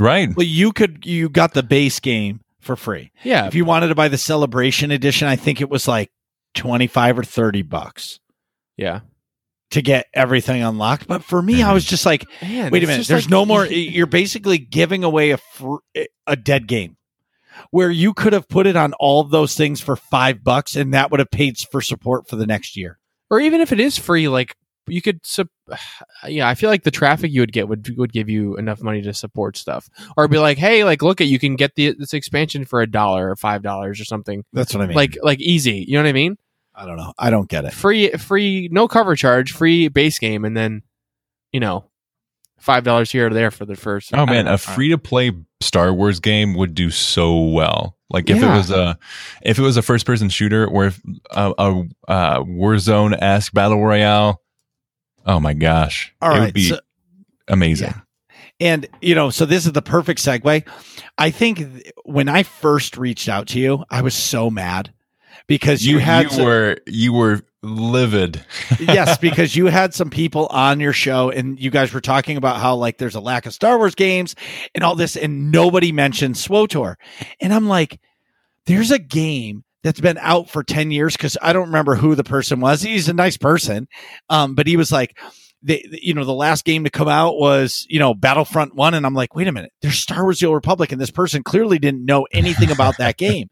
Right. 0.00 0.34
Well, 0.34 0.46
you 0.46 0.72
could 0.72 1.06
you 1.06 1.28
got 1.28 1.54
the 1.54 1.62
base 1.62 2.00
game 2.00 2.40
for 2.60 2.74
free. 2.74 3.12
Yeah. 3.22 3.46
If 3.46 3.54
you 3.54 3.64
wanted 3.64 3.88
to 3.88 3.94
buy 3.94 4.08
the 4.08 4.18
Celebration 4.18 4.90
Edition, 4.90 5.28
I 5.28 5.36
think 5.36 5.60
it 5.60 5.70
was 5.70 5.86
like 5.86 6.10
twenty 6.54 6.86
five 6.88 7.16
or 7.18 7.22
thirty 7.24 7.62
bucks 7.62 8.18
yeah. 8.76 9.00
to 9.70 9.82
get 9.82 10.06
everything 10.12 10.62
unlocked. 10.62 11.06
But 11.06 11.22
for 11.22 11.40
me, 11.40 11.62
I 11.62 11.72
was 11.72 11.84
just 11.84 12.04
like, 12.06 12.26
Man, 12.42 12.72
Wait 12.72 12.82
a 12.82 12.86
minute. 12.88 13.06
There's 13.06 13.26
like- 13.26 13.30
no 13.30 13.46
more. 13.46 13.66
You're 13.66 14.06
basically 14.06 14.58
giving 14.58 15.04
away 15.04 15.30
a 15.30 15.36
fr- 15.36 15.76
a 16.26 16.34
dead 16.36 16.66
game, 16.66 16.96
where 17.70 17.90
you 17.90 18.14
could 18.14 18.32
have 18.32 18.48
put 18.48 18.66
it 18.66 18.74
on 18.76 18.94
all 18.94 19.22
those 19.22 19.54
things 19.54 19.80
for 19.80 19.94
five 19.94 20.42
bucks, 20.42 20.74
and 20.74 20.92
that 20.94 21.10
would 21.12 21.20
have 21.20 21.30
paid 21.30 21.58
for 21.58 21.80
support 21.80 22.28
for 22.28 22.34
the 22.36 22.46
next 22.46 22.76
year. 22.76 22.98
or 23.30 23.38
even 23.40 23.60
if 23.60 23.70
it 23.72 23.78
is 23.78 23.96
free, 23.98 24.26
like 24.26 24.56
you 24.86 25.00
could. 25.02 25.20
Sup- 25.24 25.48
yeah, 26.28 26.48
I 26.48 26.54
feel 26.54 26.70
like 26.70 26.82
the 26.82 26.90
traffic 26.90 27.30
you 27.32 27.40
would 27.40 27.52
get 27.52 27.68
would 27.68 27.96
would 27.98 28.12
give 28.12 28.28
you 28.28 28.56
enough 28.56 28.82
money 28.82 29.02
to 29.02 29.14
support 29.14 29.56
stuff, 29.56 29.88
or 30.16 30.28
be 30.28 30.38
like, 30.38 30.58
hey, 30.58 30.84
like 30.84 31.02
look 31.02 31.20
at 31.20 31.26
you 31.26 31.38
can 31.38 31.56
get 31.56 31.74
the 31.74 31.94
this 31.98 32.12
expansion 32.14 32.64
for 32.64 32.80
a 32.80 32.86
dollar 32.90 33.30
or 33.30 33.36
five 33.36 33.62
dollars 33.62 34.00
or 34.00 34.04
something, 34.04 34.44
That's 34.52 34.74
what 34.74 34.82
I 34.82 34.86
mean. 34.86 34.96
like 34.96 35.16
like 35.22 35.40
easy. 35.40 35.84
You 35.88 35.94
know 35.94 36.02
what 36.02 36.08
I 36.08 36.12
mean? 36.12 36.36
I 36.74 36.86
don't 36.86 36.96
know. 36.96 37.12
I 37.18 37.30
don't 37.30 37.48
get 37.48 37.64
it. 37.64 37.72
Free, 37.72 38.10
free, 38.12 38.68
no 38.72 38.88
cover 38.88 39.14
charge, 39.14 39.52
free 39.52 39.86
base 39.88 40.18
game, 40.18 40.44
and 40.44 40.56
then 40.56 40.82
you 41.52 41.60
know 41.60 41.84
five 42.58 42.82
dollars 42.84 43.10
here 43.12 43.28
or 43.28 43.30
there 43.30 43.50
for 43.50 43.64
the 43.64 43.76
first. 43.76 44.10
Oh 44.12 44.26
man, 44.26 44.46
know. 44.46 44.52
a 44.52 44.54
uh, 44.54 44.56
free 44.58 44.88
to 44.90 44.98
play 44.98 45.32
Star 45.60 45.94
Wars 45.94 46.18
game 46.20 46.54
would 46.54 46.74
do 46.74 46.90
so 46.90 47.38
well. 47.40 47.96
Like 48.10 48.28
if 48.28 48.38
Yeah. 48.38 48.52
it 48.52 48.56
was 48.56 48.70
a 48.70 48.98
if 49.42 49.58
it 49.58 49.62
was 49.62 49.76
a 49.76 49.82
first 49.82 50.04
person 50.06 50.28
shooter 50.28 50.66
or 50.66 50.86
if 50.86 51.00
uh, 51.30 51.52
a, 51.58 51.62
uh, 51.62 51.82
a, 52.08 52.12
a 52.40 52.44
Warzone 52.44 53.16
esque 53.20 53.52
battle 53.52 53.82
royale. 53.84 54.40
Oh 55.26 55.40
my 55.40 55.54
gosh, 55.54 56.14
All 56.20 56.30
it 56.30 56.34
right. 56.34 56.44
would 56.46 56.54
be 56.54 56.68
so- 56.70 56.80
amazing. 57.48 57.94
and 58.60 58.86
you 59.00 59.14
know, 59.14 59.30
so 59.30 59.46
this 59.46 59.66
is 59.66 59.72
the 59.72 59.82
perfect 59.82 60.20
segue. 60.20 60.66
I 61.18 61.30
think 61.30 61.58
th- 61.58 61.92
when 62.04 62.28
I 62.28 62.42
first 62.42 62.96
reached 62.96 63.28
out 63.28 63.48
to 63.48 63.58
you, 63.60 63.84
I 63.90 64.02
was 64.02 64.14
so 64.14 64.50
mad 64.50 64.92
because 65.46 65.84
you, 65.86 65.98
had 65.98 66.24
you 66.24 66.30
some- 66.30 66.44
were 66.44 66.78
you 66.86 67.12
were 67.12 67.42
livid. 67.62 68.44
yes, 68.80 69.16
because 69.18 69.56
you 69.56 69.66
had 69.66 69.94
some 69.94 70.10
people 70.10 70.46
on 70.50 70.80
your 70.80 70.92
show 70.92 71.30
and 71.30 71.58
you 71.58 71.70
guys 71.70 71.92
were 71.94 72.00
talking 72.02 72.36
about 72.36 72.58
how 72.60 72.74
like 72.76 72.98
there's 72.98 73.14
a 73.14 73.20
lack 73.20 73.46
of 73.46 73.54
Star 73.54 73.78
Wars 73.78 73.94
games 73.94 74.34
and 74.74 74.84
all 74.84 74.94
this, 74.94 75.16
and 75.16 75.50
nobody 75.50 75.90
mentioned 75.92 76.34
SWTOR. 76.34 76.96
And 77.40 77.54
I'm 77.54 77.66
like, 77.68 77.98
there's 78.66 78.90
a 78.90 78.98
game 78.98 79.64
that's 79.84 80.00
been 80.00 80.18
out 80.18 80.48
for 80.48 80.64
10 80.64 80.90
years 80.90 81.16
because 81.16 81.36
I 81.40 81.52
don't 81.52 81.66
remember 81.66 81.94
who 81.94 82.16
the 82.16 82.24
person 82.24 82.58
was. 82.58 82.82
He's 82.82 83.08
a 83.08 83.14
nice 83.14 83.36
person. 83.36 83.86
Um, 84.30 84.54
but 84.54 84.66
he 84.66 84.76
was 84.76 84.90
like, 84.90 85.16
the, 85.62 85.82
you 85.92 86.12
know, 86.14 86.24
the 86.24 86.34
last 86.34 86.64
game 86.64 86.84
to 86.84 86.90
come 86.90 87.08
out 87.08 87.36
was, 87.36 87.86
you 87.88 87.98
know, 87.98 88.12
Battlefront 88.14 88.74
1. 88.74 88.94
And 88.94 89.06
I'm 89.06 89.14
like, 89.14 89.34
wait 89.34 89.46
a 89.46 89.52
minute, 89.52 89.72
there's 89.82 89.98
Star 89.98 90.22
Wars 90.22 90.38
The 90.40 90.46
Old 90.46 90.56
Republic. 90.56 90.90
And 90.90 91.00
this 91.00 91.10
person 91.10 91.42
clearly 91.42 91.78
didn't 91.78 92.04
know 92.04 92.26
anything 92.32 92.70
about 92.70 92.96
that 92.98 93.16
game. 93.18 93.48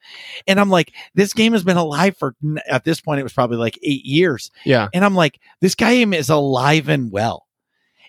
And 0.46 0.58
I'm 0.58 0.70
like, 0.70 0.92
this 1.14 1.32
game 1.32 1.52
has 1.52 1.64
been 1.64 1.76
alive 1.76 2.16
for, 2.16 2.34
at 2.68 2.84
this 2.84 3.00
point, 3.00 3.20
it 3.20 3.24
was 3.24 3.32
probably 3.32 3.58
like 3.58 3.78
eight 3.82 4.04
years. 4.04 4.50
yeah, 4.64 4.88
And 4.92 5.04
I'm 5.04 5.14
like, 5.14 5.38
this 5.60 5.74
game 5.74 6.12
is 6.12 6.28
alive 6.30 6.88
and 6.88 7.12
well. 7.12 7.46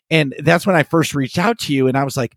And 0.09 0.33
that's 0.39 0.65
when 0.65 0.75
I 0.75 0.83
first 0.83 1.13
reached 1.13 1.37
out 1.37 1.59
to 1.59 1.73
you 1.73 1.87
and 1.87 1.97
I 1.97 2.03
was 2.03 2.17
like, 2.17 2.35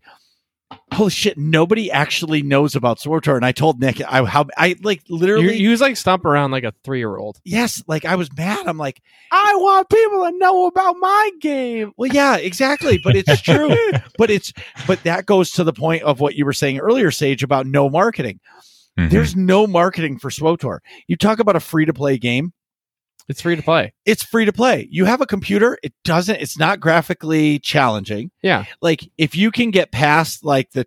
holy 0.93 1.09
shit, 1.11 1.37
nobody 1.37 1.91
actually 1.91 2.41
knows 2.41 2.75
about 2.75 2.99
SWTOR. 2.99 3.35
And 3.35 3.45
I 3.45 3.51
told 3.51 3.79
Nick, 3.79 4.01
I, 4.01 4.23
how, 4.25 4.45
I 4.57 4.75
like 4.81 5.03
literally, 5.09 5.57
you 5.57 5.69
was 5.69 5.81
like 5.81 5.95
stomp 5.97 6.25
around 6.25 6.51
like 6.51 6.63
a 6.63 6.73
three 6.83 6.99
year 6.99 7.15
old. 7.17 7.39
yes, 7.45 7.83
like 7.87 8.05
I 8.05 8.15
was 8.15 8.29
mad. 8.35 8.67
I'm 8.67 8.77
like, 8.77 9.01
I 9.31 9.53
want 9.57 9.89
people 9.89 10.25
to 10.29 10.37
know 10.37 10.65
about 10.67 10.95
my 10.99 11.29
game. 11.39 11.93
well, 11.97 12.09
yeah, 12.11 12.37
exactly. 12.37 12.97
But 12.97 13.15
it's 13.15 13.41
true. 13.43 13.75
but 14.17 14.29
it's, 14.29 14.51
but 14.87 15.01
that 15.03 15.25
goes 15.25 15.51
to 15.51 15.63
the 15.63 15.73
point 15.73 16.03
of 16.03 16.19
what 16.19 16.35
you 16.35 16.45
were 16.45 16.53
saying 16.53 16.79
earlier, 16.79 17.11
Sage, 17.11 17.43
about 17.43 17.65
no 17.67 17.89
marketing. 17.89 18.39
Mhm. 18.97 19.11
There's 19.11 19.35
no 19.35 19.67
marketing 19.67 20.17
for 20.17 20.29
SWTOR. 20.31 20.79
You 21.07 21.15
talk 21.17 21.39
about 21.39 21.55
a 21.55 21.59
free 21.59 21.85
to 21.85 21.93
play 21.93 22.17
game. 22.17 22.51
It's 23.29 23.41
free 23.41 23.55
to 23.57 23.61
play. 23.61 23.93
It's 24.05 24.23
free 24.23 24.45
to 24.45 24.53
play. 24.53 24.87
You 24.89 25.03
have 25.05 25.19
a 25.21 25.25
computer. 25.25 25.77
It 25.83 25.93
doesn't, 26.05 26.37
it's 26.41 26.57
not 26.57 26.79
graphically 26.79 27.59
challenging. 27.59 28.31
Yeah. 28.41 28.63
Like 28.81 29.09
if 29.17 29.35
you 29.35 29.51
can 29.51 29.69
get 29.71 29.91
past 29.91 30.45
like 30.45 30.71
the 30.71 30.83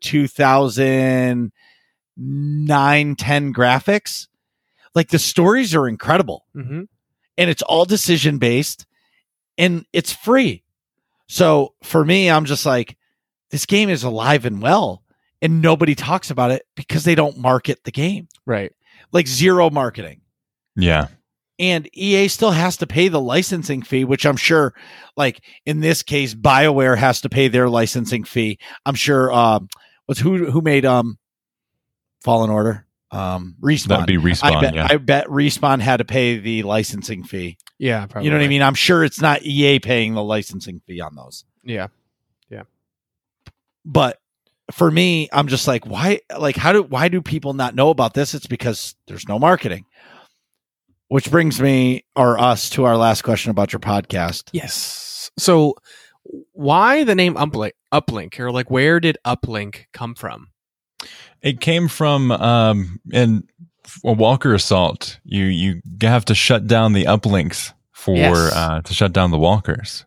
2009, 2.16 3.14
10 3.16 3.52
graphics, 3.54 4.26
like 4.94 5.08
the 5.10 5.18
stories 5.18 5.74
are 5.74 5.86
incredible 5.88 6.46
Mm-hmm. 6.56 6.82
and 7.38 7.50
it's 7.50 7.62
all 7.62 7.84
decision 7.84 8.38
based 8.38 8.86
and 9.58 9.84
it's 9.92 10.12
free. 10.12 10.64
So 11.28 11.74
for 11.82 12.04
me, 12.04 12.30
I'm 12.30 12.44
just 12.46 12.64
like, 12.66 12.96
this 13.50 13.66
game 13.66 13.90
is 13.90 14.02
alive 14.04 14.44
and 14.46 14.62
well 14.62 15.02
and 15.42 15.60
nobody 15.62 15.94
talks 15.94 16.30
about 16.30 16.50
it 16.50 16.66
because 16.74 17.04
they 17.04 17.14
don't 17.14 17.38
market 17.38 17.84
the 17.84 17.90
game 17.92 18.28
Right. 18.46 18.72
like 19.12 19.26
zero 19.26 19.68
marketing. 19.70 20.22
yeah. 20.76 21.08
And 21.60 21.88
EA 21.92 22.28
still 22.28 22.52
has 22.52 22.78
to 22.78 22.86
pay 22.86 23.08
the 23.08 23.20
licensing 23.20 23.82
fee, 23.82 24.04
which 24.04 24.24
I'm 24.24 24.38
sure, 24.38 24.72
like 25.14 25.44
in 25.66 25.80
this 25.80 26.02
case, 26.02 26.34
BioWare 26.34 26.96
has 26.96 27.20
to 27.20 27.28
pay 27.28 27.48
their 27.48 27.68
licensing 27.68 28.24
fee. 28.24 28.58
I'm 28.86 28.94
sure. 28.94 29.30
Um, 29.30 29.68
what's 30.06 30.20
who 30.20 30.50
who 30.50 30.62
made 30.62 30.86
um, 30.86 31.18
Fallen 32.24 32.48
Order? 32.48 32.86
Um, 33.10 33.56
Respawn. 33.60 33.88
That'd 33.88 34.06
be 34.06 34.16
respawn. 34.16 34.56
I 34.56 34.60
bet. 34.62 34.74
yeah. 34.74 34.86
I 34.88 34.96
bet 34.96 35.26
Respawn 35.26 35.80
had 35.80 35.98
to 35.98 36.04
pay 36.06 36.38
the 36.38 36.62
licensing 36.62 37.24
fee. 37.24 37.58
Yeah. 37.76 38.06
Probably. 38.06 38.24
You 38.24 38.30
know 38.30 38.38
what 38.38 38.44
I 38.44 38.48
mean? 38.48 38.62
I'm 38.62 38.74
sure 38.74 39.04
it's 39.04 39.20
not 39.20 39.42
EA 39.42 39.80
paying 39.80 40.14
the 40.14 40.22
licensing 40.24 40.80
fee 40.86 41.00
on 41.02 41.14
those. 41.14 41.44
Yeah. 41.62 41.88
Yeah. 42.48 42.62
But 43.84 44.18
for 44.70 44.90
me, 44.90 45.28
I'm 45.30 45.48
just 45.48 45.68
like, 45.68 45.84
why? 45.86 46.20
Like, 46.38 46.56
how 46.56 46.72
do 46.72 46.82
why 46.84 47.08
do 47.08 47.20
people 47.20 47.52
not 47.52 47.74
know 47.74 47.90
about 47.90 48.14
this? 48.14 48.32
It's 48.32 48.46
because 48.46 48.94
there's 49.08 49.28
no 49.28 49.38
marketing. 49.38 49.84
Which 51.10 51.28
brings 51.30 51.60
me 51.60 52.04
or 52.14 52.38
us 52.40 52.70
to 52.70 52.84
our 52.84 52.96
last 52.96 53.22
question 53.22 53.50
about 53.50 53.72
your 53.72 53.80
podcast. 53.80 54.48
Yes. 54.52 55.30
So, 55.36 55.74
why 56.52 57.02
the 57.02 57.16
name 57.16 57.34
Uplink? 57.34 57.72
Uplink, 57.92 58.38
or 58.38 58.52
like, 58.52 58.70
where 58.70 59.00
did 59.00 59.18
Uplink 59.26 59.86
come 59.92 60.14
from? 60.14 60.50
It 61.42 61.60
came 61.60 61.88
from 61.88 62.30
um 62.30 63.00
in 63.12 63.42
a 64.04 64.12
Walker 64.12 64.54
assault. 64.54 65.18
You 65.24 65.46
you 65.46 65.80
have 66.02 66.24
to 66.26 66.34
shut 66.34 66.68
down 66.68 66.92
the 66.92 67.06
uplinks 67.06 67.72
for 67.92 68.16
Yes. 68.16 68.52
uh 68.54 68.80
to 68.84 68.94
shut 68.94 69.12
down 69.12 69.32
the 69.32 69.38
walkers. 69.38 70.06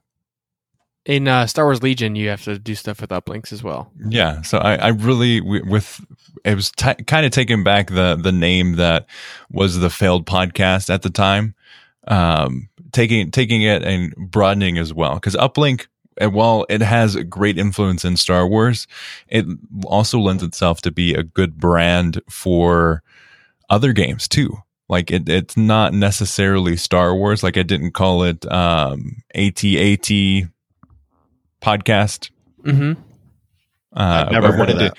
In 1.05 1.27
uh, 1.27 1.47
Star 1.47 1.65
Wars 1.65 1.83
Legion, 1.83 2.15
you 2.15 2.29
have 2.29 2.43
to 2.45 2.57
do 2.57 2.75
stuff 2.75 3.01
with 3.01 3.09
uplinks 3.09 3.51
as 3.51 3.61
well. 3.61 3.91
Yeah, 4.07 4.41
so 4.41 4.57
I, 4.57 4.75
I 4.75 4.87
really 4.89 5.41
with 5.41 5.99
it 6.45 6.55
was 6.55 6.71
t- 6.71 6.93
kind 7.05 7.25
of 7.25 7.31
taking 7.31 7.63
back 7.63 7.89
the 7.89 8.17
the 8.21 8.31
name 8.31 8.77
that 8.77 9.07
was 9.51 9.79
the 9.79 9.89
failed 9.89 10.25
podcast 10.25 10.89
at 10.93 11.01
the 11.01 11.09
time, 11.09 11.55
um, 12.07 12.69
taking 12.93 13.31
taking 13.31 13.63
it 13.63 13.83
and 13.83 14.15
broadening 14.15 14.77
as 14.77 14.93
well 14.93 15.15
because 15.15 15.35
Uplink. 15.35 15.87
And 16.19 16.31
while 16.31 16.67
it 16.69 16.81
has 16.81 17.15
great 17.23 17.57
influence 17.57 18.05
in 18.05 18.17
Star 18.17 18.47
Wars, 18.47 18.85
it 19.27 19.47
also 19.85 20.19
lends 20.19 20.43
itself 20.43 20.79
to 20.83 20.91
be 20.91 21.15
a 21.15 21.23
good 21.23 21.57
brand 21.57 22.21
for 22.29 23.01
other 23.67 23.93
games 23.93 24.27
too. 24.27 24.61
Like 24.87 25.09
it, 25.09 25.27
it's 25.27 25.57
not 25.57 25.91
necessarily 25.91 26.77
Star 26.77 27.15
Wars. 27.15 27.41
Like 27.41 27.57
I 27.57 27.63
didn't 27.63 27.93
call 27.93 28.23
it 28.23 28.45
um, 28.51 29.23
AT-AT 29.33 30.09
podcast. 31.63 32.29
Mm-hmm. 32.63 33.01
Uh, 33.95 34.25
I've 34.27 34.31
never 34.31 34.47
I 34.47 34.51
heard 34.51 34.53
of 34.53 34.59
wanted 34.59 34.77
that. 34.79 34.91
it. 34.91 34.97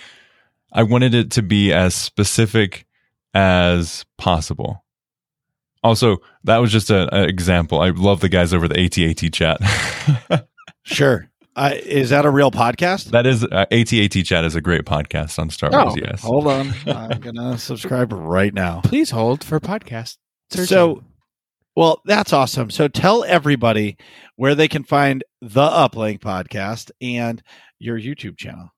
I 0.73 0.83
wanted 0.83 1.15
it 1.15 1.31
to 1.33 1.43
be 1.43 1.73
as 1.73 1.95
specific 1.95 2.87
as 3.35 4.05
possible. 4.19 4.85
Also, 5.83 6.17
that 6.45 6.59
was 6.59 6.73
just 6.73 6.91
an 6.91 7.09
example. 7.13 7.81
I 7.81 7.91
love 7.91 8.21
the 8.21 8.29
guys 8.29 8.55
over 8.55 8.67
the 8.69 8.81
AT-AT 8.81 9.33
chat. 9.33 9.59
Sure. 10.87 11.31
Uh, 11.57 11.71
is 11.83 12.11
that 12.11 12.27
a 12.27 12.31
real 12.31 12.51
podcast? 12.51 13.05
that 13.13 13.27
is 13.27 13.43
uh, 13.43 13.65
AT-AT 13.71 14.13
chat 14.25 14.45
is 14.45 14.55
a 14.55 14.61
great 14.61 14.83
podcast 14.85 15.39
on 15.39 15.49
Star 15.49 15.71
Wars. 15.71 15.95
Oh, 15.95 15.97
Yes. 15.99 16.21
Hold 16.23 16.47
on. 16.47 16.75
I'm 16.87 17.21
going 17.21 17.37
to 17.53 17.57
subscribe 17.57 18.13
right 18.13 18.53
now. 18.53 18.83
Please 18.85 19.11
hold 19.11 19.43
for 19.43 19.59
podcast. 19.61 20.19
searching. 20.51 20.67
So, 20.67 21.03
well, 21.77 22.01
that's 22.05 22.33
awesome. 22.33 22.71
So 22.71 22.89
tell 22.89 23.25
everybody 23.25 23.97
where 24.37 24.55
they 24.55 24.69
can 24.69 24.85
find 24.85 25.25
the 25.41 25.67
Uplink 25.67 26.21
podcast 26.21 26.91
and 27.01 27.43
your 27.79 27.99
YouTube 27.99 28.37
channel. 28.37 28.71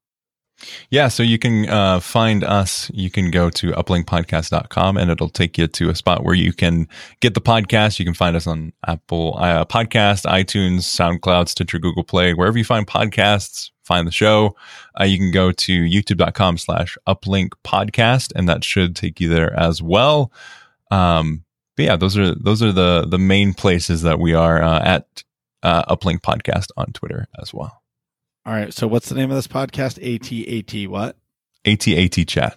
Yeah, 0.90 1.08
so 1.08 1.22
you 1.22 1.38
can 1.38 1.68
uh, 1.68 2.00
find 2.00 2.42
us. 2.42 2.90
You 2.94 3.10
can 3.10 3.30
go 3.30 3.50
to 3.50 3.72
uplinkpodcast.com 3.72 4.96
and 4.96 5.10
it'll 5.10 5.28
take 5.28 5.58
you 5.58 5.66
to 5.66 5.90
a 5.90 5.94
spot 5.94 6.24
where 6.24 6.34
you 6.34 6.52
can 6.52 6.88
get 7.20 7.34
the 7.34 7.42
podcast. 7.42 7.98
You 7.98 8.06
can 8.06 8.14
find 8.14 8.34
us 8.34 8.46
on 8.46 8.72
Apple 8.86 9.36
uh, 9.38 9.66
Podcast, 9.66 10.24
iTunes, 10.24 10.80
SoundCloud, 10.80 11.48
Stitcher, 11.48 11.78
Google 11.78 12.04
Play, 12.04 12.32
wherever 12.32 12.56
you 12.56 12.64
find 12.64 12.86
podcasts, 12.86 13.70
find 13.84 14.06
the 14.06 14.12
show. 14.12 14.56
Uh, 14.98 15.04
you 15.04 15.18
can 15.18 15.30
go 15.30 15.52
to 15.52 15.82
youtube.com 15.82 16.56
slash 16.56 16.96
uplink 17.06 17.50
podcast 17.62 18.32
and 18.34 18.48
that 18.48 18.64
should 18.64 18.96
take 18.96 19.20
you 19.20 19.28
there 19.28 19.52
as 19.58 19.82
well. 19.82 20.32
Um, 20.90 21.44
but 21.76 21.84
yeah, 21.84 21.96
those 21.96 22.16
are 22.16 22.34
those 22.34 22.62
are 22.62 22.72
the 22.72 23.06
the 23.08 23.18
main 23.18 23.54
places 23.54 24.02
that 24.02 24.18
we 24.18 24.34
are 24.34 24.62
uh, 24.62 24.80
at 24.80 25.22
uh, 25.62 25.94
uplink 25.94 26.20
podcast 26.20 26.68
on 26.76 26.92
Twitter 26.92 27.26
as 27.40 27.52
well. 27.52 27.82
All 28.44 28.52
right. 28.52 28.72
So 28.72 28.86
what's 28.86 29.08
the 29.08 29.14
name 29.14 29.30
of 29.30 29.36
this 29.36 29.48
podcast? 29.48 29.98
ATAT 30.02 30.88
what? 30.88 31.16
AT-AT 31.64 32.28
chat. 32.28 32.56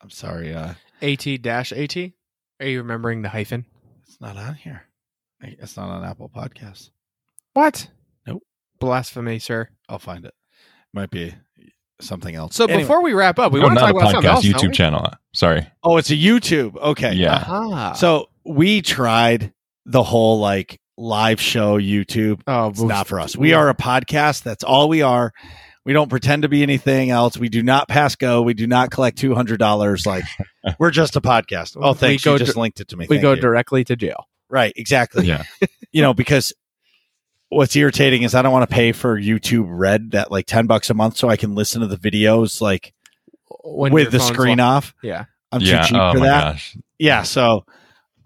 I'm 0.00 0.10
sorry. 0.10 0.54
Uh, 0.54 0.74
AT 1.02 1.42
dash 1.42 1.72
AT. 1.72 1.96
Are 1.96 2.66
you 2.66 2.78
remembering 2.78 3.22
the 3.22 3.28
hyphen? 3.28 3.66
it's 4.06 4.20
not 4.20 4.36
on 4.36 4.54
here. 4.54 4.84
It's 5.40 5.76
not 5.76 5.90
on 5.90 6.04
Apple 6.04 6.30
Podcasts. 6.34 6.90
What? 7.52 7.88
Nope. 8.26 8.42
Blasphemy, 8.80 9.38
sir. 9.38 9.68
I'll 9.88 9.98
find 9.98 10.24
it. 10.24 10.34
Might 10.92 11.10
be 11.10 11.34
something 12.00 12.34
else. 12.34 12.54
So 12.56 12.64
Anyway. 12.64 12.82
before 12.82 13.02
we 13.02 13.12
wrap 13.12 13.38
up, 13.38 13.52
we 13.52 13.60
Oh, 13.60 13.64
want 13.64 13.74
to 13.74 13.80
talk 13.80 13.94
a 13.94 13.96
about 13.96 14.10
something 14.12 14.30
podcast, 14.30 14.34
else. 14.34 14.44
YouTube 14.44 14.72
channel. 14.72 15.10
Sorry. 15.34 15.66
oh, 15.82 15.96
it's 15.96 16.10
a 16.10 16.16
YouTube. 16.16 16.76
Okay. 16.76 17.14
Yeah. 17.14 17.34
Aha. 17.36 17.92
So 17.94 18.28
we 18.44 18.82
tried 18.82 19.52
the 19.86 20.02
whole 20.02 20.38
like 20.40 20.80
live 20.96 21.40
show 21.40 21.78
YouTube. 21.78 22.40
oh, 22.46 22.68
It's 22.68 22.80
not 22.80 23.06
for 23.06 23.20
us. 23.20 23.36
We 23.36 23.52
are 23.52 23.68
a 23.68 23.74
podcast. 23.74 24.42
That's 24.42 24.64
all 24.64 24.88
we 24.88 25.02
are. 25.02 25.32
We 25.84 25.92
don't 25.94 26.10
pretend 26.10 26.42
to 26.42 26.48
be 26.48 26.62
anything 26.62 27.08
else. 27.10 27.38
We 27.38 27.48
do 27.48 27.62
not 27.62 27.88
pass 27.88 28.14
go. 28.14 28.42
We 28.42 28.52
do 28.52 28.66
not 28.66 28.90
collect 28.90 29.16
two 29.16 29.34
hundred 29.34 29.58
dollars. 29.58 30.04
Like 30.06 30.24
we're 30.78 30.90
just 30.90 31.16
a 31.16 31.20
podcast. 31.20 31.76
Oh, 31.80 31.92
We 31.94 32.18
go 32.18 32.32
you 32.34 32.38
just 32.40 32.54
dir- 32.54 32.60
linked 32.60 32.80
it 32.80 32.88
to 32.88 32.96
me. 32.96 33.06
we 33.08 33.16
Thank 33.16 33.22
go 33.22 33.32
you. 33.32 33.40
directly 33.40 33.84
to 33.84 33.96
jail. 33.96 34.26
right. 34.50 34.72
Exactly. 34.76 35.26
Yeah. 35.26 35.44
You 35.92 36.02
know 36.02 36.12
because 36.12 36.52
what's 37.50 37.74
irritating 37.76 38.22
is 38.22 38.34
I 38.34 38.42
don't 38.42 38.52
want 38.52 38.68
to 38.68 38.74
pay 38.74 38.92
for 38.92 39.18
YouTube 39.18 39.66
Red 39.68 40.12
that 40.12 40.30
like 40.30 40.46
ten 40.46 40.66
bucks 40.66 40.90
a 40.90 40.94
month 40.94 41.16
so 41.16 41.28
I 41.28 41.36
can 41.36 41.54
listen 41.54 41.80
to 41.80 41.86
the 41.86 41.96
videos 41.96 42.60
like 42.60 42.92
When 43.64 43.92
with 43.92 44.10
the 44.12 44.20
screen 44.20 44.58
lo- 44.58 44.64
off. 44.64 44.94
Yeah. 45.02 45.24
I'm 45.50 45.60
yeah. 45.62 45.82
too 45.82 45.88
cheap 45.88 45.98
oh 45.98 46.12
for 46.12 46.18
my 46.18 46.26
that. 46.26 46.40
gosh. 46.52 46.76
yeah 46.98 47.22
so 47.22 47.64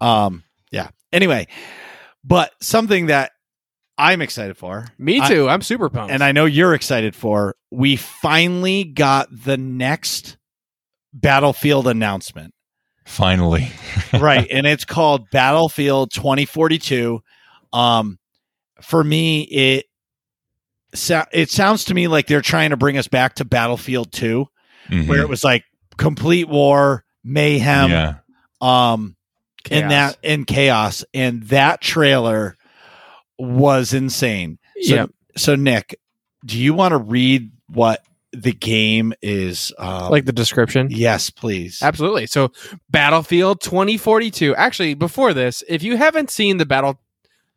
um 0.01 0.43
yeah 0.71 0.89
anyway 1.13 1.47
but 2.25 2.51
something 2.59 3.05
that 3.05 3.31
i'm 3.97 4.21
excited 4.21 4.57
for 4.57 4.87
Me 4.97 5.21
I- 5.21 5.27
too. 5.29 5.47
I, 5.47 5.53
am 5.53 5.61
super 5.61 5.89
pumped. 5.89 6.11
and 6.11 6.21
i 6.21 6.33
know 6.33 6.43
you're 6.43 6.73
excited 6.73 7.15
for 7.15 7.55
we 7.71 7.95
finally 7.95 8.83
got 8.83 9.29
the 9.31 9.55
next 9.55 10.35
battlefield 11.13 11.87
announcement 11.87 12.53
Finally. 13.05 13.71
right 14.19 14.47
and 14.51 14.67
it's 14.67 14.83
called 14.83 15.29
battlefield 15.31 16.11
2042 16.11 17.21
um 17.71 18.17
for 18.83 19.03
me 19.03 19.41
it 19.43 19.85
so, 20.95 21.23
it 21.31 21.49
sounds 21.49 21.85
to 21.85 21.93
me 21.93 22.07
like 22.07 22.27
they're 22.27 22.41
trying 22.41 22.69
to 22.69 22.77
bring 22.77 22.97
us 22.97 23.07
back 23.07 23.35
to 23.35 23.45
battlefield 23.45 24.11
2 24.11 24.47
Mhm. 24.89 25.07
where 25.07 25.21
it 25.21 25.29
was 25.29 25.43
like 25.43 25.63
complete 25.97 26.47
war 26.49 27.03
mayhem 27.23 27.89
yeah. 27.89 28.15
um 28.61 29.15
in 29.71 29.87
that 29.89 30.17
in 30.23 30.43
chaos 30.45 31.05
and 31.13 31.43
that 31.43 31.79
trailer 31.81 32.55
was 33.39 33.93
insane 33.93 34.59
so, 34.81 34.95
Yep. 34.95 35.09
so 35.37 35.55
nick 35.55 35.97
do 36.45 36.59
you 36.59 36.73
want 36.73 36.91
to 36.91 36.97
read 36.97 37.49
what 37.67 38.03
the 38.33 38.51
game 38.51 39.13
is 39.21 39.71
um, 39.77 40.09
like 40.11 40.25
the 40.25 40.33
description. 40.33 40.87
yes 40.89 41.29
please 41.29 41.79
Absolutely. 41.83 42.25
So, 42.25 42.51
Battlefield 42.89 43.61
2042. 43.61 44.55
Actually, 44.55 44.95
before 44.95 45.35
this, 45.35 45.63
if 45.69 45.83
you 45.83 45.97
haven't 45.97 46.31
seen 46.31 46.57
the 46.57 46.65
Battle 46.65 46.99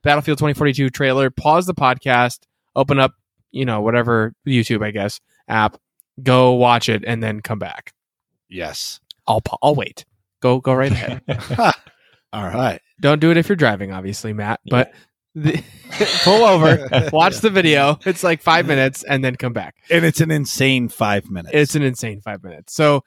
Battlefield 0.07 0.39
2042 0.39 0.91
trailer, 0.91 1.31
pause 1.31 1.67
the 1.67 1.75
podcast, 1.75 2.39
open 2.77 3.01
up, 3.01 3.15
you 3.51 3.65
know, 3.65 3.81
whatever 3.81 4.35
YouTube, 4.47 4.85
I 4.85 4.93
guess, 4.93 5.21
app, 5.49 5.79
go 6.23 6.53
watch 6.53 6.89
it, 6.89 7.03
and 7.05 7.21
then 7.21 7.41
come 7.41 7.59
back. 7.59 7.93
Yes. 8.49 9.01
I'll 9.27 9.43
I'll 9.65 9.75
wait. 9.75 10.05
Go 10.41 10.61
go 10.61 10.75
right 10.75 10.93
ahead. 10.93 11.23
All 12.33 12.45
right. 12.45 12.81
Don't 13.01 13.21
do 13.21 13.33
it 13.33 13.37
if 13.37 13.49
you're 13.49 13.57
driving, 13.57 13.91
obviously, 13.91 14.33
Matt. 14.33 14.61
But 14.71 14.93
the, 15.35 15.61
pull 16.23 16.45
over, 16.45 17.11
watch 17.13 17.39
the 17.39 17.51
video. 17.51 17.99
It's 18.07 18.23
like 18.23 18.43
five 18.43 18.69
minutes, 18.69 19.03
and 19.03 19.25
then 19.25 19.35
come 19.35 19.55
back. 19.55 19.75
And 19.91 20.05
it's 20.05 20.21
an 20.21 20.31
insane 20.31 20.89
five 20.89 21.29
minutes. 21.29 21.53
It's 21.53 21.75
an 21.75 21.83
insane 21.83 22.21
five 22.21 22.45
minutes. 22.45 22.75
So 22.75 23.03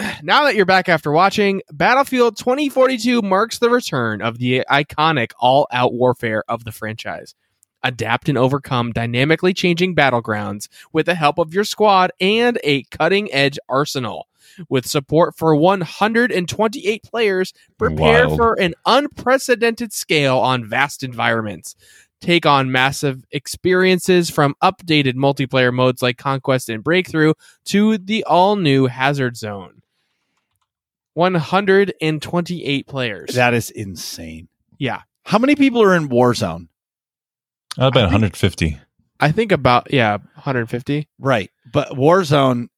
now 0.22 0.44
that 0.44 0.54
you're 0.54 0.66
back 0.66 0.88
after 0.88 1.12
watching, 1.12 1.62
Battlefield 1.72 2.36
2042 2.36 3.22
marks 3.22 3.58
the 3.58 3.70
return 3.70 4.22
of 4.22 4.38
the 4.38 4.64
iconic 4.70 5.32
all 5.38 5.66
out 5.72 5.92
warfare 5.92 6.44
of 6.48 6.64
the 6.64 6.72
franchise. 6.72 7.34
Adapt 7.82 8.28
and 8.28 8.36
overcome 8.36 8.92
dynamically 8.92 9.54
changing 9.54 9.94
battlegrounds 9.94 10.68
with 10.92 11.06
the 11.06 11.14
help 11.14 11.38
of 11.38 11.54
your 11.54 11.64
squad 11.64 12.12
and 12.20 12.58
a 12.62 12.82
cutting 12.84 13.32
edge 13.32 13.58
arsenal. 13.68 14.26
With 14.68 14.86
support 14.86 15.36
for 15.36 15.54
128 15.54 17.02
players, 17.04 17.54
prepare 17.78 18.26
Wild. 18.26 18.38
for 18.38 18.60
an 18.60 18.74
unprecedented 18.84 19.92
scale 19.92 20.38
on 20.38 20.68
vast 20.68 21.02
environments. 21.02 21.76
Take 22.20 22.44
on 22.44 22.70
massive 22.70 23.24
experiences 23.30 24.28
from 24.28 24.54
updated 24.62 25.14
multiplayer 25.14 25.72
modes 25.72 26.02
like 26.02 26.18
Conquest 26.18 26.68
and 26.68 26.84
Breakthrough 26.84 27.32
to 27.66 27.96
the 27.96 28.24
all 28.24 28.56
new 28.56 28.86
Hazard 28.86 29.38
Zone. 29.38 29.80
128 31.14 32.86
players. 32.86 33.34
that 33.34 33.54
is 33.54 33.70
insane. 33.70 34.48
yeah. 34.78 35.02
How 35.24 35.38
many 35.38 35.54
people 35.54 35.82
are 35.82 35.94
in 35.94 36.08
Warzone? 36.08 36.68
About 37.76 38.04
150. 38.04 38.78
I 39.20 39.30
think 39.32 39.52
about, 39.52 39.92
yeah, 39.92 40.16
150. 40.16 41.08
Right. 41.18 41.50
But 41.72 41.90
Warzone, 41.90 42.68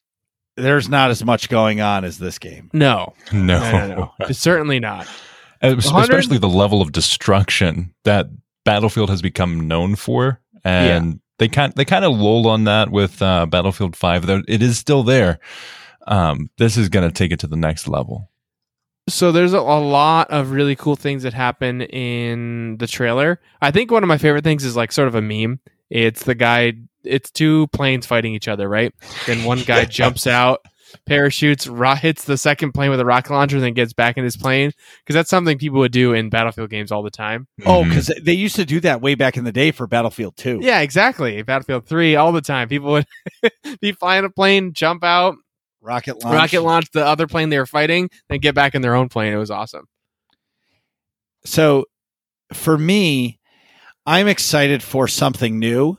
there's 0.57 0.89
not 0.89 1.11
as 1.11 1.25
much 1.25 1.49
going 1.49 1.81
on 1.81 2.05
as 2.05 2.19
this 2.19 2.39
game. 2.39 2.69
No, 2.75 3.15
No. 3.33 3.61
no, 3.61 3.87
no, 3.89 4.13
no. 4.21 4.27
Certainly 4.33 4.81
not. 4.81 5.07
Uh, 5.63 5.77
es- 5.79 5.87
100 5.87 6.03
Especially 6.11 6.39
the 6.39 6.49
level 6.49 6.83
of 6.83 6.93
destruction 6.93 7.95
that 8.05 8.27
Battlefield 8.65 9.09
has 9.09 9.23
become 9.23 9.67
known 9.69 9.95
for. 9.95 10.41
And 10.65 11.21
they 11.39 11.49
kind 11.49 11.73
they 11.75 11.85
kind 11.85 12.05
of 12.05 12.13
lulled 12.17 12.47
on 12.47 12.65
that 12.65 12.91
with 12.91 13.23
uh, 13.23 13.47
Battlefield 13.47 13.97
5, 13.97 14.27
though 14.27 14.43
it 14.47 14.63
is 14.63 14.79
still 14.79 15.05
there. 15.05 15.39
Um, 16.07 16.51
this 16.59 16.77
is 16.77 16.89
going 16.89 17.09
to 17.09 17.15
take 17.15 17.33
it 17.33 17.41
to 17.41 17.47
the 17.47 17.57
next 17.57 17.89
level. 17.89 18.31
So 19.09 19.33
there's 19.33 19.53
a, 19.53 19.59
a 19.59 19.81
lot 19.81 20.31
of 20.31 20.53
really 20.53 20.77
cool 20.77 20.97
things 20.97 21.25
that 21.25 21.35
happen 21.35 21.83
in 21.83 22.77
the 22.79 22.87
trailer. 22.87 23.41
I 23.61 23.71
think 23.71 23.91
one 23.91 24.03
of 24.03 24.09
my 24.09 24.19
favorite 24.19 24.45
things 24.45 24.65
is 24.65 24.77
like 24.77 24.93
sort 24.93 25.09
of 25.09 25.15
a 25.15 25.23
meme. 25.23 25.61
It's 25.91 26.25
the 26.25 26.35
guy. 26.35 26.75
It's 27.05 27.31
two 27.31 27.67
planes 27.69 28.07
fighting 28.07 28.35
each 28.35 28.47
other, 28.47 28.69
right? 28.69 28.95
Then 29.27 29.45
one 29.45 29.63
guy 29.63 29.85
jumps 29.87 30.29
out, 30.29 30.61
parachutes, 31.05 31.67
ro- 31.67 31.97
hits 31.97 32.25
the 32.25 32.37
second 32.37 32.73
plane 32.73 32.91
with 32.91 33.01
a 33.01 33.05
rocket 33.05 33.33
launcher, 33.33 33.59
then 33.59 33.75
gets 33.75 33.93
back 33.93 34.17
in 34.17 34.23
his 34.23 34.37
plane 34.37 34.71
because 35.01 35.15
that's 35.15 35.29
something 35.31 35.59
people 35.59 35.81
would 35.81 35.91
do 35.91 36.13
in 36.13 36.31
Battlefield 36.31 36.71
games 36.71 36.93
all 36.93 37.03
the 37.03 37.11
time. 37.11 37.49
Oh, 37.67 37.85
because 37.85 38.11
they 38.23 38.35
used 38.35 38.55
to 38.57 38.65
do 38.65 38.79
that 38.81 39.01
way 39.01 39.17
back 39.17 39.37
in 39.37 39.43
the 39.43 39.53
day 39.53 39.73
for 39.73 39.89
Battlefield 39.89 40.37
2. 40.37 40.61
Yeah, 40.63 40.81
exactly. 40.81 41.43
Battlefield 41.43 41.87
Three 41.87 42.15
all 42.15 42.31
the 42.31 42.41
time. 42.41 42.69
People 42.69 42.93
would 42.93 43.07
be 43.81 43.91
flying 43.93 44.25
a 44.25 44.31
plane, 44.31 44.73
jump 44.75 45.03
out, 45.03 45.35
Rocket 45.83 46.23
launch. 46.23 46.35
rocket 46.35 46.61
launch 46.63 46.91
the 46.93 47.05
other 47.05 47.27
plane 47.27 47.49
they 47.51 47.59
were 47.59 47.67
fighting, 47.67 48.09
then 48.29 48.39
get 48.39 48.55
back 48.55 48.75
in 48.77 48.83
their 48.83 48.95
own 48.95 49.09
plane. 49.09 49.33
It 49.33 49.37
was 49.37 49.51
awesome. 49.51 49.87
So 51.45 51.87
for 52.53 52.79
me, 52.79 53.41
I'm 54.07 54.29
excited 54.29 54.83
for 54.83 55.09
something 55.09 55.59
new 55.59 55.97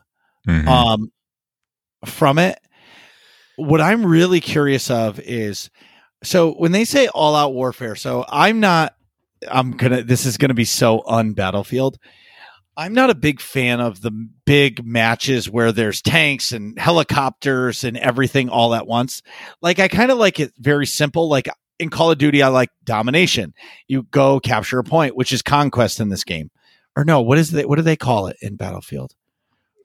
Mhm. 0.47 0.67
um, 0.67 1.11
from 2.05 2.37
it. 2.39 2.59
What 3.57 3.81
I'm 3.81 4.05
really 4.05 4.39
curious 4.39 4.89
of 4.89 5.19
is 5.19 5.69
so 6.23 6.53
when 6.53 6.71
they 6.71 6.85
say 6.85 7.07
all 7.07 7.35
out 7.35 7.53
warfare, 7.53 7.95
so 7.95 8.25
I'm 8.29 8.59
not, 8.61 8.95
I'm 9.51 9.71
gonna, 9.71 10.01
this 10.03 10.25
is 10.25 10.37
gonna 10.37 10.53
be 10.53 10.65
so 10.65 11.01
unbattlefield. 11.07 11.97
I'm 12.75 12.93
not 12.93 13.09
a 13.09 13.15
big 13.15 13.39
fan 13.39 13.79
of 13.79 14.01
the 14.01 14.11
big 14.45 14.83
matches 14.85 15.49
where 15.49 15.71
there's 15.71 16.01
tanks 16.01 16.51
and 16.51 16.77
helicopters 16.79 17.83
and 17.83 17.97
everything 17.97 18.49
all 18.49 18.73
at 18.73 18.87
once. 18.87 19.21
Like, 19.61 19.79
I 19.79 19.87
kind 19.87 20.11
of 20.11 20.17
like 20.17 20.39
it 20.39 20.53
very 20.57 20.85
simple. 20.87 21.29
Like 21.29 21.47
in 21.79 21.89
Call 21.89 22.11
of 22.11 22.17
Duty, 22.17 22.41
I 22.41 22.47
like 22.47 22.69
domination. 22.83 23.53
You 23.87 24.03
go 24.03 24.39
capture 24.39 24.79
a 24.79 24.83
point, 24.83 25.15
which 25.15 25.31
is 25.31 25.41
conquest 25.41 25.99
in 25.99 26.09
this 26.09 26.23
game. 26.23 26.49
Or 26.95 27.03
no, 27.05 27.21
what 27.21 27.37
is 27.37 27.53
it? 27.53 27.67
What 27.69 27.75
do 27.77 27.81
they 27.83 27.95
call 27.95 28.27
it 28.27 28.37
in 28.41 28.55
Battlefield? 28.55 29.13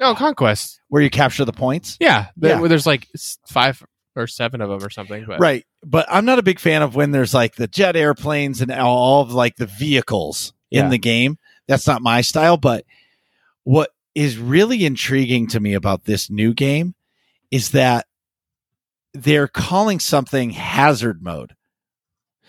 No, 0.01 0.15
Conquest. 0.15 0.81
Where 0.89 1.03
you 1.03 1.11
capture 1.11 1.45
the 1.45 1.53
points? 1.53 1.97
Yeah, 2.01 2.27
there- 2.37 2.61
Yeah. 2.61 2.69
there's 2.69 2.87
like 2.87 3.09
five 3.49 3.85
or 4.15 4.27
seven 4.27 4.61
of 4.61 4.69
them 4.69 4.85
or 4.87 4.91
something. 4.91 5.25
But 5.27 5.41
Right. 5.41 5.65
But 5.85 6.07
I'm 6.09 6.25
not 6.25 6.39
a 6.39 6.43
big 6.43 6.59
fan 6.61 6.83
of 6.83 6.95
when 6.95 7.11
there's 7.11 7.35
like 7.35 7.57
the 7.57 7.67
jet 7.67 7.97
airplanes 7.97 8.61
and 8.61 8.71
all 8.73 9.23
of 9.23 9.33
like 9.33 9.57
the 9.57 9.67
vehicles 9.67 10.53
in 10.71 10.91
the 10.91 10.99
game. 10.99 11.39
That's 11.69 11.87
not 11.87 12.03
my 12.03 12.23
style. 12.23 12.57
But 12.57 12.85
what 13.65 13.91
is 14.15 14.39
really 14.39 14.85
intriguing 14.85 15.47
to 15.49 15.61
me 15.61 15.75
about 15.75 16.05
this 16.05 16.29
new 16.31 16.53
game 16.55 16.95
is 17.51 17.71
that 17.71 18.07
they're 19.15 19.49
calling 19.49 20.01
something 20.01 20.51
hazard 20.51 21.23
mode, 21.23 21.55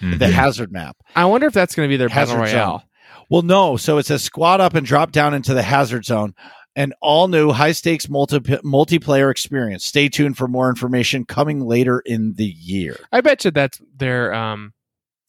the 0.01 0.07
Mhm. 0.25 0.31
hazard 0.31 0.71
map. 0.71 0.97
I 1.15 1.25
wonder 1.25 1.47
if 1.47 1.53
that's 1.53 1.75
going 1.75 1.87
to 1.87 1.91
be 1.93 1.97
their 1.97 2.09
Hazard 2.09 2.33
battle 2.35 2.47
zone. 2.47 2.55
royale. 2.55 2.83
Well, 3.29 3.41
no. 3.43 3.77
So 3.77 3.97
it 3.97 4.05
says 4.05 4.23
squad 4.23 4.59
up 4.61 4.73
and 4.73 4.85
drop 4.85 5.11
down 5.11 5.33
into 5.33 5.53
the 5.53 5.61
hazard 5.63 6.05
zone. 6.05 6.33
An 6.75 6.93
all 7.01 7.27
new 7.27 7.51
high 7.51 7.71
stakes 7.73 8.07
multi- 8.09 8.39
multiplayer 8.39 9.29
experience. 9.31 9.83
Stay 9.83 10.07
tuned 10.07 10.37
for 10.37 10.47
more 10.47 10.69
information 10.69 11.25
coming 11.25 11.61
later 11.65 11.99
in 12.05 12.33
the 12.35 12.45
year. 12.45 12.95
I 13.11 13.21
bet 13.21 13.43
you 13.43 13.51
that's 13.51 13.81
their 13.95 14.33
um 14.33 14.73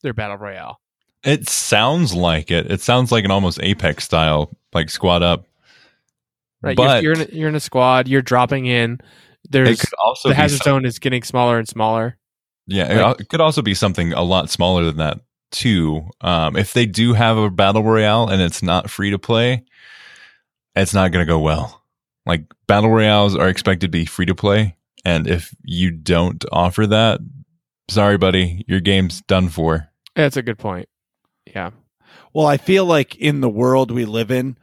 their 0.03 0.13
battle 0.15 0.37
royale. 0.37 0.81
It 1.25 1.49
sounds 1.49 2.15
like 2.15 2.51
it. 2.51 2.71
It 2.71 2.81
sounds 2.81 3.13
like 3.13 3.25
an 3.25 3.31
almost 3.31 3.61
Apex 3.63 4.05
style, 4.05 4.57
like 4.73 4.91
squad 4.91 5.23
up. 5.23 5.47
Right, 6.63 6.77
But 6.77 7.03
you're, 7.03 7.15
you're 7.15 7.23
in 7.23 7.31
a, 7.31 7.35
you're 7.35 7.49
in 7.49 7.55
a 7.55 7.61
squad. 7.61 8.09
You're 8.09 8.23
dropping 8.23 8.67
in. 8.67 9.01
There's 9.49 9.81
the 10.25 10.35
hazard 10.35 10.59
some- 10.59 10.65
zone 10.65 10.85
is 10.85 10.99
getting 10.99 11.23
smaller 11.23 11.59
and 11.59 11.69
smaller. 11.69 12.17
Yeah, 12.67 13.11
it 13.13 13.21
it 13.23 13.29
could 13.29 13.41
also 13.41 13.63
be 13.63 13.75
something 13.75 14.13
a 14.13 14.23
lot 14.23 14.49
smaller 14.49 14.85
than 14.85 14.99
that 14.99 15.21
too. 15.51 16.09
Um, 16.21 16.57
if 16.57 16.73
they 16.73 16.87
do 16.87 17.15
have 17.15 17.37
a 17.37 17.51
battle 17.51 17.83
royale 17.83 18.29
and 18.29 18.41
it's 18.41 18.63
not 18.63 18.89
free 18.91 19.11
to 19.11 19.19
play, 19.19 19.65
it's 20.77 20.95
not 20.95 21.11
going 21.11 21.27
to 21.27 21.29
go 21.31 21.41
well. 21.41 21.83
Like 22.27 22.45
battle 22.69 22.91
royales 22.91 23.35
are 23.35 23.49
expected 23.49 23.87
to 23.87 23.91
be 23.91 24.05
free 24.05 24.27
to 24.27 24.35
play, 24.37 24.77
and 25.05 25.27
if 25.27 25.53
you 25.65 25.91
don't 25.91 26.45
offer 26.53 26.87
that, 26.87 27.21
sorry, 27.89 28.19
buddy, 28.19 28.65
your 28.69 28.81
game's 28.81 29.23
done 29.23 29.49
for. 29.49 29.89
That's 30.15 30.37
a 30.37 30.43
good 30.43 30.59
point. 30.59 30.89
Yeah, 31.55 31.71
Well, 32.33 32.47
I 32.47 32.57
feel 32.57 32.85
like 32.85 33.17
in 33.17 33.41
the 33.41 33.49
world 33.49 33.91
we 33.91 34.05
live 34.05 34.31
in, 34.31 34.57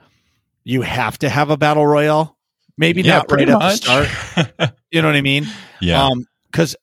you 0.64 0.82
have 0.82 1.18
to 1.20 1.30
have 1.30 1.50
a 1.50 1.58
battle 1.58 1.86
royale. 1.86 2.38
Maybe 2.78 3.02
not 3.02 3.20
right 3.20 3.28
pretty 3.28 3.52
at 3.52 3.60
the 3.60 3.72
start. 3.76 4.74
You 4.92 5.02
know 5.02 5.08
what 5.10 5.16
I 5.18 5.22
mean? 5.22 5.46
yeah, 5.82 6.06
Um, 6.06 6.26
because 6.52 6.76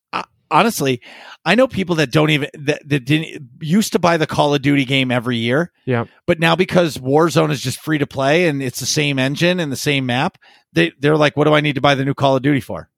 honestly, 0.51 1.01
I 1.45 1.55
know 1.55 1.67
people 1.67 1.97
that 1.97 2.11
don't 2.13 2.31
even 2.31 2.49
that, 2.55 2.87
that 2.89 3.05
didn't 3.05 3.49
used 3.61 3.93
to 3.93 3.99
buy 3.99 4.17
the 4.17 4.27
Call 4.27 4.55
of 4.55 4.63
Duty 4.63 4.85
game 4.85 5.11
every 5.11 5.37
year. 5.37 5.73
Yeah. 5.85 6.05
But 6.27 6.39
now 6.41 6.57
because 6.57 6.97
Warzone 6.99 7.51
is 7.51 7.61
just 7.61 7.81
free 7.81 7.99
to 7.99 8.07
play 8.07 8.47
and 8.49 8.63
it's 8.63 8.81
the 8.81 8.87
same 8.87 9.19
engine 9.19 9.61
and 9.61 9.71
the 9.71 9.77
same 9.77 10.07
map, 10.07 10.39
they 10.73 10.93
they're 11.01 11.17
like, 11.17 11.37
what 11.37 11.45
do 11.45 11.55
I 11.55 11.61
need 11.61 11.75
to 11.75 11.81
buy 11.81 11.95
the 11.95 12.05
new 12.05 12.15
Call 12.15 12.37
of 12.37 12.43
Duty 12.43 12.61
for? 12.61 12.89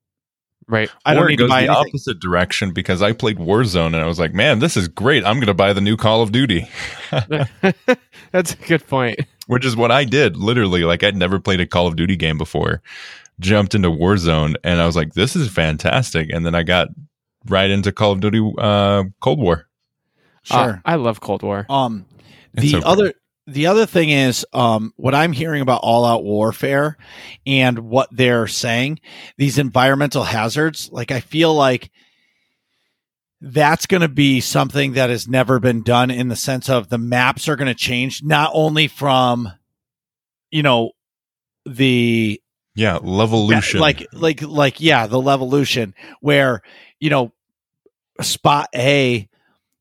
Right. 0.69 0.91
I 1.05 1.13
Or 1.13 1.15
don't 1.15 1.25
it 1.25 1.29
need 1.31 1.37
to 1.37 1.43
goes 1.45 1.51
buy 1.51 1.63
the 1.67 1.73
anything. 1.73 1.89
opposite 1.89 2.21
direction 2.21 2.73
because 2.73 3.03
I 3.03 3.13
played 3.13 3.39
Warzone 3.39 3.87
and 3.87 3.97
I 3.97 4.07
was 4.07 4.19
like, 4.19 4.35
man, 4.35 4.59
this 4.59 4.77
is 4.77 4.89
great. 4.89 5.25
I'm 5.25 5.37
going 5.37 5.47
to 5.47 5.55
buy 5.55 5.73
the 5.73 5.81
new 5.81 5.97
Call 5.97 6.23
of 6.23 6.33
Duty. 6.33 6.69
That's 8.33 8.53
a 8.55 8.57
good 8.67 8.87
point. 8.87 9.21
which 9.47 9.65
is 9.65 9.77
what 9.77 9.91
I 9.91 10.05
did. 10.05 10.37
Literally, 10.37 10.85
like 10.85 11.03
I'd 11.03 11.17
never 11.17 11.39
played 11.39 11.61
a 11.61 11.67
Call 11.67 11.87
of 11.87 11.97
Duty 11.97 12.17
game 12.17 12.39
before. 12.39 12.83
Jumped 13.39 13.75
into 13.75 13.91
Warzone, 13.91 14.55
and 14.65 14.81
I 14.81 14.87
was 14.87 14.97
like, 14.97 15.13
"This 15.13 15.37
is 15.37 15.51
fantastic!" 15.51 16.31
And 16.33 16.47
then 16.47 16.55
I 16.55 16.63
got 16.63 16.89
right 17.49 17.71
into 17.71 17.93
Call 17.93 18.13
of 18.13 18.21
Duty 18.21 18.41
uh, 18.57 19.05
Cold 19.21 19.39
War. 19.41 19.67
Sure. 20.43 20.59
Uh, 20.59 20.77
I 20.87 20.95
love 20.97 21.21
Cold 21.21 21.43
War. 21.43 21.67
Um, 21.69 22.07
the 22.55 22.71
so 22.71 22.81
cool. 22.81 22.89
other 22.89 23.15
the 23.47 23.67
other 23.67 23.87
thing 23.87 24.11
is 24.11 24.45
um, 24.53 24.93
what 24.97 25.15
I'm 25.15 25.33
hearing 25.33 25.63
about 25.63 25.81
all 25.83 26.05
out 26.05 26.25
warfare 26.25 26.97
and 27.47 27.79
what 27.79 28.09
they're 28.11 28.47
saying 28.49 29.01
these 29.39 29.59
environmental 29.59 30.25
hazards. 30.25 30.89
Like 30.91 31.11
I 31.13 31.21
feel 31.21 31.55
like 31.55 31.91
that's 33.41 33.87
going 33.87 34.01
to 34.01 34.09
be 34.09 34.41
something 34.41 34.95
that 34.95 35.11
has 35.11 35.29
never 35.29 35.61
been 35.61 35.83
done 35.83 36.11
in 36.11 36.29
the 36.29 36.37
sense 36.37 36.69
of 36.69 36.89
the 36.89 36.99
maps 36.99 37.49
are 37.49 37.57
going 37.57 37.69
to 37.69 37.75
change 37.75 38.23
not 38.23 38.51
only 38.55 38.89
from 38.89 39.49
you 40.51 40.63
know 40.63 40.91
the 41.67 42.41
Yeah, 42.75 42.99
Levolution. 42.99 43.79
like 43.79 44.07
like 44.13 44.43
like 44.43 44.81
yeah, 44.81 45.07
the 45.07 45.19
levolution 45.21 45.93
where, 46.21 46.63
you 46.99 47.11
know, 47.11 47.33
spot 48.23 48.69
A 48.75 49.29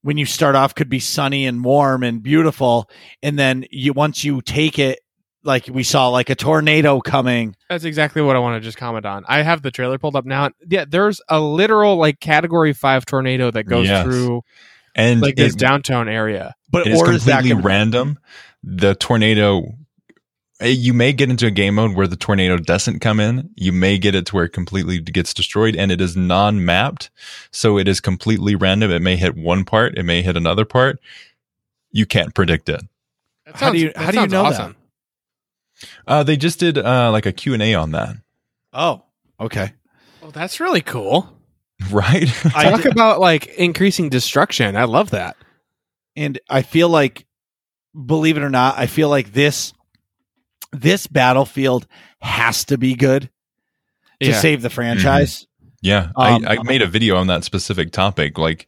when 0.06 0.18
you 0.18 0.26
start 0.28 0.54
off 0.54 0.76
could 0.76 0.88
be 0.88 1.00
sunny 1.00 1.48
and 1.48 1.64
warm 1.66 2.04
and 2.04 2.22
beautiful 2.22 2.88
and 3.24 3.40
then 3.40 3.66
you 3.72 3.92
once 3.92 4.24
you 4.24 4.40
take 4.40 4.78
it 4.78 5.00
like 5.44 5.68
we 5.68 5.82
saw 5.82 6.10
like 6.10 6.30
a 6.30 6.36
tornado 6.36 7.00
coming. 7.02 7.56
That's 7.72 7.86
exactly 7.86 8.22
what 8.22 8.36
I 8.36 8.40
want 8.40 8.62
to 8.62 8.64
just 8.68 8.78
comment 8.78 9.08
on. 9.08 9.26
I 9.28 9.42
have 9.42 9.64
the 9.64 9.72
trailer 9.72 9.98
pulled 9.98 10.16
up 10.16 10.24
now. 10.26 10.52
Yeah, 10.70 10.86
there's 10.88 11.22
a 11.28 11.40
literal 11.40 11.96
like 11.98 12.20
category 12.20 12.72
five 12.74 13.04
tornado 13.08 13.50
that 13.50 13.64
goes 13.64 13.88
Yes. 13.88 14.06
through 14.06 14.44
and 14.94 15.22
like 15.22 15.38
this 15.38 15.56
downtown 15.56 16.08
area. 16.08 16.54
But 16.70 16.86
It 16.86 16.94
is 16.94 17.02
or 17.02 17.12
is 17.12 17.26
that 17.26 17.38
completely 17.40 17.62
gonna- 17.64 17.68
random. 17.68 18.20
The 18.64 18.94
tornado. 18.96 19.64
You 20.62 20.94
may 20.94 21.12
get 21.12 21.30
into 21.30 21.46
a 21.48 21.52
game 21.52 21.76
mode 21.76 21.96
where 21.96 22.08
the 22.08 22.16
tornado 22.16 22.58
doesn't 22.58 23.00
come 23.00 23.20
in. 23.20 23.50
You 23.56 23.74
may 23.74 23.98
get 23.98 24.16
it 24.16 24.26
to 24.28 24.36
where 24.36 24.46
it 24.46 24.54
completely 24.54 25.00
gets 25.00 25.34
destroyed, 25.34 25.76
and 25.76 25.92
it 25.92 26.00
is 26.00 26.16
non-mapped, 26.16 27.10
so 27.52 27.78
it 27.78 27.90
is 27.90 28.00
completely 28.00 28.56
random. 28.56 28.90
It 28.90 29.02
may 29.02 29.18
hit 29.18 29.36
one 29.36 29.66
part, 29.66 29.98
it 29.98 30.04
may 30.04 30.22
hit 30.22 30.38
another 30.38 30.64
part. 30.64 31.00
You 31.92 32.06
can't 32.06 32.34
predict 32.34 32.70
it. 32.70 32.82
That 33.46 33.56
How 33.58 33.72
do 33.72 33.78
you- 33.80 33.92
how 33.98 34.12
do 34.12 34.18
you 34.18 34.30
sounds 34.30 34.32
know 34.32 34.50
that? 34.52 34.76
Uh, 36.08 36.24
they 36.24 36.38
just 36.38 36.60
did 36.60 36.78
uh, 36.78 37.12
like 37.12 37.26
a 37.26 37.34
Q 37.34 37.54
and 37.54 37.62
A 37.62 37.74
on 37.76 37.92
that, 37.92 38.16
Oh, 38.72 39.04
okay. 39.40 39.74
Oh, 40.24 40.32
that's 40.32 40.62
really 40.62 40.82
cool. 40.82 41.38
right? 41.92 42.30
I 42.56 42.70
Talk 42.72 42.84
d- 42.84 42.90
about 42.90 43.20
like 43.20 43.48
increasing 43.48 44.08
destruction. 44.08 44.78
I 44.78 44.86
love 44.86 45.10
that. 45.12 45.36
and 46.16 46.40
I 46.50 46.62
feel 46.62 46.88
like, 46.88 47.26
believe 48.06 48.38
it 48.38 48.44
or 48.44 48.50
not, 48.50 48.78
I 48.78 48.88
feel 48.88 49.10
like 49.10 49.34
this 49.34 49.74
this 50.82 51.08
battlefield 51.08 51.88
has 52.22 52.66
to 52.66 52.78
be 52.78 52.96
good 52.96 53.30
to 54.22 54.30
Yeah. 54.30 54.40
save 54.40 54.62
the 54.62 54.70
franchise. 54.70 55.46
Yeah, 55.82 56.08
Um, 56.16 56.44
I, 56.48 56.58
I 56.58 56.64
made 56.64 56.82
a 56.82 56.88
video 56.88 57.16
on 57.16 57.28
that 57.28 57.44
specific 57.44 57.92
topic, 57.92 58.40
like 58.40 58.66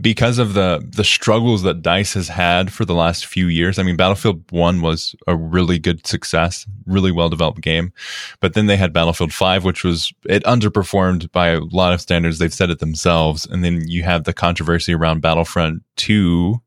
because 0.00 0.38
of 0.38 0.54
the 0.54 0.82
the 0.96 1.04
struggles 1.04 1.62
that 1.64 1.82
Dice 1.82 2.14
has 2.14 2.28
had 2.28 2.72
for 2.72 2.86
the 2.86 2.94
last 2.94 3.26
few 3.26 3.48
years. 3.48 3.78
I 3.78 3.82
mean, 3.82 3.96
Battlefield 3.96 4.50
One 4.50 4.80
was 4.80 5.14
a 5.26 5.36
really 5.36 5.78
good 5.78 6.06
success, 6.06 6.64
really 6.86 7.12
well 7.12 7.28
developed 7.28 7.60
game, 7.60 7.92
but 8.40 8.54
then 8.54 8.64
they 8.64 8.78
had 8.78 8.94
Battlefield 8.94 9.34
Five, 9.34 9.62
which 9.64 9.84
was 9.84 10.10
it 10.26 10.42
underperformed 10.44 11.30
by 11.32 11.48
a 11.48 11.60
lot 11.60 11.92
of 11.92 12.00
standards. 12.00 12.38
They've 12.38 12.54
said 12.54 12.70
it 12.70 12.78
themselves, 12.78 13.44
and 13.44 13.62
then 13.62 13.86
you 13.86 14.04
have 14.04 14.24
the 14.24 14.32
controversy 14.32 14.94
around 14.94 15.20
Battlefront 15.20 15.82
Two, 15.96 16.62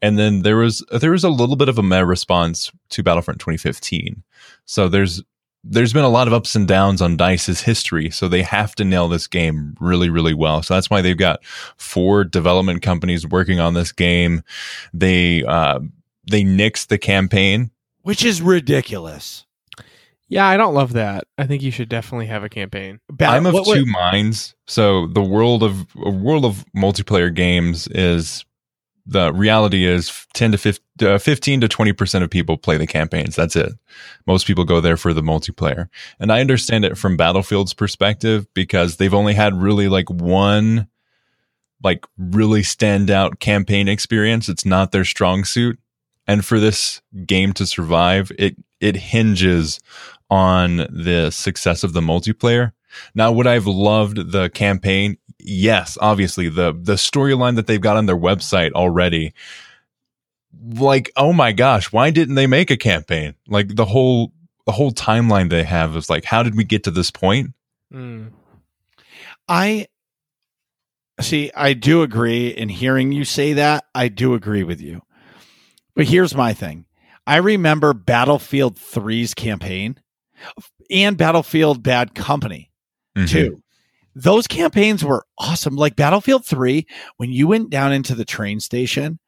and 0.00 0.16
then 0.16 0.42
there 0.42 0.58
was 0.58 0.84
there 0.92 1.10
was 1.10 1.24
a 1.24 1.30
little 1.30 1.56
bit 1.56 1.68
of 1.68 1.76
a 1.76 1.82
meh 1.82 1.98
response 2.04 2.70
to 2.90 3.02
Battlefront 3.02 3.40
2015. 3.40 4.22
So 4.70 4.88
there's 4.88 5.20
there's 5.64 5.92
been 5.92 6.04
a 6.04 6.08
lot 6.08 6.28
of 6.28 6.32
ups 6.32 6.54
and 6.54 6.68
downs 6.68 7.02
on 7.02 7.16
Dice's 7.16 7.60
history, 7.60 8.08
so 8.08 8.28
they 8.28 8.42
have 8.42 8.72
to 8.76 8.84
nail 8.84 9.08
this 9.08 9.26
game 9.26 9.74
really, 9.80 10.08
really 10.08 10.32
well. 10.32 10.62
So 10.62 10.74
that's 10.74 10.88
why 10.88 11.02
they've 11.02 11.18
got 11.18 11.44
four 11.76 12.22
development 12.22 12.80
companies 12.80 13.26
working 13.26 13.58
on 13.58 13.74
this 13.74 13.90
game. 13.90 14.42
They 14.94 15.42
uh, 15.42 15.80
they 16.30 16.44
nixed 16.44 16.86
the 16.86 16.98
campaign. 16.98 17.72
which 18.02 18.24
is 18.24 18.40
ridiculous. 18.40 19.44
Yeah, 20.28 20.46
I 20.46 20.56
don't 20.56 20.74
love 20.74 20.92
that. 20.92 21.24
I 21.36 21.48
think 21.48 21.62
you 21.62 21.72
should 21.72 21.88
definitely 21.88 22.26
have 22.26 22.44
a 22.44 22.48
campaign. 22.48 23.00
Bat- 23.10 23.30
I'm 23.30 23.46
of 23.46 23.52
what- 23.54 23.66
what- 23.66 23.74
two 23.74 23.86
minds. 23.86 24.54
So 24.68 25.08
the 25.08 25.20
world 25.20 25.64
of 25.64 25.84
a 25.96 26.10
world 26.10 26.44
of 26.44 26.64
multiplayer 26.76 27.34
games 27.34 27.88
is 27.88 28.44
the 29.06 29.32
reality 29.32 29.84
is 29.84 30.26
10 30.34 30.52
to 30.52 30.58
15, 30.58 31.08
uh, 31.08 31.18
15 31.18 31.60
to 31.62 31.68
20 31.68 31.92
percent 31.92 32.24
of 32.24 32.30
people 32.30 32.56
play 32.56 32.76
the 32.76 32.86
campaigns. 32.86 33.36
That's 33.36 33.56
it. 33.56 33.72
Most 34.26 34.46
people 34.46 34.64
go 34.64 34.80
there 34.80 34.96
for 34.96 35.12
the 35.12 35.22
multiplayer, 35.22 35.88
and 36.18 36.32
I 36.32 36.40
understand 36.40 36.84
it 36.84 36.98
from 36.98 37.16
Battlefield's 37.16 37.74
perspective 37.74 38.46
because 38.54 38.96
they've 38.96 39.14
only 39.14 39.34
had 39.34 39.60
really 39.60 39.88
like 39.88 40.10
one 40.10 40.88
like 41.82 42.06
really 42.18 42.62
standout 42.62 43.40
campaign 43.40 43.88
experience. 43.88 44.48
It's 44.48 44.66
not 44.66 44.92
their 44.92 45.04
strong 45.04 45.44
suit. 45.44 45.78
And 46.26 46.44
for 46.44 46.60
this 46.60 47.00
game 47.26 47.52
to 47.54 47.66
survive, 47.66 48.30
it 48.38 48.56
it 48.80 48.96
hinges 48.96 49.80
on 50.30 50.76
the 50.76 51.30
success 51.30 51.82
of 51.82 51.92
the 51.92 52.00
multiplayer. 52.00 52.72
Now, 53.14 53.32
would 53.32 53.46
I 53.46 53.54
have 53.54 53.66
loved 53.66 54.32
the 54.32 54.48
campaign? 54.50 55.16
Yes, 55.44 55.96
obviously 56.00 56.48
the 56.48 56.72
the 56.72 56.94
storyline 56.94 57.56
that 57.56 57.66
they've 57.66 57.80
got 57.80 57.96
on 57.96 58.06
their 58.06 58.16
website 58.16 58.72
already. 58.72 59.32
Like, 60.72 61.10
oh 61.16 61.32
my 61.32 61.52
gosh, 61.52 61.92
why 61.92 62.10
didn't 62.10 62.34
they 62.34 62.46
make 62.46 62.70
a 62.70 62.76
campaign? 62.76 63.34
Like 63.48 63.76
the 63.76 63.84
whole 63.84 64.32
the 64.66 64.72
whole 64.72 64.92
timeline 64.92 65.48
they 65.50 65.64
have 65.64 65.96
is 65.96 66.10
like, 66.10 66.24
how 66.24 66.42
did 66.42 66.56
we 66.56 66.64
get 66.64 66.84
to 66.84 66.90
this 66.90 67.10
point? 67.10 67.50
Mm. 67.92 68.32
I 69.48 69.86
see. 71.20 71.50
I 71.54 71.72
do 71.72 72.02
agree. 72.02 72.48
In 72.48 72.68
hearing 72.68 73.12
you 73.12 73.24
say 73.24 73.54
that, 73.54 73.84
I 73.94 74.08
do 74.08 74.34
agree 74.34 74.62
with 74.64 74.80
you. 74.80 75.02
But 75.94 76.06
here's 76.06 76.34
my 76.34 76.52
thing. 76.52 76.86
I 77.26 77.36
remember 77.36 77.92
Battlefield 77.94 78.76
3's 78.76 79.34
campaign 79.34 79.96
and 80.90 81.16
Battlefield 81.16 81.82
Bad 81.82 82.14
Company 82.14 82.70
Mhm. 83.16 83.28
too. 83.28 83.62
Those 84.14 84.46
campaigns 84.46 85.04
were 85.04 85.24
awesome. 85.38 85.76
Like 85.76 85.96
Battlefield 85.96 86.44
3, 86.44 86.86
when 87.16 87.30
you 87.30 87.46
went 87.48 87.70
down 87.70 87.92
into 87.92 88.14
the 88.14 88.24
train 88.24 88.60
station, 88.60 89.18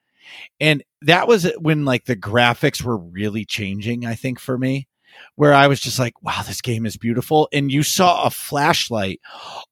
and 0.60 0.82
that 1.02 1.28
was 1.28 1.50
when 1.59 1.84
like 1.84 2.04
the 2.04 2.16
graphics 2.16 2.82
were 2.82 2.96
really 2.96 3.44
changing, 3.44 4.06
I 4.06 4.14
think, 4.14 4.38
for 4.40 4.56
me, 4.59 4.88
where 5.36 5.52
I 5.54 5.66
was 5.68 5.78
just 5.80 5.98
like, 5.98 6.14
wow, 6.22 6.42
this 6.46 6.60
game 6.60 6.86
is 6.86 6.96
beautiful. 6.96 7.48
And 7.52 7.70
you 7.70 7.82
saw 7.82 8.24
a 8.24 8.30
flashlight 8.30 9.20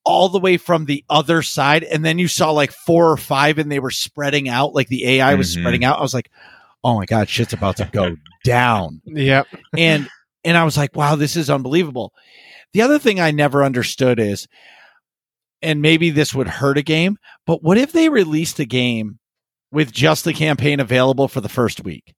all 0.04 0.28
the 0.28 0.38
way 0.38 0.56
from 0.58 0.84
the 0.84 1.04
other 1.08 1.42
side, 1.42 1.82
and 1.84 2.04
then 2.04 2.18
you 2.18 2.28
saw 2.28 2.50
like 2.50 2.72
four 2.72 3.10
or 3.10 3.16
five, 3.16 3.58
and 3.58 3.70
they 3.72 3.80
were 3.80 3.90
spreading 3.90 4.48
out, 4.48 4.74
like 4.74 4.88
the 4.88 5.06
AI 5.06 5.34
was 5.34 5.56
Mhm. 5.56 5.60
spreading 5.60 5.84
out. 5.84 5.98
I 5.98 6.02
was 6.02 6.14
like, 6.14 6.30
oh 6.84 6.96
my 6.98 7.04
God, 7.06 7.28
shit's 7.28 7.52
about 7.52 7.76
to 7.78 7.88
go 7.92 8.16
down 8.44 9.02
Yep. 9.04 9.46
and 9.76 10.08
and 10.44 10.56
I 10.56 10.64
was 10.64 10.76
like, 10.78 10.96
wow, 10.96 11.16
this 11.16 11.36
is 11.36 11.50
unbelievable. 11.50 12.14
The 12.72 12.80
other 12.82 12.98
thing 12.98 13.20
I 13.20 13.30
never 13.32 13.62
understood 13.64 14.18
is, 14.18 14.46
and 15.62 15.82
maybe 15.82 16.10
this 16.10 16.34
would 16.34 16.48
hurt 16.48 16.78
a 16.78 16.82
game, 16.82 17.18
but 17.46 17.62
what 17.62 17.78
if 17.78 17.92
they 17.92 18.08
released 18.08 18.58
a 18.58 18.64
game 18.64 19.18
with 19.70 19.92
just 19.92 20.24
the 20.24 20.32
campaign 20.32 20.80
available 20.80 21.28
for 21.28 21.40
the 21.40 21.48
first 21.48 21.84
week? 21.84 22.14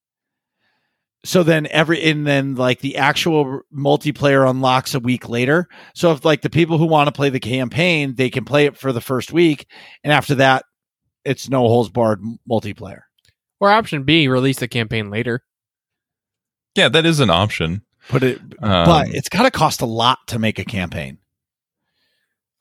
So 1.25 1.45
then 1.45 1.69
every 1.71 2.03
and 2.03 2.27
then 2.27 2.57
like 2.57 2.81
the 2.81 2.97
actual 2.97 3.61
multiplayer 3.73 4.49
unlocks 4.49 4.95
a 4.95 5.01
week 5.01 5.29
later. 5.29 5.69
So 5.95 6.11
if 6.11 6.25
like 6.25 6.43
the 6.43 6.51
people 6.51 6.79
who 6.79 6.87
want 6.87 7.07
to 7.07 7.13
play 7.13 7.29
the 7.31 7.39
campaign, 7.39 8.17
they 8.17 8.29
can 8.29 8.45
play 8.45 8.67
it 8.67 8.77
for 8.77 8.93
the 8.93 9.01
first 9.01 9.33
week, 9.33 9.67
and 10.03 10.13
after 10.13 10.35
that, 10.37 10.65
it's 11.25 11.49
no 11.49 11.61
holds 11.61 11.91
barred 11.91 12.21
multiplayer. 12.51 13.03
Or 13.61 13.71
option 13.71 14.03
B, 14.03 14.27
release 14.27 14.59
the 14.59 14.67
campaign 14.67 15.11
later. 15.11 15.45
Yeah, 16.75 16.89
that 16.89 17.07
is 17.07 17.21
an 17.21 17.31
option. 17.31 17.83
Put 18.09 18.25
it, 18.25 18.41
Um, 18.61 18.87
but 18.87 19.09
it's 19.11 19.29
got 19.29 19.43
to 19.43 19.53
cost 19.53 19.81
a 19.81 19.87
lot 19.87 20.19
to 20.29 20.41
make 20.41 20.59
a 20.59 20.65
campaign. 20.65 21.19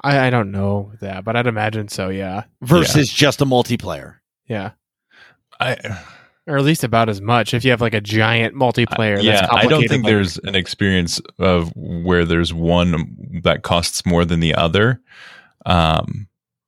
I, 0.03 0.27
I 0.27 0.29
don't 0.29 0.51
know 0.51 0.93
that, 1.01 1.23
but 1.23 1.35
I'd 1.35 1.47
imagine 1.47 1.87
so. 1.87 2.09
Yeah. 2.09 2.43
versus 2.61 3.09
just 3.09 3.41
a 3.41 3.45
multiplayer. 3.45 4.15
Yeah. 4.47 4.71
I, 5.59 5.77
Or 6.47 6.57
at 6.57 6.63
least 6.63 6.83
about 6.83 7.07
as 7.07 7.21
much 7.21 7.53
if 7.53 7.63
you 7.63 7.69
have 7.71 7.81
like 7.81 7.93
a 7.93 8.01
giant 8.01 8.55
multiplayer. 8.55 9.15
that's 9.15 9.23
yeah, 9.25 9.47
I 9.51 9.67
don't 9.67 9.87
think 9.87 10.03
like- 10.03 10.11
there's 10.11 10.37
an 10.39 10.55
experience 10.55 11.21
of 11.37 11.71
where 11.75 12.25
there's 12.25 12.51
one 12.53 13.41
that 13.43 13.61
costs 13.61 14.05
more 14.05 14.25
than 14.25 14.39
the 14.39 14.55
other. 14.55 14.99
Um, 15.67 16.27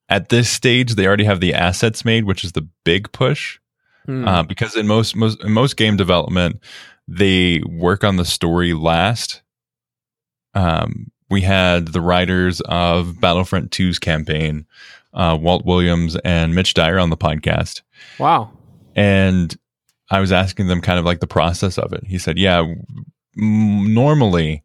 at 0.09 0.29
this 0.29 0.49
stage, 0.49 0.93
they 0.93 1.07
already 1.07 1.23
have 1.23 1.39
the 1.39 1.55
assets 1.55 2.05
made, 2.05 2.25
which 2.25 2.43
is 2.43 2.51
the 2.51 2.67
big 2.83 3.11
push. 3.11 3.59
Hmm. 4.05 4.27
Uh, 4.27 4.43
because 4.43 4.75
in 4.75 4.85
most, 4.85 5.15
most 5.15 5.41
in 5.43 5.51
most 5.51 5.75
game 5.75 5.97
development, 5.97 6.59
they 7.07 7.61
work 7.67 8.03
on 8.03 8.17
the 8.17 8.25
story 8.25 8.73
last. 8.73 9.41
Um, 10.53 11.11
we 11.33 11.41
had 11.41 11.89
the 11.89 12.01
writers 12.01 12.61
of 12.61 13.19
Battlefront 13.19 13.71
2's 13.71 13.99
campaign, 13.99 14.65
uh, 15.13 15.37
Walt 15.39 15.65
Williams 15.65 16.15
and 16.23 16.55
Mitch 16.55 16.73
Dyer 16.73 16.99
on 16.99 17.09
the 17.09 17.17
podcast 17.17 17.81
wow. 18.19 18.51
and 18.95 19.55
I 20.09 20.19
was 20.19 20.31
asking 20.31 20.67
them 20.67 20.81
kind 20.81 20.99
of 20.99 21.05
like 21.05 21.19
the 21.19 21.27
process 21.27 21.77
of 21.77 21.93
it. 21.93 22.03
He 22.05 22.17
said, 22.19 22.37
"Yeah, 22.37 22.59
m- 22.59 23.93
normally 23.93 24.63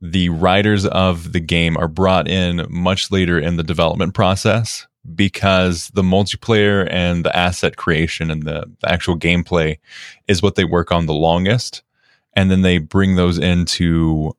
the 0.00 0.28
writers 0.28 0.86
of 0.86 1.32
the 1.32 1.40
game 1.40 1.76
are 1.76 1.88
brought 1.88 2.28
in 2.28 2.66
much 2.70 3.10
later 3.10 3.38
in 3.38 3.56
the 3.56 3.64
development 3.64 4.14
process 4.14 4.86
because 5.14 5.88
the 5.94 6.02
multiplayer 6.02 6.86
and 6.90 7.24
the 7.24 7.36
asset 7.36 7.76
creation 7.76 8.30
and 8.30 8.44
the, 8.44 8.70
the 8.80 8.90
actual 8.90 9.18
gameplay 9.18 9.78
is 10.28 10.42
what 10.42 10.54
they 10.54 10.64
work 10.64 10.92
on 10.92 11.06
the 11.06 11.14
longest, 11.14 11.82
and 12.34 12.50
then 12.50 12.62
they 12.62 12.78
bring 12.78 13.16
those 13.16 13.38
into 13.38 14.36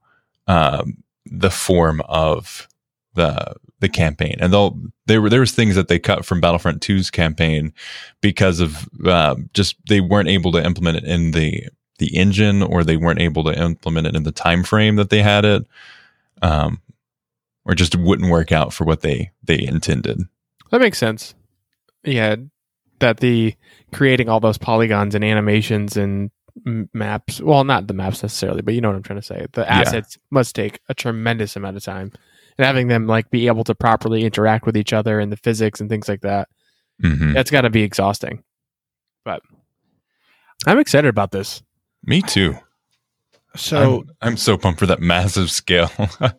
um, 0.47 1.03
the 1.31 1.51
form 1.51 2.01
of 2.07 2.67
the 3.15 3.55
the 3.79 3.89
campaign. 3.89 4.35
And 4.39 4.51
they'll 4.51 4.77
there 5.05 5.21
were 5.21 5.29
there 5.29 5.39
was 5.39 5.51
things 5.51 5.75
that 5.75 5.87
they 5.87 5.99
cut 5.99 6.25
from 6.25 6.41
Battlefront 6.41 6.81
2's 6.81 7.09
campaign 7.09 7.73
because 8.21 8.59
of 8.59 8.87
uh, 9.05 9.35
just 9.53 9.75
they 9.87 10.01
weren't 10.01 10.29
able 10.29 10.51
to 10.53 10.63
implement 10.63 10.97
it 10.97 11.03
in 11.05 11.31
the 11.31 11.67
the 11.97 12.15
engine 12.15 12.63
or 12.63 12.83
they 12.83 12.97
weren't 12.97 13.19
able 13.21 13.43
to 13.43 13.61
implement 13.61 14.07
it 14.07 14.15
in 14.15 14.23
the 14.23 14.31
time 14.31 14.63
frame 14.63 14.95
that 14.95 15.09
they 15.09 15.21
had 15.21 15.43
it 15.43 15.67
um 16.41 16.81
or 17.65 17.75
just 17.75 17.93
wouldn't 17.93 18.31
work 18.31 18.53
out 18.53 18.71
for 18.71 18.85
what 18.85 19.01
they 19.01 19.31
they 19.43 19.59
intended 19.61 20.21
That 20.69 20.81
makes 20.81 20.97
sense. 20.97 21.35
Yeah. 22.03 22.35
That 22.99 23.17
the 23.17 23.55
creating 23.91 24.29
all 24.29 24.39
those 24.39 24.57
polygons 24.57 25.15
and 25.15 25.23
animations 25.23 25.97
and 25.97 26.31
maps. 26.93 27.41
Well, 27.41 27.63
not 27.63 27.87
the 27.87 27.93
maps 27.93 28.23
necessarily, 28.23 28.61
but 28.61 28.73
you 28.73 28.81
know 28.81 28.89
what 28.89 28.95
I'm 28.97 29.03
trying 29.03 29.19
to 29.21 29.25
say. 29.25 29.45
The 29.53 29.61
Yeah. 29.61 29.67
assets 29.81 30.17
must 30.31 30.55
take 30.55 30.79
a 30.89 30.93
tremendous 30.93 31.55
amount 31.55 31.77
of 31.77 31.83
time, 31.83 32.11
and 32.57 32.65
having 32.65 32.87
them 32.87 33.07
like 33.07 33.29
be 33.29 33.47
able 33.47 33.63
to 33.65 33.75
properly 33.75 34.23
interact 34.25 34.65
with 34.65 34.75
each 34.77 34.93
other 34.93 35.19
and 35.19 35.31
the 35.31 35.37
physics 35.37 35.79
and 35.81 35.89
things 35.89 36.07
like 36.09 36.21
that. 36.21 36.47
Mhm. 37.03 37.33
That's 37.33 37.51
got 37.51 37.61
to 37.61 37.69
be 37.69 37.83
exhausting. 37.83 38.43
But 39.25 39.41
I'm 40.65 40.79
excited 40.79 41.07
about 41.07 41.31
this. 41.31 41.61
Me 42.03 42.21
too. 42.21 42.57
So 43.55 44.05
I'm, 44.21 44.29
I'm 44.33 44.37
so 44.37 44.57
pumped 44.57 44.79
for 44.79 44.85
that 44.87 45.01
massive 45.01 45.49
scale. 45.51 45.91
All 46.21 46.29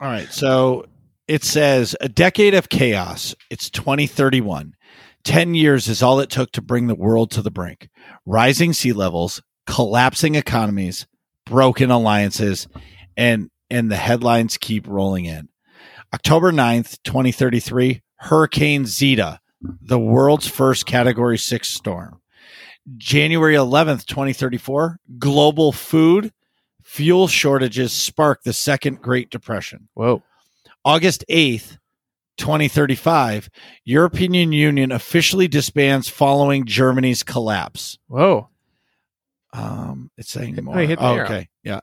right. 0.00 0.30
So 0.32 0.86
it 1.28 1.44
says 1.44 1.96
a 2.00 2.08
decade 2.08 2.54
of 2.54 2.68
chaos. 2.68 3.34
It's 3.50 3.70
2031. 3.70 4.74
10 5.24 5.54
years 5.54 5.86
is 5.88 6.02
all 6.02 6.18
it 6.20 6.30
took 6.30 6.50
to 6.52 6.62
bring 6.62 6.86
the 6.86 6.94
world 6.94 7.30
to 7.32 7.42
the 7.42 7.50
brink. 7.50 7.90
Rising 8.24 8.72
sea 8.72 8.92
levels, 8.92 9.42
collapsing 9.70 10.34
economies, 10.34 11.06
broken 11.46 11.90
alliances, 11.90 12.66
and 13.16 13.50
and 13.70 13.90
the 13.90 13.96
headlines 13.96 14.58
keep 14.58 14.86
rolling 14.88 15.26
in. 15.26 15.48
October 16.12 16.50
9th, 16.50 16.98
2033, 17.04 18.02
Hurricane 18.16 18.84
Zeta, 18.84 19.38
the 19.62 19.98
world's 19.98 20.48
first 20.48 20.86
category 20.86 21.38
6 21.38 21.68
storm. 21.68 22.20
January 22.96 23.54
11th, 23.54 24.06
2034, 24.06 24.98
global 25.18 25.70
food 25.70 26.32
fuel 26.82 27.28
shortages 27.28 27.92
spark 27.92 28.42
the 28.42 28.52
second 28.52 29.00
Great 29.00 29.30
Depression. 29.30 29.88
Whoa. 29.94 30.24
August 30.84 31.24
8th, 31.30 31.78
2035, 32.38 33.48
European 33.84 34.52
Union 34.52 34.90
officially 34.90 35.46
disbands 35.46 36.08
following 36.08 36.64
Germany's 36.64 37.22
collapse. 37.22 37.98
Whoa. 38.08 38.48
Um, 39.52 40.10
it's 40.16 40.30
saying 40.30 40.56
more. 40.62 40.74
oh, 40.78 40.96
Oh, 40.98 41.18
okay. 41.20 41.48
Yeah. 41.64 41.80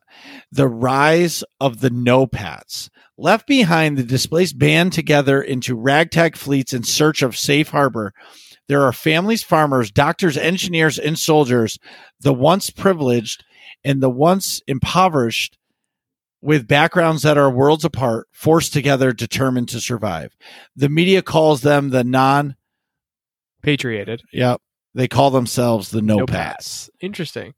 The 0.52 0.68
rise 0.68 1.44
of 1.60 1.82
the 1.82 1.90
no-pats. 1.90 2.90
Left 3.18 3.48
behind, 3.48 3.98
the 3.98 4.04
displaced 4.04 4.58
band 4.58 4.94
together 4.94 5.42
into 5.42 5.76
ragtag 5.76 6.38
fleets 6.38 6.72
in 6.74 6.84
search 6.84 7.22
of 7.22 7.38
safe 7.38 7.70
harbor. 7.70 8.14
There 8.68 8.84
are 8.84 8.94
families, 8.94 9.44
farmers, 9.44 9.92
doctors, 9.92 10.38
engineers, 10.38 11.00
and 11.00 11.18
soldiers, 11.18 11.78
the 12.20 12.34
once 12.34 12.70
privileged 12.70 13.44
and 13.84 14.02
the 14.02 14.10
once 14.10 14.62
impoverished, 14.68 15.58
with 16.42 16.68
backgrounds 16.68 17.24
that 17.24 17.38
are 17.38 17.50
worlds 17.50 17.84
apart, 17.84 18.28
forced 18.32 18.72
together, 18.72 19.12
determined 19.12 19.70
to 19.70 19.80
survive. 19.82 20.36
The 20.76 20.90
media 20.90 21.22
calls 21.22 21.62
them 21.62 21.90
the 21.90 22.04
non 22.04 22.56
patriated 23.64 24.22
Yep. 24.32 24.62
They 24.98 25.08
call 25.08 25.30
themselves 25.30 25.92
the 25.92 26.02
no, 26.02 26.18
No 26.18 26.26
pats. 26.26 26.88
pass. 26.88 26.90
Interesting. 27.02 27.54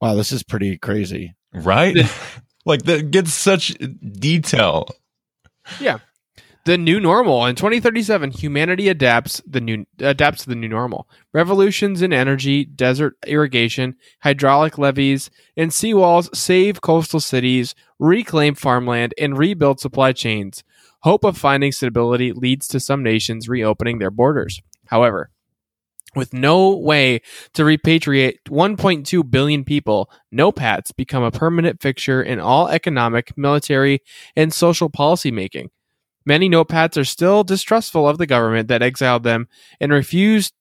Wow, 0.00 0.14
this 0.16 0.32
is 0.32 0.42
pretty 0.42 0.76
crazy. 0.78 1.34
right? 1.54 1.96
like 2.66 2.82
that 2.82 3.12
gets 3.12 3.32
such 3.32 3.68
detail. 4.18 4.88
Yeah. 5.80 5.98
The 6.64 6.76
new 6.78 6.98
normal 7.00 7.46
in 7.46 7.54
2037, 7.56 8.32
humanity 8.32 8.88
adapts 8.88 9.40
the 9.46 9.60
new 9.60 9.84
adapts 10.00 10.42
to 10.42 10.48
the 10.48 10.54
new 10.56 10.68
normal. 10.68 11.08
Revolutions 11.32 12.02
in 12.02 12.12
energy, 12.12 12.64
desert 12.64 13.14
irrigation, 13.26 13.96
hydraulic 14.22 14.76
levees, 14.78 15.30
and 15.56 15.70
seawalls 15.70 16.34
save 16.36 16.80
coastal 16.80 17.18
cities, 17.20 17.74
reclaim 17.98 18.54
farmland, 18.54 19.12
and 19.18 19.38
rebuild 19.38 19.80
supply 19.80 20.12
chains. 20.12 20.62
Hope 21.00 21.24
of 21.24 21.36
finding 21.38 21.72
stability 21.72 22.32
leads 22.32 22.68
to 22.68 22.78
some 22.80 23.02
nations 23.02 23.48
reopening 23.48 23.98
their 23.98 24.12
borders. 24.12 24.60
However, 24.86 25.30
with 26.14 26.32
no 26.32 26.76
way 26.76 27.20
to 27.54 27.62
repatriate 27.62 28.36
1.2 28.48 29.30
billion 29.30 29.64
people, 29.64 30.10
no-pats 30.30 30.92
become 30.92 31.22
a 31.22 31.30
permanent 31.30 31.80
fixture 31.80 32.22
in 32.22 32.40
all 32.40 32.68
economic, 32.68 33.36
military, 33.36 34.00
and 34.36 34.52
social 34.52 34.88
policy 34.88 35.30
making. 35.30 35.70
Many 36.24 36.48
no-pats 36.48 36.96
are 36.96 37.04
still 37.04 37.44
distrustful 37.44 38.08
of 38.08 38.18
the 38.18 38.26
government 38.26 38.68
that 38.68 38.82
exiled 38.82 39.24
them 39.24 39.48
and 39.80 39.92
refuse 39.92 40.52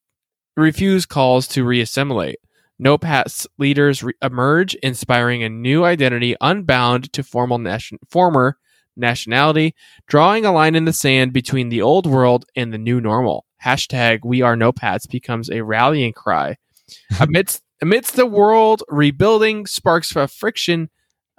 refuse 0.58 1.06
calls 1.06 1.48
to 1.48 1.64
reassimilate. 1.64 2.36
No-pats 2.78 3.48
leaders 3.58 4.04
re- 4.04 4.14
emerge, 4.22 4.76
inspiring 4.76 5.44
a 5.44 5.50
new 5.50 5.86
identity 5.86 6.36
unbound 6.42 7.14
to 7.14 7.24
formal 7.24 7.58
nation- 7.58 8.00
former 8.10 8.58
nationality, 8.98 9.76
drawing 10.08 10.46
a 10.46 10.52
line 10.52 10.76
in 10.76 10.86
the 10.86 10.94
sand 10.94 11.32
between 11.32 11.70
the 11.70 11.82
old 11.82 12.06
world 12.06 12.46
and 12.56 12.74
the 12.74 12.78
new 12.78 13.00
normal. 13.00 13.46
Hashtag 13.64 14.20
We 14.24 14.42
Are 14.42 14.56
No-Pats 14.56 15.06
becomes 15.06 15.50
a 15.50 15.62
rallying 15.62 16.14
cry. 16.14 16.58
amidst 17.20 17.62
amidst 17.82 18.16
the 18.16 18.26
world 18.26 18.84
rebuilding, 18.90 19.66
sparks 19.66 20.16
of 20.16 20.32
friction, 20.32 20.90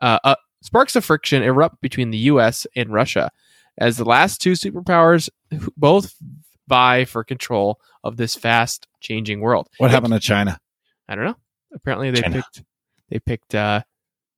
uh, 0.01 0.19
uh, 0.24 0.36
sparks 0.62 0.97
of 0.97 1.05
friction 1.05 1.43
erupt 1.43 1.81
between 1.81 2.11
the 2.11 2.19
U.S. 2.19 2.66
and 2.74 2.93
Russia 2.93 3.31
as 3.78 3.97
the 3.97 4.05
last 4.05 4.40
two 4.40 4.53
superpowers 4.53 5.28
both 5.77 6.15
vie 6.69 7.05
for 7.05 7.24
control 7.24 7.81
of 8.05 8.16
this 8.16 8.35
fast 8.35 8.86
changing 9.01 9.40
world. 9.40 9.69
What 9.78 9.90
happened 9.90 10.15
to 10.15 10.20
China? 10.20 10.59
I 11.09 11.15
don't 11.15 11.24
know. 11.24 11.36
Apparently 11.74 12.11
they 12.11 12.23
China. 12.23 12.36
picked 12.36 12.62
they 13.09 13.19
picked 13.19 13.55
uh 13.55 13.82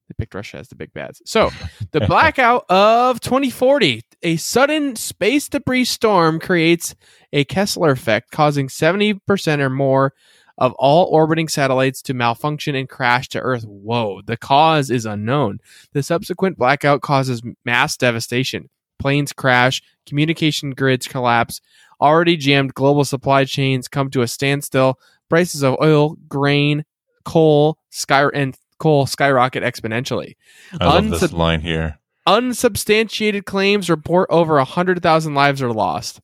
they 0.09 0.15
picked 0.19 0.35
Russia 0.35 0.59
as 0.59 0.69
the 0.69 0.75
big 0.75 0.93
bads. 0.93 1.23
So 1.25 1.51
the 1.93 2.01
blackout 2.09 2.67
of 2.69 3.21
2040, 3.21 4.03
a 4.25 4.37
sudden 4.37 4.97
space 4.97 5.49
debris 5.49 5.85
storm 5.85 6.41
creates 6.41 6.95
a 7.33 7.45
Kessler 7.45 7.91
effect, 7.91 8.31
causing 8.31 8.69
70% 8.69 9.61
or 9.61 9.71
more 9.71 10.15
of 10.57 10.73
all 10.75 11.07
orbiting 11.07 11.49
satellites 11.49 12.01
to 12.03 12.15
malfunction 12.15 12.75
and 12.75 12.89
crash 12.89 13.29
to 13.29 13.41
Earth. 13.41 13.65
Whoa, 13.65 14.23
the 14.23 14.37
cause 14.37 14.91
is 14.91 15.05
unknown. 15.05 15.59
The 15.93 16.03
subsequent 16.03 16.57
blackout 16.57 17.03
causes 17.03 17.43
mass 17.65 17.97
devastation. 17.97 18.71
Planes 18.99 19.33
crash, 19.33 19.83
communication 20.07 20.71
grids 20.71 21.07
collapse, 21.09 21.61
already 22.01 22.37
jammed 22.37 22.75
global 22.75 23.05
supply 23.05 23.45
chains 23.45 23.89
come 23.89 24.11
to 24.11 24.23
a 24.23 24.29
standstill, 24.29 24.99
prices 25.29 25.63
of 25.63 25.77
oil, 25.83 26.17
grain, 26.29 26.85
coal, 27.25 27.79
sky 27.91 28.29
and 28.33 28.57
coal 28.79 29.07
skyrocket 29.07 29.63
exponentially. 29.63 30.37
I 30.81 30.87
love 30.87 31.11
this 31.11 31.33
line 31.33 31.61
here. 31.61 31.99
Unsubstantiated 32.27 33.45
claims 33.45 33.91
report 33.91 34.29
over 34.31 34.57
100,000 34.57 35.35
lives 35.35 35.63
are 35.63 35.73
lost. 35.73 36.21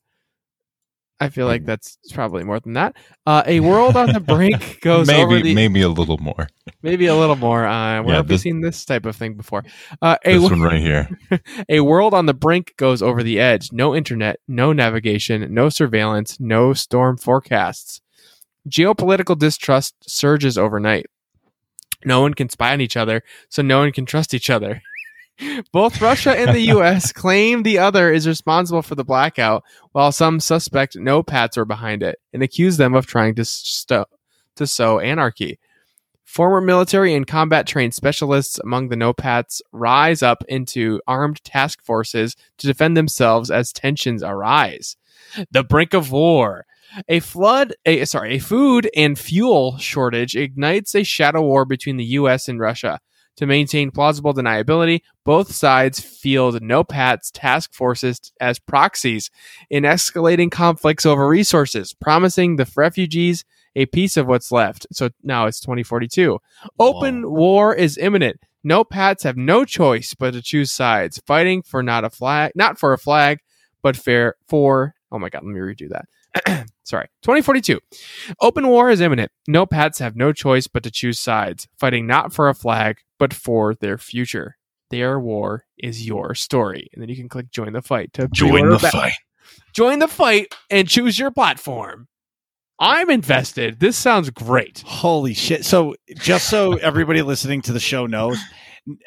I 1.22 1.28
feel 1.28 1.46
like 1.46 1.66
that's 1.66 1.98
probably 2.14 2.44
more 2.44 2.60
than 2.60 2.72
that. 2.72 2.96
Uh, 3.26 3.42
a 3.44 3.60
world 3.60 3.94
on 3.94 4.14
the 4.14 4.20
brink 4.20 4.78
goes 4.80 5.06
over 5.10 5.34
maybe 5.34 5.50
the 5.50 5.54
maybe 5.54 5.82
a 5.82 5.88
little 5.90 6.16
more. 6.16 6.48
maybe 6.82 7.06
a 7.06 7.14
little 7.14 7.36
more. 7.36 7.66
Uh, 7.66 8.02
where 8.02 8.14
Yeah, 8.14 8.16
have 8.16 8.30
we 8.30 8.38
seen 8.38 8.62
this 8.62 8.86
type 8.86 9.04
of 9.04 9.14
thing 9.14 9.34
before? 9.34 9.62
Uh, 10.00 10.16
a, 10.24 10.38
This 10.38 10.50
one 10.50 10.62
right 10.62 10.80
here. 10.80 11.10
a 11.68 11.80
world 11.80 12.14
on 12.14 12.24
the 12.24 12.32
brink 12.32 12.72
goes 12.78 13.02
over 13.02 13.22
the 13.22 13.38
edge. 13.38 13.70
No 13.70 13.94
internet, 13.94 14.40
no 14.48 14.72
navigation, 14.72 15.52
no 15.52 15.68
surveillance, 15.68 16.40
no 16.40 16.72
storm 16.72 17.18
forecasts. 17.18 18.00
Geopolitical 18.66 19.38
distrust 19.38 19.94
surges 20.08 20.56
overnight. 20.56 21.04
No 22.02 22.22
one 22.22 22.32
can 22.32 22.48
spy 22.48 22.72
on 22.72 22.80
each 22.80 22.96
other, 22.96 23.22
so 23.50 23.60
no 23.60 23.80
one 23.80 23.92
can 23.92 24.06
trust 24.06 24.32
each 24.32 24.48
other. 24.48 24.80
Both 25.72 26.00
Russia 26.00 26.38
and 26.38 26.54
the 26.54 26.72
US 26.76 27.12
claim 27.14 27.62
the 27.62 27.78
other 27.78 28.12
is 28.12 28.26
responsible 28.26 28.82
for 28.82 28.94
the 28.94 29.04
blackout, 29.04 29.64
while 29.92 30.12
some 30.12 30.40
suspect 30.40 30.96
no 30.96 31.22
pats 31.22 31.56
were 31.56 31.64
behind 31.64 32.02
it 32.02 32.18
and 32.32 32.42
accuse 32.42 32.76
them 32.76 32.94
of 32.94 33.06
trying 33.06 33.34
to, 33.36 33.44
sto- 33.44 34.06
to 34.56 34.66
sow 34.66 34.98
anarchy. 34.98 35.58
Former 36.30 36.60
military 36.60 37.12
and 37.14 37.26
combat 37.26 37.66
trained 37.66 37.92
specialists 37.92 38.60
among 38.60 38.88
the 38.88 38.94
no-pats 38.94 39.60
rise 39.72 40.22
up 40.22 40.44
into 40.48 41.00
armed 41.04 41.42
task 41.42 41.82
forces 41.82 42.36
to 42.58 42.68
defend 42.68 42.96
themselves 42.96 43.50
as 43.50 43.72
tensions 43.72 44.22
arise. 44.22 44.96
The 45.50 45.64
brink 45.64 45.92
of 45.92 46.12
war. 46.12 46.66
A 47.08 47.18
flood, 47.18 47.74
a 47.84 48.04
sorry, 48.04 48.36
a 48.36 48.38
food 48.38 48.88
and 48.94 49.18
fuel 49.18 49.76
shortage 49.78 50.36
ignites 50.36 50.94
a 50.94 51.02
shadow 51.02 51.42
war 51.42 51.64
between 51.64 51.96
the 51.96 52.04
US 52.04 52.48
and 52.48 52.60
Russia. 52.60 53.00
To 53.40 53.46
maintain 53.46 53.90
plausible 53.90 54.34
deniability, 54.34 55.00
both 55.24 55.50
sides 55.50 55.98
field 55.98 56.60
no-pats 56.60 57.30
task 57.30 57.72
forces 57.72 58.20
as 58.38 58.58
proxies 58.58 59.30
in 59.70 59.84
escalating 59.84 60.50
conflicts 60.50 61.06
over 61.06 61.26
resources, 61.26 61.94
promising 61.94 62.56
the 62.56 62.70
refugees 62.76 63.46
a 63.74 63.86
piece 63.86 64.18
of 64.18 64.26
what's 64.26 64.52
left. 64.52 64.86
So 64.92 65.08
now 65.22 65.46
it's 65.46 65.58
2042. 65.60 66.38
Open 66.78 67.30
war 67.30 67.74
is 67.74 67.96
imminent. 67.96 68.40
No 68.62 68.84
pats 68.84 69.22
have 69.22 69.38
no 69.38 69.64
choice 69.64 70.12
but 70.12 70.32
to 70.32 70.42
choose 70.42 70.70
sides, 70.70 71.18
fighting 71.26 71.62
for 71.62 71.82
not 71.82 72.04
a 72.04 72.10
flag, 72.10 72.52
not 72.54 72.78
for 72.78 72.92
a 72.92 72.98
flag, 72.98 73.38
but 73.80 73.96
fair 73.96 74.34
for. 74.48 74.94
Oh 75.10 75.18
my 75.18 75.30
god, 75.30 75.44
let 75.44 75.54
me 75.54 75.60
redo 75.60 75.88
that. 75.88 76.66
Sorry, 76.84 77.08
2042. 77.22 77.80
Open 78.42 78.68
war 78.68 78.90
is 78.90 79.00
imminent. 79.00 79.32
No 79.48 79.64
pats 79.64 79.98
have 79.98 80.14
no 80.14 80.34
choice 80.34 80.66
but 80.66 80.82
to 80.82 80.90
choose 80.90 81.18
sides, 81.18 81.68
fighting 81.78 82.06
not 82.06 82.34
for 82.34 82.50
a 82.50 82.54
flag, 82.54 82.98
but 83.20 83.32
for 83.32 83.76
their 83.76 83.96
future. 83.98 84.56
Their 84.90 85.20
war 85.20 85.64
is 85.78 86.04
your 86.04 86.34
story, 86.34 86.88
and 86.92 87.00
then 87.00 87.08
you 87.08 87.14
can 87.14 87.28
click 87.28 87.48
join 87.52 87.72
the 87.74 87.82
fight 87.82 88.12
to 88.14 88.26
Join 88.32 88.68
the 88.68 88.78
ba- 88.78 88.90
fight. 88.90 89.12
Join 89.72 90.00
the 90.00 90.08
fight 90.08 90.52
and 90.68 90.88
choose 90.88 91.16
your 91.16 91.30
platform. 91.30 92.08
I'm 92.80 93.08
invested. 93.10 93.78
This 93.78 93.96
sounds 93.96 94.30
great. 94.30 94.82
Holy 94.86 95.34
shit. 95.34 95.64
So, 95.64 95.94
just 96.16 96.48
so 96.50 96.72
everybody 96.82 97.22
listening 97.22 97.62
to 97.62 97.72
the 97.72 97.78
show 97.78 98.06
knows, 98.06 98.38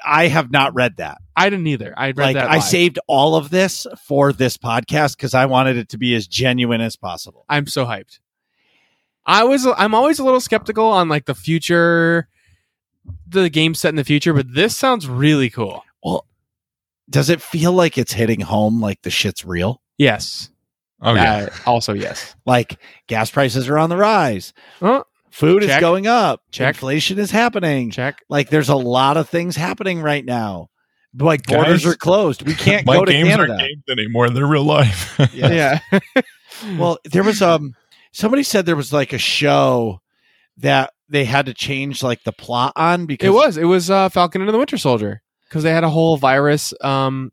I 0.06 0.28
have 0.28 0.52
not 0.52 0.74
read 0.74 0.98
that. 0.98 1.18
I 1.36 1.50
didn't 1.50 1.68
either. 1.68 1.94
I 1.98 2.08
read 2.08 2.18
Like, 2.18 2.36
that. 2.36 2.50
I 2.50 2.56
live. 2.56 2.64
saved 2.64 3.00
all 3.08 3.36
of 3.36 3.50
this 3.50 3.86
for 4.06 4.32
this 4.32 4.56
podcast 4.58 5.18
because 5.18 5.34
I 5.34 5.48
wanted 5.48 5.76
it 5.78 5.90
to 5.90 5.98
be 5.98 6.14
as 6.16 6.28
genuine 6.28 6.80
as 6.82 6.96
possible. 6.96 7.44
I'm 7.50 7.68
so 7.68 7.86
hyped. 7.86 8.20
I 9.26 9.44
was 9.46 9.66
I'm 9.78 9.96
always 9.96 10.20
a 10.20 10.24
little 10.24 10.42
skeptical 10.42 10.86
on 10.86 11.10
like 11.10 11.26
the 11.26 11.36
future 11.36 12.28
the 13.28 13.50
game 13.50 13.76
set 13.76 13.90
in 13.90 13.96
the 13.96 14.04
future, 14.04 14.34
but 14.34 14.54
this 14.54 14.78
sounds 14.78 15.08
really 15.08 15.50
cool. 15.50 15.84
Well, 16.04 16.26
does 17.10 17.30
it 17.30 17.42
feel 17.42 17.72
like 17.74 17.98
it's 17.98 18.14
hitting 18.14 18.40
home 18.42 18.82
like 18.82 19.02
the 19.02 19.10
shit's 19.10 19.46
real? 19.46 19.82
Yes. 19.98 20.50
Oh 21.02 21.14
yeah. 21.14 21.50
Uh, 21.52 21.70
also 21.70 21.94
yes. 21.94 22.36
Like, 22.46 22.80
gas 23.08 23.30
prices 23.30 23.68
are 23.68 23.78
on 23.78 23.90
the 23.90 23.98
rise, 23.98 24.54
Oh, 24.82 25.04
food 25.32 25.64
is 25.64 25.76
going 25.80 26.08
up, 26.08 26.42
Check. 26.52 26.76
inflation 26.76 27.20
is 27.20 27.30
happening. 27.32 27.92
check. 27.92 28.22
Like, 28.30 28.50
there's 28.50 28.70
a 28.70 28.76
lot 28.76 29.18
of 29.18 29.28
things 29.28 29.56
happening 29.56 30.02
right 30.02 30.24
now. 30.24 30.70
Like, 31.16 31.44
borders 31.46 31.84
Guys, 31.84 31.94
are 31.94 31.98
closed. 31.98 32.42
We 32.48 32.54
can't 32.56 32.86
My 32.88 32.96
go 32.96 33.06
to 33.06 33.12
games 33.12 33.28
Canada. 33.30 33.52
aren't 33.54 33.62
games 33.64 33.84
anymore. 33.90 34.30
They're 34.30 34.48
real 34.48 34.64
life. 34.64 35.20
Yes. 35.34 35.82
Yeah. 35.92 36.00
Well, 36.78 37.00
there 37.04 37.24
was 37.24 37.42
um 37.42 37.74
somebody 38.14 38.44
said 38.44 38.66
there 38.66 38.76
was 38.76 38.94
like 38.94 39.12
a 39.12 39.18
show 39.18 40.00
that 40.58 40.94
they 41.14 41.26
had 41.26 41.46
to 41.46 41.54
change 41.54 42.02
like 42.02 42.24
the 42.24 42.32
plot 42.34 42.74
on 42.76 43.06
because 43.06 43.28
it 43.28 43.32
was. 43.32 43.56
It 43.58 43.66
was 43.66 43.90
uh 43.90 44.10
Falcon 44.10 44.42
and 44.42 44.52
the 44.52 44.58
Winter 44.58 44.78
Soldier 44.78 45.22
because 45.48 45.62
they 45.64 45.72
had 45.72 45.84
a 45.84 45.90
whole 45.90 46.18
virus 46.18 46.74
um 46.82 47.32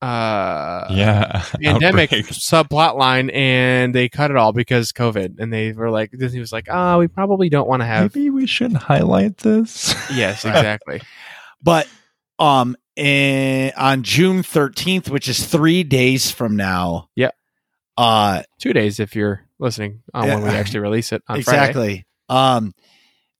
uh 0.00 0.86
yeah. 0.90 1.44
pandemic 1.62 2.12
Outbreak. 2.12 2.26
subplot 2.28 2.96
line 2.96 3.28
and 3.30 3.92
they 3.94 4.08
cut 4.08 4.30
it 4.30 4.36
all 4.36 4.52
because 4.52 4.92
COVID 4.92 5.40
and 5.40 5.52
they 5.52 5.72
were 5.72 5.90
like 5.90 6.12
Disney 6.16 6.38
was 6.38 6.52
like, 6.52 6.68
"Oh, 6.70 6.98
we 6.98 7.08
probably 7.08 7.48
don't 7.50 7.68
want 7.68 7.82
to 7.82 7.86
have 7.86 8.14
Maybe 8.14 8.30
we 8.30 8.46
should 8.46 8.72
highlight 8.72 9.38
this. 9.38 9.94
Yes, 10.14 10.44
exactly. 10.44 11.02
but 11.62 11.88
um 12.38 12.76
in, 12.96 13.72
on 13.76 14.02
June 14.02 14.42
13th, 14.42 15.08
which 15.10 15.28
is 15.28 15.44
3 15.46 15.84
days 15.84 16.30
from 16.30 16.54
now. 16.56 17.08
Yeah. 17.16 17.30
Uh 17.96 18.42
Two 18.60 18.72
days 18.72 19.00
if 19.00 19.16
you're 19.16 19.44
listening 19.58 20.02
on 20.14 20.28
when 20.28 20.42
we 20.42 20.48
actually 20.50 20.80
release 20.80 21.12
it 21.12 21.22
on 21.28 21.42
Friday. 21.42 21.58
exactly. 21.58 22.06
Um 22.28 22.72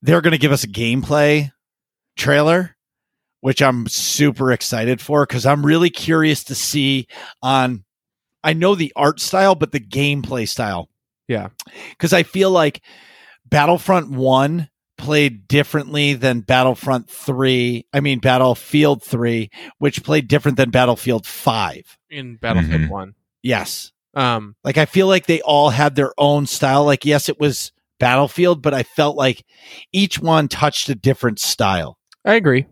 they're 0.02 0.20
going 0.20 0.32
to 0.32 0.38
give 0.38 0.52
us 0.52 0.64
a 0.64 0.68
gameplay 0.68 1.50
trailer 2.16 2.76
which 3.42 3.62
I'm 3.62 3.86
super 3.88 4.52
excited 4.52 5.00
for 5.00 5.24
cuz 5.26 5.46
I'm 5.46 5.64
really 5.64 5.88
curious 5.88 6.44
to 6.44 6.54
see 6.54 7.06
on 7.42 7.84
I 8.44 8.52
know 8.52 8.74
the 8.74 8.92
art 8.96 9.18
style 9.20 9.54
but 9.54 9.72
the 9.72 9.80
gameplay 9.80 10.46
style. 10.48 10.88
Yeah. 11.26 11.48
Cuz 11.98 12.12
I 12.12 12.22
feel 12.22 12.50
like 12.50 12.82
Battlefront 13.46 14.10
1 14.10 14.68
played 14.98 15.48
differently 15.48 16.12
than 16.12 16.40
Battlefront 16.40 17.08
3, 17.08 17.86
I 17.94 18.00
mean 18.00 18.18
Battlefield 18.18 19.02
3, 19.02 19.48
which 19.78 20.04
played 20.04 20.28
different 20.28 20.58
than 20.58 20.68
Battlefield 20.70 21.26
5. 21.26 21.96
In 22.10 22.36
Battlefield 22.36 22.82
Mhm. 22.82 22.88
One. 22.90 23.14
Yes. 23.42 23.92
Um 24.14 24.56
Like 24.64 24.76
I 24.76 24.84
feel 24.84 25.06
like 25.06 25.24
they 25.26 25.40
all 25.40 25.70
had 25.70 25.94
their 25.94 26.12
own 26.18 26.46
style. 26.46 26.84
Like 26.84 27.06
yes, 27.06 27.30
it 27.30 27.40
was 27.40 27.72
Battlefield, 28.00 28.60
but 28.62 28.74
I 28.74 28.82
felt 28.82 29.16
like 29.16 29.44
each 29.92 30.18
one 30.18 30.48
touched 30.48 30.88
a 30.88 30.96
different 30.96 31.38
style. 31.38 31.96
I 32.24 32.34
agree. 32.34 32.66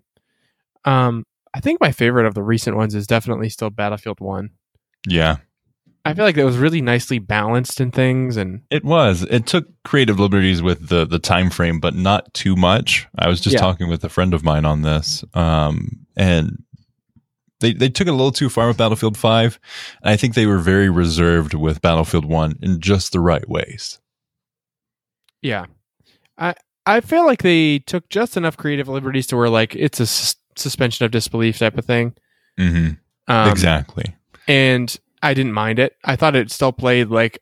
Um 0.85 1.25
I 1.55 1.61
think 1.61 1.81
my 1.81 1.93
favorite 1.93 2.27
of 2.27 2.35
the 2.35 2.43
recent 2.43 2.77
ones 2.77 2.95
is 2.95 3.07
definitely 3.07 3.49
still 3.49 3.71
Battlefield 3.71 4.19
One. 4.21 4.51
Yeah. 5.07 5.37
I 6.05 6.15
feel 6.15 6.25
like 6.25 6.37
that 6.37 6.45
was 6.45 6.57
really 6.57 6.81
nicely 6.81 7.19
balanced 7.19 7.81
in 7.81 7.91
things 7.91 8.37
and 8.37 8.63
It 8.71 8.85
was. 8.85 9.23
It 9.25 9.47
took 9.47 9.67
creative 9.85 10.19
liberties 10.19 10.63
with 10.63 10.89
the 10.89 11.05
the 11.05 11.19
time 11.19 11.51
frame, 11.51 11.81
but 11.81 11.95
not 11.95 12.33
too 12.35 12.57
much. 12.57 13.07
I 13.19 13.29
was 13.29 13.41
just 13.41 13.55
Yeah. 13.55 13.61
talking 13.61 13.89
with 13.89 14.05
a 14.05 14.09
friend 14.09 14.33
of 14.35 14.43
mine 14.45 14.65
on 14.65 14.83
this, 14.83 15.25
um, 15.35 16.07
and 16.17 16.63
they 17.61 17.73
they 17.75 17.89
took 17.91 18.07
it 18.07 18.11
a 18.11 18.15
little 18.15 18.33
too 18.33 18.49
far 18.49 18.69
with 18.69 18.77
Battlefield 18.79 19.17
Five. 19.19 19.59
And 20.03 20.11
I 20.11 20.17
think 20.17 20.35
they 20.35 20.47
were 20.47 20.59
very 20.59 20.89
reserved 20.89 21.53
with 21.55 21.83
Battlefield 21.83 22.25
One 22.25 22.55
in 22.63 22.81
just 22.81 23.13
the 23.13 23.21
right 23.21 23.47
ways. 23.49 23.99
Yeah. 25.43 25.67
I 26.37 26.55
I 26.87 27.01
feel 27.01 27.27
like 27.27 27.43
they 27.43 27.81
took 27.81 28.09
just 28.09 28.37
enough 28.37 28.57
creative 28.57 28.89
liberties 28.89 29.27
to 29.29 29.37
where 29.37 29.49
like 29.51 29.75
it's 29.77 30.01
a 30.01 30.07
suspension 30.57 31.05
of 31.05 31.11
disbelief 31.11 31.59
type 31.59 31.77
of 31.79 31.85
thing. 31.85 32.15
hmm 32.57 32.91
Um, 33.27 33.51
exactly. 33.51 34.15
and 34.47 34.97
I 35.23 35.35
didn't 35.35 35.53
mind 35.53 35.79
it. 35.79 35.97
I 36.05 36.17
thought 36.17 36.37
it 36.37 36.51
still 36.51 36.73
played 36.73 37.09
like 37.09 37.39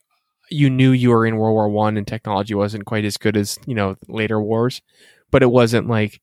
you 0.50 0.70
knew 0.70 0.90
you 0.92 1.10
were 1.10 1.26
in 1.26 1.36
World 1.36 1.54
War 1.54 1.68
One, 1.68 1.96
and 1.96 2.06
technology 2.06 2.54
wasn't 2.54 2.86
quite 2.86 3.04
as 3.04 3.16
good 3.16 3.36
as 3.36 3.58
you 3.66 3.74
know 3.74 3.96
later 4.08 4.40
wars, 4.40 4.80
but 5.30 5.42
it 5.42 5.50
wasn't 5.50 5.88
like 5.88 6.20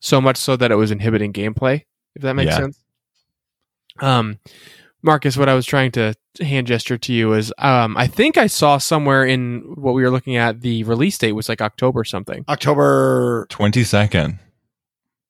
so 0.00 0.20
much 0.20 0.36
so 0.38 0.56
that 0.56 0.70
it 0.72 0.76
was 0.76 0.90
inhibiting 0.90 1.32
gameplay. 1.32 1.84
If 2.14 2.22
that 2.22 2.34
makes 2.34 2.52
Yeah. 2.52 2.56
sense. 2.58 2.78
Um, 4.00 4.38
Marcus, 5.02 5.36
what 5.36 5.48
I 5.48 5.54
was 5.54 5.66
trying 5.66 5.92
to 5.92 6.14
hand 6.40 6.66
gesture 6.66 6.96
to 6.98 7.12
you 7.12 7.32
is, 7.32 7.52
um, 7.58 7.96
I 7.96 8.06
think 8.06 8.38
I 8.38 8.46
saw 8.46 8.78
somewhere 8.78 9.24
in 9.24 9.60
what 9.76 9.94
we 9.94 10.02
were 10.02 10.10
looking 10.10 10.36
at 10.36 10.60
the 10.60 10.84
release 10.84 11.18
date 11.18 11.32
was 11.32 11.48
like 11.48 11.60
October 11.60 12.04
something, 12.04 12.44
October, 12.48 13.46
Twenty 13.48 13.84
second. 13.84 14.38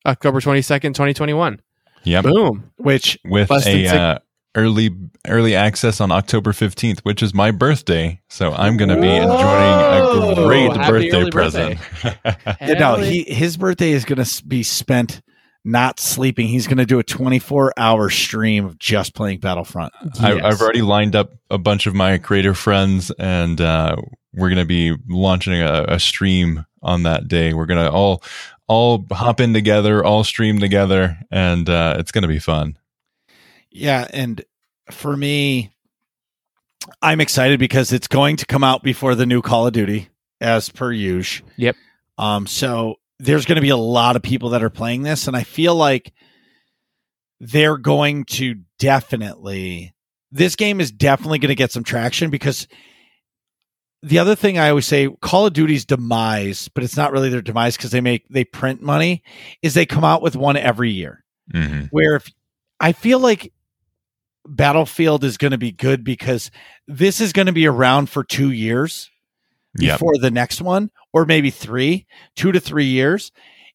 October 0.07 0.41
twenty 0.41 0.63
second, 0.63 0.95
twenty 0.95 1.13
twenty 1.15 1.35
one. 1.35 1.61
Yeah. 2.05 2.23
Boom. 2.23 2.71
which 2.77 3.19
With 3.25 3.51
Less 3.51 3.65
than 3.65 3.77
a 3.77 3.85
six- 3.85 3.93
uh, 3.93 4.19
early 4.55 4.91
early 5.29 5.55
access 5.55 6.01
on 6.01 6.11
October 6.11 6.53
fifteenth, 6.53 7.01
which 7.01 7.23
is 7.23 7.35
my 7.35 7.51
birthday. 7.51 8.21
So 8.29 8.53
I'm 8.53 8.77
going 8.79 8.89
to 8.89 9.01
be 9.01 9.09
enjoying 9.15 9.31
a 9.31 10.35
great 10.47 10.73
Happy 10.77 11.11
birthday 11.11 11.31
present. 11.31 11.79
you 12.67 12.75
know, 12.77 12.97
he 12.97 13.25
his 13.25 13.57
birthday 13.59 13.93
is 13.93 14.05
going 14.05 14.25
to 14.25 14.45
be 14.47 14.63
spent 14.63 15.21
not 15.65 16.01
sleeping. 16.01 16.49
He's 16.49 16.67
going 16.67 16.79
to 16.79 16.87
do 16.87 16.99
a 16.99 17.05
24 17.05 17.75
hour 17.77 18.11
stream 18.11 18.65
of 18.65 18.79
just 18.79 19.15
playing 19.15 19.41
Battlefront. 19.41 19.93
I, 20.21 20.35
Yes. 20.35 20.45
I've 20.45 20.61
already 20.61 20.83
lined 20.83 21.15
up 21.15 21.33
a 21.51 21.59
bunch 21.59 21.87
of 21.87 21.95
my 21.95 22.19
creator 22.19 22.55
friends, 22.55 23.11
and 23.19 23.61
uh, 23.61 23.97
we're 24.35 24.49
going 24.49 24.59
to 24.59 24.65
be 24.65 24.97
launching 25.09 25.61
a, 25.61 25.85
a 25.89 26.01
stream 26.01 26.65
on 26.83 27.03
that 27.03 27.29
day. 27.29 27.53
We're 27.53 27.67
going 27.67 27.85
to 27.85 27.91
all 27.91 28.23
all 28.67 29.05
hop 29.11 29.41
in 29.41 29.53
together, 29.53 30.05
all 30.05 30.25
stream 30.25 30.61
together, 30.61 31.19
and 31.31 31.69
uh, 31.69 31.97
it's 31.99 32.13
going 32.13 32.23
to 32.23 32.29
be 32.29 32.39
fun. 32.39 32.79
Yeah, 33.71 34.07
and 34.13 34.45
for 34.91 35.17
me, 35.17 35.73
I'm 37.03 37.21
excited 37.21 37.59
because 37.59 37.93
it's 37.93 38.09
going 38.09 38.37
to 38.37 38.47
come 38.47 38.65
out 38.65 38.83
before 38.83 39.15
the 39.15 39.27
new 39.27 39.43
Call 39.43 39.67
of 39.67 39.73
Duty, 39.73 40.09
as 40.41 40.69
per 40.69 40.93
usual. 40.93 41.49
Yep. 41.57 41.77
Um, 42.17 42.47
so 42.47 43.00
there's 43.21 43.45
going 43.45 43.57
to 43.57 43.63
be 43.63 43.69
a 43.69 43.77
lot 43.77 44.17
of 44.17 44.23
people 44.23 44.51
that 44.51 44.63
are 44.63 44.71
playing 44.71 45.03
this, 45.03 45.29
and 45.29 45.37
I 45.37 45.43
feel 45.43 45.75
like 45.75 46.13
they're 47.39 47.77
going 47.77 48.25
to 48.25 48.57
definitely. 48.79 49.95
This 50.33 50.57
game 50.57 50.81
is 50.81 50.91
definitely 50.91 51.39
going 51.39 51.49
to 51.49 51.57
get 51.57 51.73
some 51.73 51.85
traction 51.85 52.31
because 52.31 52.69
the 54.03 54.19
other 54.19 54.35
thing 54.35 54.59
I 54.59 54.71
always 54.71 54.87
say, 54.87 55.09
Call 55.21 55.47
of 55.47 55.53
Duty's 55.53 55.85
demise, 55.85 56.69
but 56.69 56.85
it's 56.85 56.97
not 56.97 57.13
really 57.13 57.29
their 57.29 57.43
demise 57.43 57.77
because 57.77 57.91
they 57.91 58.01
make 58.01 58.27
they 58.29 58.45
print 58.45 58.81
money, 58.81 59.23
is 59.61 59.75
they 59.75 59.87
come 59.87 60.05
out 60.05 60.23
with 60.23 60.37
one 60.37 60.57
every 60.57 60.91
year 60.91 61.25
hmm 61.53 61.83
where 61.91 62.17
if 62.17 62.31
I 62.79 62.93
feel 62.93 63.19
like 63.19 63.53
Battlefield 64.47 65.25
is 65.25 65.37
going 65.37 65.51
to 65.51 65.59
be 65.59 65.73
good 65.73 66.05
because 66.05 66.51
this 66.87 67.21
is 67.21 67.33
going 67.33 67.47
to 67.47 67.53
be 67.53 67.67
around 67.67 68.09
for 68.09 68.25
two 68.25 68.51
years 68.51 69.11
Yep. 69.79 69.99
before 69.99 70.19
the 70.19 70.31
next 70.31 70.61
one, 70.61 70.91
or 71.13 71.25
maybe 71.27 71.51
three, 71.51 72.07
two 72.37 72.53
to 72.53 72.61
three 72.61 72.87
years. 72.87 73.31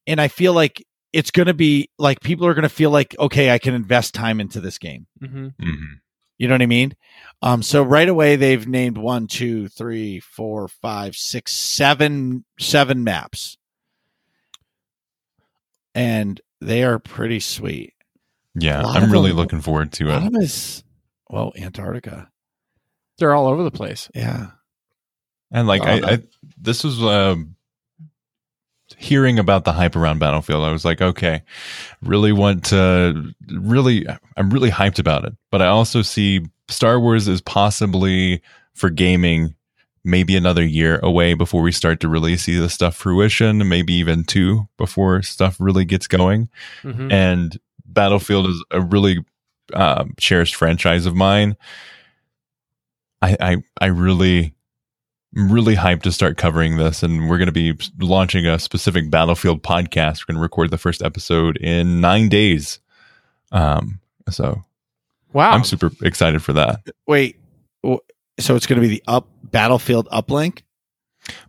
And 0.07 0.19
I 0.19 0.27
feel 0.27 0.53
like 0.53 0.85
it's 1.13 1.31
going 1.31 1.47
to 1.47 1.53
be 1.53 1.89
like 1.97 2.19
people 2.19 2.45
are 2.47 2.53
going 2.53 2.63
to 2.63 2.69
feel 2.69 2.91
like, 2.91 3.15
okay, 3.19 3.51
I 3.51 3.57
can 3.59 3.73
invest 3.73 4.13
time 4.13 4.39
into 4.41 4.59
this 4.59 4.77
game. 4.77 5.07
hmm 5.19 5.47
hmm 5.59 5.84
You 6.38 6.47
know 6.49 6.53
what 6.53 6.61
I 6.61 6.65
mean? 6.65 6.95
Um, 7.41 7.63
so 7.63 7.81
right 7.84 8.09
away 8.09 8.35
they've 8.35 8.67
named 8.67 8.97
one, 8.97 9.27
two, 9.27 9.67
three, 9.69 10.19
four, 10.19 10.67
five, 10.67 11.15
six, 11.15 11.53
seven, 11.53 12.43
seven 12.59 13.03
maps, 13.05 13.57
and 15.93 16.39
they 16.61 16.84
are 16.84 16.99
pretty 16.99 17.39
sweet. 17.39 17.93
Yeah, 18.53 18.84
I'm 18.85 19.11
really 19.11 19.30
them- 19.30 19.38
looking 19.38 19.61
forward 19.61 19.91
to 19.93 20.05
One 20.07 20.13
it. 20.23 20.27
of 20.27 20.34
them 20.34 20.41
is 20.41 20.84
well, 21.30 21.51
Antarctica. 21.57 22.30
They're 23.17 23.34
all 23.34 23.47
over 23.47 23.63
the 23.63 23.72
place. 23.72 24.09
Yeah. 24.13 24.47
And 25.51 25.67
like 25.67 25.81
Oh, 25.81 25.85
I. 25.85 26.13
I 26.13 26.19
this 26.57 26.84
was 26.84 27.01
uh, 27.01 27.35
hearing 28.97 29.39
about 29.39 29.65
the 29.65 29.73
hype 29.73 29.95
around 29.95 30.19
Battlefield. 30.19 30.63
I 30.63 30.72
was 30.72 30.85
like, 30.85 31.01
okay, 31.01 31.43
really 32.01 32.31
want 32.31 32.65
to 32.65 33.34
really 33.51 34.05
I'm 34.38 34.49
really 34.49 34.72
hyped 34.72 34.99
about 34.99 35.26
it. 35.26 35.34
But 35.51 35.61
I 35.61 35.67
also 35.67 36.01
see 36.01 36.45
Star 36.69 36.99
Wars 36.99 37.27
is 37.27 37.41
possibly 37.41 38.41
for 38.73 38.89
gaming 38.89 39.55
maybe 40.03 40.35
another 40.35 40.63
year 40.63 40.99
away 41.01 41.34
before 41.34 41.63
we 41.63 41.72
start 41.72 41.99
to 41.99 42.07
really 42.07 42.38
see 42.38 42.59
the 42.59 42.69
stuff 42.69 42.95
fruition, 42.95 43.67
maybe 43.67 43.93
even 43.93 44.23
two 44.23 44.67
before 44.77 45.22
stuff 45.23 45.57
really 45.59 45.84
gets 45.85 46.07
going. 46.07 46.47
hmm 46.84 47.11
And 47.11 47.59
Battlefield 47.85 48.47
is 48.47 48.63
a 48.72 48.81
really 48.81 49.23
uh, 49.73 50.05
cherished 50.19 50.55
franchise 50.55 51.05
of 51.05 51.15
mine. 51.15 51.55
I, 53.22 53.38
I 53.39 53.57
I 53.81 53.85
really 53.88 54.53
really 55.36 55.76
hyped 55.76 56.03
to 56.03 56.12
start 56.12 56.38
covering 56.38 56.78
this, 56.78 57.03
and 57.03 57.30
we're 57.30 57.38
going 57.38 57.48
to 57.48 57.52
be 57.52 57.78
launching 57.99 58.45
a 58.45 58.57
specific 58.57 59.10
Battlefield 59.10 59.64
podcast. 59.64 60.22
We're 60.22 60.34
going 60.34 60.38
to 60.38 60.41
record 60.41 60.72
the 60.72 60.78
first 60.78 61.02
episode 61.03 61.57
in 61.57 62.02
nine 62.02 62.30
days. 62.30 62.80
Um, 63.52 63.99
so 64.30 64.64
Wow. 65.34 65.52
I'm 65.52 65.66
super 65.66 65.91
excited 66.02 66.41
for 66.41 66.53
that. 66.53 66.80
Wait, 67.07 67.38
so 67.84 68.56
it's 68.56 68.66
going 68.66 68.82
to 68.82 68.88
be 68.88 68.88
the 68.88 69.03
up 69.06 69.28
Battlefield 69.44 70.07
uplink? 70.10 70.62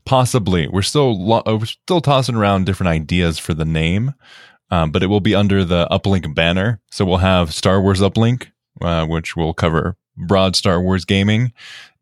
Possibly, 0.04 0.66
we're 0.68 0.82
still 0.82 1.24
lo- 1.24 1.42
uh, 1.46 1.56
we're 1.60 1.66
still 1.66 2.00
tossing 2.00 2.34
around 2.34 2.66
different 2.66 2.88
ideas 2.88 3.38
for 3.38 3.54
the 3.54 3.64
name, 3.64 4.14
um, 4.70 4.90
but 4.90 5.02
it 5.02 5.06
will 5.06 5.20
be 5.20 5.34
under 5.34 5.64
the 5.64 5.86
Uplink 5.90 6.34
banner. 6.34 6.80
So 6.90 7.04
we'll 7.04 7.18
have 7.18 7.52
Star 7.54 7.80
Wars 7.80 8.00
Uplink, 8.00 8.50
uh, 8.80 9.06
which 9.06 9.36
will 9.36 9.52
cover 9.54 9.96
broad 10.16 10.56
Star 10.56 10.80
Wars 10.80 11.04
gaming, 11.04 11.52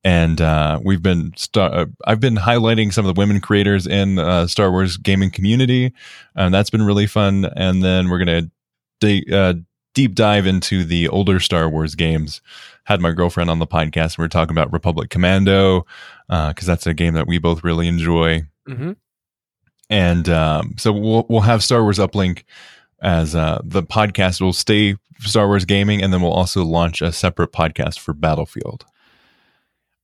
and 0.04 0.40
uh, 0.40 0.78
we've 0.84 1.02
been 1.02 1.32
star- 1.36 1.74
uh, 1.74 1.86
I've 2.06 2.20
been 2.20 2.36
highlighting 2.36 2.92
some 2.92 3.06
of 3.06 3.14
the 3.14 3.18
women 3.18 3.40
creators 3.40 3.86
in 3.86 4.18
uh, 4.18 4.46
Star 4.46 4.70
Wars 4.70 4.96
gaming 4.98 5.30
community, 5.30 5.92
and 6.36 6.52
that's 6.52 6.70
been 6.70 6.82
really 6.82 7.06
fun. 7.06 7.46
And 7.56 7.82
then 7.82 8.10
we're 8.10 8.18
gonna 8.18 8.50
dig, 9.00 9.32
uh, 9.32 9.54
deep 9.94 10.14
dive 10.14 10.46
into 10.46 10.84
the 10.84 11.08
older 11.08 11.40
Star 11.40 11.68
Wars 11.68 11.94
games. 11.94 12.40
Had 12.84 13.00
my 13.00 13.12
girlfriend 13.12 13.48
on 13.48 13.60
the 13.60 13.66
podcast, 13.66 14.16
and 14.16 14.18
we 14.18 14.24
are 14.26 14.28
talking 14.28 14.54
about 14.54 14.72
Republic 14.72 15.08
Commando 15.08 15.86
because 16.28 16.66
that's 16.66 16.86
a 16.86 16.92
game 16.92 17.14
that 17.14 17.26
we 17.26 17.38
both 17.38 17.64
really 17.64 17.88
enjoy. 17.88 18.42
hmm 18.66 18.92
And 19.88 20.28
um, 20.28 20.74
so 20.76 20.92
we'll 20.92 21.24
we'll 21.30 21.40
have 21.40 21.64
Star 21.64 21.82
Wars 21.82 21.98
Uplink 21.98 22.44
as 23.00 23.34
uh, 23.34 23.60
the 23.64 23.82
podcast 23.82 24.40
will 24.40 24.52
stay 24.52 24.96
Star 25.20 25.46
Wars 25.46 25.64
gaming, 25.64 26.02
and 26.02 26.12
then 26.12 26.20
we'll 26.20 26.32
also 26.32 26.62
launch 26.62 27.00
a 27.00 27.10
separate 27.12 27.52
podcast 27.52 27.98
for 27.98 28.12
Battlefield. 28.12 28.84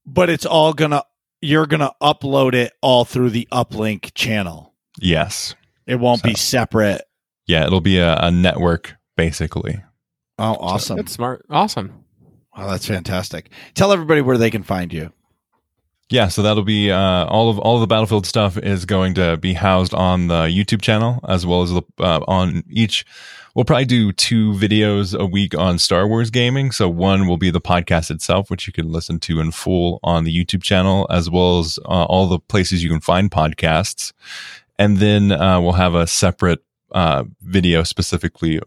But 0.06 0.30
it's 0.30 0.46
all 0.46 0.72
going 0.72 0.90
to 0.92 1.04
you're 1.42 1.66
going 1.66 1.80
to 1.80 1.92
upload 2.02 2.54
it 2.54 2.72
all 2.82 3.04
through 3.04 3.30
the 3.30 3.48
uplink 3.52 4.12
channel. 4.14 4.74
Yes, 4.98 5.54
It 5.86 5.96
won't 5.96 6.22
be 6.22 6.34
separate. 6.34 7.02
yeah, 7.46 7.64
it'll 7.66 7.80
be 7.80 7.98
a, 7.98 8.16
a 8.16 8.30
network 8.30 8.94
basically. 9.16 9.82
Oh, 10.38 10.56
awesome. 10.60 10.96
That's 10.96 11.12
smart. 11.12 11.44
Awesome. 11.50 12.04
Wow, 12.56 12.68
that's 12.68 12.86
fantastic. 12.86 13.50
Tell 13.74 13.92
everybody 13.92 14.20
where 14.20 14.36
they 14.38 14.50
can 14.50 14.62
find 14.62 14.92
you. 14.92 15.12
Yeah, 16.10 16.26
so 16.26 16.42
that'll 16.42 16.64
be 16.64 16.90
uh, 16.90 17.26
all 17.26 17.50
of 17.50 17.60
all 17.60 17.76
of 17.76 17.82
the 17.82 17.86
Battlefield 17.86 18.26
stuff 18.26 18.58
is 18.58 18.84
going 18.84 19.14
to 19.14 19.36
be 19.36 19.52
housed 19.52 19.94
on 19.94 20.26
the 20.26 20.46
YouTube 20.46 20.82
channel 20.82 21.20
as 21.28 21.46
well 21.46 21.62
as 21.62 21.70
the, 21.70 21.82
uh, 22.00 22.18
on 22.26 22.64
each. 22.68 23.06
We'll 23.54 23.64
probably 23.64 23.84
do 23.84 24.10
two 24.10 24.52
videos 24.54 25.16
a 25.16 25.24
week 25.24 25.56
on 25.56 25.78
Star 25.78 26.08
Wars 26.08 26.30
gaming. 26.30 26.72
So 26.72 26.88
one 26.88 27.28
will 27.28 27.36
be 27.36 27.50
the 27.50 27.60
podcast 27.60 28.10
itself, 28.10 28.50
which 28.50 28.66
you 28.66 28.72
can 28.72 28.90
listen 28.90 29.20
to 29.20 29.38
in 29.38 29.52
full 29.52 30.00
on 30.02 30.24
the 30.24 30.36
YouTube 30.36 30.64
channel, 30.64 31.06
as 31.10 31.30
well 31.30 31.60
as 31.60 31.78
uh, 31.84 32.04
all 32.04 32.26
the 32.26 32.40
places 32.40 32.82
you 32.82 32.90
can 32.90 33.00
find 33.00 33.30
podcasts. 33.30 34.12
And 34.80 34.98
then 34.98 35.30
uh, 35.30 35.60
we'll 35.60 35.72
have 35.72 35.94
a 35.94 36.08
separate 36.08 36.64
uh, 36.90 37.22
video 37.40 37.84
specifically 37.84 38.58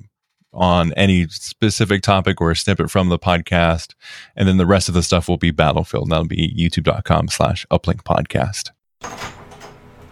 on 0.53 0.93
any 0.93 1.27
specific 1.27 2.01
topic 2.01 2.39
or 2.39 2.51
a 2.51 2.55
snippet 2.55 2.91
from 2.91 3.09
the 3.09 3.19
podcast. 3.19 3.93
And 4.35 4.47
then 4.47 4.57
the 4.57 4.65
rest 4.65 4.87
of 4.87 4.93
the 4.93 5.03
stuff 5.03 5.27
will 5.27 5.37
be 5.37 5.51
Battlefield. 5.51 6.03
And 6.05 6.11
That'll 6.11 6.25
be 6.25 6.53
youtube.com 6.55 7.29
slash 7.29 7.65
uplink 7.71 8.03
podcast. 8.03 8.71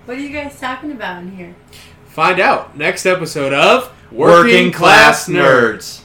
What 0.05 0.18
are 0.18 0.19
you 0.19 0.30
guys 0.30 0.59
talking 0.59 0.91
about 0.91 1.22
in 1.22 1.35
here? 1.35 1.55
Find 2.05 2.39
out 2.39 2.76
next 2.76 3.05
episode 3.05 3.53
of 3.53 3.93
Working 4.11 4.72
Class 4.72 5.30
Nerds. 5.30 6.01